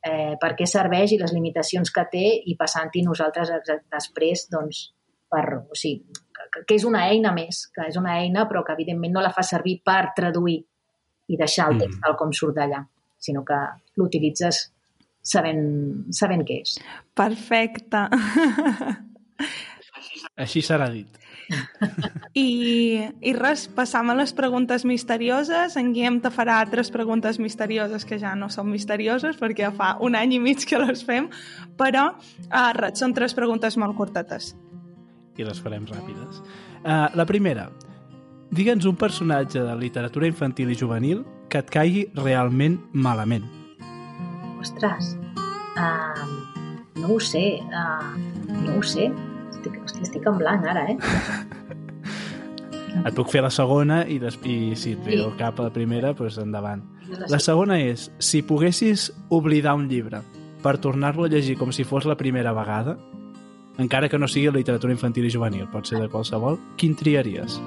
eh, 0.07 0.35
per 0.39 0.53
què 0.55 0.67
serveix 0.67 1.13
i 1.13 1.19
les 1.21 1.35
limitacions 1.35 1.91
que 1.95 2.07
té 2.11 2.25
i 2.47 2.55
passant-hi 2.59 3.03
nosaltres 3.05 3.51
després, 3.67 4.47
doncs, 4.51 4.81
per, 5.29 5.45
o 5.59 5.77
sigui, 5.77 6.23
que, 6.51 6.63
que 6.67 6.77
és 6.79 6.85
una 6.87 7.05
eina 7.09 7.31
més, 7.35 7.65
que 7.73 7.87
és 7.89 7.97
una 7.99 8.17
eina 8.21 8.45
però 8.49 8.63
que 8.65 8.75
evidentment 8.77 9.15
no 9.15 9.23
la 9.25 9.33
fa 9.35 9.45
servir 9.45 9.79
per 9.85 10.13
traduir 10.17 10.59
i 11.29 11.37
deixar 11.37 11.69
el 11.71 11.79
text 11.83 11.97
mm. 11.99 12.03
tal 12.05 12.17
com 12.19 12.33
surt 12.33 12.57
d'allà, 12.57 12.81
sinó 13.21 13.43
que 13.45 13.59
l'utilitzes 13.99 14.65
sabent, 15.21 15.63
sabent 16.15 16.45
què 16.47 16.61
és. 16.63 16.77
Perfecte. 17.17 18.07
Així 20.39 20.63
serà 20.65 20.89
dit. 20.91 21.19
I, 22.37 22.45
I 23.25 23.33
res, 23.33 23.65
passam 23.73 24.11
a 24.11 24.15
les 24.17 24.33
preguntes 24.37 24.85
misterioses. 24.85 25.75
En 25.81 25.91
Guillem 25.95 26.19
te 26.21 26.31
farà 26.33 26.59
altres 26.61 26.91
preguntes 26.93 27.39
misterioses 27.41 28.05
que 28.05 28.19
ja 28.21 28.35
no 28.37 28.51
són 28.53 28.69
misterioses 28.69 29.39
perquè 29.39 29.71
fa 29.75 29.95
un 30.05 30.17
any 30.19 30.37
i 30.37 30.41
mig 30.43 30.65
que 30.69 30.81
les 30.81 31.01
fem, 31.05 31.29
però 31.79 32.11
uh, 32.13 32.71
res, 32.77 32.99
són 33.01 33.17
tres 33.17 33.37
preguntes 33.37 33.79
molt 33.81 33.97
curtetes 33.97 34.53
i 35.39 35.47
les 35.47 35.59
farem 35.63 35.85
ràpides. 35.89 36.41
Uh, 36.83 37.07
la 37.15 37.25
primera, 37.29 37.69
digue'ns 38.51 38.85
un 38.89 38.97
personatge 38.99 39.61
de 39.63 39.75
literatura 39.79 40.27
infantil 40.29 40.71
i 40.73 40.77
juvenil 40.79 41.23
que 41.49 41.61
et 41.63 41.69
caigui 41.73 42.05
realment 42.19 42.77
malament. 42.93 43.45
Ostres, 44.59 45.15
uh, 45.79 46.27
no 46.99 47.15
ho 47.15 47.19
sé, 47.23 47.45
uh, 47.63 48.11
no 48.65 48.77
ho 48.77 48.83
sé. 48.83 49.07
Estic, 49.53 49.79
hosti, 49.83 50.03
estic 50.05 50.27
en 50.29 50.37
blanc 50.39 50.67
ara, 50.67 50.85
eh? 50.91 50.97
Et 53.05 53.13
puc 53.15 53.29
fer 53.31 53.41
la 53.45 53.51
segona 53.53 54.01
i, 54.09 54.17
des... 54.19 54.35
i 54.49 54.73
si 54.75 54.95
et 54.97 55.03
ve 55.05 55.13
Sí. 55.13 55.19
el 55.23 55.35
cap 55.39 55.59
a 55.61 55.67
la 55.67 55.71
primera, 55.73 56.11
doncs 56.17 56.39
endavant. 56.41 56.81
La 57.09 57.27
La 57.29 57.39
segona 57.39 57.77
és, 57.79 58.09
si 58.19 58.41
poguessis 58.43 59.09
oblidar 59.29 59.75
un 59.77 59.87
llibre 59.89 60.19
per 60.63 60.77
tornar-lo 60.81 61.23
a 61.25 61.29
llegir 61.31 61.55
com 61.57 61.71
si 61.71 61.85
fos 61.87 62.05
la 62.05 62.17
primera 62.17 62.51
vegada, 62.53 62.97
encara 63.79 64.09
que 64.09 64.19
no 64.19 64.27
sigui 64.27 64.51
literatura 64.53 64.93
infantil 64.93 65.25
i 65.25 65.31
juvenil, 65.33 65.67
pot 65.71 65.87
ser 65.87 66.01
de 66.01 66.09
qualsevol, 66.11 66.59
quin 66.77 66.95
triaries? 66.99 67.59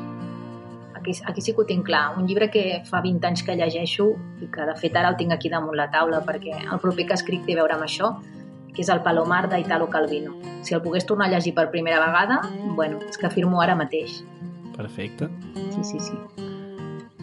Aquí, 0.95 1.13
aquí 1.27 1.41
sí 1.43 1.55
que 1.55 1.63
ho 1.63 1.67
tinc 1.67 1.87
clar. 1.87 2.13
Un 2.19 2.29
llibre 2.29 2.51
que 2.53 2.83
fa 2.87 3.01
20 3.03 3.27
anys 3.27 3.43
que 3.43 3.57
llegeixo 3.59 4.13
i 4.41 4.47
que 4.53 4.67
de 4.69 4.77
fet 4.79 4.95
ara 4.97 5.11
el 5.11 5.17
tinc 5.19 5.33
aquí 5.35 5.51
damunt 5.51 5.75
la 5.77 5.89
taula 5.91 6.21
perquè 6.27 6.61
el 6.63 6.79
proper 6.79 7.09
que 7.09 7.17
escric 7.19 7.43
té 7.49 7.57
a 7.57 7.63
veure 7.63 7.75
amb 7.75 7.89
això, 7.89 8.13
que 8.73 8.85
és 8.85 8.89
el 8.93 9.03
Palomar 9.03 9.49
d'Italo 9.51 9.89
Calvino. 9.91 10.37
Si 10.63 10.77
el 10.77 10.83
pogués 10.85 11.05
tornar 11.09 11.27
a 11.27 11.35
llegir 11.35 11.57
per 11.57 11.71
primera 11.73 11.99
vegada, 12.05 12.41
bueno, 12.77 13.01
és 13.09 13.19
que 13.19 13.27
afirmo 13.27 13.61
ara 13.61 13.75
mateix. 13.75 14.21
Perfecte. 14.77 15.29
Sí, 15.75 15.83
sí, 15.83 15.99
sí. 16.01 16.47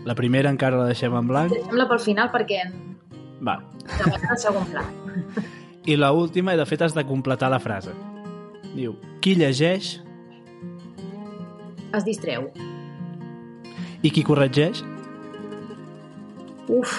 La 0.06 0.16
primera 0.16 0.52
encara 0.52 0.78
la 0.78 0.90
deixem 0.92 1.16
en 1.16 1.28
blanc. 1.28 1.54
Em 1.56 1.66
sembla 1.70 1.88
pel 1.90 2.04
final 2.04 2.30
perquè 2.36 2.62
Va. 3.46 3.62
davant 3.96 4.30
el 4.30 4.38
segon 4.38 4.68
pla. 4.70 4.84
I 5.86 5.96
la 5.96 6.12
última, 6.12 6.54
i 6.54 6.60
de 6.60 6.66
fet 6.68 6.84
has 6.84 6.94
de 6.94 7.06
completar 7.08 7.50
la 7.50 7.60
frase. 7.64 7.96
Diu, 8.76 8.96
qui 9.24 9.34
llegeix 9.36 9.96
Es 11.96 12.04
distreu. 12.06 12.50
i 14.04 14.12
qui 14.14 14.24
corregeix? 14.24 14.84
Uf, 16.70 16.94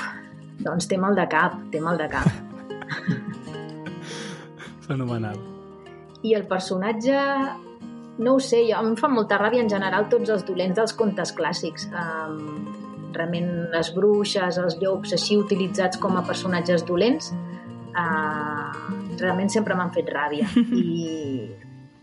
doncs 0.60 0.88
té 0.90 0.98
mal 0.98 1.14
de 1.14 1.24
cap, 1.30 1.54
té 1.70 1.80
mal 1.80 1.96
de 1.96 2.08
cap. 2.10 2.26
Fenomenal. 4.88 5.38
I 6.22 6.34
el 6.36 6.46
personatge... 6.50 7.16
No 8.20 8.34
ho 8.36 8.40
sé, 8.44 8.66
jo, 8.68 8.76
a 8.76 8.82
mi 8.84 8.90
em 8.92 8.96
fan 8.98 9.14
molta 9.16 9.38
ràbia 9.40 9.62
en 9.64 9.70
general 9.72 10.10
tots 10.12 10.28
els 10.28 10.42
dolents 10.44 10.76
dels 10.76 10.92
contes 10.92 11.30
clàssics. 11.32 11.86
Um, 11.94 12.66
realment 13.14 13.48
les 13.72 13.88
bruixes, 13.96 14.58
els 14.60 14.76
llops, 14.82 15.14
així 15.16 15.38
utilitzats 15.40 15.96
com 16.02 16.18
a 16.18 16.24
personatges 16.26 16.84
dolents, 16.84 17.30
uh, 17.96 18.68
realment 19.22 19.48
sempre 19.48 19.78
m'han 19.78 19.94
fet 19.94 20.10
ràbia. 20.12 20.50
I 20.82 21.48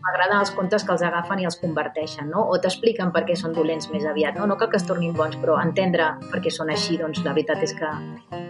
m'agraden 0.02 0.38
els 0.40 0.52
contes 0.56 0.84
que 0.84 0.94
els 0.94 1.02
agafen 1.06 1.42
i 1.42 1.48
els 1.48 1.58
converteixen, 1.60 2.28
no? 2.30 2.44
O 2.52 2.58
t'expliquen 2.62 3.12
per 3.14 3.24
què 3.28 3.36
són 3.38 3.54
dolents 3.56 3.90
més 3.92 4.06
aviat, 4.08 4.38
no? 4.38 4.46
No 4.50 4.58
cal 4.60 4.70
que 4.72 4.78
es 4.80 4.86
tornin 4.88 5.16
bons, 5.16 5.38
però 5.42 5.58
entendre 5.62 6.12
per 6.28 6.42
què 6.44 6.52
són 6.54 6.70
així, 6.74 6.98
doncs 7.00 7.24
la 7.24 7.34
veritat 7.34 7.64
és 7.66 7.74
que 7.78 7.90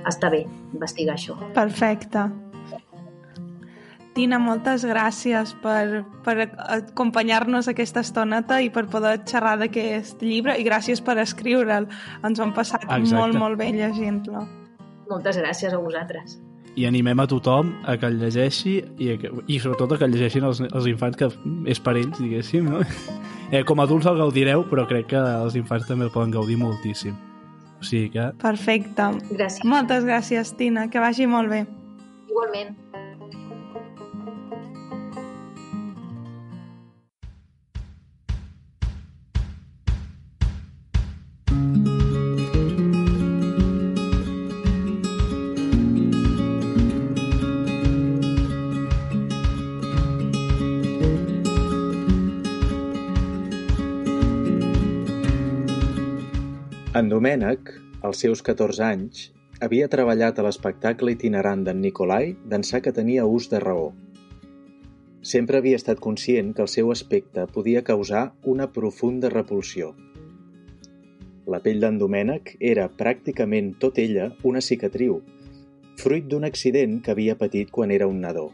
està 0.09 0.31
bé 0.35 0.45
investigar 0.75 1.17
això. 1.17 1.39
Perfecte. 1.57 2.29
Tina, 4.19 4.41
moltes 4.43 4.83
gràcies 4.83 5.53
per, 5.63 6.03
per 6.27 6.49
acompanyar-nos 6.49 7.69
aquesta 7.71 8.03
estoneta 8.03 8.59
i 8.65 8.73
per 8.75 8.89
poder 8.91 9.21
xerrar 9.23 9.55
d'aquest 9.61 10.25
llibre 10.27 10.57
i 10.59 10.67
gràcies 10.67 11.05
per 11.05 11.21
escriure'l. 11.23 11.87
Ens 12.27 12.41
ho 12.41 12.49
hem 12.49 12.55
passat 12.57 12.89
Exacte. 12.89 13.15
molt, 13.15 13.39
molt 13.39 13.61
bé 13.61 13.71
llegint-lo. 13.77 14.43
Moltes 15.09 15.39
gràcies 15.39 15.73
a 15.73 15.79
vosaltres. 15.79 16.41
I 16.79 16.85
animem 16.87 17.19
a 17.19 17.27
tothom 17.27 17.73
a 17.91 17.97
que 17.99 18.07
el 18.07 18.21
llegeixi 18.21 18.77
i, 18.79 19.09
a 19.15 19.19
que, 19.19 19.33
i 19.51 19.59
sobretot 19.59 19.97
a 19.97 19.99
que 19.99 20.07
el 20.07 20.15
llegeixin 20.15 20.47
els, 20.47 20.61
els 20.69 20.87
infants, 20.91 21.19
que 21.19 21.31
és 21.73 21.81
per 21.83 21.97
ells, 21.99 22.21
diguéssim, 22.23 22.71
no? 22.71 22.85
Eh, 23.49 23.63
com 23.65 23.81
a 23.81 23.87
adults 23.89 24.05
el 24.05 24.19
gaudireu, 24.21 24.61
però 24.69 24.83
crec 24.85 25.07
que 25.15 25.17
els 25.17 25.55
infants 25.57 25.87
també 25.89 26.05
el 26.05 26.11
poden 26.13 26.35
gaudir 26.35 26.59
moltíssim. 26.61 27.15
O 27.81 27.87
sigui 27.89 28.11
que 28.13 28.27
Perfecte. 28.43 29.07
Gràcies. 29.31 29.65
Moltes 29.65 30.05
gràcies, 30.05 30.53
Tina. 30.59 30.91
Que 30.93 31.01
vagi 31.01 31.25
molt 31.31 31.49
bé. 31.49 31.63
Igualment. 32.29 32.77
Domènec, 57.19 57.71
als 58.07 58.21
seus 58.23 58.45
14 58.47 58.83
anys, 58.87 59.23
havia 59.67 59.89
treballat 59.91 60.37
a 60.39 60.43
l'espectacle 60.47 61.11
itinerant 61.11 61.65
d'en 61.67 61.81
Nicolai 61.83 62.29
d'ençà 62.53 62.79
que 62.85 62.93
tenia 62.95 63.25
ús 63.27 63.49
de 63.51 63.59
raó. 63.65 63.89
Sempre 65.31 65.59
havia 65.59 65.81
estat 65.81 65.99
conscient 66.05 66.53
que 66.55 66.63
el 66.63 66.71
seu 66.71 66.93
aspecte 66.95 67.49
podia 67.57 67.83
causar 67.89 68.21
una 68.53 68.69
profunda 68.77 69.33
repulsió. 69.33 69.89
La 71.55 71.59
pell 71.65 71.83
d'en 71.83 71.99
Domènec 71.99 72.53
era 72.71 72.87
pràcticament 73.01 73.73
tot 73.87 73.99
ella 74.05 74.29
una 74.53 74.63
cicatriu, 74.69 75.19
fruit 76.05 76.31
d'un 76.31 76.47
accident 76.47 77.01
que 77.03 77.17
havia 77.17 77.39
patit 77.43 77.75
quan 77.75 77.97
era 77.99 78.07
un 78.07 78.23
nadó. 78.29 78.47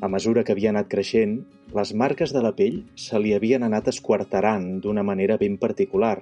A 0.00 0.08
mesura 0.08 0.40
que 0.40 0.56
havia 0.56 0.72
anat 0.72 0.88
creixent, 0.96 1.36
les 1.76 1.92
marques 1.92 2.32
de 2.32 2.40
la 2.48 2.56
pell 2.56 2.80
se 2.96 3.20
li 3.20 3.36
havien 3.36 3.68
anat 3.68 3.92
esquarterant 3.92 4.78
d'una 4.80 5.04
manera 5.04 5.36
ben 5.44 5.60
particular, 5.60 6.16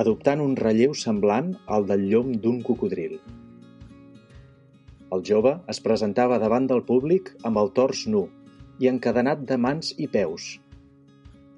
adoptant 0.00 0.40
un 0.42 0.56
relleu 0.58 0.94
semblant 0.98 1.52
al 1.70 1.86
del 1.86 2.08
llom 2.10 2.32
d'un 2.42 2.60
cocodril. 2.66 3.18
El 5.14 5.22
jove 5.22 5.52
es 5.70 5.78
presentava 5.84 6.40
davant 6.42 6.66
del 6.66 6.82
públic 6.88 7.30
amb 7.46 7.60
el 7.62 7.70
tors 7.76 8.06
nu 8.10 8.24
i 8.82 8.90
encadenat 8.90 9.44
de 9.46 9.58
mans 9.60 9.92
i 10.02 10.08
peus. 10.10 10.56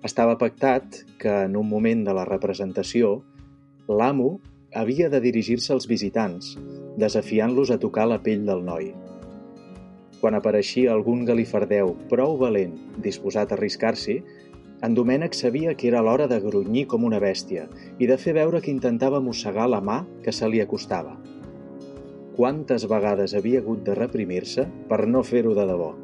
Estava 0.05 0.37
pactat 0.37 1.01
que, 1.19 1.33
en 1.49 1.57
un 1.57 1.69
moment 1.71 2.05
de 2.05 2.13
la 2.13 2.27
representació, 2.29 3.23
l'amo 3.89 4.37
havia 4.77 5.09
de 5.09 5.23
dirigir-se 5.25 5.73
als 5.73 5.89
visitants, 5.89 6.53
desafiant-los 7.01 7.73
a 7.73 7.81
tocar 7.81 8.05
la 8.11 8.21
pell 8.23 8.45
del 8.45 8.61
noi. 8.67 8.91
Quan 10.21 10.37
apareixia 10.37 10.93
algun 10.93 11.25
galifardeu 11.25 11.95
prou 12.13 12.37
valent 12.41 12.77
disposat 13.05 13.53
a 13.53 13.57
arriscar-s'hi, 13.57 14.21
en 14.83 14.95
Domènec 14.95 15.35
sabia 15.35 15.75
que 15.75 15.89
era 15.89 16.03
l'hora 16.05 16.27
de 16.29 16.41
grunyir 16.41 16.87
com 16.91 17.05
una 17.09 17.21
bèstia 17.23 17.65
i 17.99 18.09
de 18.11 18.19
fer 18.21 18.35
veure 18.37 18.61
que 18.61 18.73
intentava 18.73 19.23
mossegar 19.25 19.69
la 19.73 19.81
mà 19.81 20.03
que 20.25 20.33
se 20.33 20.49
li 20.49 20.61
acostava. 20.61 21.17
Quantes 22.37 22.85
vegades 22.85 23.33
havia 23.35 23.63
hagut 23.63 23.81
de 23.87 23.95
reprimir-se 23.97 24.67
per 24.91 25.07
no 25.09 25.25
fer-ho 25.25 25.55
de 25.57 25.65
debò? 25.71 25.95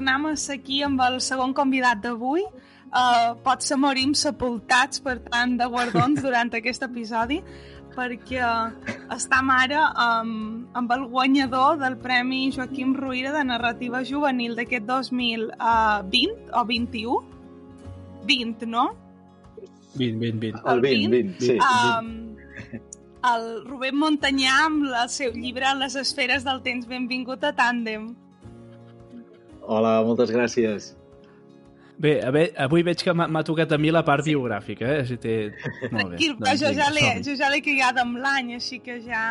Tornem 0.00 0.26
a 0.26 0.36
ser 0.36 0.56
aquí 0.56 0.80
amb 0.82 1.00
el 1.04 1.20
segon 1.20 1.52
convidat 1.52 2.00
d'avui. 2.00 2.46
Uh, 2.90 3.36
potser 3.44 3.76
morim 3.78 4.16
sepultats 4.18 4.98
per 5.04 5.20
tant 5.28 5.52
de 5.60 5.66
guardons 5.70 6.22
durant 6.26 6.48
aquest 6.50 6.82
episodi 6.82 7.36
perquè 7.90 8.40
estem 9.14 9.50
ara 9.54 9.84
amb, 9.94 10.64
amb 10.78 10.94
el 10.94 11.04
guanyador 11.12 11.76
del 11.78 11.96
Premi 12.02 12.48
Joaquim 12.54 12.94
Ruïra 12.96 13.30
de 13.34 13.44
Narrativa 13.44 14.00
Juvenil 14.06 14.56
d'aquest 14.58 14.88
2020 14.88 16.50
o 16.54 16.64
21? 16.66 17.20
20, 18.30 18.66
no? 18.70 18.86
20, 19.98 20.18
20, 20.18 20.40
20. 20.40 20.64
El 20.72 20.82
20, 20.86 21.10
20, 21.10 21.46
sí. 21.46 21.58
Um, 21.60 22.10
el 23.34 23.46
Rubén 23.68 23.98
Montanyà 24.00 24.56
amb 24.64 24.88
el 24.88 25.12
seu 25.12 25.34
llibre 25.36 25.74
Les 25.78 25.98
esferes 25.98 26.46
del 26.46 26.62
temps. 26.66 26.88
Benvingut 26.88 27.44
a 27.44 27.52
Tàndem. 27.54 28.10
Hola, 29.62 30.00
moltes 30.06 30.32
gràcies. 30.32 30.94
Bé, 32.00 32.14
a 32.24 32.30
ve, 32.32 32.46
avui 32.56 32.80
veig 32.80 33.02
que 33.04 33.12
m'ha 33.12 33.42
tocat 33.44 33.74
a 33.76 33.78
mi 33.78 33.90
la 33.92 34.00
part 34.06 34.24
biogràfica, 34.24 34.88
eh? 34.88 35.00
Si 35.04 35.18
té... 35.20 35.34
Molt 35.52 35.92
bé. 35.92 35.98
Tranquil, 35.98 36.36
però 36.38 36.46
doncs 36.46 36.62
jo 36.62 36.70
ja 36.78 36.86
l'he 36.94 37.08
jo 37.26 37.34
ja 37.36 37.50
l'he 37.52 37.60
criat 37.64 38.00
amb 38.00 38.16
l'any, 38.22 38.54
així 38.56 38.80
que 38.80 38.96
ja... 39.04 39.24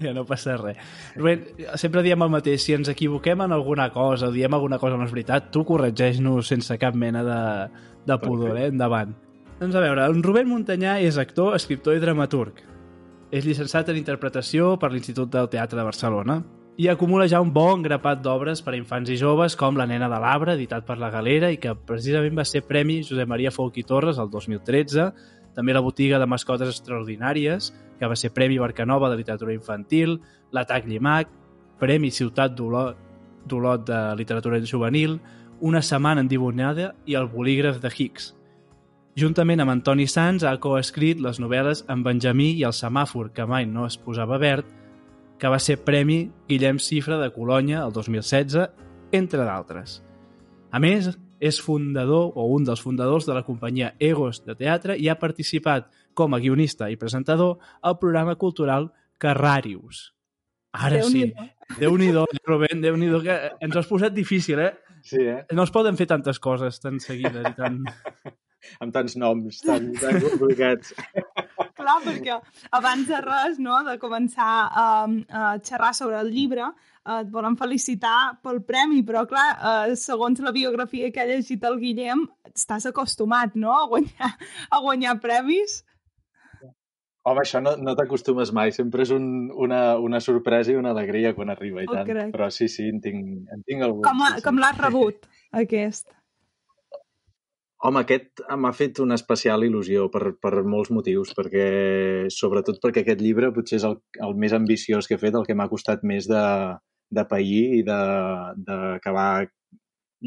Ja 0.00 0.12
no 0.16 0.26
passa 0.28 0.58
res. 0.60 0.76
Rubén, 1.16 1.46
sempre 1.80 2.04
diem 2.04 2.20
el 2.24 2.32
mateix, 2.32 2.60
si 2.64 2.76
ens 2.76 2.88
equivoquem 2.92 3.40
en 3.44 3.56
alguna 3.56 3.88
cosa 3.92 4.28
o 4.28 4.32
diem 4.32 4.52
alguna 4.56 4.78
cosa 4.80 5.00
no 5.00 5.08
és 5.08 5.12
veritat, 5.12 5.48
tu 5.52 5.64
corregeix-nos 5.68 6.52
sense 6.52 6.76
cap 6.80 6.96
mena 6.96 7.24
de, 7.24 7.40
de 8.08 8.20
pudor, 8.20 8.60
eh? 8.60 8.68
Endavant. 8.74 9.16
Doncs 9.60 9.76
a 9.76 9.84
veure, 9.84 10.04
en 10.12 10.22
Rubén 10.24 10.48
Montanyà 10.52 10.98
és 11.04 11.16
actor, 11.20 11.54
escriptor 11.56 11.96
i 11.96 12.04
dramaturg. 12.04 12.60
És 13.32 13.48
llicenciat 13.48 13.88
en 13.88 14.00
interpretació 14.00 14.74
per 14.80 14.92
l'Institut 14.92 15.32
del 15.32 15.48
Teatre 15.52 15.80
de 15.80 15.88
Barcelona 15.88 16.42
i 16.80 16.88
acumula 16.88 17.26
ja 17.28 17.42
un 17.44 17.50
bon 17.52 17.82
grapat 17.84 18.22
d'obres 18.24 18.62
per 18.64 18.72
a 18.72 18.78
infants 18.78 19.10
i 19.12 19.16
joves 19.20 19.52
com 19.52 19.76
La 19.76 19.84
nena 19.84 20.06
de 20.08 20.16
l'arbre, 20.16 20.54
editat 20.56 20.86
per 20.88 20.94
La 20.96 21.10
Galera 21.12 21.50
i 21.52 21.58
que 21.60 21.74
precisament 21.74 22.38
va 22.38 22.46
ser 22.48 22.62
Premi 22.64 23.02
Josep 23.04 23.28
Maria 23.28 23.50
Folch 23.52 23.76
i 23.76 23.84
Torres 23.84 24.16
el 24.16 24.30
2013 24.32 25.04
també 25.52 25.74
la 25.76 25.82
botiga 25.84 26.16
de 26.16 26.30
mascotes 26.30 26.72
extraordinàries, 26.72 27.68
que 27.98 28.08
va 28.08 28.16
ser 28.16 28.32
Premi 28.32 28.56
Barcanova 28.56 29.10
de 29.10 29.20
literatura 29.20 29.52
infantil, 29.52 30.22
l'Atac 30.56 30.88
Llimac, 30.88 31.28
Premi 31.82 32.08
Ciutat 32.08 32.56
d'Olot 32.56 33.84
de 33.84 34.00
literatura 34.16 34.64
juvenil, 34.64 35.20
una 35.60 35.84
setmana 35.84 36.24
endibonada 36.24 36.94
i 37.04 37.20
el 37.20 37.28
bolígraf 37.28 37.84
de 37.84 37.92
Higgs. 37.92 38.32
Juntament 39.20 39.60
amb 39.60 39.76
Antoni 39.76 40.08
Sans 40.08 40.48
ha 40.48 40.56
coescrit 40.56 41.20
les 41.20 41.44
novel·les 41.44 41.84
En 41.92 42.08
Benjamí 42.08 42.54
i 42.56 42.64
El 42.64 42.72
semàfor, 42.72 43.34
que 43.36 43.44
mai 43.44 43.68
no 43.68 43.84
es 43.84 44.00
posava 44.00 44.40
verd, 44.40 44.79
que 45.40 45.48
va 45.48 45.58
ser 45.58 45.78
Premi 45.80 46.20
Guillem 46.48 46.78
Cifra 46.78 47.16
de 47.18 47.30
Colònia 47.32 47.80
el 47.86 47.94
2016, 47.96 48.68
entre 49.16 49.46
d'altres. 49.48 50.00
A 50.70 50.78
més, 50.82 51.08
és 51.40 51.58
fundador 51.64 52.36
o 52.36 52.44
un 52.52 52.66
dels 52.68 52.82
fundadors 52.84 53.24
de 53.26 53.34
la 53.34 53.42
companyia 53.46 53.94
Egos 53.98 54.42
de 54.44 54.54
Teatre 54.54 54.98
i 55.00 55.08
ha 55.08 55.16
participat 55.18 55.88
com 56.14 56.36
a 56.36 56.40
guionista 56.42 56.90
i 56.92 56.98
presentador 57.00 57.56
al 57.80 57.96
programa 57.98 58.36
cultural 58.36 58.90
Carrarius. 59.18 60.10
Ara 60.76 61.00
sí. 61.08 61.24
Déu-n'hi-do, 61.80 62.26
Rubén, 62.46 62.82
déu 62.84 62.98
nhi 63.00 63.08
que 63.24 63.38
ens 63.64 63.76
has 63.80 63.88
posat 63.88 64.14
difícil, 64.14 64.60
eh? 64.60 64.74
Sí, 65.02 65.22
eh? 65.24 65.40
No 65.56 65.64
es 65.64 65.72
poden 65.72 65.96
fer 65.96 66.06
tantes 66.10 66.38
coses 66.38 66.78
tan 66.82 67.00
seguides 67.00 67.48
i 67.48 67.54
tan... 67.56 67.80
amb 68.84 68.92
tants 68.92 69.16
noms 69.16 69.62
tan, 69.64 69.88
tan 69.96 70.20
complicats. 70.20 70.92
Clar, 71.80 71.98
perquè 72.04 72.38
abans 72.78 73.08
de 73.08 73.20
res, 73.24 73.58
no, 73.62 73.80
de 73.86 73.96
començar 74.02 74.52
a, 74.68 74.86
a 75.06 75.50
xerrar 75.64 75.92
sobre 75.96 76.20
el 76.20 76.32
llibre, 76.34 76.70
eh, 77.04 77.20
et 77.20 77.30
volem 77.34 77.56
felicitar 77.60 78.16
pel 78.44 78.62
premi, 78.66 79.02
però 79.06 79.26
clar, 79.30 79.46
eh, 79.56 79.96
segons 79.98 80.42
la 80.44 80.54
biografia 80.56 81.10
que 81.12 81.22
ha 81.22 81.28
llegit 81.28 81.64
el 81.68 81.78
Guillem, 81.82 82.26
estàs 82.54 82.88
acostumat, 82.90 83.56
no?, 83.56 83.72
a 83.76 83.86
guanyar, 83.90 84.34
a 84.70 84.82
guanyar 84.84 85.16
premis. 85.22 85.80
Home, 87.28 87.42
això 87.42 87.60
no, 87.60 87.74
no 87.76 87.92
t'acostumes 87.98 88.48
mai, 88.56 88.70
sempre 88.72 89.04
és 89.04 89.10
un, 89.12 89.50
una, 89.52 89.98
una 90.00 90.22
sorpresa 90.24 90.72
i 90.72 90.78
una 90.80 90.94
alegria 90.94 91.34
quan 91.36 91.52
arriba 91.52 91.84
i 91.84 91.90
tant. 91.90 92.06
Crec. 92.08 92.30
Però 92.32 92.48
sí, 92.54 92.68
sí, 92.72 92.88
en 92.88 93.02
tinc, 93.04 93.26
en 93.52 93.66
tinc 93.68 93.84
algun. 93.84 94.00
Com, 94.06 94.24
sí, 94.24 94.38
sí. 94.38 94.44
com 94.46 94.62
l'has 94.62 94.80
rebut, 94.80 95.28
aquest? 95.60 96.08
Home, 97.88 98.02
aquest 98.02 98.42
m'ha 98.60 98.70
fet 98.76 98.98
una 99.00 99.16
especial 99.16 99.62
il·lusió 99.64 100.10
per, 100.12 100.34
per 100.44 100.50
molts 100.68 100.90
motius, 100.92 101.30
perquè 101.36 101.68
sobretot 102.34 102.80
perquè 102.82 103.00
aquest 103.04 103.22
llibre 103.24 103.48
potser 103.56 103.78
és 103.78 103.86
el, 103.88 103.96
el 104.26 104.34
més 104.42 104.52
ambiciós 104.56 105.08
que 105.08 105.16
he 105.16 105.22
fet, 105.22 105.38
el 105.38 105.46
que 105.48 105.56
m'ha 105.56 105.68
costat 105.70 106.04
més 106.10 106.28
de, 106.28 106.42
de 107.18 107.24
pair 107.30 107.62
i 107.78 107.80
d'acabar 107.86 109.30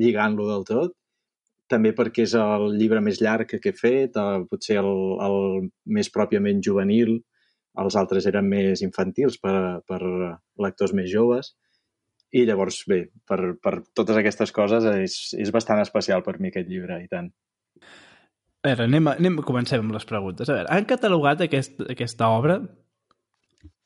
lligant-lo 0.01 0.47
del 0.49 0.65
tot. 0.71 0.97
També 1.69 1.93
perquè 1.93 2.25
és 2.25 2.33
el 2.41 2.73
llibre 2.79 3.03
més 3.05 3.21
llarg 3.21 3.53
que 3.53 3.69
he 3.69 3.77
fet, 3.77 4.17
eh, 4.17 4.41
potser 4.49 4.79
el, 4.81 4.91
el 5.27 5.69
més 5.97 6.09
pròpiament 6.17 6.61
juvenil, 6.65 7.19
els 7.83 7.97
altres 8.01 8.25
eren 8.29 8.49
més 8.49 8.81
infantils 8.85 9.37
per, 9.41 9.55
per 9.89 10.01
lectors 10.65 10.93
més 10.97 11.09
joves. 11.13 11.53
I 12.33 12.45
llavors, 12.49 12.79
bé, 12.89 13.03
per, 13.29 13.39
per 13.61 13.75
totes 13.93 14.17
aquestes 14.17 14.51
coses 14.55 14.85
és, 14.89 15.17
és 15.37 15.51
bastant 15.53 15.81
especial 15.83 16.23
per 16.25 16.39
mi 16.41 16.49
aquest 16.49 16.69
llibre, 16.69 16.97
i 17.03 17.09
tant. 17.11 17.29
A 18.63 18.71
veure, 18.71 18.87
anem, 18.87 19.09
a, 19.11 19.17
anem, 19.19 19.37
comencem 19.45 19.83
amb 19.83 19.93
les 19.93 20.07
preguntes. 20.09 20.49
A 20.49 20.57
veure, 20.57 20.71
han 20.73 20.87
catalogat 20.89 21.43
aquest, 21.45 21.83
aquesta 21.93 22.31
obra 22.33 22.57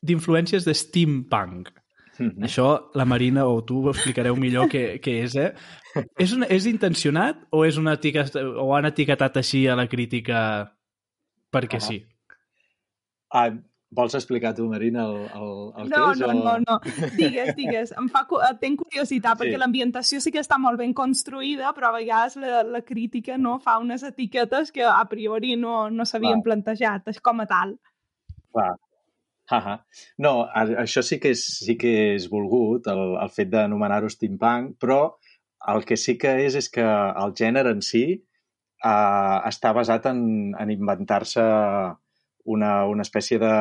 d'influències 0.05 0.67
de 0.67 0.75
steampunk. 0.77 1.73
Mm 2.17 2.29
-hmm. 2.29 2.43
Això 2.45 2.89
la 2.95 3.05
Marina 3.05 3.45
o 3.45 3.63
tu 3.63 3.83
ho 3.83 3.89
explicareu 3.91 4.35
millor 4.35 4.69
què, 4.69 4.99
què 5.01 5.23
és, 5.23 5.35
eh? 5.35 5.53
És, 6.17 6.33
una, 6.33 6.45
és 6.45 6.65
intencionat 6.65 7.47
o 7.51 7.65
és 7.65 7.77
una 7.77 7.93
etiquet, 7.93 8.35
o 8.35 8.73
han 8.75 8.85
etiquetat 8.85 9.37
així 9.37 9.67
a 9.67 9.75
la 9.75 9.87
crítica 9.87 10.71
perquè 11.51 11.77
-huh. 11.77 11.87
sí? 11.87 12.07
Ah, 13.29 13.51
vols 13.89 14.15
explicar 14.17 14.53
tu, 14.55 14.67
Marina, 14.67 15.05
el, 15.07 15.19
el, 15.25 15.51
el 15.83 15.91
no, 15.91 16.01
que 16.05 16.11
és? 16.11 16.19
No, 16.19 16.29
o... 16.29 16.33
no, 16.43 16.55
no, 16.63 16.79
digues, 17.15 17.53
digues. 17.55 17.93
Em 17.97 18.09
fa, 18.11 18.25
tenc 18.61 18.81
curiositat, 18.83 19.37
sí. 19.37 19.43
perquè 19.43 19.59
l'ambientació 19.61 20.19
sí 20.23 20.33
que 20.33 20.43
està 20.43 20.59
molt 20.61 20.81
ben 20.81 20.95
construïda, 20.97 21.71
però 21.77 21.91
a 21.91 21.97
vegades 21.99 22.35
la, 22.41 22.63
la 22.67 22.83
crítica 22.85 23.37
no 23.37 23.57
fa 23.63 23.77
unes 23.83 24.03
etiquetes 24.07 24.73
que 24.75 24.83
a 24.83 25.05
priori 25.09 25.55
no, 25.55 25.87
no 25.89 26.05
s'havien 26.05 26.43
plantejat 26.43 27.07
com 27.23 27.45
a 27.45 27.47
tal. 27.47 27.77
Clar, 28.51 28.75
-huh. 29.47 29.79
No, 30.17 30.47
això 30.53 31.01
sí 31.01 31.19
que 31.19 31.31
és, 31.31 31.43
sí 31.65 31.77
que 31.77 32.15
és 32.15 32.27
volgut, 32.29 32.87
el, 32.87 33.17
el 33.21 33.29
fet 33.29 33.49
d'anomenar-ho 33.49 34.09
steampunk, 34.09 34.77
però 34.81 35.17
el 35.73 35.85
que 35.85 35.97
sí 35.97 36.17
que 36.17 36.35
és 36.45 36.55
és 36.55 36.69
que 36.69 36.83
el 36.83 37.33
gènere 37.33 37.71
en 37.71 37.81
si 37.81 38.03
uh, 38.83 39.37
està 39.47 39.73
basat 39.73 40.05
en, 40.11 40.53
en 40.59 40.71
inventar-se 40.71 41.43
una, 42.47 42.71
una 42.87 43.03
espècie 43.05 43.39
de 43.41 43.53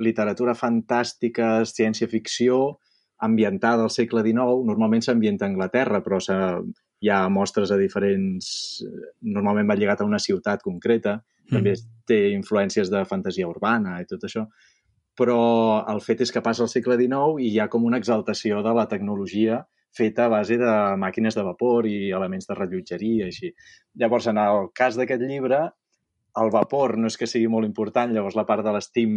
literatura 0.00 0.56
fantàstica, 0.56 1.60
ciència-ficció, 1.68 2.60
ambientada 3.20 3.84
al 3.84 3.92
segle 3.92 4.24
XIX. 4.24 4.64
Normalment 4.68 5.04
s'ambienta 5.04 5.44
a 5.44 5.52
Anglaterra, 5.52 6.00
però 6.04 6.20
hi 6.20 7.10
ha 7.12 7.20
mostres 7.28 7.72
a 7.72 7.78
diferents... 7.80 8.80
Normalment 9.20 9.68
va 9.68 9.76
lligat 9.76 10.00
a 10.00 10.08
una 10.08 10.22
ciutat 10.22 10.64
concreta 10.64 11.20
també 11.50 11.74
mm. 11.74 11.88
té 12.08 12.20
influències 12.32 12.90
de 12.92 13.02
fantasia 13.08 13.48
urbana 13.50 13.98
i 14.00 14.06
tot 14.08 14.24
això, 14.26 14.46
però 15.18 15.40
el 15.90 16.00
fet 16.04 16.22
és 16.24 16.32
que 16.32 16.42
passa 16.44 16.64
al 16.64 16.72
segle 16.72 16.96
XIX 17.00 17.42
i 17.42 17.50
hi 17.54 17.60
ha 17.60 17.68
com 17.72 17.84
una 17.84 17.98
exaltació 18.00 18.62
de 18.66 18.74
la 18.76 18.86
tecnologia 18.88 19.64
feta 19.96 20.28
a 20.28 20.30
base 20.30 20.56
de 20.60 20.72
màquines 21.02 21.34
de 21.34 21.42
vapor 21.42 21.88
i 21.90 22.12
elements 22.14 22.46
de 22.46 22.54
rellotgeria 22.54 23.26
i 23.26 23.32
així. 23.32 23.50
Llavors, 23.98 24.28
en 24.30 24.38
el 24.38 24.70
cas 24.76 24.96
d'aquest 24.96 25.24
llibre, 25.26 25.64
el 26.38 26.50
vapor 26.54 26.96
no 26.98 27.10
és 27.10 27.16
que 27.18 27.28
sigui 27.30 27.48
molt 27.50 27.66
important, 27.66 28.12
llavors 28.14 28.36
la 28.38 28.46
part 28.48 28.64
de 28.66 28.72
l'estim 28.74 29.14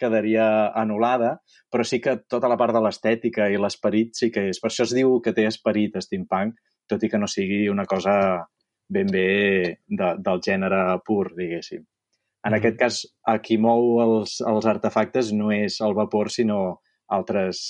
quedaria 0.00 0.46
anul·lada, 0.80 1.36
però 1.70 1.84
sí 1.86 2.00
que 2.02 2.16
tota 2.30 2.48
la 2.50 2.58
part 2.60 2.74
de 2.74 2.82
l'estètica 2.84 3.48
i 3.50 3.60
l'esperit 3.60 4.14
sí 4.18 4.30
que 4.34 4.48
és. 4.50 4.60
Per 4.62 4.70
això 4.70 4.86
es 4.88 4.94
diu 4.96 5.20
que 5.24 5.34
té 5.36 5.46
esperit 5.50 5.98
steampunk, 6.02 6.56
tot 6.90 7.04
i 7.04 7.10
que 7.10 7.20
no 7.20 7.28
sigui 7.30 7.68
una 7.72 7.86
cosa 7.88 8.14
ben 8.88 9.08
bé 9.10 9.28
de, 9.88 10.08
del 10.20 10.42
gènere 10.44 11.00
pur, 11.06 11.30
diguéssim. 11.36 11.84
En 12.44 12.52
mm. 12.52 12.58
aquest 12.58 12.78
cas, 12.80 13.00
a 13.26 13.38
qui 13.40 13.56
mou 13.56 14.00
els, 14.04 14.38
els 14.44 14.66
artefactes 14.68 15.32
no 15.32 15.50
és 15.54 15.80
el 15.84 15.96
vapor, 15.96 16.30
sinó 16.32 16.60
altres 17.14 17.64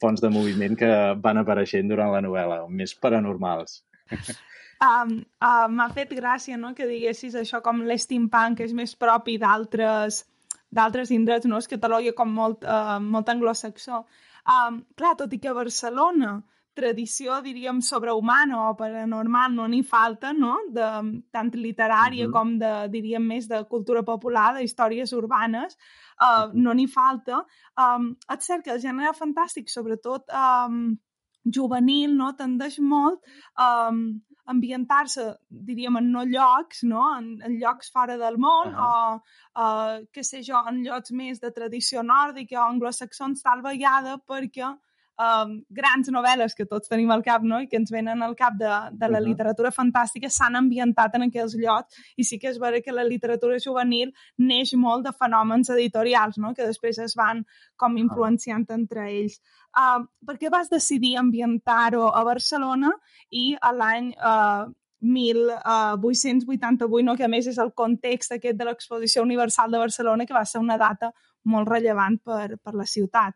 fonts 0.00 0.22
de 0.22 0.30
moviment 0.32 0.76
que 0.78 0.90
van 1.22 1.40
apareixent 1.40 1.90
durant 1.90 2.12
la 2.14 2.22
novel·la, 2.24 2.62
més 2.68 2.94
paranormals. 2.96 3.82
Um, 4.80 5.18
uh, 5.44 5.68
M'ha 5.68 5.88
fet 5.92 6.12
gràcia 6.16 6.56
no, 6.56 6.72
que 6.74 6.88
diguessis 6.88 7.34
això 7.36 7.60
com 7.64 7.82
l'esteampunk, 7.84 8.58
que 8.58 8.64
és 8.64 8.72
més 8.76 8.96
propi 8.96 9.36
d'altres 9.38 10.24
d'altres 10.70 11.10
indrets, 11.10 11.48
no? 11.50 11.58
es 11.58 11.66
cataloga 11.66 12.12
com 12.14 12.30
molt, 12.30 12.62
uh, 12.62 13.00
molt 13.02 13.28
anglosaxó. 13.28 14.04
Um, 14.46 14.84
clar, 14.96 15.16
tot 15.18 15.32
i 15.34 15.40
que 15.42 15.50
a 15.50 15.56
Barcelona 15.56 16.36
tradició, 16.78 17.40
diríem, 17.42 17.80
sobrehumana 17.82 18.60
o 18.68 18.76
paranormal 18.78 19.52
no 19.56 19.66
n'hi 19.68 19.82
falta, 19.82 20.30
no? 20.32 20.54
De, 20.70 20.86
tant 21.34 21.50
literària 21.54 22.26
mm 22.26 22.30
-hmm. 22.30 22.32
com 22.32 22.58
de, 22.58 22.72
diríem, 22.94 23.26
més 23.26 23.48
de 23.48 23.64
cultura 23.68 24.02
popular, 24.02 24.54
de 24.54 24.62
històries 24.62 25.12
urbanes, 25.12 25.76
uh, 26.22 26.48
no 26.54 26.72
n'hi 26.72 26.86
falta. 26.86 27.44
Um, 27.76 28.16
és 28.32 28.46
cert 28.46 28.64
que 28.64 28.72
el 28.72 28.80
gènere 28.80 29.12
fantàstic, 29.12 29.68
sobretot 29.68 30.22
um, 30.30 30.96
juvenil, 31.44 32.16
no? 32.16 32.34
tendeix 32.36 32.78
molt 32.78 33.20
um, 33.58 34.22
ambientar-se, 34.46 35.26
diríem, 35.48 35.96
en 35.96 36.10
no 36.12 36.24
llocs, 36.24 36.82
no? 36.82 37.04
En, 37.18 37.32
en 37.42 37.58
llocs 37.60 37.90
fora 37.90 38.16
del 38.18 38.38
món, 38.38 38.74
uh 38.74 38.76
-huh. 38.76 39.14
o, 39.14 39.62
uh, 39.64 40.06
què 40.12 40.22
sé 40.22 40.42
jo, 40.42 40.60
en 40.68 40.82
llocs 40.84 41.10
més 41.12 41.40
de 41.40 41.50
tradició 41.50 42.02
nòrdica 42.02 42.60
o 42.60 42.68
anglosaxons 42.68 43.42
tal 43.42 43.62
vegada, 43.62 44.18
perquè 44.18 44.74
um, 45.20 45.64
grans 45.70 46.08
novel·les 46.12 46.54
que 46.56 46.66
tots 46.68 46.88
tenim 46.90 47.10
al 47.12 47.22
cap 47.26 47.44
no? 47.46 47.60
i 47.60 47.68
que 47.68 47.78
ens 47.80 47.92
venen 47.92 48.22
al 48.24 48.34
cap 48.38 48.56
de, 48.58 48.70
de 48.92 49.08
la 49.08 49.18
uh 49.18 49.22
-huh. 49.22 49.28
literatura 49.28 49.70
fantàstica 49.70 50.30
s'han 50.30 50.56
ambientat 50.56 51.14
en 51.14 51.22
aquells 51.28 51.54
llocs 51.54 51.94
i 52.16 52.24
sí 52.24 52.38
que 52.38 52.48
és 52.48 52.58
vera 52.58 52.80
que 52.80 52.92
la 52.92 53.04
literatura 53.04 53.58
juvenil 53.58 54.12
neix 54.38 54.74
molt 54.74 55.06
de 55.06 55.12
fenòmens 55.12 55.70
editorials 55.70 56.38
no? 56.38 56.54
que 56.54 56.66
després 56.66 56.98
es 56.98 57.14
van 57.14 57.44
com 57.76 57.96
influenciant 57.96 58.70
entre 58.70 59.10
ells. 59.10 59.40
Uh, 59.76 60.04
per 60.26 60.36
què 60.38 60.50
vas 60.50 60.70
decidir 60.70 61.16
ambientar-ho 61.16 62.08
a 62.08 62.24
Barcelona 62.24 62.90
i 63.30 63.56
a 63.60 63.72
l'any 63.72 64.14
uh, 64.18 64.72
1888, 65.00 67.04
no? 67.04 67.16
que 67.16 67.24
a 67.24 67.28
més 67.28 67.46
és 67.46 67.58
el 67.58 67.72
context 67.72 68.32
aquest 68.32 68.56
de 68.56 68.64
l'Exposició 68.64 69.22
Universal 69.22 69.70
de 69.70 69.78
Barcelona, 69.78 70.26
que 70.26 70.34
va 70.34 70.44
ser 70.44 70.60
una 70.60 70.76
data 70.76 71.12
molt 71.44 71.68
rellevant 71.68 72.18
per, 72.22 72.58
per 72.62 72.74
la 72.74 72.84
ciutat 72.84 73.34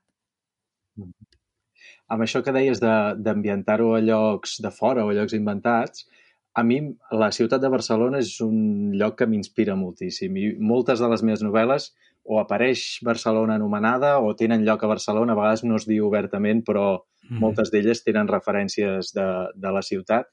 amb 2.12 2.24
això 2.24 2.42
que 2.44 2.52
deies 2.52 2.80
d'ambientar-ho 2.80 3.94
a 3.94 4.02
llocs 4.04 4.58
de 4.62 4.70
fora 4.74 5.04
o 5.04 5.10
a 5.10 5.16
llocs 5.16 5.36
inventats, 5.36 6.06
a 6.54 6.62
mi 6.62 6.78
la 7.10 7.30
ciutat 7.34 7.62
de 7.62 7.70
Barcelona 7.72 8.20
és 8.22 8.36
un 8.44 8.92
lloc 8.94 9.16
que 9.18 9.26
m'inspira 9.26 9.74
moltíssim 9.74 10.36
i 10.38 10.50
moltes 10.60 11.02
de 11.02 11.08
les 11.10 11.24
meves 11.26 11.42
novel·les 11.42 11.88
o 12.24 12.38
apareix 12.40 12.84
Barcelona 13.04 13.56
anomenada 13.58 14.14
o 14.22 14.32
tenen 14.38 14.64
lloc 14.64 14.84
a 14.84 14.92
Barcelona, 14.94 15.34
a 15.34 15.40
vegades 15.40 15.64
no 15.64 15.76
es 15.76 15.88
diu 15.88 16.06
obertament, 16.06 16.62
però 16.64 16.86
mm 16.94 17.28
-hmm. 17.28 17.40
moltes 17.40 17.70
d'elles 17.72 18.04
tenen 18.04 18.28
referències 18.28 19.12
de, 19.12 19.28
de 19.54 19.70
la 19.72 19.82
ciutat 19.82 20.30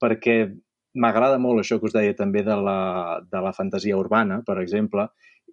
perquè 0.00 0.50
m'agrada 0.94 1.38
molt 1.38 1.60
això 1.60 1.78
que 1.78 1.86
us 1.86 1.94
deia 1.94 2.14
també 2.16 2.42
de 2.42 2.56
la, 2.56 3.20
de 3.30 3.40
la 3.40 3.52
fantasia 3.52 3.96
urbana, 3.96 4.42
per 4.46 4.58
exemple, 4.58 5.08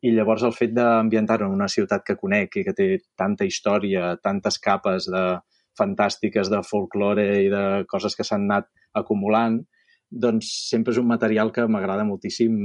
i 0.05 0.11
llavors 0.13 0.43
el 0.45 0.53
fet 0.55 0.73
d'ambientar-ho 0.75 1.47
en 1.47 1.55
una 1.55 1.69
ciutat 1.71 2.03
que 2.05 2.17
conec 2.19 2.59
i 2.59 2.63
que 2.67 2.73
té 2.77 2.87
tanta 3.17 3.45
història, 3.47 4.15
tantes 4.23 4.59
capes 4.63 5.09
de 5.11 5.23
fantàstiques 5.77 6.49
de 6.49 6.61
folklore 6.65 7.27
i 7.45 7.49
de 7.53 7.63
coses 7.89 8.15
que 8.17 8.25
s'han 8.25 8.47
anat 8.47 8.69
acumulant, 8.97 9.59
doncs 10.09 10.49
sempre 10.69 10.93
és 10.93 11.01
un 11.01 11.09
material 11.09 11.51
que 11.53 11.67
m'agrada 11.67 12.07
moltíssim 12.07 12.57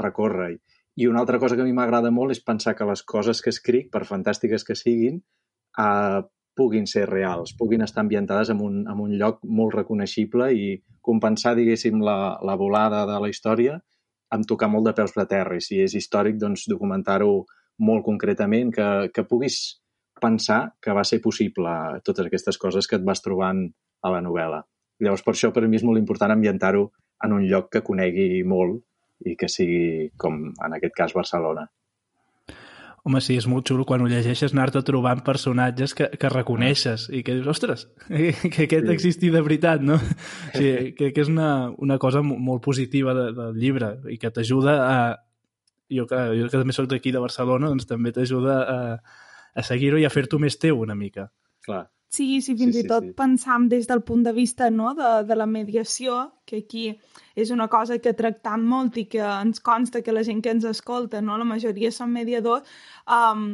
recórrer. 0.00 0.56
I 0.96 1.08
una 1.10 1.22
altra 1.24 1.40
cosa 1.42 1.56
que 1.56 1.64
a 1.64 1.66
mi 1.66 1.74
m'agrada 1.74 2.12
molt 2.14 2.34
és 2.34 2.42
pensar 2.44 2.74
que 2.78 2.86
les 2.86 3.02
coses 3.02 3.40
que 3.42 3.50
escric, 3.50 3.90
per 3.90 4.04
fantàstiques 4.06 4.66
que 4.66 4.76
siguin, 4.78 5.20
eh, 5.78 6.20
puguin 6.54 6.86
ser 6.86 7.08
reals, 7.10 7.54
puguin 7.58 7.82
estar 7.82 8.04
ambientades 8.04 8.50
en 8.50 8.60
un, 8.62 8.84
en 8.86 9.00
un 9.00 9.16
lloc 9.18 9.40
molt 9.42 9.74
reconeixible 9.74 10.52
i 10.54 10.68
compensar, 11.02 11.56
diguéssim, 11.58 11.98
la, 12.00 12.38
la 12.46 12.54
volada 12.54 13.02
de 13.10 13.18
la 13.20 13.30
història 13.30 13.80
amb 14.34 14.48
tocar 14.50 14.68
molt 14.72 14.88
de 14.88 14.94
peus 14.96 15.14
a 15.16 15.28
terra. 15.30 15.56
I 15.56 15.64
si 15.64 15.80
és 15.84 15.94
històric, 15.94 16.38
doncs 16.40 16.66
documentar-ho 16.70 17.44
molt 17.84 18.04
concretament, 18.06 18.72
que, 18.74 18.88
que 19.14 19.26
puguis 19.28 19.60
pensar 20.20 20.74
que 20.82 20.94
va 20.94 21.04
ser 21.06 21.20
possible 21.22 21.70
totes 22.06 22.26
aquestes 22.26 22.58
coses 22.60 22.88
que 22.88 22.98
et 23.00 23.06
vas 23.06 23.22
trobant 23.22 23.66
a 24.04 24.12
la 24.14 24.22
novel·la. 24.24 24.62
Llavors, 25.02 25.24
per 25.26 25.34
això, 25.34 25.50
per 25.54 25.66
mi 25.66 25.80
és 25.80 25.86
molt 25.86 25.98
important 25.98 26.34
ambientar-ho 26.34 26.88
en 27.24 27.34
un 27.34 27.46
lloc 27.50 27.70
que 27.72 27.82
conegui 27.86 28.44
molt 28.46 28.82
i 29.26 29.34
que 29.38 29.48
sigui, 29.50 30.10
com 30.20 30.46
en 30.52 30.76
aquest 30.76 30.94
cas, 30.96 31.14
Barcelona. 31.16 31.66
Home, 33.04 33.20
sí, 33.20 33.34
és 33.36 33.44
molt 33.50 33.68
xulo 33.68 33.84
quan 33.84 34.00
ho 34.00 34.06
llegeixes 34.08 34.54
anar-te 34.54 34.80
trobant 34.88 35.20
personatges 35.26 35.92
que, 35.96 36.06
que 36.16 36.30
reconeixes 36.32 37.10
i 37.12 37.20
que 37.26 37.34
dius, 37.36 37.50
ostres, 37.52 37.84
que 38.54 38.64
aquest 38.64 38.88
sí. 38.88 38.94
existi 38.94 39.32
de 39.34 39.42
veritat, 39.44 39.84
no? 39.84 39.98
Sí, 40.56 40.94
que, 40.96 41.10
que 41.12 41.20
és 41.20 41.28
una, 41.28 41.68
una 41.84 41.98
cosa 42.00 42.22
molt 42.24 42.62
positiva 42.64 43.12
de, 43.16 43.26
del 43.36 43.60
llibre 43.60 43.94
i 44.12 44.18
que 44.20 44.32
t'ajuda 44.32 44.78
a... 44.86 44.98
Jo 45.92 46.06
que, 46.08 46.16
jo 46.38 46.48
que 46.48 46.56
també 46.56 46.72
soc 46.72 46.88
d'aquí 46.88 47.12
de 47.12 47.20
Barcelona, 47.20 47.68
doncs 47.68 47.84
també 47.86 48.10
t'ajuda 48.16 48.54
a, 48.64 48.78
a 49.52 49.64
seguir-ho 49.68 50.00
i 50.00 50.06
a 50.08 50.10
fer-t'ho 50.10 50.40
més 50.40 50.56
teu 50.56 50.80
una 50.80 50.96
mica. 50.96 51.28
Clar. 51.66 51.84
Sí, 52.14 52.40
sí, 52.46 52.54
fins 52.60 52.76
sí, 52.76 52.84
i 52.84 52.88
tot 52.90 53.08
sí. 53.08 53.12
pensam 53.18 53.68
des 53.72 53.88
del 53.90 54.04
punt 54.06 54.22
de 54.26 54.32
vista 54.36 54.70
no, 54.70 54.92
de, 54.94 55.10
de 55.26 55.36
la 55.40 55.46
mediació, 55.50 56.18
que 56.46 56.62
aquí 56.62 56.86
és 57.34 57.50
una 57.50 57.66
cosa 57.72 57.98
que 57.98 58.14
tractam 58.14 58.66
molt 58.70 58.98
i 59.02 59.06
que 59.10 59.22
ens 59.24 59.62
consta 59.64 60.02
que 60.06 60.14
la 60.14 60.22
gent 60.26 60.42
que 60.44 60.52
ens 60.54 60.66
escolta, 60.70 61.22
no, 61.24 61.38
la 61.40 61.48
majoria 61.48 61.90
són 61.94 62.12
mediadors, 62.14 62.68
um, 63.18 63.48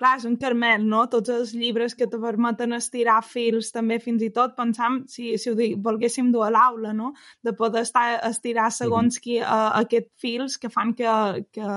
clar, 0.00 0.14
és 0.16 0.24
un 0.28 0.38
carmel, 0.40 0.86
no? 0.88 1.02
Tots 1.12 1.32
els 1.34 1.52
llibres 1.52 1.94
que 1.98 2.08
te 2.08 2.20
permeten 2.22 2.72
estirar 2.72 3.18
fils, 3.26 3.68
també 3.74 4.00
fins 4.00 4.24
i 4.24 4.30
tot 4.36 4.56
pensam, 4.56 5.02
si, 5.12 5.34
si 5.42 5.52
ho 5.52 5.58
dic, 5.58 5.76
volguéssim 5.84 6.32
dur 6.32 6.46
a 6.46 6.50
l'aula, 6.54 6.94
no? 6.96 7.12
De 7.44 7.52
poder 7.58 7.84
estar, 7.84 8.06
estirar 8.30 8.70
segons 8.72 9.18
-hmm. 9.18 9.22
qui 9.26 9.36
uh, 9.40 9.70
aquest 9.82 10.08
fils 10.16 10.56
que 10.58 10.70
fan 10.70 10.94
que, 10.94 11.44
que 11.52 11.68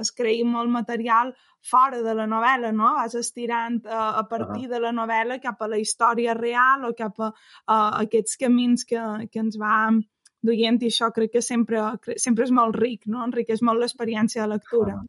es 0.00 0.12
creï 0.14 0.44
molt 0.44 0.70
material 0.70 1.34
fora 1.64 2.02
de 2.02 2.14
la 2.14 2.26
novel·la, 2.30 2.72
no? 2.72 2.94
Vas 2.98 3.14
estirant 3.18 3.80
a, 3.86 3.90
eh, 3.90 4.20
a 4.22 4.24
partir 4.28 4.66
uh 4.66 4.66
-huh. 4.66 4.74
de 4.74 4.80
la 4.80 4.92
novel·la 4.92 5.40
cap 5.40 5.62
a 5.62 5.68
la 5.68 5.78
història 5.78 6.34
real 6.34 6.84
o 6.84 6.94
cap 6.94 7.18
a, 7.20 7.32
a 7.66 8.00
aquests 8.02 8.36
camins 8.36 8.84
que, 8.84 9.28
que 9.30 9.38
ens 9.38 9.58
va 9.58 9.90
duient 10.40 10.82
i 10.82 10.86
això 10.86 11.12
crec 11.12 11.32
que 11.32 11.42
sempre, 11.42 11.80
sempre 12.16 12.44
és 12.44 12.50
molt 12.50 12.76
ric, 12.76 13.06
no? 13.06 13.24
Enriqueix 13.24 13.62
molt 13.62 13.80
l'experiència 13.80 14.42
de 14.42 14.48
lectura. 14.48 14.94
Uh 14.94 15.00
-huh. 15.02 15.08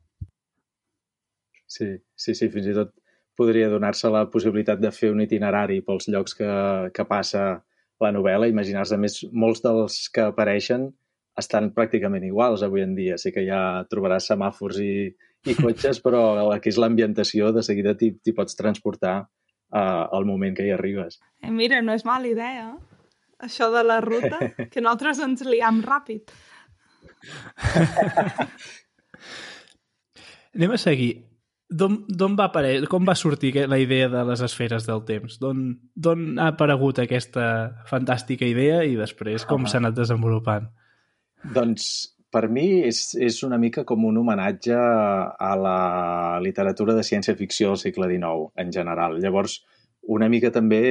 Sí, 1.68 1.88
sí, 2.16 2.34
sí, 2.34 2.50
fins 2.50 2.68
i 2.68 2.74
tot 2.74 2.94
podria 3.38 3.70
donar-se 3.70 4.10
la 4.10 4.26
possibilitat 4.30 4.80
de 4.80 4.92
fer 4.92 5.12
un 5.12 5.22
itinerari 5.22 5.82
pels 5.82 6.08
llocs 6.08 6.36
que, 6.36 6.92
que 6.94 7.06
passa 7.06 7.64
la 8.00 8.12
novel·la, 8.12 8.50
imaginar-se 8.50 8.98
més 8.98 9.24
molts 9.32 9.62
dels 9.62 10.10
que 10.10 10.22
apareixen 10.22 10.90
estan 11.40 11.72
pràcticament 11.76 12.26
iguals 12.28 12.64
avui 12.64 12.82
en 12.82 12.96
dia. 12.96 13.18
Sí 13.18 13.32
que 13.32 13.46
ja 13.48 13.86
trobaràs 13.92 14.28
semàfors 14.32 14.80
i, 14.84 15.16
i 15.48 15.56
cotxes, 15.56 16.02
però 16.04 16.22
que 16.60 16.72
és 16.72 16.80
l'ambientació, 16.82 17.52
de 17.56 17.64
seguida 17.64 17.96
t'hi 17.96 18.34
pots 18.36 18.58
transportar 18.60 19.16
uh, 19.22 20.06
al 20.12 20.26
moment 20.28 20.56
que 20.58 20.66
hi 20.68 20.74
arribes. 20.76 21.20
Eh, 21.44 21.52
mira, 21.54 21.82
no 21.86 21.94
és 21.96 22.06
mala 22.08 22.28
idea, 22.28 22.74
això 23.40 23.70
de 23.74 23.84
la 23.86 24.02
ruta, 24.04 24.40
que 24.72 24.82
nosaltres 24.84 25.20
ens 25.26 25.46
liam 25.48 25.82
ràpid. 25.86 26.32
Anem 30.56 30.72
a 30.76 30.80
seguir. 30.82 31.14
D'on 31.70 32.34
va 32.34 32.48
aparèixer, 32.50 32.88
com 32.90 33.06
va 33.06 33.14
sortir 33.14 33.52
la 33.70 33.78
idea 33.78 34.08
de 34.10 34.24
les 34.26 34.42
esferes 34.42 34.88
del 34.88 35.04
temps? 35.06 35.38
D'on 35.38 36.24
ha 36.42 36.48
aparegut 36.50 36.98
aquesta 37.04 37.44
fantàstica 37.86 38.46
idea 38.50 38.82
i 38.90 38.96
després 38.98 39.46
com 39.46 39.68
s'ha 39.70 39.78
anat 39.78 39.94
desenvolupant? 40.00 40.66
Doncs 41.54 42.10
per 42.30 42.46
mi 42.54 42.68
és, 42.86 43.16
és 43.18 43.42
una 43.46 43.58
mica 43.58 43.84
com 43.90 44.06
un 44.06 44.20
homenatge 44.22 44.78
a 44.78 45.54
la 45.58 45.80
literatura 46.44 46.94
de 46.98 47.06
ciència-ficció 47.06 47.72
del 47.74 47.82
segle 47.82 48.10
XIX, 48.12 48.52
en 48.64 48.74
general. 48.76 49.18
Llavors, 49.24 49.60
una 50.16 50.30
mica 50.30 50.52
també 50.54 50.82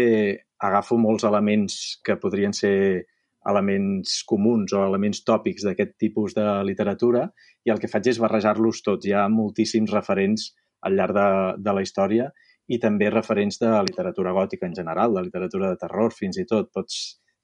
agafo 0.59 0.99
molts 0.99 1.25
elements 1.29 1.79
que 2.05 2.19
podrien 2.21 2.53
ser 2.55 3.07
elements 3.49 4.19
comuns 4.29 4.75
o 4.75 4.83
elements 4.85 5.23
tòpics 5.25 5.65
d'aquest 5.65 5.95
tipus 6.03 6.35
de 6.37 6.47
literatura 6.67 7.29
i 7.65 7.73
el 7.73 7.79
que 7.81 7.91
faig 7.91 8.11
és 8.11 8.21
barrejar-los 8.21 8.83
tots. 8.85 9.07
Hi 9.07 9.15
ha 9.15 9.29
moltíssims 9.33 9.95
referents 9.95 10.51
al 10.83 10.99
llarg 10.99 11.15
de, 11.17 11.29
de 11.63 11.75
la 11.75 11.85
història 11.87 12.29
i 12.69 12.79
també 12.83 13.09
referents 13.15 13.63
de 13.63 13.71
literatura 13.87 14.35
gòtica 14.37 14.67
en 14.69 14.75
general, 14.77 15.15
de 15.15 15.25
literatura 15.31 15.71
de 15.73 15.81
terror 15.81 16.13
fins 16.13 16.37
i 16.43 16.45
tot. 16.51 16.69
Pots 16.75 16.99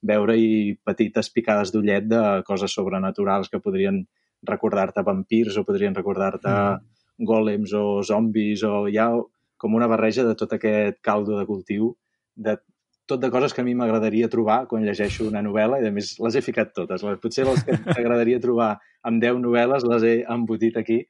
veure-hi 0.04 0.74
petites 0.84 1.30
picades 1.32 1.72
d'ullet 1.72 2.06
de 2.08 2.22
coses 2.48 2.74
sobrenaturals 2.76 3.50
que 3.52 3.62
podrien 3.64 4.02
recordar-te 4.44 5.04
vampirs 5.06 5.56
o 5.56 5.64
podrien 5.64 5.96
recordar-te 5.96 6.52
mm. 6.52 7.24
gòlems 7.28 7.72
o 7.78 8.02
zombis 8.04 8.64
o 8.68 8.84
hi 8.88 8.98
ha 9.00 9.08
com 9.56 9.74
una 9.74 9.88
barreja 9.88 10.26
de 10.26 10.34
tot 10.36 10.52
aquest 10.52 11.00
caldo 11.00 11.38
de 11.38 11.46
cultiu 11.48 11.94
de 12.34 12.58
tot 13.06 13.20
de 13.20 13.30
coses 13.30 13.52
que 13.52 13.60
a 13.60 13.64
mi 13.64 13.74
m'agradaria 13.76 14.30
trobar 14.32 14.64
quan 14.68 14.84
llegeixo 14.84 15.26
una 15.28 15.42
novel·la 15.44 15.80
i 15.82 15.88
a 15.88 15.92
més 15.92 16.14
les 16.24 16.36
he 16.36 16.42
ficat 16.44 16.72
totes. 16.76 17.04
Potser 17.20 17.44
les 17.44 17.64
que 17.66 17.76
t'agradaria 17.84 18.40
trobar 18.40 18.70
amb 19.04 19.20
10 19.20 19.42
novel·les 19.44 19.84
les 19.90 20.06
he 20.08 20.14
embotit 20.34 20.78
aquí, 20.80 21.02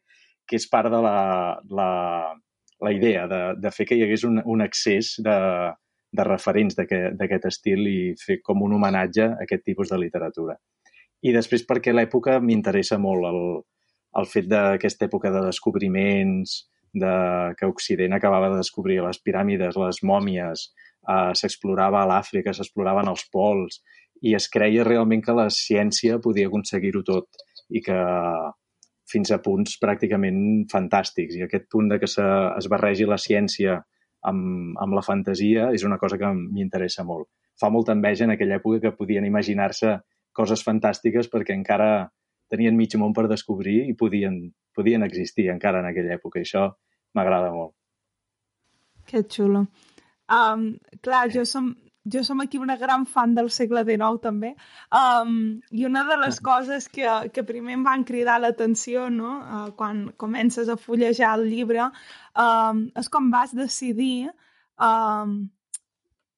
que 0.45 0.59
és 0.59 0.67
part 0.71 0.91
de 0.91 1.01
la, 1.05 1.19
la, 1.71 1.91
la 2.83 2.93
idea 2.93 3.29
de, 3.31 3.41
de 3.63 3.73
fer 3.75 3.87
que 3.87 3.99
hi 3.99 4.03
hagués 4.07 4.27
un, 4.27 4.43
un 4.43 4.65
accés 4.67 5.15
de, 5.23 5.37
de 6.15 6.27
referents 6.27 6.77
d'aquest 6.79 7.49
estil 7.51 7.89
i 7.91 7.99
fer 8.21 8.39
com 8.47 8.63
un 8.63 8.77
homenatge 8.77 9.27
a 9.27 9.43
aquest 9.47 9.65
tipus 9.67 9.91
de 9.91 9.99
literatura. 9.99 10.57
I 11.25 11.33
després 11.35 11.65
perquè 11.67 11.95
l'època 11.95 12.39
m'interessa 12.41 12.99
molt 13.01 13.27
el, 13.31 13.41
el 14.21 14.31
fet 14.31 14.49
d'aquesta 14.51 15.09
època 15.09 15.33
de 15.35 15.43
descobriments, 15.47 16.57
de, 16.95 17.15
que 17.59 17.67
Occident 17.67 18.15
acabava 18.15 18.53
de 18.53 18.61
descobrir 18.61 19.01
les 19.03 19.19
piràmides, 19.25 19.79
les 19.81 20.03
mòmies, 20.07 20.69
eh, 21.09 21.33
s'explorava 21.35 22.03
a 22.03 22.09
l'Àfrica, 22.11 22.55
s'exploraven 22.55 23.11
els 23.11 23.27
pols, 23.33 23.81
i 24.23 24.37
es 24.39 24.47
creia 24.49 24.87
realment 24.87 25.25
que 25.25 25.35
la 25.37 25.49
ciència 25.53 26.21
podia 26.23 26.49
aconseguir-ho 26.49 27.03
tot 27.05 27.43
i 27.75 27.83
que 27.85 27.99
fins 29.11 29.33
a 29.35 29.41
punts 29.45 29.77
pràcticament 29.83 30.39
fantàstics. 30.71 31.37
I 31.37 31.45
aquest 31.45 31.67
punt 31.73 31.91
de 31.91 31.99
que 32.01 32.09
se, 32.09 32.25
es 32.59 32.71
barregi 32.73 33.09
la 33.09 33.21
ciència 33.21 33.81
amb, 34.31 34.75
amb 34.81 34.97
la 34.97 35.05
fantasia 35.05 35.71
és 35.77 35.85
una 35.85 35.99
cosa 36.01 36.19
que 36.21 36.31
m'interessa 36.35 37.05
molt. 37.05 37.29
Fa 37.61 37.71
molta 37.71 37.95
enveja 37.95 38.27
en 38.27 38.35
aquella 38.35 38.59
època 38.61 38.81
que 38.83 38.97
podien 38.99 39.27
imaginar-se 39.29 39.99
coses 40.35 40.65
fantàstiques 40.67 41.31
perquè 41.31 41.55
encara 41.55 42.09
tenien 42.51 42.77
mig 42.77 42.95
món 43.01 43.15
per 43.17 43.29
descobrir 43.31 43.85
i 43.89 43.95
podien, 43.99 44.41
podien 44.75 45.07
existir 45.07 45.49
encara 45.53 45.81
en 45.81 45.91
aquella 45.91 46.19
època. 46.19 46.41
I 46.41 46.49
això 46.49 46.69
m'agrada 47.15 47.53
molt. 47.55 47.75
Que 49.07 49.23
xulo. 49.29 49.67
Um, 50.33 50.71
clar, 51.05 51.29
jo 51.33 51.45
som, 51.45 51.75
jo 52.13 52.23
som 52.25 52.41
aquí 52.41 52.59
una 52.61 52.77
gran 52.77 53.07
fan 53.07 53.35
del 53.35 53.51
segle 53.51 53.85
XIX 53.85 54.21
també 54.21 54.53
um, 54.93 55.61
i 55.73 55.87
una 55.89 56.05
de 56.09 56.19
les 56.21 56.41
coses 56.45 56.89
que, 56.93 57.09
que 57.33 57.47
primer 57.49 57.79
em 57.79 57.85
van 57.87 58.05
cridar 58.05 58.37
l'atenció 58.41 59.09
no? 59.11 59.39
uh, 59.41 59.71
quan 59.79 60.11
comences 60.21 60.69
a 60.69 60.77
fullejar 60.77 61.35
el 61.39 61.49
llibre 61.49 61.89
um, 61.89 62.87
és 62.95 63.09
com 63.09 63.31
vas 63.33 63.57
decidir 63.57 64.29
um, 64.77 65.39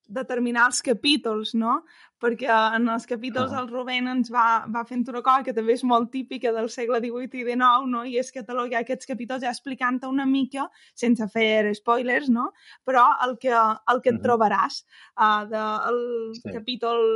determinar 0.06 0.68
els 0.70 0.82
capítols, 0.86 1.52
no? 1.58 1.80
Perquè 2.22 2.48
en 2.48 2.88
els 2.88 3.04
capítols 3.08 3.52
ah. 3.52 3.60
el 3.60 3.68
Rubén 3.68 4.08
ens 4.08 4.30
va, 4.32 4.64
va 4.72 4.84
fent 4.88 5.04
una 5.12 5.20
cosa 5.24 5.44
que 5.44 5.52
també 5.56 5.74
és 5.76 5.84
molt 5.84 6.08
típica 6.14 6.52
del 6.56 6.70
segle 6.72 7.00
XVIII 7.04 7.42
i 7.42 7.44
XIX, 7.44 7.90
no? 7.92 8.04
I 8.08 8.16
és 8.22 8.32
catalogar 8.32 8.80
aquests 8.80 9.10
capítols 9.10 9.44
ja 9.44 9.52
explicant 9.52 10.00
una 10.08 10.24
mica, 10.28 10.66
sense 10.94 11.28
fer 11.34 11.74
spoilers, 11.76 12.30
no? 12.32 12.48
Però 12.88 13.04
el 13.26 13.36
que, 13.42 13.52
el 13.52 14.02
que 14.04 14.14
et 14.14 14.22
trobaràs. 14.24 14.82
Uh, 15.16 15.44
de, 15.52 15.62
el 15.90 16.00
sí. 16.40 16.56
capítol 16.56 17.06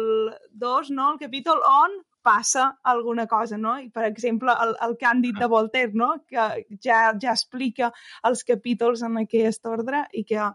2, 0.53 0.95
no? 0.97 1.11
El 1.15 1.21
capítol 1.25 1.65
on 1.65 2.01
passa 2.23 2.79
alguna 2.85 3.27
cosa, 3.27 3.57
no? 3.57 3.77
I, 3.81 3.89
per 3.91 4.05
exemple, 4.05 4.53
el, 4.53 4.75
el 4.85 4.97
Càndid 5.01 5.39
de 5.41 5.49
Voltaire, 5.49 5.93
no? 5.97 6.13
Que 6.29 6.67
ja, 6.85 7.03
ja 7.21 7.33
explica 7.33 7.91
els 8.29 8.45
capítols 8.45 9.05
en 9.07 9.23
aquest 9.25 9.67
ordre 9.67 10.05
i 10.13 10.25
que 10.29 10.51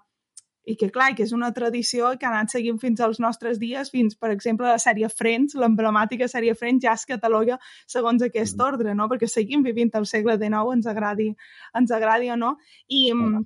i 0.66 0.76
que, 0.76 0.90
clar, 0.90 1.12
que 1.16 1.24
és 1.26 1.34
una 1.36 1.52
tradició 1.54 2.12
que 2.20 2.26
ha 2.26 2.32
anat 2.34 2.54
seguint 2.56 2.80
fins 2.82 3.02
als 3.06 3.20
nostres 3.22 3.60
dies, 3.62 3.92
fins, 3.94 4.18
per 4.18 4.32
exemple, 4.34 4.68
la 4.68 4.82
sèrie 4.82 5.10
Friends, 5.14 5.56
l'emblemàtica 5.62 6.28
sèrie 6.32 6.56
Friends 6.58 6.86
ja 6.86 6.96
es 6.98 7.06
cataloga 7.10 7.60
segons 7.86 8.26
aquest 8.26 8.58
mm. 8.58 8.66
ordre, 8.66 8.96
no? 8.98 9.10
Perquè 9.12 9.30
seguim 9.30 9.66
vivint 9.66 9.94
al 9.94 10.08
segle 10.10 10.40
XIX, 10.42 10.80
ens 10.80 10.90
agradi, 10.90 11.30
ens 11.78 11.94
agradi 11.94 12.32
o 12.34 12.40
no. 12.42 12.56
I, 12.88 13.04
mm. 13.14 13.44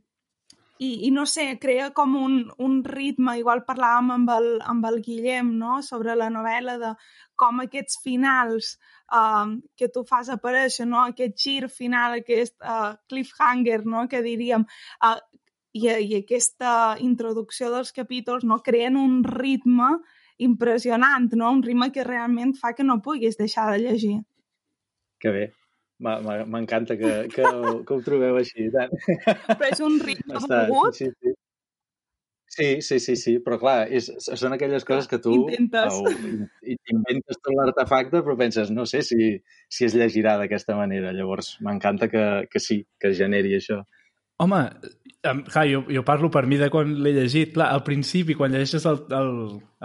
i, 0.79 0.91
i 1.09 1.11
no 1.15 1.25
sé, 1.27 1.49
crea 1.59 1.89
com 1.95 2.15
un, 2.15 2.39
un 2.63 2.79
ritme, 2.87 3.35
igual 3.41 3.65
parlàvem 3.67 4.13
amb 4.15 4.35
el, 4.37 4.53
amb 4.75 4.87
el 4.87 5.01
Guillem, 5.03 5.51
no?, 5.59 5.81
sobre 5.83 6.15
la 6.15 6.31
novel·la 6.31 6.79
de 6.79 6.93
com 7.39 7.59
aquests 7.63 7.99
finals 8.03 8.77
uh, 9.15 9.47
que 9.79 9.91
tu 9.91 10.05
fas 10.07 10.31
aparèixer, 10.31 10.87
no? 10.87 11.03
aquest 11.03 11.35
gir 11.39 11.67
final, 11.71 12.19
aquest 12.19 12.55
uh, 12.63 12.93
cliffhanger, 13.11 13.83
no? 13.87 14.07
que 14.11 14.23
diríem, 14.23 14.65
uh, 15.03 15.17
i, 15.79 15.87
i 15.87 16.17
aquesta 16.19 16.73
introducció 17.03 17.71
dels 17.73 17.93
capítols 17.95 18.45
no, 18.47 18.59
creen 18.65 18.99
un 18.99 19.21
ritme 19.23 19.95
impressionant, 20.39 21.31
no? 21.35 21.51
un 21.51 21.63
ritme 21.63 21.91
que 21.95 22.05
realment 22.07 22.55
fa 22.59 22.73
que 22.75 22.85
no 22.87 23.01
puguis 23.03 23.39
deixar 23.39 23.69
de 23.73 23.81
llegir. 23.83 24.17
Que 25.19 25.33
bé. 25.35 25.47
M'encanta 25.99 26.95
que, 26.95 27.11
que, 27.33 27.43
que 27.43 27.95
ho 27.95 27.99
trobeu 28.05 28.39
així. 28.39 28.69
Tant. 28.71 28.93
Però 29.49 29.67
és 29.67 29.81
un 29.83 29.99
ritme 29.99 30.37
Està, 30.39 30.63
volgut. 30.69 30.95
Sí, 30.95 31.09
sí. 31.11 31.35
Sí, 32.49 32.81
sí, 32.81 32.97
sí, 32.99 33.13
sí, 33.15 33.35
però 33.45 33.59
clar, 33.61 33.75
és, 33.93 34.07
són 34.25 34.55
aquelles 34.55 34.83
coses 34.87 35.05
que 35.07 35.19
tu 35.21 35.35
Intentes. 35.53 35.99
inventes 36.65 37.37
tot 37.45 37.53
l'artefacte, 37.53 38.23
però 38.25 38.33
penses, 38.39 38.71
no 38.73 38.87
sé 38.89 39.03
si, 39.05 39.35
si 39.69 39.85
es 39.85 39.93
llegirà 39.93 40.33
d'aquesta 40.41 40.75
manera. 40.79 41.13
Llavors, 41.13 41.53
m'encanta 41.61 42.09
que, 42.09 42.25
que 42.49 42.63
sí, 42.63 42.81
que 42.97 43.13
es 43.13 43.19
generi 43.21 43.53
això. 43.59 43.83
Home, 44.41 44.63
clar, 45.21 45.67
jo, 45.67 45.83
jo 45.89 46.03
parlo 46.07 46.29
per 46.31 46.45
mi 46.47 46.57
de 46.57 46.69
quan 46.69 46.93
l'he 47.03 47.13
llegit. 47.15 47.53
Clar, 47.53 47.69
al 47.73 47.83
principi, 47.83 48.35
quan 48.35 48.51
llegeixes 48.51 48.85
el, 48.89 49.01
el, 49.15 49.31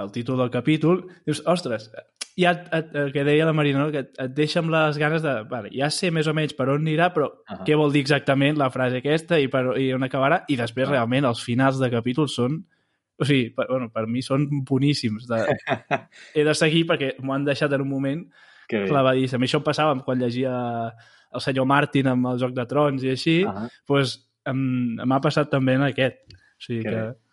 el 0.03 0.13
títol 0.15 0.39
del 0.43 0.53
capítol, 0.55 1.05
dius, 1.27 1.43
ostres, 1.51 1.91
ja 2.39 2.53
et, 2.55 2.95
el 2.99 3.13
que 3.15 3.25
deia 3.27 3.47
la 3.47 3.55
Marina, 3.55 3.85
no? 3.85 3.91
que 3.95 4.05
et, 4.05 4.13
et 4.21 4.35
deixa 4.35 4.61
amb 4.63 4.73
les 4.75 4.99
ganes 4.99 5.23
de... 5.23 5.35
Vale, 5.51 5.71
ja 5.75 5.91
sé 5.95 6.11
més 6.15 6.29
o 6.31 6.35
menys 6.37 6.55
per 6.59 6.69
on 6.73 6.83
anirà, 6.83 7.11
però 7.15 7.31
uh 7.31 7.43
-huh. 7.47 7.65
què 7.67 7.77
vol 7.79 7.93
dir 7.93 8.03
exactament 8.03 8.59
la 8.59 8.71
frase 8.71 8.99
aquesta 8.99 9.39
i, 9.39 9.49
per, 9.49 9.79
i 9.79 9.93
on 9.95 10.03
acabarà? 10.03 10.45
I 10.49 10.57
després, 10.57 10.87
uh 10.87 10.91
-huh. 10.91 10.97
realment, 10.97 11.25
els 11.25 11.43
finals 11.43 11.79
de 11.81 11.91
capítol 11.91 12.29
són... 12.29 12.65
O 13.17 13.25
sigui, 13.25 13.51
per, 13.51 13.69
bueno, 13.69 13.93
per 13.93 14.09
mi 14.09 14.23
són 14.23 14.49
boníssims. 14.51 15.29
De... 15.29 15.47
He 16.35 16.45
de 16.45 16.55
seguir 16.55 16.85
perquè 16.85 17.15
m'ho 17.23 17.33
han 17.33 17.45
deixat 17.45 17.73
en 17.73 17.81
un 17.81 17.89
moment 17.89 18.27
clavadíssim. 18.69 19.41
Això 19.41 19.59
em 19.59 19.63
passava 19.63 20.03
quan 20.03 20.19
llegia 20.19 20.93
el 21.33 21.41
senyor 21.41 21.67
Martin 21.67 22.09
amb 22.09 22.27
el 22.27 22.39
Joc 22.39 22.53
de 22.53 22.67
Trons 22.67 23.03
i 23.05 23.11
així, 23.11 23.45
uh 23.45 23.51
-huh. 23.51 23.71
pues, 23.87 24.24
m'ha 24.53 25.21
passat 25.25 25.51
també 25.53 25.77
en 25.79 25.87
aquest. 25.87 26.35
O 26.35 26.67
sigui 26.67 26.83
que... 26.85 26.91
que 26.91 27.24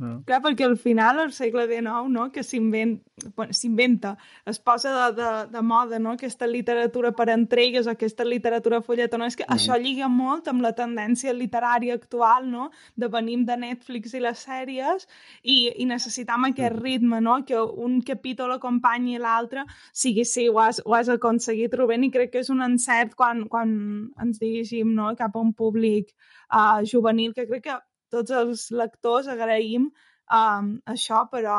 no. 0.00 0.22
Clar, 0.24 0.40
perquè 0.40 0.64
al 0.64 0.78
final, 0.80 1.18
al 1.20 1.32
segle 1.36 1.66
XIX, 1.68 2.08
no, 2.08 2.30
que 2.32 2.42
s'inventa, 2.42 3.28
bueno, 3.36 4.16
es 4.48 4.58
posa 4.64 4.92
de, 4.94 5.08
de, 5.18 5.30
de 5.52 5.62
moda, 5.62 5.98
no?, 6.00 6.14
aquesta 6.16 6.46
literatura 6.48 7.10
per 7.12 7.28
entregues, 7.34 7.86
aquesta 7.90 8.24
literatura 8.24 8.80
folletona, 8.80 9.28
és 9.28 9.36
que 9.36 9.44
mm. 9.44 9.58
això 9.58 9.76
lliga 9.76 10.08
molt 10.08 10.48
amb 10.48 10.64
la 10.64 10.72
tendència 10.78 11.34
literària 11.36 11.98
actual, 12.00 12.48
no?, 12.48 12.70
de 12.96 13.10
venim 13.12 13.44
de 13.44 13.58
Netflix 13.60 14.16
i 14.16 14.22
les 14.24 14.46
sèries 14.46 15.04
i, 15.42 15.58
i 15.84 15.88
necessitam 15.90 16.48
aquest 16.48 16.78
mm. 16.78 16.80
ritme, 16.80 17.20
no?, 17.20 17.36
que 17.44 17.60
un 17.60 18.00
capítol 18.00 18.56
acompanyi 18.56 19.20
l'altre, 19.20 19.66
sigui, 19.92 20.24
sí, 20.24 20.48
ho 20.48 20.62
has, 20.64 20.80
ho 20.86 20.96
has 20.96 21.12
aconseguit, 21.12 21.76
Rubén, 21.76 22.08
i 22.08 22.12
crec 22.14 22.32
que 22.32 22.40
és 22.40 22.48
un 22.48 22.64
encert 22.64 23.12
quan, 23.20 23.44
quan 23.52 23.76
ens 24.16 24.40
dirigim, 24.40 24.96
no?, 24.96 25.12
cap 25.20 25.36
a 25.36 25.44
un 25.44 25.52
públic 25.52 26.14
uh, 26.48 26.80
juvenil, 26.88 27.36
que 27.36 27.44
crec 27.52 27.68
que 27.68 27.78
tots 28.12 28.34
els 28.34 28.68
lectors 28.74 29.28
agraïm 29.30 29.88
um, 29.88 30.72
això, 30.94 31.24
però, 31.32 31.58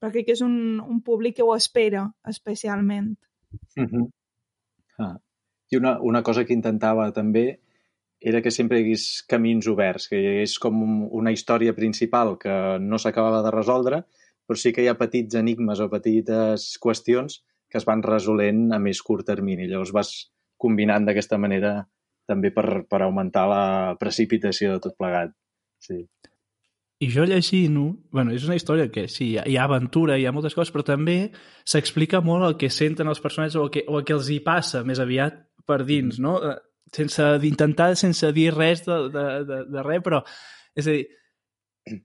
però 0.00 0.12
crec 0.12 0.28
que 0.28 0.36
és 0.36 0.44
un, 0.44 0.80
un 0.80 1.02
públic 1.04 1.38
que 1.38 1.46
ho 1.46 1.54
espera 1.56 2.06
especialment. 2.28 3.14
Mm 3.76 3.86
-hmm. 3.90 4.08
ah. 4.98 5.16
I 5.70 5.76
una, 5.76 5.98
una 6.00 6.22
cosa 6.22 6.44
que 6.44 6.52
intentava 6.52 7.10
també 7.12 7.60
era 8.20 8.40
que 8.42 8.50
sempre 8.50 8.78
hi 8.78 8.82
hagués 8.82 9.24
camins 9.28 9.66
oberts, 9.68 10.08
que 10.08 10.20
hi 10.20 10.26
hagués 10.26 10.58
com 10.58 10.76
una 11.12 11.32
història 11.32 11.74
principal 11.74 12.38
que 12.38 12.78
no 12.80 12.98
s'acabava 12.98 13.42
de 13.42 13.50
resoldre, 13.50 14.04
però 14.46 14.56
sí 14.56 14.72
que 14.72 14.82
hi 14.82 14.88
ha 14.88 14.98
petits 15.00 15.34
enigmes 15.34 15.80
o 15.80 15.90
petites 15.92 16.78
qüestions 16.80 17.42
que 17.68 17.78
es 17.78 17.84
van 17.84 18.02
resolent 18.02 18.72
a 18.72 18.78
més 18.78 19.02
curt 19.02 19.26
termini. 19.26 19.66
Llavors 19.68 19.92
vas 19.92 20.10
combinant 20.56 21.04
d'aquesta 21.04 21.38
manera 21.38 21.86
també 22.26 22.50
per, 22.54 22.84
per 22.88 23.02
augmentar 23.02 23.44
la 23.50 23.64
precipitació 24.00 24.72
de 24.72 24.82
tot 24.86 24.96
plegat. 24.96 25.34
Sí. 25.84 26.04
I 27.04 27.08
jo 27.12 27.24
llegint-ho, 27.28 27.88
bueno, 28.14 28.32
és 28.32 28.44
una 28.46 28.56
història 28.56 28.86
que 28.92 29.08
sí, 29.12 29.34
hi 29.34 29.56
ha, 29.58 29.64
aventura, 29.66 30.16
hi 30.16 30.24
ha 30.28 30.32
moltes 30.32 30.54
coses, 30.56 30.72
però 30.72 30.84
també 30.86 31.16
s'explica 31.68 32.22
molt 32.24 32.46
el 32.46 32.54
que 32.60 32.70
senten 32.72 33.10
els 33.10 33.20
personatges 33.20 33.58
o 33.60 33.66
el 33.66 33.72
que, 33.74 33.82
o 33.88 33.98
el 33.98 34.06
que 34.06 34.14
els 34.16 34.30
hi 34.30 34.38
passa 34.44 34.84
més 34.86 35.02
aviat 35.02 35.42
per 35.66 35.82
dins, 35.84 36.20
no? 36.22 36.38
Eh, 36.38 36.54
sense 36.94 37.26
d'intentar, 37.42 37.90
sense 37.98 38.30
dir 38.36 38.52
res 38.54 38.84
de, 38.86 38.98
de, 39.12 39.26
de, 39.48 39.60
de 39.74 39.84
res, 39.84 40.04
però 40.06 40.22
és 40.78 40.86
a 40.86 40.94
dir, 40.94 41.04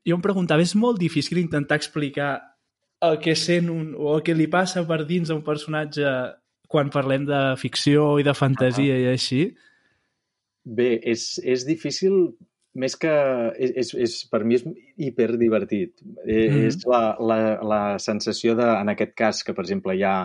jo 0.09 0.17
em 0.17 0.25
preguntava, 0.25 0.65
és 0.65 0.75
molt 0.75 0.99
difícil 0.99 1.39
intentar 1.39 1.77
explicar 1.79 2.33
el 3.05 3.19
que 3.23 3.37
sent 3.39 3.69
un, 3.71 3.93
o 3.95 4.17
el 4.17 4.25
que 4.25 4.35
li 4.35 4.49
passa 4.51 4.83
per 4.87 5.03
dins 5.07 5.29
a 5.29 5.37
un 5.37 5.45
personatge 5.45 6.09
quan 6.69 6.91
parlem 6.93 7.25
de 7.29 7.39
ficció 7.61 8.17
i 8.19 8.25
de 8.25 8.35
fantasia 8.35 8.93
uh 8.93 8.99
-huh. 8.99 9.05
i 9.05 9.13
així? 9.13 9.41
Bé, 10.65 10.99
és, 11.03 11.39
és 11.43 11.65
difícil 11.65 12.35
més 12.75 12.95
que... 12.99 13.13
És, 13.57 13.71
és, 13.83 13.93
és, 14.05 14.17
per 14.31 14.43
mi 14.45 14.59
és 14.59 14.65
hiperdivertit. 14.97 15.95
Mm. 16.03 16.67
És 16.69 16.81
la, 16.89 17.15
la, 17.19 17.39
la 17.65 17.81
sensació 18.03 18.55
de, 18.59 18.67
en 18.67 18.93
aquest 18.93 19.15
cas, 19.17 19.41
que 19.45 19.55
per 19.57 19.65
exemple 19.65 19.97
hi 19.97 20.05
ha 20.05 20.17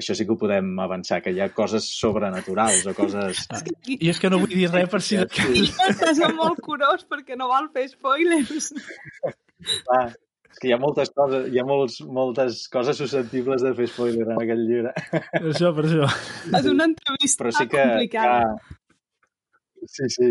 això 0.00 0.14
sí 0.16 0.24
que 0.24 0.32
ho 0.32 0.38
podem 0.38 0.72
avançar, 0.80 1.20
que 1.20 1.32
hi 1.34 1.40
ha 1.42 1.50
coses 1.52 1.86
sobrenaturals 1.98 2.86
o 2.88 2.94
coses... 2.96 3.44
I 3.92 4.12
és 4.12 4.20
que 4.22 4.30
no 4.32 4.40
vull 4.42 4.54
dir 4.54 4.70
res 4.70 4.88
per 4.92 5.02
si... 5.04 5.18
Sí. 5.36 5.66
Estàs 5.90 6.22
molt 6.36 6.62
curós 6.64 7.04
perquè 7.10 7.36
no 7.38 7.50
vol 7.52 7.70
fer 7.74 7.88
spoilers. 7.92 8.72
Ah, 9.92 10.06
és 10.48 10.56
que 10.56 10.70
hi 10.70 10.72
ha 10.72 10.78
moltes 10.80 11.10
coses, 11.12 11.42
hi 11.52 11.58
ha 11.60 11.64
molts, 11.68 11.98
moltes 12.08 12.62
coses 12.72 12.96
susceptibles 12.96 13.60
de 13.60 13.74
fer 13.76 13.90
spoiler 13.92 14.24
en 14.24 14.38
aquest 14.40 14.62
llibre. 14.62 14.92
Per 15.10 15.50
això, 15.50 15.68
per 15.76 15.84
això. 15.84 16.06
És 16.56 16.68
una 16.70 16.86
entrevista 16.88 17.44
Però 17.44 17.52
sí 17.52 17.66
que, 17.68 17.82
complicada. 17.82 18.38
Que... 18.56 18.78
Sí, 19.98 20.08
sí. 20.16 20.30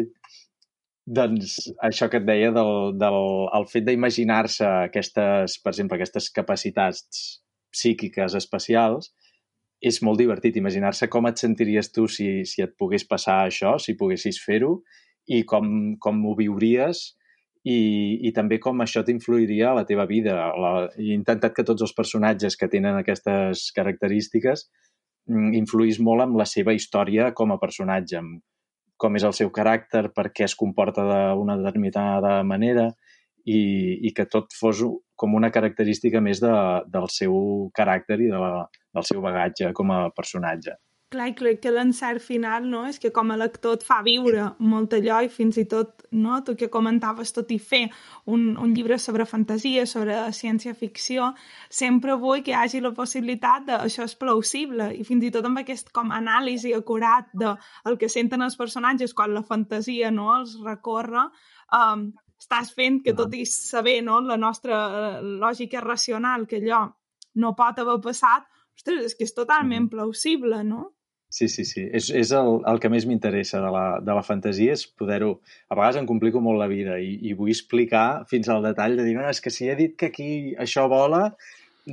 Doncs 1.10 1.56
això 1.82 2.06
que 2.12 2.20
et 2.22 2.26
deia 2.28 2.52
del, 2.54 2.94
del 3.02 3.20
el 3.58 3.66
fet 3.72 3.86
d'imaginar-se 3.88 4.68
aquestes, 4.90 5.56
per 5.64 5.72
exemple, 5.74 5.98
aquestes 5.98 6.30
capacitats 6.36 7.24
psíquiques 7.74 8.36
especials 8.38 9.10
és 9.90 10.02
molt 10.06 10.20
divertit 10.22 10.58
imaginar-se 10.60 11.08
com 11.10 11.26
et 11.30 11.42
sentiries 11.42 11.90
tu 11.96 12.06
si, 12.12 12.44
si 12.46 12.62
et 12.62 12.76
pogués 12.78 13.08
passar 13.10 13.40
això, 13.46 13.78
si 13.82 13.96
poguessis 13.98 14.38
fer-ho 14.44 14.76
i 15.34 15.42
com, 15.50 15.96
com 16.04 16.20
ho 16.28 16.36
viuries 16.38 17.02
i, 17.64 17.80
i 18.28 18.34
també 18.36 18.60
com 18.62 18.84
això 18.84 19.02
t'influiria 19.06 19.72
a 19.72 19.78
la 19.80 19.86
teva 19.90 20.06
vida. 20.10 20.36
La, 20.62 20.74
he 20.98 21.14
intentat 21.16 21.56
que 21.56 21.66
tots 21.68 21.86
els 21.86 21.96
personatges 21.96 22.60
que 22.60 22.70
tenen 22.72 23.00
aquestes 23.00 23.70
característiques 23.76 24.68
mm, 25.30 25.56
influís 25.64 26.00
molt 26.04 26.28
amb 26.28 26.38
la 26.40 26.48
seva 26.50 26.76
història 26.76 27.32
com 27.34 27.56
a 27.56 27.60
personatge, 27.62 28.22
amb 28.22 28.44
com 29.00 29.16
és 29.16 29.26
el 29.28 29.36
seu 29.38 29.52
caràcter, 29.56 30.10
per 30.16 30.28
què 30.36 30.46
es 30.46 30.58
comporta 30.60 31.06
d'una 31.08 31.56
determinada 31.62 32.40
manera 32.44 32.90
i, 33.46 33.62
i 34.04 34.12
que 34.16 34.28
tot 34.28 34.54
fos 34.56 34.84
com 35.20 35.36
una 35.40 35.52
característica 35.56 36.22
més 36.24 36.42
de, 36.44 36.52
del 36.92 37.08
seu 37.14 37.34
caràcter 37.76 38.20
i 38.20 38.30
de 38.32 38.44
la, 38.44 38.68
del 38.96 39.08
seu 39.08 39.24
bagatge 39.24 39.72
com 39.76 39.96
a 39.96 40.04
personatge. 40.16 40.76
Clar, 41.10 41.32
crec 41.34 41.58
que 41.64 41.72
l'encert 41.74 42.22
final 42.22 42.68
no? 42.70 42.84
és 42.86 43.00
que 43.02 43.10
com 43.10 43.32
a 43.34 43.36
lector 43.42 43.80
et 43.80 43.84
fa 43.86 43.96
viure 44.06 44.44
molt 44.62 44.92
allò 44.94 45.16
i 45.26 45.30
fins 45.34 45.58
i 45.58 45.64
tot, 45.66 46.04
no? 46.14 46.36
tu 46.46 46.54
que 46.54 46.68
comentaves 46.70 47.34
tot 47.34 47.50
i 47.50 47.58
fer 47.58 47.88
un, 48.30 48.44
un 48.62 48.76
llibre 48.78 49.00
sobre 49.02 49.26
fantasia, 49.26 49.88
sobre 49.90 50.20
ciència-ficció, 50.38 51.32
sempre 51.80 52.14
vull 52.22 52.44
que 52.46 52.54
hi 52.54 52.58
hagi 52.60 52.82
la 52.86 52.92
possibilitat 53.00 53.66
de 53.66 53.80
això 53.88 54.06
és 54.06 54.14
plausible 54.22 54.92
i 54.94 55.08
fins 55.08 55.26
i 55.26 55.32
tot 55.34 55.50
amb 55.50 55.64
aquest 55.64 55.90
com 55.98 56.14
anàlisi 56.14 56.76
acurat 56.78 57.34
de 57.34 57.56
el 57.90 57.98
que 57.98 58.12
senten 58.18 58.46
els 58.46 58.60
personatges 58.62 59.18
quan 59.18 59.34
la 59.34 59.42
fantasia 59.50 60.14
no 60.14 60.30
els 60.36 60.60
recorre, 60.62 61.26
um, 61.74 62.06
estàs 62.38 62.70
fent 62.78 63.02
que 63.02 63.18
tot 63.18 63.34
i 63.34 63.48
saber 63.50 63.98
no, 64.06 64.22
la 64.22 64.38
nostra 64.38 64.78
eh, 64.86 65.26
lògica 65.42 65.82
racional 65.82 66.46
que 66.46 66.62
allò 66.62 66.86
no 67.42 67.56
pot 67.58 67.82
haver 67.82 67.98
passat, 68.06 68.46
ostres, 68.78 69.10
és 69.10 69.18
que 69.18 69.26
és 69.26 69.34
totalment 69.34 69.90
plausible, 69.90 70.62
no? 70.64 70.86
Sí, 71.30 71.48
sí, 71.48 71.64
sí. 71.64 71.84
És, 71.94 72.08
és 72.10 72.32
el, 72.34 72.48
el 72.66 72.80
que 72.82 72.90
més 72.90 73.06
m'interessa 73.06 73.60
de, 73.62 73.70
la, 73.74 73.84
de 74.02 74.14
la 74.18 74.24
fantasia, 74.26 74.74
és 74.74 74.88
poder-ho... 74.98 75.36
A 75.70 75.78
vegades 75.78 76.00
em 76.02 76.08
complico 76.10 76.42
molt 76.42 76.58
la 76.58 76.68
vida 76.72 76.98
i, 76.98 77.12
i 77.30 77.36
vull 77.38 77.52
explicar 77.54 78.24
fins 78.32 78.50
al 78.50 78.66
detall 78.66 78.98
de 78.98 79.06
dir, 79.06 79.14
no, 79.20 79.28
és 79.30 79.42
que 79.46 79.54
si 79.54 79.70
he 79.70 79.76
dit 79.78 79.94
que 80.00 80.10
aquí 80.10 80.30
això 80.58 80.88
vola, 80.90 81.28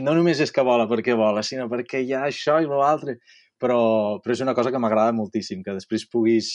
no 0.00 0.14
només 0.16 0.40
és 0.40 0.52
que 0.52 0.64
vola 0.64 0.88
perquè 0.88 1.16
vola, 1.20 1.44
sinó 1.44 1.68
perquè 1.68 2.00
hi 2.00 2.14
ha 2.16 2.24
això 2.30 2.56
i 2.64 2.70
l'altre. 2.70 3.18
Però, 3.60 3.76
però 4.24 4.36
és 4.36 4.42
una 4.44 4.56
cosa 4.56 4.72
que 4.72 4.80
m'agrada 4.80 5.12
moltíssim, 5.16 5.60
que 5.64 5.76
després 5.76 6.08
puguis, 6.12 6.50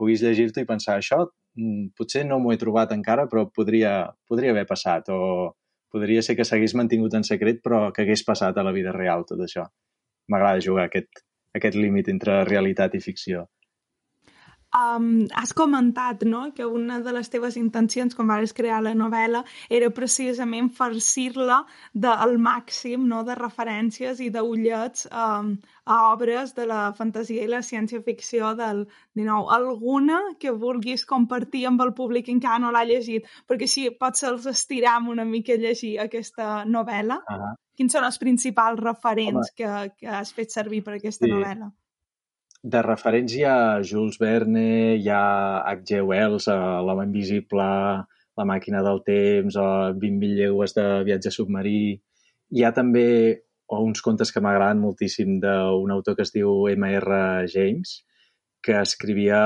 puguis 0.00 0.24
llegir-te 0.24 0.64
i 0.64 0.68
pensar 0.68 0.96
això 0.96 1.22
mm, 1.24 1.92
potser 1.96 2.24
no 2.28 2.40
m'ho 2.40 2.52
he 2.52 2.60
trobat 2.60 2.96
encara, 2.96 3.28
però 3.28 3.46
podria, 3.52 3.94
podria 4.28 4.56
haver 4.56 4.66
passat, 4.68 5.12
o 5.12 5.52
podria 5.92 6.24
ser 6.24 6.36
que 6.36 6.48
s'hagués 6.48 6.76
mantingut 6.76 7.16
en 7.16 7.24
secret, 7.28 7.60
però 7.64 7.90
que 7.92 8.04
hagués 8.04 8.24
passat 8.24 8.56
a 8.56 8.64
la 8.64 8.72
vida 8.76 8.92
real, 8.96 9.24
tot 9.28 9.40
això. 9.44 9.68
M'agrada 10.32 10.64
jugar 10.64 10.88
aquest, 10.88 11.25
aquest 11.56 11.78
límit 11.80 12.08
entre 12.12 12.42
realitat 12.48 12.94
i 12.94 13.04
ficció. 13.10 13.46
Um, 14.76 15.26
has 15.32 15.54
comentat 15.54 16.22
no? 16.26 16.52
que 16.52 16.66
una 16.66 16.98
de 17.00 17.12
les 17.14 17.30
teves 17.32 17.54
intencions 17.56 18.16
quan 18.16 18.28
vas 18.28 18.52
crear 18.52 18.82
la 18.84 18.92
novel·la 18.98 19.40
era 19.78 19.88
precisament 19.98 20.68
farcir-la 20.78 21.62
del 22.06 22.36
màxim 22.46 23.06
no? 23.08 23.22
de 23.24 23.38
referències 23.38 24.20
i 24.20 24.28
d'ullets 24.34 25.06
um, 25.08 25.54
a 25.86 25.96
obres 26.10 26.52
de 26.58 26.66
la 26.68 26.80
fantasia 26.98 27.46
i 27.46 27.52
la 27.52 27.62
ciència-ficció 27.64 28.52
del 28.58 28.84
19. 29.14 29.48
Alguna 29.56 30.20
que 30.42 30.52
vulguis 30.52 31.06
compartir 31.08 31.64
amb 31.70 31.86
el 31.86 31.94
públic 31.94 32.28
encara 32.34 32.60
no 32.66 32.74
l'ha 32.74 32.84
llegit? 32.90 33.30
Perquè 33.48 33.70
així 33.70 33.86
potser 33.96 34.34
els 34.34 34.50
estiram 34.50 35.08
una 35.14 35.24
mica 35.24 35.54
a 35.56 35.62
llegir 35.62 35.94
aquesta 36.04 36.66
novel·la. 36.66 37.22
Uh 37.22 37.38
-huh. 37.38 37.54
Quins 37.76 37.92
són 37.92 38.06
els 38.08 38.16
principals 38.18 38.80
referents 38.80 39.52
que, 39.56 39.72
que 40.00 40.08
has 40.08 40.32
fet 40.32 40.54
servir 40.54 40.82
per 40.84 40.96
aquesta 40.96 41.28
sí. 41.28 41.32
novel·la? 41.32 41.72
de 42.66 42.82
referents 42.82 43.34
hi 43.36 43.44
ha 43.46 43.78
Jules 43.86 44.18
Verne, 44.18 44.96
hi 44.98 45.08
ha 45.12 45.22
H.G. 45.70 46.00
Wells, 46.08 46.48
uh, 46.50 46.82
L'home 46.82 47.06
invisible, 47.06 47.66
La 48.36 48.44
màquina 48.44 48.82
del 48.84 48.98
temps, 49.06 49.56
o 49.56 49.66
20.000 49.96 50.34
llegües 50.40 50.74
de 50.76 50.84
viatge 51.06 51.30
submarí. 51.32 51.94
Hi 52.52 52.64
ha 52.66 52.72
també 52.76 53.06
uns 53.72 54.02
contes 54.04 54.32
que 54.32 54.42
m'agraden 54.44 54.82
moltíssim 54.82 55.38
d'un 55.40 55.94
autor 55.94 56.18
que 56.18 56.26
es 56.26 56.34
diu 56.34 56.66
M.R. 56.68 57.46
James, 57.48 57.94
que 58.60 58.76
escrivia 58.82 59.40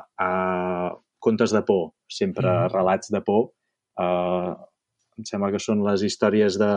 uh, 0.00 0.88
contes 1.22 1.54
de 1.54 1.62
por, 1.68 1.92
sempre 2.10 2.48
mm. 2.50 2.74
relats 2.74 3.14
de 3.14 3.22
por. 3.22 3.52
Uh, 3.94 4.56
em 5.18 5.28
sembla 5.28 5.52
que 5.52 5.60
són 5.62 5.84
les 5.86 6.04
històries 6.06 6.58
de 6.60 6.72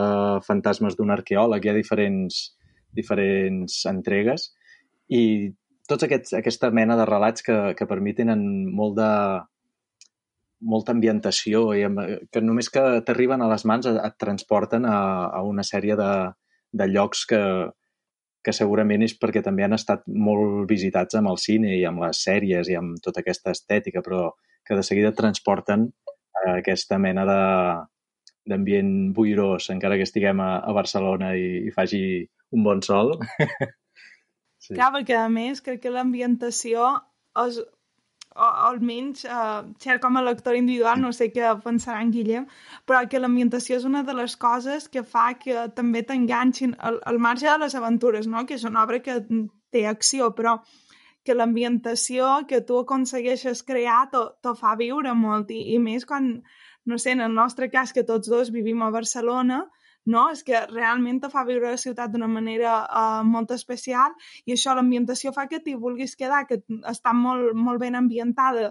fantasmes 0.46 0.96
d'un 0.96 1.12
arqueòleg. 1.14 1.64
Hi 1.64 1.72
ha 1.72 1.76
diferents, 1.76 2.40
diferents 2.96 3.82
entregues 3.90 4.50
i 5.08 5.52
tots 5.88 6.02
aquests, 6.02 6.34
aquesta 6.34 6.72
mena 6.74 6.96
de 6.98 7.06
relats 7.06 7.44
que, 7.46 7.58
que 7.78 7.86
permeten 7.86 8.42
molt 8.74 8.96
de, 8.98 9.12
molta 10.60 10.94
ambientació 10.94 11.70
i 11.76 11.84
que 12.32 12.42
només 12.42 12.70
que 12.72 12.82
t'arriben 13.06 13.42
a 13.42 13.48
les 13.50 13.64
mans 13.68 13.88
et 13.92 14.16
transporten 14.20 14.86
a, 14.88 14.98
a 15.38 15.42
una 15.44 15.64
sèrie 15.66 15.96
de, 15.98 16.12
de 16.72 16.88
llocs 16.90 17.24
que, 17.28 17.42
que 18.42 18.54
segurament 18.56 19.04
és 19.04 19.16
perquè 19.20 19.42
també 19.44 19.66
han 19.66 19.76
estat 19.76 20.06
molt 20.06 20.64
visitats 20.70 21.18
amb 21.18 21.32
el 21.32 21.40
cine 21.42 21.76
i 21.76 21.84
amb 21.88 22.04
les 22.06 22.22
sèries 22.28 22.70
i 22.72 22.78
amb 22.78 23.00
tota 23.04 23.22
aquesta 23.22 23.52
estètica, 23.52 24.02
però 24.02 24.30
que 24.66 24.78
de 24.78 24.86
seguida 24.86 25.14
transporten 25.14 25.90
a 26.42 26.56
aquesta 26.60 26.98
mena 26.98 27.26
de 27.28 27.40
d'ambient 28.46 28.92
boirós, 29.16 29.70
encara 29.74 29.98
que 29.98 30.06
estiguem 30.06 30.40
a, 30.40 30.50
a 30.62 30.74
Barcelona 30.76 31.34
i, 31.38 31.66
i 31.66 31.74
faci 31.74 32.00
un 32.54 32.66
bon 32.66 32.82
sol. 32.86 33.16
Sí. 34.66 34.74
Clar, 34.74 34.88
perquè 34.90 35.14
a 35.14 35.28
més 35.30 35.60
crec 35.62 35.84
que 35.84 35.90
l'ambientació 35.94 36.86
és, 37.38 37.60
o, 38.36 38.46
almenys, 38.68 39.24
uh, 39.30 39.60
cert 39.82 40.02
com 40.02 40.16
a 40.18 40.22
lector 40.26 40.56
individual, 40.58 40.98
no 41.00 41.12
sé 41.14 41.28
què 41.32 41.52
pensarà 41.64 42.00
en 42.02 42.10
Guillem, 42.14 42.48
però 42.88 43.04
que 43.10 43.20
l'ambientació 43.20 43.78
és 43.78 43.86
una 43.88 44.02
de 44.08 44.16
les 44.16 44.34
coses 44.42 44.88
que 44.92 45.04
fa 45.06 45.28
que 45.38 45.68
també 45.76 46.02
t'enganxin 46.08 46.74
al, 46.78 46.98
al 47.12 47.20
marge 47.28 47.48
de 47.48 47.56
les 47.62 47.78
aventures, 47.78 48.26
no? 48.26 48.44
que 48.48 48.58
és 48.58 48.66
una 48.68 48.82
obra 48.82 49.00
que 49.04 49.20
té 49.72 49.86
acció, 49.86 50.32
però 50.36 50.58
que 51.26 51.34
l'ambientació 51.34 52.46
que 52.50 52.60
tu 52.66 52.78
aconsegueixes 52.82 53.64
crear 53.66 54.06
t'ho 54.12 54.54
fa 54.58 54.76
viure 54.78 55.14
molt 55.14 55.50
i, 55.50 55.62
i 55.74 55.78
més 55.82 56.06
quan, 56.06 56.36
no 56.86 56.98
sé, 56.98 57.12
en 57.12 57.20
el 57.20 57.34
nostre 57.34 57.68
cas 57.70 57.92
que 57.92 58.06
tots 58.06 58.30
dos 58.30 58.52
vivim 58.54 58.82
a 58.82 58.92
Barcelona, 58.94 59.64
no? 60.06 60.28
És 60.30 60.42
que 60.46 60.62
realment 60.70 61.18
te 61.22 61.30
fa 61.32 61.42
viure 61.48 61.74
la 61.74 61.80
ciutat 61.82 62.12
d'una 62.12 62.28
manera 62.30 62.78
uh, 62.86 63.22
molt 63.26 63.50
especial 63.56 64.14
i 64.46 64.54
això, 64.54 64.74
l'ambientació 64.74 65.32
fa 65.34 65.48
que 65.50 65.60
t'hi 65.62 65.74
vulguis 65.74 66.14
quedar, 66.18 66.44
que 66.46 66.62
està 66.86 67.12
molt, 67.12 67.52
molt 67.58 67.82
ben 67.82 67.98
ambientada. 67.98 68.70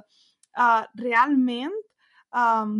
Uh, 0.56 0.84
realment, 1.02 1.76
um, 2.32 2.78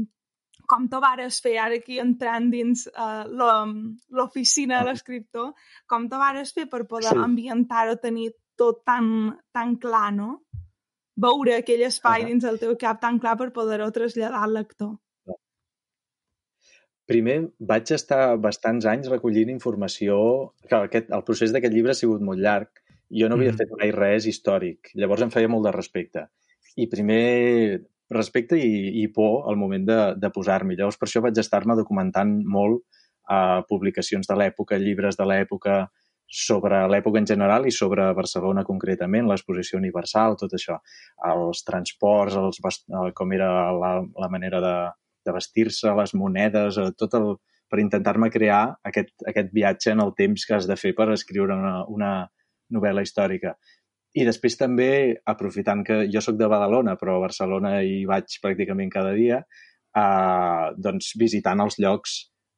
com 0.72 0.88
t'ho 0.90 1.02
vares 1.04 1.42
fer, 1.44 1.58
ara 1.62 1.78
aquí 1.82 2.00
entrant 2.02 2.48
dins 2.50 2.88
uh, 2.96 3.28
l'oficina 3.28 4.80
de 4.80 4.90
l'escriptor, 4.90 5.52
com 5.86 6.08
t'ho 6.10 6.22
vares 6.22 6.56
fer 6.56 6.70
per 6.72 6.86
poder 6.88 7.12
sí. 7.12 7.24
ambientar-ho, 7.28 8.00
tenir 8.02 8.32
tot 8.56 8.86
tan, 8.88 9.36
tan 9.54 9.76
clar, 9.84 10.10
no? 10.16 10.30
Veure 11.20 11.60
aquell 11.60 11.84
espai 11.88 12.22
uh 12.22 12.24
-huh. 12.24 12.30
dins 12.32 12.44
del 12.44 12.60
teu 12.60 12.76
cap 12.80 13.02
tan 13.02 13.20
clar 13.20 13.38
per 13.38 13.52
poder-ho 13.52 13.92
traslladar 13.92 14.44
al 14.44 14.54
lector. 14.54 14.96
Primer 17.10 17.36
vaig 17.72 17.92
estar 17.94 18.36
bastants 18.42 18.88
anys 18.90 19.10
recollint 19.12 19.52
informació... 19.54 20.18
Clar, 20.70 20.86
aquest, 20.88 21.12
el 21.14 21.26
procés 21.28 21.54
d'aquest 21.54 21.74
llibre 21.76 21.94
ha 21.94 22.00
sigut 22.00 22.24
molt 22.26 22.42
llarg. 22.42 22.72
Jo 23.14 23.30
no 23.30 23.38
havia 23.38 23.54
mm. 23.54 23.60
fet 23.62 23.76
mai 23.78 23.94
res 23.94 24.26
històric. 24.30 24.90
Llavors 24.98 25.26
em 25.26 25.34
feia 25.34 25.52
molt 25.52 25.68
de 25.68 25.74
respecte. 25.76 26.26
I 26.82 26.90
primer 26.92 27.82
respecte 28.12 28.58
i, 28.58 29.04
i 29.04 29.06
por 29.14 29.46
al 29.50 29.58
moment 29.58 29.86
de, 29.86 30.00
de 30.22 30.32
posar-m'hi. 30.34 30.78
Llavors 30.80 30.98
per 31.02 31.10
això 31.10 31.22
vaig 31.26 31.38
estar-me 31.42 31.78
documentant 31.78 32.34
molt 32.58 32.82
a 33.30 33.38
uh, 33.60 33.62
publicacions 33.70 34.28
de 34.30 34.38
l'època, 34.38 34.78
llibres 34.82 35.18
de 35.18 35.26
l'època, 35.30 35.86
sobre 36.26 36.82
l'època 36.90 37.22
en 37.22 37.28
general 37.30 37.66
i 37.70 37.74
sobre 37.74 38.06
Barcelona 38.18 38.66
concretament, 38.66 39.28
l'exposició 39.30 39.78
universal, 39.78 40.38
tot 40.42 40.54
això. 40.58 40.78
Els 41.30 41.62
transports, 41.66 42.38
els, 42.42 42.82
com 43.14 43.34
era 43.34 43.50
la, 43.78 43.92
la 44.02 44.30
manera 44.34 44.62
de, 44.62 44.76
de 45.26 45.34
vestir-se, 45.36 45.94
les 45.98 46.14
monedes, 46.18 46.78
eh, 46.82 46.92
tot 46.98 47.16
el, 47.20 47.34
per 47.72 47.82
intentar-me 47.82 48.30
crear 48.34 48.64
aquest, 48.86 49.14
aquest 49.28 49.52
viatge 49.56 49.94
en 49.94 50.04
el 50.04 50.14
temps 50.18 50.46
que 50.46 50.56
has 50.58 50.68
de 50.70 50.78
fer 50.80 50.94
per 50.98 51.10
escriure 51.14 51.58
una, 51.58 51.80
una 51.92 52.12
novel·la 52.76 53.04
històrica. 53.06 53.56
I 54.16 54.24
després 54.24 54.56
també, 54.56 54.90
aprofitant 55.28 55.84
que 55.84 56.06
jo 56.12 56.22
sóc 56.24 56.38
de 56.40 56.48
Badalona, 56.52 56.96
però 57.00 57.18
a 57.18 57.26
Barcelona 57.26 57.82
hi 57.84 58.06
vaig 58.08 58.38
pràcticament 58.44 58.94
cada 58.94 59.12
dia, 59.18 59.42
eh, 59.98 60.66
doncs 60.78 61.14
visitant 61.20 61.66
els 61.66 61.80
llocs 61.82 62.16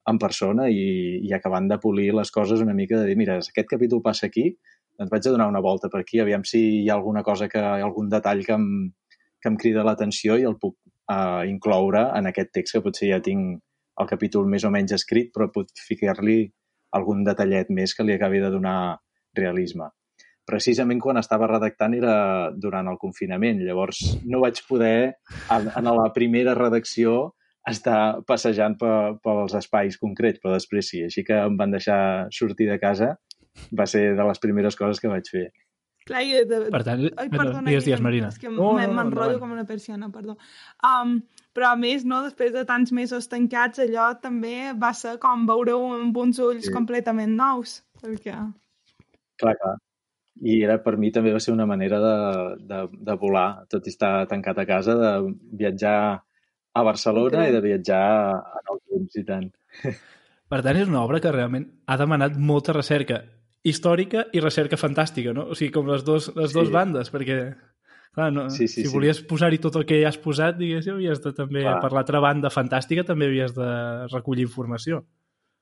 en 0.07 0.19
persona 0.21 0.69
i, 0.71 1.19
i 1.27 1.33
acabant 1.35 1.67
de 1.67 1.79
polir 1.83 2.11
les 2.15 2.31
coses 2.31 2.61
una 2.63 2.75
mica 2.77 3.01
de 3.01 3.09
dir, 3.09 3.17
mira, 3.19 3.39
aquest 3.41 3.67
capítol 3.67 4.03
passa 4.05 4.29
aquí, 4.29 4.51
doncs 4.97 5.11
vaig 5.11 5.25
a 5.25 5.33
donar 5.33 5.49
una 5.49 5.63
volta 5.63 5.89
per 5.93 6.01
aquí, 6.03 6.21
aviam 6.21 6.45
si 6.47 6.61
hi 6.83 6.87
ha 6.89 6.95
alguna 6.95 7.23
cosa, 7.25 7.49
que, 7.51 7.59
algun 7.59 8.07
detall 8.13 8.45
que 8.45 8.55
em, 8.55 8.69
que 9.41 9.51
em 9.51 9.57
crida 9.61 9.85
l'atenció 9.85 10.37
i 10.37 10.45
el 10.49 10.57
puc 10.61 10.77
uh, 11.11 11.43
incloure 11.49 12.03
en 12.17 12.29
aquest 12.29 12.53
text 12.55 12.77
que 12.77 12.83
potser 12.85 13.11
ja 13.11 13.21
tinc 13.23 13.59
el 14.01 14.09
capítol 14.09 14.47
més 14.49 14.65
o 14.67 14.71
menys 14.73 14.93
escrit, 14.97 15.31
però 15.33 15.49
puc 15.53 15.71
ficar-li 15.87 16.43
algun 16.97 17.23
detallet 17.27 17.69
més 17.73 17.93
que 17.95 18.05
li 18.05 18.15
acabi 18.15 18.41
de 18.43 18.51
donar 18.53 18.97
realisme. 19.37 19.89
Precisament 20.47 21.01
quan 21.03 21.19
estava 21.19 21.49
redactant 21.49 21.97
era 21.97 22.13
durant 22.55 22.87
el 22.87 22.99
confinament, 23.01 23.59
llavors 23.67 23.99
no 24.23 24.39
vaig 24.45 24.61
poder, 24.69 25.17
en, 25.51 25.67
en 25.67 25.89
la 25.97 26.07
primera 26.15 26.53
redacció, 26.55 27.33
estar 27.67 28.23
passejant 28.27 28.77
pe, 28.79 28.91
pels 29.23 29.57
espais 29.59 29.97
concrets, 29.99 30.39
però 30.39 30.55
després 30.55 30.87
sí. 30.93 31.03
Així 31.03 31.25
que 31.27 31.35
em 31.49 31.57
van 31.59 31.73
deixar 31.75 31.99
sortir 32.31 32.69
de 32.71 32.79
casa, 32.79 33.17
va 33.75 33.87
ser 33.89 34.13
de 34.15 34.27
les 34.29 34.39
primeres 34.39 34.77
coses 34.79 35.01
que 35.03 35.11
vaig 35.11 35.27
fer. 35.33 35.49
Clar, 36.07 36.21
i 36.23 36.43
de... 36.47 36.59
Per 36.73 36.83
tant, 36.87 37.03
Ai, 37.19 37.29
perdona, 37.31 37.65
digues, 37.67 37.87
digues, 37.87 38.03
Marina. 38.03 38.29
És 38.31 38.39
que 38.41 38.51
oh, 38.51 38.73
m'enrotllo 38.77 39.35
no, 39.35 39.41
com 39.41 39.55
una 39.55 39.65
persiana, 39.69 40.09
perdó. 40.13 40.37
Um, 40.87 41.17
però 41.57 41.71
a 41.73 41.79
més, 41.79 42.05
no, 42.07 42.21
després 42.25 42.53
de 42.53 42.63
tants 42.69 42.93
mesos 42.95 43.27
tancats, 43.31 43.81
allò 43.83 44.11
també 44.21 44.71
va 44.77 44.93
ser 44.97 45.17
com 45.23 45.47
veure-ho 45.49 45.91
amb 45.97 46.17
uns 46.23 46.39
ulls 46.43 46.69
sí. 46.69 46.73
completament 46.73 47.35
nous. 47.39 47.79
Perquè... 48.03 48.37
Clar, 49.41 49.55
clar. 49.57 49.75
I 50.47 50.59
era, 50.67 50.77
per 50.83 50.93
mi 51.01 51.09
també 51.13 51.31
va 51.33 51.41
ser 51.41 51.55
una 51.55 51.65
manera 51.65 51.97
de, 52.01 52.17
de, 52.69 52.83
de 53.09 53.15
volar, 53.17 53.47
tot 53.73 53.87
i 53.89 53.93
estar 53.93 54.11
tancat 54.29 54.61
a 54.61 54.67
casa, 54.69 54.93
de 54.99 55.13
viatjar 55.63 55.97
a 56.77 56.83
Barcelona 56.85 57.41
okay. 57.41 57.49
i 57.49 57.55
de 57.55 57.63
viatjar 57.63 58.03
a 58.37 58.61
nou 58.67 58.77
temps 58.85 59.17
i 59.17 59.25
tant. 59.25 59.49
Per 60.47 60.61
tant, 60.63 60.77
és 60.77 60.87
una 60.87 61.01
obra 61.01 61.19
que 61.23 61.33
realment 61.33 61.65
ha 61.89 61.97
demanat 61.99 62.37
molta 62.37 62.75
recerca 62.77 63.23
històrica 63.67 64.27
i 64.33 64.43
recerca 64.43 64.79
fantàstica, 64.79 65.33
no? 65.35 65.49
O 65.51 65.57
sigui, 65.57 65.73
com 65.75 65.89
les, 65.89 66.05
dos, 66.07 66.29
les 66.35 66.51
sí. 66.51 66.57
dues 66.57 66.71
bandes, 66.73 67.11
perquè 67.13 67.39
clar, 68.17 68.31
no, 68.33 68.47
sí, 68.49 68.67
sí, 68.67 68.81
si 68.81 68.89
volies 68.89 69.21
sí. 69.21 69.27
posar-hi 69.29 69.59
tot 69.61 69.75
el 69.77 69.85
que 69.89 69.99
ja 70.01 70.09
has 70.09 70.17
posat, 70.21 70.57
diguéssim, 70.57 70.95
havies 70.97 71.21
de 71.21 71.33
també, 71.37 71.61
clar. 71.61 71.77
per 71.83 71.91
l'altra 71.93 72.21
banda 72.23 72.49
fantàstica, 72.53 73.05
també 73.05 73.29
havies 73.29 73.53
de 73.57 73.67
recollir 74.13 74.47
informació. 74.47 75.03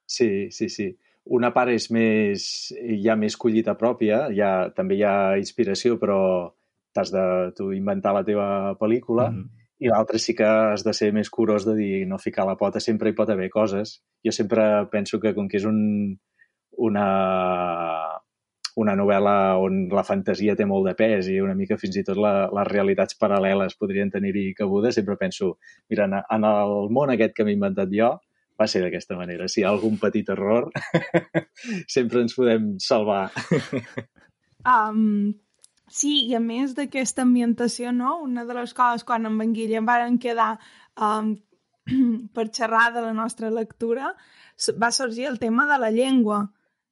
Sí, 0.07 0.51
sí, 0.55 0.69
sí. 0.69 0.93
Una 1.35 1.49
part 1.51 1.73
és 1.73 1.89
més, 1.91 2.45
ja 3.01 3.17
més 3.17 3.35
collita 3.41 3.73
pròpia, 3.75 4.27
ja, 4.37 4.69
també 4.77 4.99
hi 4.99 5.03
ha 5.03 5.17
inspiració, 5.41 5.97
però 5.99 6.19
t'has 6.95 7.11
de 7.11 7.25
tu 7.57 7.71
inventar 7.75 8.13
la 8.15 8.23
teva 8.23 8.47
pel·lícula, 8.79 9.31
mm 9.31 9.41
-hmm. 9.41 9.63
i 9.83 9.89
l'altra 9.91 10.21
sí 10.21 10.35
que 10.35 10.45
has 10.45 10.85
de 10.85 10.93
ser 10.93 11.11
més 11.11 11.29
curós 11.29 11.65
de 11.65 11.75
dir 11.75 12.07
no 12.07 12.17
ficar 12.17 12.45
la 12.45 12.55
pota, 12.55 12.79
sempre 12.79 13.09
hi 13.09 13.17
pot 13.17 13.29
haver 13.29 13.49
coses. 13.49 14.01
Jo 14.23 14.31
sempre 14.31 14.87
penso 14.91 15.19
que 15.19 15.33
com 15.33 15.49
que 15.49 15.57
és 15.57 15.65
un, 15.65 16.19
una, 16.77 17.07
una 18.75 18.95
novel·la 18.99 19.35
on 19.61 19.85
la 19.93 20.03
fantasia 20.03 20.55
té 20.55 20.67
molt 20.67 20.89
de 20.89 20.95
pes 20.99 21.29
i 21.31 21.39
una 21.43 21.55
mica 21.55 21.77
fins 21.79 21.97
i 21.99 22.03
tot 22.07 22.19
la, 22.19 22.33
les 22.51 22.67
realitats 22.67 23.17
paral·leles 23.19 23.77
podrien 23.79 24.11
tenir-hi 24.11 24.53
cabuda, 24.57 24.91
sempre 24.91 25.15
penso, 25.19 25.55
mira, 25.89 26.09
en, 26.09 26.19
en 26.19 26.47
el 26.49 26.75
món 26.91 27.13
aquest 27.13 27.35
que 27.35 27.47
m'he 27.47 27.55
inventat 27.55 27.93
jo, 27.93 28.11
va 28.59 28.67
ser 28.71 28.81
d'aquesta 28.83 29.17
manera. 29.19 29.47
Si 29.51 29.61
hi 29.61 29.65
ha 29.65 29.71
algun 29.71 29.97
petit 29.99 30.29
error, 30.31 30.69
sempre 31.95 32.23
ens 32.23 32.35
podem 32.35 32.75
salvar. 32.83 33.29
um, 34.75 35.33
sí, 35.91 36.17
i 36.29 36.35
a 36.35 36.43
més 36.43 36.75
d'aquesta 36.77 37.25
ambientació, 37.27 37.91
no? 37.95 38.17
una 38.23 38.45
de 38.47 38.55
les 38.59 38.75
coses 38.75 39.07
quan 39.07 39.27
amb 39.27 39.43
en 39.43 39.55
Guillem 39.55 39.87
varen 39.87 40.19
quedar 40.19 40.55
um, 40.95 41.35
per 42.35 42.49
xerrar 42.51 42.89
de 42.95 43.03
la 43.07 43.13
nostra 43.13 43.51
lectura 43.53 44.15
va 44.81 44.91
sorgir 44.91 45.27
el 45.27 45.39
tema 45.39 45.65
de 45.67 45.77
la 45.79 45.91
llengua 45.91 46.45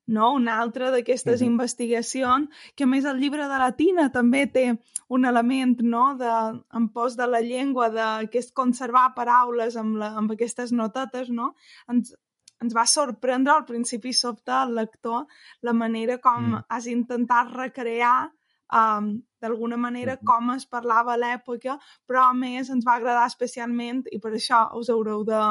no? 0.08 0.34
Una 0.34 0.60
altra 0.60 0.92
d'aquestes 0.92 1.42
uh 1.42 1.44
-huh. 1.44 1.52
investigacions, 1.52 2.50
que 2.76 2.86
més 2.86 3.06
el 3.06 3.20
llibre 3.20 3.48
de 3.48 3.58
la 3.58 3.72
Tina 3.72 4.10
també 4.12 4.48
té 4.48 4.78
un 5.08 5.26
element 5.26 5.82
no? 5.82 6.16
de, 6.18 6.62
en 6.74 6.90
pos 6.90 7.16
de 7.16 7.28
la 7.28 7.42
llengua, 7.42 7.90
de 7.90 8.28
que 8.30 8.40
és 8.40 8.52
conservar 8.52 9.14
paraules 9.16 9.76
amb, 9.76 9.98
la, 9.98 10.16
amb 10.18 10.32
aquestes 10.32 10.72
notetes, 10.72 11.30
no? 11.30 11.56
Ens, 11.88 12.16
ens 12.62 12.74
va 12.76 12.86
sorprendre 12.86 13.54
al 13.54 13.66
principi 13.66 14.14
sobte 14.14 14.52
el 14.52 14.76
lector 14.76 15.26
la 15.62 15.74
manera 15.74 16.18
com 16.18 16.42
mm. 16.48 16.66
has 16.70 16.88
intentat 16.88 17.52
recrear 17.52 18.32
um, 18.72 19.22
d'alguna 19.42 19.78
manera 19.78 20.16
mm. 20.16 20.26
com 20.26 20.52
es 20.56 20.66
parlava 20.66 21.14
a 21.14 21.20
l'època, 21.20 21.78
però 22.08 22.30
a 22.30 22.34
més 22.34 22.70
ens 22.70 22.86
va 22.88 22.96
agradar 22.96 23.26
especialment 23.28 24.04
i 24.12 24.20
per 24.24 24.34
això 24.34 24.66
us 24.80 24.90
haureu 24.94 25.26
de, 25.28 25.42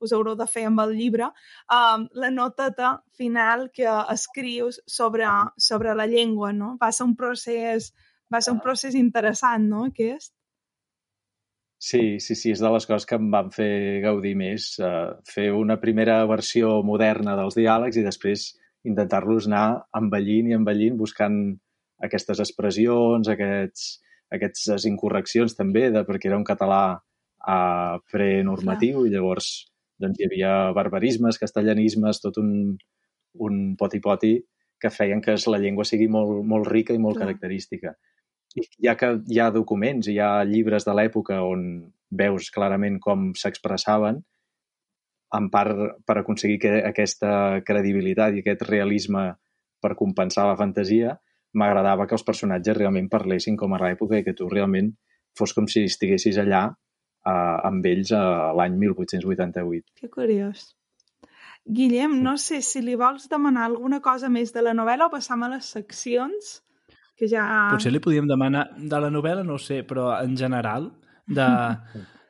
us 0.00 0.12
haureu 0.16 0.36
de 0.38 0.46
fer 0.50 0.66
amb 0.68 0.82
el 0.84 0.94
llibre, 0.98 1.30
um, 1.76 2.06
la 2.22 2.30
noteta 2.34 2.96
final 3.16 3.68
que 3.74 3.88
escrius 4.14 4.80
sobre, 4.86 5.28
sobre 5.58 5.94
la 5.94 6.06
llengua, 6.10 6.52
no? 6.52 6.76
Va 6.80 6.90
ser 6.92 7.06
un 7.08 7.16
procés, 7.16 7.92
va 8.32 8.40
ser 8.40 8.54
un 8.56 8.60
procés 8.64 8.96
interessant, 8.98 9.68
no?, 9.70 9.86
aquest. 9.90 10.32
Sí, 11.80 12.20
sí, 12.20 12.34
sí, 12.36 12.50
és 12.52 12.60
de 12.60 12.68
les 12.68 12.84
coses 12.84 13.06
que 13.08 13.16
em 13.16 13.30
van 13.32 13.48
fer 13.54 14.00
gaudir 14.04 14.34
més, 14.36 14.74
uh, 14.84 15.16
fer 15.24 15.48
una 15.56 15.78
primera 15.80 16.18
versió 16.28 16.80
moderna 16.84 17.38
dels 17.38 17.56
diàlegs 17.56 17.96
i 17.96 18.04
després 18.04 18.50
intentar-los 18.84 19.48
anar 19.48 19.86
envellint 19.96 20.50
i 20.50 20.56
envellint 20.56 20.98
buscant 21.00 21.38
aquestes 22.04 22.40
expressions, 22.44 23.28
aquests, 23.32 23.86
aquestes 24.36 24.86
incorreccions 24.88 25.56
també, 25.56 25.88
de, 25.94 26.04
perquè 26.08 26.30
era 26.30 26.38
un 26.40 26.46
català 26.48 26.82
uh, 26.96 27.96
prenormatiu 28.12 29.04
i 29.06 29.12
llavors 29.14 29.50
doncs 30.00 30.20
hi 30.20 30.28
havia 30.28 30.54
barbarismes, 30.76 31.38
castellanismes, 31.40 32.20
tot 32.24 32.40
un, 32.40 32.50
un 33.46 33.60
poti-poti 33.78 34.34
que 34.80 34.90
feien 34.90 35.20
que 35.20 35.36
la 35.52 35.60
llengua 35.60 35.84
sigui 35.84 36.08
molt, 36.08 36.40
molt 36.46 36.68
rica 36.68 36.96
i 36.96 37.02
molt 37.02 37.18
Clar. 37.18 37.28
característica. 37.28 37.94
I 38.56 38.64
ja 38.88 38.96
que 38.98 39.12
hi 39.30 39.38
ha 39.38 39.50
documents, 39.54 40.08
hi 40.08 40.18
ha 40.18 40.42
llibres 40.48 40.86
de 40.88 40.94
l'època 40.96 41.42
on 41.46 41.62
veus 42.10 42.50
clarament 42.50 42.98
com 42.98 43.30
s'expressaven, 43.36 44.22
en 45.38 45.50
part 45.50 46.02
per 46.06 46.16
aconseguir 46.18 46.58
que 46.64 46.72
aquesta 46.82 47.60
credibilitat 47.66 48.34
i 48.34 48.42
aquest 48.42 48.64
realisme 48.66 49.28
per 49.80 49.94
compensar 49.98 50.48
la 50.48 50.56
fantasia, 50.58 51.14
m'agradava 51.54 52.06
que 52.06 52.16
els 52.16 52.26
personatges 52.26 52.76
realment 52.76 53.08
parlessin 53.12 53.56
com 53.58 53.74
a 53.74 53.80
l'època 53.82 54.18
i 54.18 54.26
que 54.26 54.34
tu 54.34 54.48
realment 54.50 54.90
fos 55.38 55.54
com 55.54 55.68
si 55.70 55.84
estiguessis 55.86 56.38
allà 56.42 56.68
uh, 57.26 57.60
amb 57.68 57.86
ells 57.86 58.12
uh, 58.14 58.50
l'any 58.56 58.76
1888. 58.80 59.96
Que 60.00 60.10
curiós. 60.12 60.70
Guillem, 61.66 62.16
no 62.24 62.36
sé 62.40 62.62
si 62.64 62.80
li 62.82 62.96
vols 62.98 63.28
demanar 63.30 63.68
alguna 63.68 64.00
cosa 64.02 64.30
més 64.32 64.54
de 64.54 64.62
la 64.64 64.72
novel·la 64.74 65.10
o 65.10 65.12
passam 65.12 65.44
a 65.44 65.50
les 65.52 65.68
seccions, 65.76 66.54
que 67.18 67.28
ja... 67.28 67.44
Potser 67.74 67.92
li 67.92 68.00
podíem 68.02 68.30
demanar 68.30 68.70
de 68.78 69.02
la 69.02 69.10
novel·la, 69.12 69.44
no 69.44 69.58
sé, 69.60 69.82
però 69.86 70.08
en 70.16 70.38
general, 70.40 70.88
de 71.28 71.46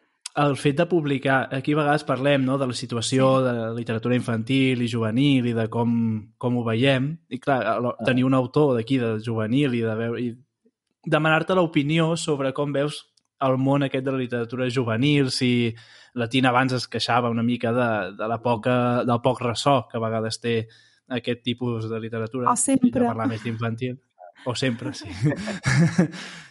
el 0.44 0.56
fet 0.58 0.76
de 0.78 0.86
publicar, 0.90 1.44
aquí 1.54 1.74
a 1.74 1.80
vegades 1.80 2.04
parlem 2.06 2.44
no, 2.46 2.58
de 2.58 2.68
la 2.70 2.76
situació 2.76 3.30
sí. 3.38 3.46
de 3.46 3.54
la 3.56 3.70
literatura 3.76 4.18
infantil 4.18 4.82
i 4.82 4.90
juvenil 4.90 5.46
i 5.50 5.54
de 5.56 5.66
com, 5.72 5.92
com 6.38 6.58
ho 6.58 6.66
veiem, 6.66 7.12
i 7.30 7.40
clar, 7.42 7.62
tenir 8.06 8.26
un 8.26 8.36
autor 8.38 8.74
d'aquí 8.78 8.98
de 9.02 9.16
juvenil 9.24 9.78
i 9.78 9.84
de 9.86 9.96
veure, 9.98 10.22
i 10.22 11.10
demanar-te 11.10 11.56
l'opinió 11.56 12.12
sobre 12.16 12.52
com 12.52 12.74
veus 12.74 13.06
el 13.46 13.56
món 13.58 13.86
aquest 13.86 14.04
de 14.04 14.12
la 14.12 14.20
literatura 14.20 14.68
juvenil, 14.72 15.30
si 15.30 15.74
la 16.14 16.28
Tina 16.28 16.50
abans 16.50 16.74
es 16.76 16.86
queixava 16.90 17.30
una 17.30 17.44
mica 17.46 17.72
de, 17.72 17.88
de 18.18 18.28
la 18.28 18.40
poca, 18.42 18.76
del 19.06 19.20
poc 19.24 19.42
ressò 19.44 19.82
que 19.88 19.98
a 19.98 20.04
vegades 20.04 20.40
té 20.42 20.54
aquest 21.10 21.42
tipus 21.42 21.88
de 21.90 22.00
literatura. 22.00 22.50
O 22.52 22.56
sempre. 22.56 23.00
De 23.00 23.06
parlar 23.06 23.28
més 23.30 23.42
d'infantil. 23.44 23.98
O 24.46 24.54
sempre, 24.56 24.94
sí. 24.94 25.10
sí. 25.12 26.08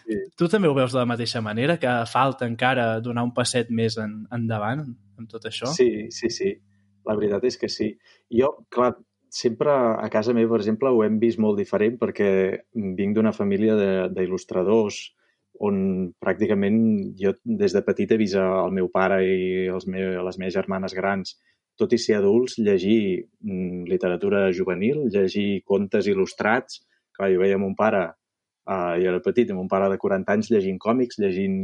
Tu 0.38 0.48
també 0.50 0.70
ho 0.70 0.74
veus 0.74 0.94
de 0.94 0.98
la 0.98 1.06
mateixa 1.10 1.42
manera, 1.42 1.76
que 1.78 1.90
falta 2.10 2.48
encara 2.50 2.96
donar 3.06 3.22
un 3.28 3.34
passet 3.34 3.70
més 3.70 3.98
en, 4.02 4.24
endavant 4.34 4.82
amb 4.82 5.30
tot 5.30 5.46
això? 5.46 5.70
Sí, 5.70 6.08
sí, 6.10 6.32
sí. 6.34 6.56
La 7.06 7.14
veritat 7.18 7.46
és 7.46 7.58
que 7.62 7.70
sí. 7.70 7.92
Jo, 8.34 8.50
clar, 8.74 8.96
sempre 9.30 9.70
a 9.70 10.10
casa 10.10 10.34
meva, 10.34 10.56
per 10.56 10.64
exemple, 10.64 10.90
ho 10.90 11.04
hem 11.06 11.20
vist 11.22 11.38
molt 11.42 11.62
diferent 11.62 12.00
perquè 12.02 12.32
vinc 12.74 13.18
d'una 13.18 13.34
família 13.38 13.78
d'il·lustradors 14.10 15.00
on 15.60 16.12
pràcticament 16.22 16.80
jo 17.20 17.34
des 17.44 17.74
de 17.76 17.82
petit 17.84 18.12
he 18.12 18.18
vist 18.20 18.38
el 18.40 18.72
meu 18.76 18.88
pare 18.94 19.20
i 19.26 19.68
els 19.68 19.88
me 19.88 20.06
les 20.24 20.38
meves 20.40 20.56
germanes 20.56 20.96
grans, 20.96 21.36
tot 21.80 21.94
i 21.96 22.00
ser 22.00 22.18
adults, 22.20 22.58
llegir 22.60 23.26
mm, 23.42 23.88
literatura 23.90 24.48
juvenil, 24.56 25.06
llegir 25.12 25.62
contes 25.68 26.08
il·lustrats. 26.12 26.82
Clar, 27.16 27.32
jo 27.34 27.42
veia 27.42 27.60
mon 27.60 27.76
pare, 27.76 28.06
uh, 28.68 28.96
jo 29.00 29.12
era 29.12 29.22
petit, 29.24 29.52
mon 29.56 29.68
pare 29.72 29.90
de 29.92 30.00
40 30.00 30.36
anys 30.36 30.52
llegint 30.54 30.80
còmics, 30.80 31.20
llegint 31.24 31.60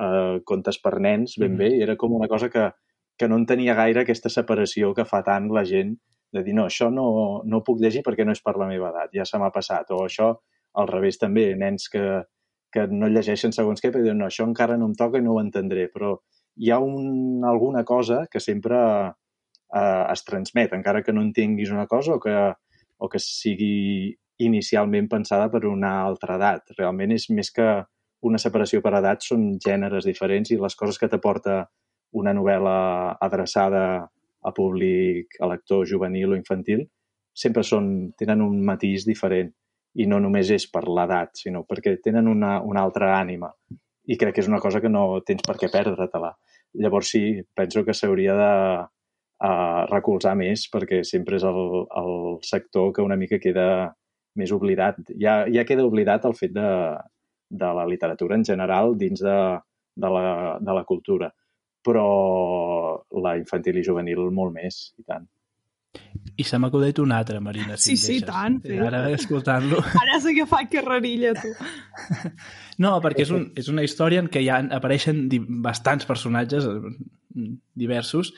uh, 0.00 0.40
contes 0.48 0.80
per 0.80 0.98
nens, 1.00 1.36
ben 1.38 1.52
mm 1.52 1.54
-hmm. 1.54 1.58
bé, 1.58 1.76
i 1.76 1.82
era 1.82 1.96
com 1.96 2.12
una 2.12 2.28
cosa 2.28 2.48
que, 2.48 2.70
que 3.18 3.28
no 3.28 3.36
en 3.36 3.46
tenia 3.46 3.74
gaire 3.74 4.00
aquesta 4.00 4.28
separació 4.28 4.94
que 4.94 5.04
fa 5.04 5.22
tant 5.22 5.48
la 5.52 5.64
gent 5.64 5.96
de 6.32 6.42
dir, 6.42 6.54
no, 6.54 6.66
això 6.66 6.90
no, 6.90 7.42
no 7.44 7.62
puc 7.62 7.80
llegir 7.80 8.02
perquè 8.02 8.24
no 8.24 8.32
és 8.32 8.42
per 8.42 8.56
la 8.58 8.66
meva 8.66 8.90
edat, 8.90 9.10
ja 9.14 9.24
se 9.24 9.38
m'ha 9.38 9.52
passat. 9.54 9.90
O 9.90 10.04
això, 10.04 10.34
al 10.74 10.88
revés 10.88 11.18
també, 11.18 11.54
nens 11.56 11.88
que, 11.88 12.24
que 12.74 12.88
no 12.90 13.10
llegeixen 13.10 13.54
segons 13.54 13.82
què, 13.82 13.92
perquè 13.92 14.08
diuen, 14.08 14.18
no, 14.22 14.26
això 14.26 14.46
encara 14.48 14.78
no 14.80 14.88
em 14.90 14.96
toca 14.98 15.20
i 15.20 15.24
no 15.24 15.36
ho 15.36 15.42
entendré, 15.42 15.86
però 15.94 16.16
hi 16.58 16.72
ha 16.74 16.80
un, 16.82 17.44
alguna 17.46 17.84
cosa 17.86 18.24
que 18.30 18.42
sempre 18.42 18.80
eh, 19.06 20.04
es 20.12 20.24
transmet, 20.26 20.74
encara 20.74 21.02
que 21.06 21.14
no 21.14 21.22
entenguis 21.22 21.70
una 21.74 21.86
cosa 21.86 22.16
o 22.16 22.20
que, 22.22 22.34
o 22.98 23.10
que 23.10 23.22
sigui 23.22 24.14
inicialment 24.42 25.08
pensada 25.08 25.46
per 25.50 25.64
una 25.70 26.00
altra 26.02 26.38
edat. 26.40 26.74
Realment 26.78 27.14
és 27.14 27.28
més 27.30 27.52
que 27.54 27.68
una 28.26 28.40
separació 28.40 28.80
per 28.82 28.96
edat, 28.98 29.22
són 29.22 29.52
gèneres 29.62 30.08
diferents 30.08 30.50
i 30.50 30.58
les 30.58 30.74
coses 30.74 30.98
que 30.98 31.10
t'aporta 31.12 31.62
una 32.18 32.32
novel·la 32.34 32.78
adreçada 33.22 33.84
a 34.44 34.52
públic, 34.54 35.36
a 35.40 35.48
lector 35.50 35.86
juvenil 35.88 36.34
o 36.34 36.38
infantil, 36.38 36.84
sempre 37.34 37.64
són, 37.66 38.14
tenen 38.18 38.42
un 38.44 38.60
matís 38.64 39.06
diferent 39.06 39.52
i 39.94 40.06
no 40.10 40.18
només 40.22 40.50
és 40.50 40.66
per 40.70 40.84
l'edat, 40.88 41.36
sinó 41.38 41.62
perquè 41.68 41.96
tenen 42.02 42.28
una, 42.30 42.58
una 42.62 42.82
altra 42.82 43.12
ànima 43.18 43.52
i 44.06 44.18
crec 44.20 44.36
que 44.36 44.42
és 44.44 44.50
una 44.50 44.60
cosa 44.60 44.80
que 44.84 44.90
no 44.90 45.22
tens 45.26 45.44
per 45.46 45.56
què 45.60 45.70
perdre-te-la. 45.72 46.34
Llavors 46.82 47.12
sí, 47.14 47.22
penso 47.56 47.84
que 47.86 47.94
s'hauria 47.96 48.34
de 48.36 48.50
uh, 48.82 49.84
recolzar 49.90 50.34
més 50.36 50.66
perquè 50.72 51.02
sempre 51.06 51.38
és 51.38 51.46
el, 51.48 51.60
el 52.00 52.16
sector 52.44 52.92
que 52.92 53.04
una 53.04 53.16
mica 53.16 53.40
queda 53.40 53.94
més 54.36 54.52
oblidat. 54.52 54.98
Ja, 55.20 55.44
ja 55.50 55.64
queda 55.68 55.86
oblidat 55.86 56.26
el 56.28 56.34
fet 56.36 56.52
de, 56.56 56.68
de 57.50 57.70
la 57.78 57.86
literatura 57.86 58.36
en 58.36 58.44
general 58.44 58.98
dins 58.98 59.22
de, 59.22 59.38
de, 59.94 60.10
la, 60.10 60.58
de 60.60 60.76
la 60.76 60.84
cultura, 60.84 61.30
però 61.84 62.06
la 63.24 63.36
infantil 63.38 63.78
i 63.78 63.86
juvenil 63.86 64.26
molt 64.34 64.54
més, 64.56 64.88
i 64.98 65.06
tant. 65.06 65.28
I 66.36 66.44
se 66.46 66.58
m'ha 66.58 66.68
acudit 66.70 66.98
un 66.98 67.12
altre, 67.14 67.38
Marina, 67.40 67.76
si 67.76 67.94
Sí, 67.94 67.96
sí, 68.00 68.16
tant. 68.26 68.58
Sí. 68.64 68.78
Ara, 68.82 69.04
escoltant-lo... 69.14 69.78
Ara 70.02 70.18
sí 70.22 70.34
que 70.34 70.46
fa 70.50 70.64
carrerilla, 70.70 71.34
tu. 71.38 71.54
No, 72.82 72.96
perquè 72.98 73.22
és, 73.22 73.30
un, 73.30 73.44
és 73.54 73.68
una 73.70 73.84
història 73.86 74.18
en 74.18 74.26
què 74.26 74.42
ja 74.42 74.56
apareixen 74.74 75.28
bastants 75.62 76.08
personatges 76.08 76.66
eh, 76.66 77.52
diversos. 77.78 78.32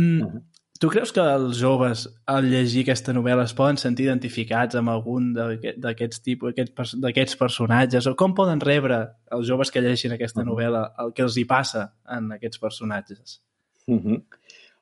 Mm, 0.00 0.40
tu 0.80 0.88
creus 0.88 1.12
que 1.12 1.20
els 1.20 1.60
joves, 1.60 2.06
al 2.24 2.48
llegir 2.48 2.86
aquesta 2.86 3.12
novel·la, 3.12 3.44
es 3.44 3.52
poden 3.56 3.76
sentir 3.80 4.08
identificats 4.08 4.80
amb 4.80 4.94
algun 4.94 5.34
d'aquests 5.36 6.24
tipus, 6.24 6.56
d'aquests 6.56 7.36
personatges? 7.40 8.08
O 8.08 8.16
com 8.16 8.32
poden 8.32 8.64
rebre 8.64 9.02
els 9.36 9.44
joves 9.50 9.68
que 9.68 9.84
llegeixin 9.84 10.16
aquesta 10.16 10.46
novel·la 10.48 10.86
el 11.04 11.12
que 11.12 11.26
els 11.28 11.36
hi 11.36 11.44
passa 11.44 11.90
en 12.16 12.32
aquests 12.38 12.64
personatges? 12.64 13.38
Mm 13.86 14.00
-hmm. 14.00 14.22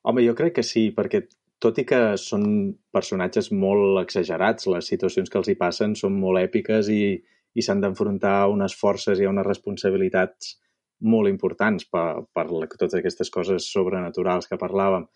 Home, 0.03 0.27
jo 0.27 0.35
crec 0.35 0.55
que 0.55 0.63
sí, 0.63 0.93
perquè 0.95 1.27
tot 1.63 1.79
i 1.79 1.85
que 1.87 2.01
són 2.19 2.45
personatges 2.95 3.53
molt 3.55 4.01
exagerats, 4.03 4.67
les 4.73 4.89
situacions 4.91 5.31
que 5.31 5.39
els 5.39 5.51
hi 5.53 5.57
passen 5.61 5.95
són 5.99 6.17
molt 6.19 6.43
èpiques 6.43 6.91
i, 6.91 7.05
i 7.55 7.63
s'han 7.63 7.83
d'enfrontar 7.85 8.35
a 8.41 8.51
unes 8.51 8.75
forces 8.79 9.21
i 9.21 9.29
a 9.29 9.31
unes 9.31 9.47
responsabilitats 9.47 10.57
molt 11.13 11.31
importants 11.31 11.87
per, 11.91 12.25
per 12.35 12.47
totes 12.51 12.97
aquestes 12.99 13.31
coses 13.31 13.69
sobrenaturals 13.75 14.51
que 14.51 14.59
parlàvem. 14.59 15.07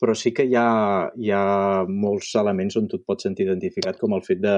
Però 0.00 0.12
sí 0.12 0.32
que 0.36 0.44
hi 0.44 0.56
ha, 0.60 1.08
hi 1.16 1.32
ha 1.32 1.84
molts 1.88 2.34
elements 2.36 2.76
on 2.76 2.88
tu 2.88 3.00
et 3.00 3.06
pots 3.08 3.24
sentir 3.24 3.46
identificat, 3.46 3.96
com 4.00 4.12
el 4.16 4.24
fet 4.24 4.42
de, 4.42 4.56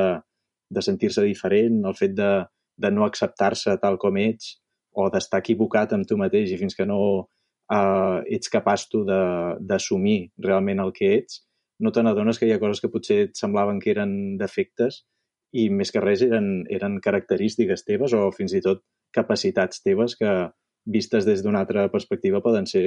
de 0.74 0.82
sentir-se 0.82 1.22
diferent, 1.26 1.84
el 1.86 1.94
fet 1.98 2.14
de, 2.18 2.32
de 2.78 2.90
no 2.94 3.06
acceptar-se 3.06 3.76
tal 3.82 3.98
com 4.02 4.18
ets 4.18 4.56
o 4.98 5.06
d'estar 5.14 5.42
equivocat 5.44 5.94
amb 5.94 6.08
tu 6.08 6.18
mateix 6.18 6.50
i 6.50 6.58
fins 6.58 6.74
que 6.74 6.86
no 6.88 6.98
uh, 7.72 8.20
ets 8.26 8.50
capaç 8.52 8.88
tu 8.92 9.04
d'assumir 9.06 10.30
realment 10.44 10.82
el 10.84 10.92
que 10.96 11.12
ets, 11.18 11.42
no 11.78 11.92
te 11.94 12.02
n'adones 12.02 12.38
que 12.38 12.48
hi 12.48 12.52
ha 12.54 12.60
coses 12.62 12.82
que 12.82 12.90
potser 12.90 13.20
et 13.28 13.38
semblaven 13.38 13.78
que 13.80 13.92
eren 13.94 14.12
defectes 14.40 15.04
i 15.56 15.68
més 15.70 15.92
que 15.94 16.02
res 16.02 16.22
eren, 16.26 16.66
eren 16.74 16.98
característiques 17.04 17.84
teves 17.86 18.14
o 18.16 18.28
fins 18.34 18.54
i 18.58 18.62
tot 18.64 18.82
capacitats 19.14 19.82
teves 19.84 20.16
que 20.18 20.32
vistes 20.88 21.24
des 21.28 21.42
d'una 21.44 21.62
altra 21.64 21.86
perspectiva 21.92 22.42
poden 22.44 22.66
ser 22.66 22.84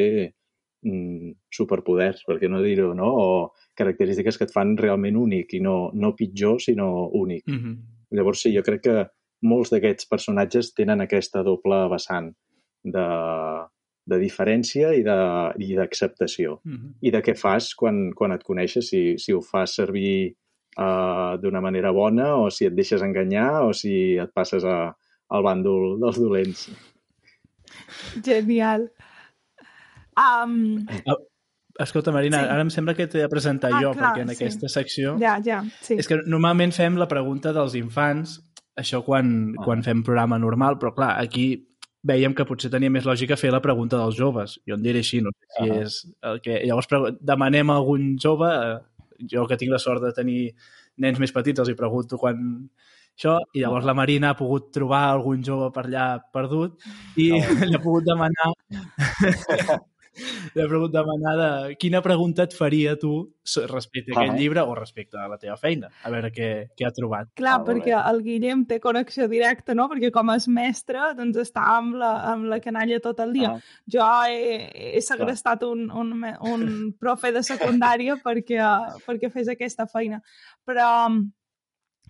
mm, 0.84 1.32
superpoders, 1.54 2.26
per 2.28 2.38
què 2.42 2.50
no 2.50 2.62
dir-ho, 2.62 2.92
no? 2.98 3.10
O 3.22 3.28
característiques 3.78 4.38
que 4.38 4.48
et 4.50 4.54
fan 4.54 4.76
realment 4.78 5.18
únic 5.18 5.56
i 5.58 5.62
no, 5.64 5.92
no 5.94 6.14
pitjor, 6.18 6.60
sinó 6.62 7.10
únic. 7.18 7.48
Mm 7.48 7.60
-hmm. 7.60 7.76
Llavors, 8.18 8.42
sí, 8.42 8.56
jo 8.56 8.64
crec 8.64 8.82
que 8.84 9.08
molts 9.42 9.72
d'aquests 9.72 10.08
personatges 10.10 10.74
tenen 10.74 11.02
aquesta 11.02 11.44
doble 11.44 11.88
vessant 11.90 12.34
de, 12.84 13.08
de 14.12 14.20
diferència 14.20 14.92
i 14.94 15.04
d'acceptació. 15.04 16.60
Mm 16.64 16.76
-hmm. 16.76 16.94
I 17.02 17.12
de 17.16 17.22
què 17.24 17.36
fas 17.38 17.74
quan, 17.76 18.12
quan 18.14 18.32
et 18.36 18.44
coneixes, 18.44 18.90
si, 18.90 19.18
si 19.18 19.34
ho 19.34 19.42
fas 19.42 19.76
servir 19.76 20.36
uh, 20.78 21.38
d'una 21.42 21.62
manera 21.62 21.92
bona 21.92 22.36
o 22.36 22.50
si 22.50 22.66
et 22.66 22.76
deixes 22.76 23.02
enganyar 23.02 23.64
o 23.66 23.74
si 23.74 24.18
et 24.18 24.32
passes 24.34 24.64
a, 24.64 24.94
al 25.30 25.44
bàndol 25.44 26.00
dels 26.00 26.20
dolents. 26.20 26.70
Genial. 28.24 28.90
Um... 30.18 30.86
Escolta, 31.80 32.12
Marina, 32.12 32.42
Sí. 32.44 32.50
ara 32.52 32.62
em 32.62 32.70
sembla 32.70 32.94
que 32.94 33.08
t'he 33.08 33.22
de 33.24 33.30
presentar 33.30 33.72
Ah, 33.74 33.80
jo, 33.82 33.94
clar, 33.94 34.12
perquè 34.12 34.22
en 34.22 34.30
sí. 34.30 34.36
aquesta 34.36 34.68
secció... 34.70 35.16
Ja, 35.20 35.40
ja, 35.44 35.64
sí. 35.82 35.96
És 35.98 36.08
que 36.08 36.18
normalment 36.28 36.74
fem 36.76 36.98
la 37.00 37.08
pregunta 37.08 37.54
dels 37.56 37.76
infants, 37.80 38.42
això 38.78 39.02
quan, 39.06 39.56
Ah. 39.58 39.64
quan 39.64 39.82
fem 39.84 40.04
programa 40.04 40.38
normal, 40.38 40.78
però 40.78 40.94
clar, 40.94 41.16
aquí 41.24 41.66
veiem 42.04 42.34
que 42.34 42.46
potser 42.50 42.72
tenia 42.74 42.90
més 42.90 43.06
lògica 43.06 43.38
fer 43.38 43.52
la 43.54 43.62
pregunta 43.62 43.98
dels 44.02 44.16
joves. 44.18 44.60
Jo 44.68 44.76
en 44.78 44.82
diré 44.86 45.00
així, 45.04 45.22
no 45.22 45.30
sé 45.36 45.46
si 45.58 45.70
Ah. 45.70 45.82
és 45.84 45.98
el 46.24 46.42
que... 46.42 46.62
Llavors 46.66 46.88
demanem 47.22 47.70
a 47.70 47.76
algun 47.78 48.18
jove, 48.20 48.50
eh, 48.50 48.80
jo 49.32 49.46
que 49.48 49.58
tinc 49.58 49.72
la 49.72 49.80
sort 49.80 50.02
de 50.02 50.12
tenir 50.14 50.56
nens 50.98 51.20
més 51.20 51.32
petits, 51.32 51.60
els 51.60 51.70
hi 51.70 51.76
pregunto 51.78 52.18
quan 52.18 52.70
això, 53.18 53.38
i 53.54 53.62
llavors 53.62 53.86
la 53.86 53.94
Marina 53.94 54.32
ha 54.32 54.38
pogut 54.40 54.72
trobar 54.74 55.04
algun 55.12 55.44
jove 55.44 55.72
per 55.76 55.86
allà 55.86 56.08
perdut 56.34 56.82
i 57.18 57.32
Oh. 57.32 57.38
li 57.70 57.76
ha 57.76 57.82
pogut 57.84 58.04
demanar 58.08 58.52
li 60.56 60.62
ha 60.62 60.68
pogut 60.68 60.92
demanar 60.92 61.34
de 61.40 61.76
quina 61.80 62.02
pregunta 62.04 62.44
et 62.44 62.54
faria 62.54 62.98
tu 63.00 63.12
respecte 63.72 64.12
a 64.12 64.20
aquest 64.20 64.34
Ah. 64.34 64.38
llibre 64.38 64.62
o 64.62 64.76
respecte 64.76 65.18
a 65.18 65.28
la 65.32 65.38
teva 65.38 65.56
feina, 65.58 65.90
a 66.04 66.10
veure 66.12 66.32
què, 66.32 66.50
què 66.78 66.86
ha 66.88 66.92
trobat. 66.92 67.30
Clar, 67.36 67.54
Ah, 67.62 67.64
perquè 67.66 67.94
bé. 67.96 68.02
el 68.12 68.22
Guillem 68.24 68.66
té 68.68 68.80
connexió 68.80 69.28
directa, 69.28 69.74
no? 69.74 69.88
Perquè 69.90 70.12
com 70.12 70.30
és 70.36 70.48
mestre, 70.48 71.00
doncs 71.16 71.38
està 71.38 71.64
amb 71.78 71.96
la, 71.96 72.12
amb 72.34 72.46
la 72.46 72.60
canalla 72.60 73.00
tot 73.00 73.20
el 73.20 73.34
dia. 73.34 73.54
Ah. 73.56 73.60
Jo 73.88 74.06
he, 74.28 74.96
he 74.98 75.02
segrestat 75.02 75.64
un, 75.64 75.90
un, 75.92 76.14
un 76.42 76.94
profe 77.00 77.32
de 77.32 77.42
secundària 77.44 78.16
perquè, 78.26 78.60
perquè 79.08 79.32
fes 79.32 79.48
aquesta 79.48 79.88
feina. 79.88 80.22
Però 80.68 81.08
um, 81.08 81.32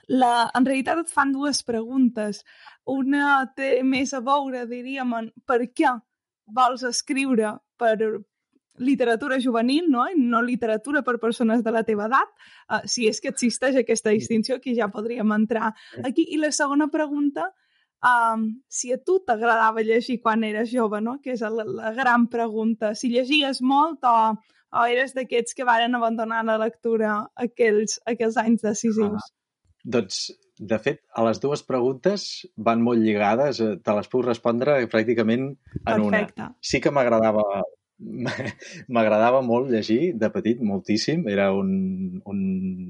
la, 0.08 0.50
en 0.54 0.66
realitat 0.66 0.98
et 1.06 1.10
fan 1.10 1.32
dues 1.32 1.62
preguntes. 1.64 2.44
Una 2.86 3.46
té 3.56 3.84
més 3.84 4.12
a 4.14 4.20
veure, 4.20 4.66
diríem, 4.68 5.14
en 5.14 5.32
per 5.46 5.62
què 5.70 5.94
vols 6.52 6.82
escriure 6.84 7.54
per 7.82 7.98
literatura 8.82 9.40
juvenil, 9.40 9.90
no? 9.90 10.06
I 10.10 10.18
no 10.18 10.42
literatura 10.42 11.02
per 11.04 11.18
persones 11.20 11.64
de 11.64 11.74
la 11.74 11.84
teva 11.88 12.08
edat, 12.10 12.30
uh, 12.70 12.82
si 12.86 13.08
és 13.10 13.20
que 13.22 13.32
existeix 13.34 13.78
aquesta 13.82 14.14
distinció, 14.16 14.58
aquí 14.58 14.76
ja 14.78 14.90
podríem 14.94 15.34
entrar 15.36 15.74
aquí. 16.04 16.26
I 16.32 16.40
la 16.42 16.52
segona 16.56 16.88
pregunta, 16.94 17.50
um, 18.02 18.48
si 18.68 18.94
a 18.94 18.98
tu 18.98 19.20
t'agradava 19.28 19.84
llegir 19.86 20.22
quan 20.22 20.46
eres 20.48 20.72
jove, 20.72 21.02
no? 21.02 21.20
Que 21.22 21.36
és 21.36 21.44
la, 21.44 21.68
la 21.68 21.94
gran 21.98 22.28
pregunta. 22.32 22.96
Si 22.96 23.12
llegies 23.14 23.62
molt 23.62 24.08
o, 24.08 24.16
o 24.72 24.88
eres 24.88 25.14
d'aquests 25.18 25.58
que 25.58 25.68
varen 25.68 25.96
abandonar 25.98 26.44
la 26.48 26.58
lectura 26.62 27.20
aquells, 27.36 28.00
aquells 28.08 28.40
anys 28.42 28.66
decisius? 28.66 29.32
Doncs, 29.84 30.24
de 30.62 30.78
fet, 30.78 31.02
a 31.18 31.24
les 31.26 31.40
dues 31.42 31.64
preguntes 31.66 32.26
van 32.56 32.82
molt 32.86 33.02
lligades. 33.02 33.60
eh, 33.62 33.78
Te 33.84 33.96
les 33.98 34.10
puc 34.12 34.26
respondre 34.26 34.78
pràcticament 34.88 35.48
en 35.86 36.02
una. 36.02 36.20
Perfecte. 36.22 36.50
Sí 36.62 36.82
que 36.82 36.92
m'agradava 36.94 37.44
m'agradava 38.96 39.42
molt 39.46 39.70
llegir 39.70 40.14
de 40.18 40.30
petit, 40.34 40.62
moltíssim. 40.62 41.28
Era 41.30 41.52
un, 41.54 42.22
un 42.26 42.40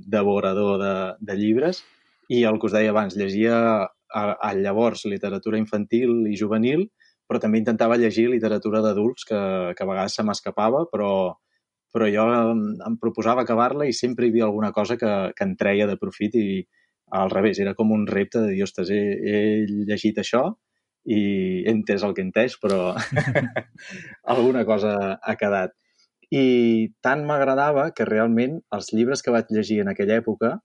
devorador 0.08 0.80
de, 0.82 0.94
de 1.20 1.38
llibres 1.40 1.84
i 2.32 2.44
el 2.48 2.60
que 2.60 2.70
us 2.70 2.76
deia 2.76 2.92
abans, 2.92 3.16
llegia 3.20 3.56
a, 4.12 4.24
a 4.34 4.54
llavors 4.56 5.06
literatura 5.06 5.60
infantil 5.60 6.28
i 6.32 6.38
juvenil, 6.40 6.86
però 7.28 7.40
també 7.40 7.60
intentava 7.60 8.00
llegir 8.00 8.30
literatura 8.30 8.82
d'adults 8.84 9.28
que, 9.28 9.40
que 9.76 9.84
a 9.84 9.88
vegades 9.88 10.16
se 10.16 10.24
m'escapava, 10.28 10.86
però, 10.92 11.12
però 11.92 12.08
jo 12.12 12.28
em, 12.36 12.64
em 12.88 12.98
proposava 13.00 13.44
acabar-la 13.44 13.88
i 13.88 13.96
sempre 13.96 14.28
hi 14.28 14.34
havia 14.34 14.48
alguna 14.48 14.72
cosa 14.76 14.98
que, 15.00 15.12
que 15.36 15.48
en 15.48 15.56
treia 15.60 15.88
de 15.88 15.98
profit 16.00 16.36
i 16.40 16.48
al 17.12 17.32
revés, 17.32 17.60
era 17.60 17.76
com 17.76 17.92
un 17.92 18.08
repte 18.08 18.40
de 18.40 18.56
dir, 18.56 18.64
ostres, 18.64 18.90
he, 18.90 19.02
he 19.22 19.42
llegit 19.88 20.22
això 20.22 20.48
i 21.06 21.20
he 21.66 21.72
entès 21.72 22.04
el 22.06 22.14
que 22.16 22.22
he 22.24 22.28
entès, 22.28 22.58
però 22.62 22.94
alguna 24.36 24.64
cosa 24.66 24.96
ha 25.18 25.36
quedat. 25.40 25.76
I 26.32 26.94
tant 27.04 27.26
m'agradava 27.28 27.90
que 27.96 28.08
realment 28.08 28.62
els 28.76 28.92
llibres 28.96 29.24
que 29.26 29.34
vaig 29.36 29.52
llegir 29.52 29.82
en 29.84 29.92
aquella 29.92 30.20
època, 30.22 30.56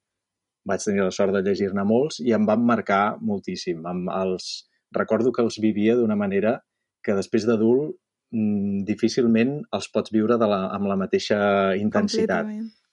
vaig 0.66 0.82
tenir 0.82 1.02
la 1.06 1.14
sort 1.14 1.34
de 1.34 1.42
llegir-ne 1.46 1.82
molts 1.86 2.20
i 2.22 2.34
em 2.36 2.46
van 2.46 2.64
marcar 2.66 3.18
moltíssim. 3.20 3.84
Amb 3.86 4.10
els... 4.14 4.66
Recordo 4.94 5.32
que 5.34 5.42
els 5.42 5.58
vivia 5.60 5.96
d'una 5.98 6.14
manera 6.16 6.60
que 7.04 7.14
després 7.18 7.44
d'adult 7.48 7.96
mm, 8.30 8.84
difícilment 8.86 9.58
els 9.76 9.88
pots 9.92 10.14
viure 10.14 10.38
de 10.38 10.46
la, 10.50 10.60
amb 10.76 10.86
la 10.90 10.96
mateixa 11.00 11.38
intensitat. 11.78 12.46
Completament. 12.46 12.85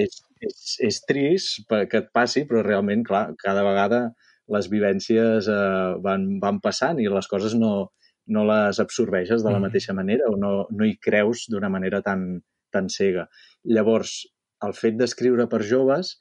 És, 0.00 0.20
és, 0.40 0.58
és 0.88 1.00
trist 1.08 1.66
que 1.68 2.02
et 2.02 2.10
passi, 2.14 2.44
però 2.48 2.62
realment, 2.64 3.04
clar, 3.06 3.30
cada 3.40 3.64
vegada 3.66 4.02
les 4.50 4.68
vivències 4.72 5.46
eh, 5.48 5.96
van, 6.02 6.26
van 6.42 6.60
passant 6.60 6.98
i 6.98 7.08
les 7.08 7.28
coses 7.30 7.54
no, 7.58 7.90
no 8.30 8.46
les 8.48 8.80
absorbeixes 8.82 9.44
de 9.44 9.50
la 9.50 9.58
Mhm. 9.58 9.66
mateixa 9.68 9.94
manera 9.94 10.30
o 10.30 10.36
no, 10.36 10.66
no 10.70 10.84
hi 10.86 10.96
creus 10.98 11.46
d'una 11.50 11.68
manera 11.68 12.02
tan, 12.02 12.42
tan 12.72 12.88
cega. 12.88 13.28
Llavors, 13.64 14.26
el 14.66 14.74
fet 14.74 14.98
d'escriure 14.98 15.48
per 15.48 15.62
joves 15.62 16.18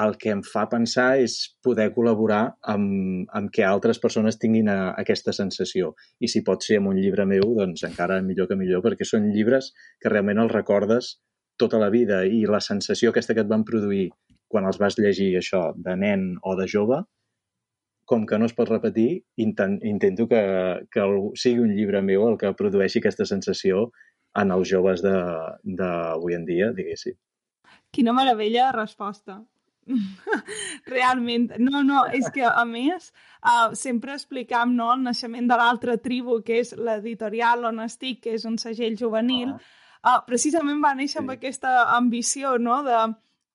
el 0.00 0.14
que 0.16 0.30
em 0.32 0.40
fa 0.42 0.68
pensar 0.72 1.18
és 1.20 1.34
poder 1.62 1.90
col·laborar 1.92 2.54
amb, 2.74 3.26
amb 3.36 3.50
que 3.52 3.64
altres 3.64 3.98
persones 4.00 4.38
tinguin 4.40 4.68
a, 4.72 4.94
aquesta 4.96 5.34
sensació. 5.36 5.94
I 6.20 6.28
si 6.32 6.40
pot 6.46 6.62
ser 6.64 6.78
amb 6.80 6.88
un 6.88 6.96
llibre 6.96 7.26
meu, 7.28 7.42
doncs 7.58 7.84
encara 7.84 8.22
millor 8.24 8.48
que 8.48 8.56
millor, 8.56 8.80
perquè 8.86 9.04
són 9.04 9.28
llibres 9.34 9.72
que 10.00 10.08
realment 10.08 10.38
els 10.38 10.52
recordes 10.52 11.18
tota 11.60 11.78
la 11.78 11.90
vida 11.90 12.22
i 12.26 12.44
la 12.48 12.60
sensació 12.60 13.10
aquesta 13.10 13.34
que 13.34 13.44
et 13.44 13.50
van 13.50 13.64
produir 13.64 14.10
quan 14.52 14.68
els 14.68 14.78
vas 14.80 14.98
llegir 15.00 15.32
això 15.38 15.70
de 15.76 15.96
nen 15.96 16.32
o 16.42 16.54
de 16.58 16.68
jove, 16.68 17.00
com 18.04 18.26
que 18.26 18.38
no 18.38 18.48
es 18.48 18.54
pot 18.56 18.68
repetir, 18.68 19.22
inten 19.40 19.78
intento 19.88 20.26
que, 20.28 20.42
que 20.92 21.06
sigui 21.40 21.62
un 21.64 21.72
llibre 21.76 22.02
meu 22.04 22.26
el 22.28 22.36
que 22.40 22.52
produeixi 22.58 23.00
aquesta 23.00 23.24
sensació 23.28 23.86
en 24.36 24.52
els 24.52 24.68
joves 24.68 25.04
d'avui 25.04 26.36
en 26.36 26.44
dia, 26.48 26.72
diguéssim. 26.76 27.16
Quina 27.92 28.12
meravella 28.16 28.70
resposta. 28.72 29.40
Realment. 30.94 31.50
No, 31.60 31.82
no, 31.84 32.04
és 32.14 32.28
que 32.34 32.44
a 32.46 32.64
més 32.68 33.10
uh, 33.40 33.72
sempre 33.78 34.14
explicam 34.16 34.74
no, 34.76 34.92
el 34.94 35.04
naixement 35.04 35.48
de 35.50 35.58
l'altra 35.58 35.98
tribu, 36.00 36.40
que 36.46 36.60
és 36.62 36.72
l'editorial 36.78 37.66
on 37.68 37.82
estic, 37.84 38.22
que 38.26 38.36
és 38.38 38.46
un 38.48 38.58
segell 38.62 38.96
juvenil, 38.98 39.56
uh, 40.06 40.20
precisament 40.26 40.80
va 40.84 40.94
néixer 40.94 41.18
sí. 41.18 41.22
amb 41.24 41.34
aquesta 41.34 41.74
ambició 41.96 42.56
no, 42.58 42.82
de 42.86 43.02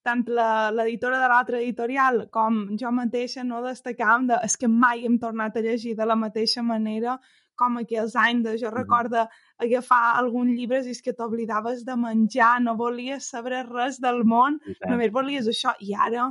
tant 0.08 0.24
la- 0.32 0.70
l'editora 0.72 1.20
de 1.20 1.28
l'altra 1.28 1.60
editorial 1.60 2.28
com 2.32 2.78
jo 2.80 2.92
mateixa 2.92 3.44
no 3.44 3.64
destacàvem 3.66 4.30
de 4.30 4.40
és 4.48 4.56
que 4.58 4.68
mai 4.68 5.06
hem 5.06 5.18
tornat 5.20 5.58
a 5.58 5.66
llegir 5.66 5.96
de 5.96 6.06
la 6.06 6.16
mateixa 6.16 6.64
manera 6.64 7.18
com 7.58 7.78
aquells 7.82 8.16
anys 8.16 8.44
de 8.46 8.58
jo 8.62 8.70
recordo 8.70 9.26
agafar 9.58 10.16
algun 10.16 10.54
llibre 10.54 10.84
i 10.86 10.94
és 10.94 11.02
que 11.02 11.14
t'oblidaves 11.18 11.84
de 11.84 11.96
menjar, 11.98 12.62
no 12.62 12.76
volies 12.78 13.32
saber 13.34 13.66
res 13.66 13.98
del 14.00 14.24
món, 14.24 14.60
només 14.88 15.12
volies 15.12 15.48
això 15.50 15.74
i 15.82 15.96
ara 15.96 16.30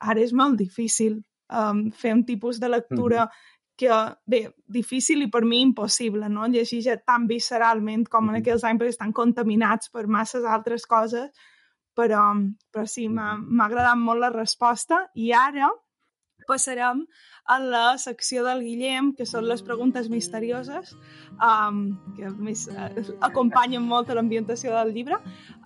ara 0.00 0.20
és 0.20 0.32
molt 0.32 0.56
difícil 0.58 1.20
um, 1.48 1.90
fer 1.92 2.14
un 2.14 2.24
tipus 2.24 2.58
de 2.60 2.68
lectura 2.68 3.28
que, 3.76 3.90
bé, 4.24 4.54
difícil 4.66 5.22
i 5.22 5.28
per 5.28 5.44
mi 5.44 5.60
impossible, 5.60 6.28
no? 6.28 6.46
Llegir 6.48 6.82
ja 6.82 6.96
tan 6.96 7.26
visceralment 7.28 8.08
com 8.08 8.24
en 8.28 8.34
Mhm. 8.34 8.40
aquells 8.42 8.64
anys 8.64 8.80
perquè 8.80 8.88
estan 8.88 9.12
contaminats 9.12 9.90
per 9.90 10.06
masses 10.06 10.44
altres 10.44 10.86
coses, 10.86 11.30
però, 11.94 12.22
però 12.72 12.86
sí, 12.86 13.08
m'ha 13.08 13.36
Mhm. 13.36 13.46
m'ha 13.50 13.64
agradat 13.66 13.96
molt 13.96 14.20
la 14.20 14.30
resposta 14.30 15.10
i 15.14 15.32
ara 15.32 15.70
passarem 16.46 17.06
a 17.48 17.58
la 17.58 17.98
secció 17.98 18.44
del 18.44 18.60
Guillem, 18.62 19.14
que 19.16 19.24
són 19.26 19.46
les 19.48 19.62
preguntes 19.62 20.08
misterioses, 20.08 20.96
um, 21.42 21.96
que 22.14 22.24
a 22.26 22.30
més 22.30 22.68
eh, 22.68 23.02
acompanyen 23.20 23.82
molt 23.82 24.10
a 24.10 24.14
l'ambientació 24.14 24.72
del 24.72 24.92
llibre. 24.94 25.16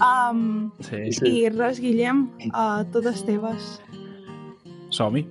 Um, 0.01 0.73
Sí, 0.81 1.13
Sí. 1.13 1.27
I 1.45 1.49
res, 1.51 1.81
Guillem, 1.81 2.31
uh, 2.55 2.85
totes 2.93 3.25
teves. 3.25 3.81
som-hi. 4.91 5.27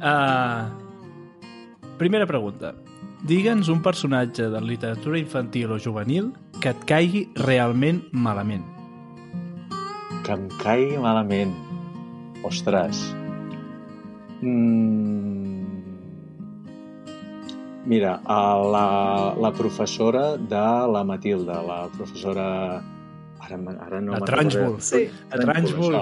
Uh, 0.00 0.70
primera 1.98 2.26
pregunta. 2.28 2.74
Digue'ns 3.26 3.68
un 3.72 3.82
personatge 3.82 4.48
de 4.52 4.60
literatura 4.60 5.18
infantil 5.18 5.72
o 5.72 5.78
juvenil 5.82 6.32
que 6.60 6.70
et 6.72 6.82
caigui 6.88 7.26
realment 7.46 8.02
malament. 8.12 8.64
Que 10.26 10.36
em 10.36 10.48
caigui 10.60 10.98
malament. 11.02 11.54
Ostres. 12.46 13.00
Mm... 14.42 15.64
Mira, 17.86 18.16
la, 18.26 19.34
la 19.38 19.52
professora 19.54 20.36
de 20.36 20.66
la 20.92 21.04
Matilda, 21.06 21.62
la 21.62 21.86
professora... 21.94 22.82
Ara, 23.46 23.58
ara 23.86 24.00
no 24.02 24.16
A 24.16 24.20
Trunchbull. 24.26 24.76
Sí. 24.82 25.04
A 25.30 25.38
Trunchbull. 25.40 25.96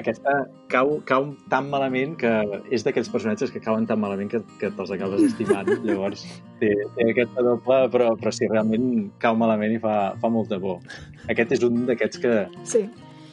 Aquesta 0.00 0.34
cau, 0.72 0.98
cau 1.08 1.30
tan 1.52 1.70
malament 1.72 2.14
que 2.20 2.30
és 2.74 2.84
d'aquells 2.86 3.10
personatges 3.12 3.52
que 3.54 3.62
cauen 3.64 3.86
tan 3.88 4.00
malament 4.02 4.30
que, 4.32 4.42
que 4.60 4.70
te'ls 4.76 4.92
acabes 4.94 5.24
estimant. 5.30 5.68
Llavors, 5.88 6.24
té, 6.60 6.70
té 6.96 7.08
aquesta 7.14 7.44
doble, 7.46 7.80
però, 7.94 8.12
però 8.20 8.32
sí, 8.34 8.48
realment 8.50 9.08
cau 9.22 9.38
malament 9.40 9.76
i 9.78 9.82
fa, 9.82 9.98
fa 10.20 10.30
molta 10.32 10.60
por. 10.62 10.80
Aquest 11.28 11.56
és 11.58 11.66
un 11.66 11.84
d'aquests 11.88 12.22
que, 12.22 12.34
Sí. 12.68 12.84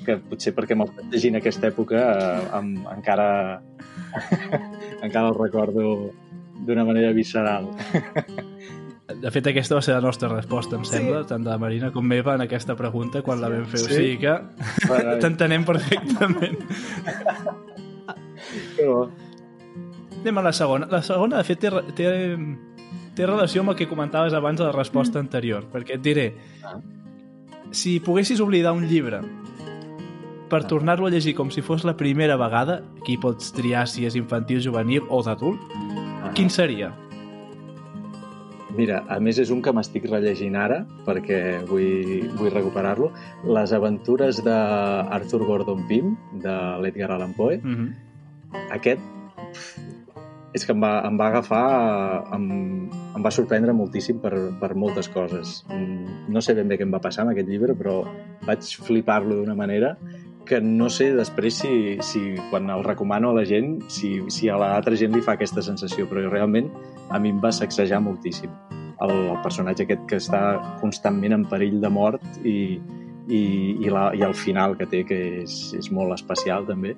que 0.07 0.17
potser 0.31 0.55
perquè 0.55 0.77
me'l 0.77 0.91
vaig 0.95 1.11
llegir 1.13 1.33
en 1.33 1.41
aquesta 1.41 1.69
època 1.71 2.01
eh, 2.15 2.43
em, 2.59 2.75
encara 2.95 3.61
encara 5.05 5.27
el 5.29 5.37
recordo 5.39 6.11
d'una 6.65 6.85
manera 6.87 7.11
visceral. 7.11 7.67
De 9.21 9.31
fet, 9.31 9.47
aquesta 9.47 9.75
va 9.75 9.81
ser 9.81 9.93
la 9.95 10.01
nostra 10.01 10.27
resposta, 10.29 10.75
em 10.75 10.83
Sí. 10.85 10.97
sembla, 10.97 11.25
tant 11.25 11.43
de 11.43 11.49
la 11.49 11.57
Marina 11.57 11.91
com 11.91 12.05
meva, 12.05 12.35
en 12.35 12.41
aquesta 12.41 12.75
pregunta, 12.75 13.21
quan 13.21 13.39
la 13.41 13.49
vam 13.49 13.65
fer. 13.65 13.79
O 13.81 13.87
Sí? 13.87 13.93
sigui 13.95 14.17
que 14.19 14.39
t'entenem 15.21 15.63
perfectament. 15.65 16.59
Que 18.75 18.85
bo. 18.85 19.09
Anem 20.21 20.37
a 20.37 20.41
la 20.41 20.53
segona. 20.53 20.87
La 20.89 21.01
segona, 21.03 21.37
de 21.37 21.43
fet, 21.43 21.59
té, 21.59 21.69
té, 21.95 22.37
té 23.15 23.25
relació 23.27 23.61
amb 23.61 23.71
el 23.71 23.75
que 23.79 23.87
comentaves 23.87 24.33
abans 24.33 24.59
de 24.59 24.65
la 24.65 24.71
resposta 24.73 25.19
anterior, 25.19 25.65
perquè 25.71 25.95
et 25.95 26.01
diré, 26.01 26.35
Ah. 26.63 26.77
si 27.71 27.99
poguessis 27.99 28.39
oblidar 28.39 28.73
un 28.73 28.87
llibre 28.87 29.21
per 30.49 30.63
Ah. 30.63 30.67
tornar-lo 30.67 31.07
a 31.07 31.09
llegir 31.09 31.35
com 31.35 31.49
si 31.51 31.61
fos 31.61 31.83
la 31.85 31.95
primera 31.97 32.35
vegada, 32.37 32.83
aquí 33.01 33.17
pots 33.17 33.51
triar 33.53 33.87
si 33.87 34.05
és 34.05 34.15
infantil, 34.15 34.61
juvenil 34.61 35.03
o 35.09 35.21
d'adult, 35.23 35.59
Ah. 36.23 36.31
quin 36.33 36.49
seria? 36.49 36.93
Mira, 38.75 39.03
a 39.07 39.19
més 39.23 39.37
és 39.39 39.51
un 39.53 39.61
que 39.63 39.71
m'estic 39.71 40.07
rellegint 40.09 40.55
ara 40.59 40.81
perquè 41.05 41.39
vull, 41.69 42.25
vull 42.35 42.51
recuperar-lo. 42.51 43.11
Les 43.57 43.71
aventures 43.75 44.41
d'Arthur 44.43 45.45
Gordon 45.47 45.85
Pym, 45.87 46.15
de 46.43 46.55
l'Edgar 46.83 47.13
Allan 47.15 47.33
Poe. 47.37 47.59
Mm 47.63 47.75
-hmm. 47.75 47.89
Aquest 48.75 48.99
és 50.55 50.63
que 50.63 50.71
em 50.71 50.79
va, 50.79 51.01
em 51.03 51.17
va 51.19 51.27
agafar, 51.27 51.65
em, 52.35 52.45
em 53.15 53.23
va 53.23 53.31
sorprendre 53.31 53.73
moltíssim 53.75 54.21
per, 54.23 54.33
per 54.61 54.73
moltes 54.75 55.09
coses. 55.11 55.65
Mm, 55.67 56.31
No 56.31 56.41
sé 56.41 56.53
ben 56.53 56.67
bé 56.67 56.77
què 56.77 56.83
em 56.87 56.91
va 56.91 57.01
passar 57.03 57.23
amb 57.23 57.31
aquest 57.33 57.49
llibre, 57.49 57.75
però 57.75 58.05
vaig 58.47 58.61
flipar-lo 58.87 59.35
d'una 59.35 59.55
manera 59.55 59.97
que 60.45 60.61
no 60.61 60.89
sé 60.93 61.09
després 61.15 61.59
si, 61.61 61.97
si 62.05 62.21
quan 62.51 62.69
el 62.69 62.83
recomano 62.85 63.31
a 63.31 63.39
la 63.39 63.45
gent, 63.45 63.79
si, 63.91 64.17
si 64.31 64.49
a 64.49 64.57
l'altra 64.61 64.97
gent 64.99 65.15
li 65.15 65.23
fa 65.25 65.35
aquesta 65.35 65.63
sensació, 65.65 66.07
però 66.09 66.23
realment 66.29 66.69
a 67.09 67.19
mi 67.19 67.33
em 67.33 67.41
va 67.43 67.51
sacsejar 67.55 68.01
moltíssim. 68.05 68.51
El, 69.03 69.11
el 69.11 69.39
personatge 69.43 69.83
aquest 69.83 70.05
que 70.09 70.19
està 70.21 70.43
constantment 70.79 71.35
en 71.35 71.47
perill 71.51 71.81
de 71.83 71.91
mort 71.91 72.23
i, 72.43 72.77
i, 73.27 73.41
i, 73.81 73.89
la, 73.91 74.09
i 74.15 74.23
el 74.25 74.35
final 74.37 74.77
que 74.79 74.87
té, 74.89 75.03
que 75.07 75.19
és, 75.43 75.57
és 75.77 75.91
molt 75.91 76.15
especial 76.15 76.67
també. 76.69 76.95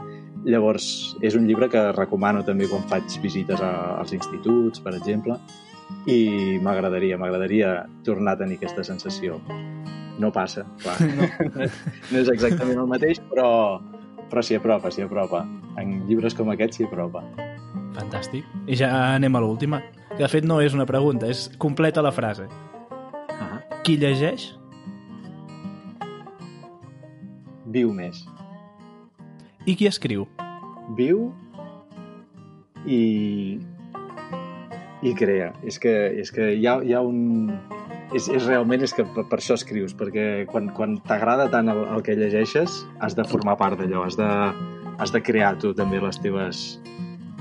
Llavors, 0.48 1.16
és 1.26 1.36
un 1.36 1.48
llibre 1.48 1.72
que 1.72 1.90
recomano 1.96 2.44
també 2.48 2.70
quan 2.70 2.86
faig 2.92 3.18
visites 3.24 3.64
a, 3.64 3.72
als 3.98 4.14
instituts, 4.16 4.84
per 4.84 4.94
exemple, 4.96 5.40
i 6.08 6.60
m'agradaria, 6.64 7.18
m'agradaria 7.20 7.74
tornar 8.06 8.36
a 8.36 8.44
tenir 8.44 8.60
aquesta 8.60 8.86
sensació. 8.88 9.42
No 10.20 10.32
passa, 10.34 10.66
clar. 10.82 10.98
No, 11.18 11.28
no 12.12 12.20
és 12.22 12.30
exactament 12.34 12.80
el 12.80 12.90
mateix, 12.90 13.20
però, 13.30 13.50
però 14.32 14.44
s'hi 14.44 14.58
apropa, 14.58 14.92
s'hi 14.94 15.06
apropa. 15.06 15.44
En 15.78 16.00
llibres 16.08 16.36
com 16.38 16.50
aquest 16.54 16.78
s'hi 16.78 16.88
apropa. 16.88 17.24
Fantàstic. 17.98 18.46
I 18.70 18.78
ja 18.78 18.90
anem 19.16 19.38
a 19.38 19.42
l'última. 19.44 19.82
De 20.18 20.28
fet 20.30 20.46
no 20.46 20.60
és 20.62 20.74
una 20.74 20.86
pregunta, 20.90 21.30
és 21.30 21.48
completa 21.62 22.02
la 22.06 22.14
frase. 22.14 22.48
Ah. 23.38 23.62
Qui 23.86 23.98
llegeix 24.02 24.52
Viu 27.68 27.92
més. 27.92 28.24
i 29.68 29.76
qui 29.76 29.88
escriu? 29.90 30.24
Viu 30.96 31.26
i, 32.88 33.60
i 35.04 35.12
crea. 35.20 35.52
És 35.68 35.78
que, 35.84 35.92
és 36.24 36.32
que 36.32 36.54
hi, 36.56 36.64
ha, 36.66 36.78
hi 36.82 36.96
ha 36.96 37.02
un... 37.04 37.52
És, 38.16 38.30
és 38.32 38.46
realment 38.48 38.84
és 38.86 38.94
que 38.96 39.04
per, 39.04 39.26
per 39.28 39.42
això 39.42 39.58
escrius, 39.58 39.94
perquè 39.98 40.46
quan, 40.48 40.70
quan 40.76 40.96
t'agrada 41.08 41.50
tant 41.52 41.68
el, 41.74 41.84
el 41.92 42.04
que 42.06 42.16
llegeixes 42.16 42.80
has 43.04 43.18
de 43.18 43.26
formar 43.28 43.58
part 43.60 43.80
d'allò, 43.80 44.06
has, 44.08 44.16
de, 44.16 44.30
has 44.98 45.12
de 45.12 45.22
crear 45.24 45.58
tu 45.60 45.74
també 45.76 46.00
les 46.00 46.20
teves, 46.24 46.62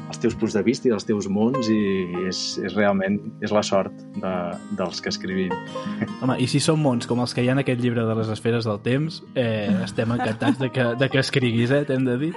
els 0.07 0.19
teus 0.23 0.35
punts 0.39 0.57
de 0.59 0.63
vista 0.67 0.91
i 0.91 0.95
els 0.97 1.07
teus 1.07 1.29
mons 1.31 1.71
i 1.71 1.79
és, 2.27 2.41
és 2.67 2.75
realment 2.75 3.21
és 3.47 3.55
la 3.55 3.63
sort 3.67 3.95
de, 4.19 4.33
dels 4.81 5.03
que 5.03 5.13
escrivim. 5.15 5.55
Home, 6.23 6.39
i 6.43 6.49
si 6.51 6.59
són 6.63 6.83
mons 6.83 7.07
com 7.07 7.23
els 7.23 7.35
que 7.37 7.47
hi 7.47 7.51
ha 7.51 7.55
en 7.55 7.63
aquest 7.63 7.83
llibre 7.83 8.03
de 8.09 8.17
les 8.19 8.33
esferes 8.35 8.67
del 8.67 8.83
temps, 8.83 9.21
eh, 9.39 9.71
estem 9.87 10.17
encantats 10.19 10.59
de 10.63 10.73
que, 10.75 10.89
de 10.99 11.11
que 11.13 11.23
escriguis, 11.23 11.71
eh, 11.71 11.85
t'hem 11.87 12.11
de 12.11 12.19
dir. 12.27 12.33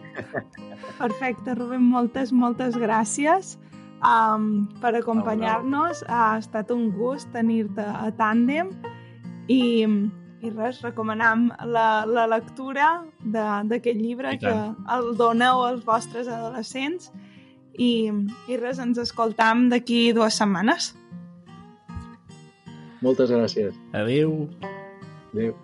Perfecte, 0.96 1.54
Rubén, 1.54 1.84
moltes, 1.84 2.32
moltes 2.34 2.74
gràcies 2.80 3.54
um, 4.02 4.66
per 4.80 4.94
acompanyar-nos. 4.98 6.02
Ha 6.08 6.38
estat 6.38 6.70
un 6.70 6.90
gust 6.96 7.30
tenir-te 7.32 7.82
a 7.84 8.10
Tàndem 8.16 8.70
i, 9.48 9.86
i 10.42 10.50
res, 10.50 10.82
recomanam 10.82 11.48
la, 11.64 12.04
la 12.06 12.26
lectura 12.26 13.04
de- 13.22 13.62
d'aquest 13.70 13.96
llibre 14.00 14.36
que 14.38 14.52
el 14.96 15.16
doneu 15.16 15.62
als 15.64 15.84
vostres 15.84 16.28
adolescents 16.28 17.10
i, 17.78 18.10
i 18.48 18.56
res, 18.56 18.78
ens 18.78 18.98
escoltam 18.98 19.68
d'aquí 19.68 20.12
dues 20.12 20.34
setmanes. 20.38 20.94
Moltes 23.02 23.30
gràcies. 23.30 23.74
Adéu. 23.92 24.48
Adéu. 25.34 25.54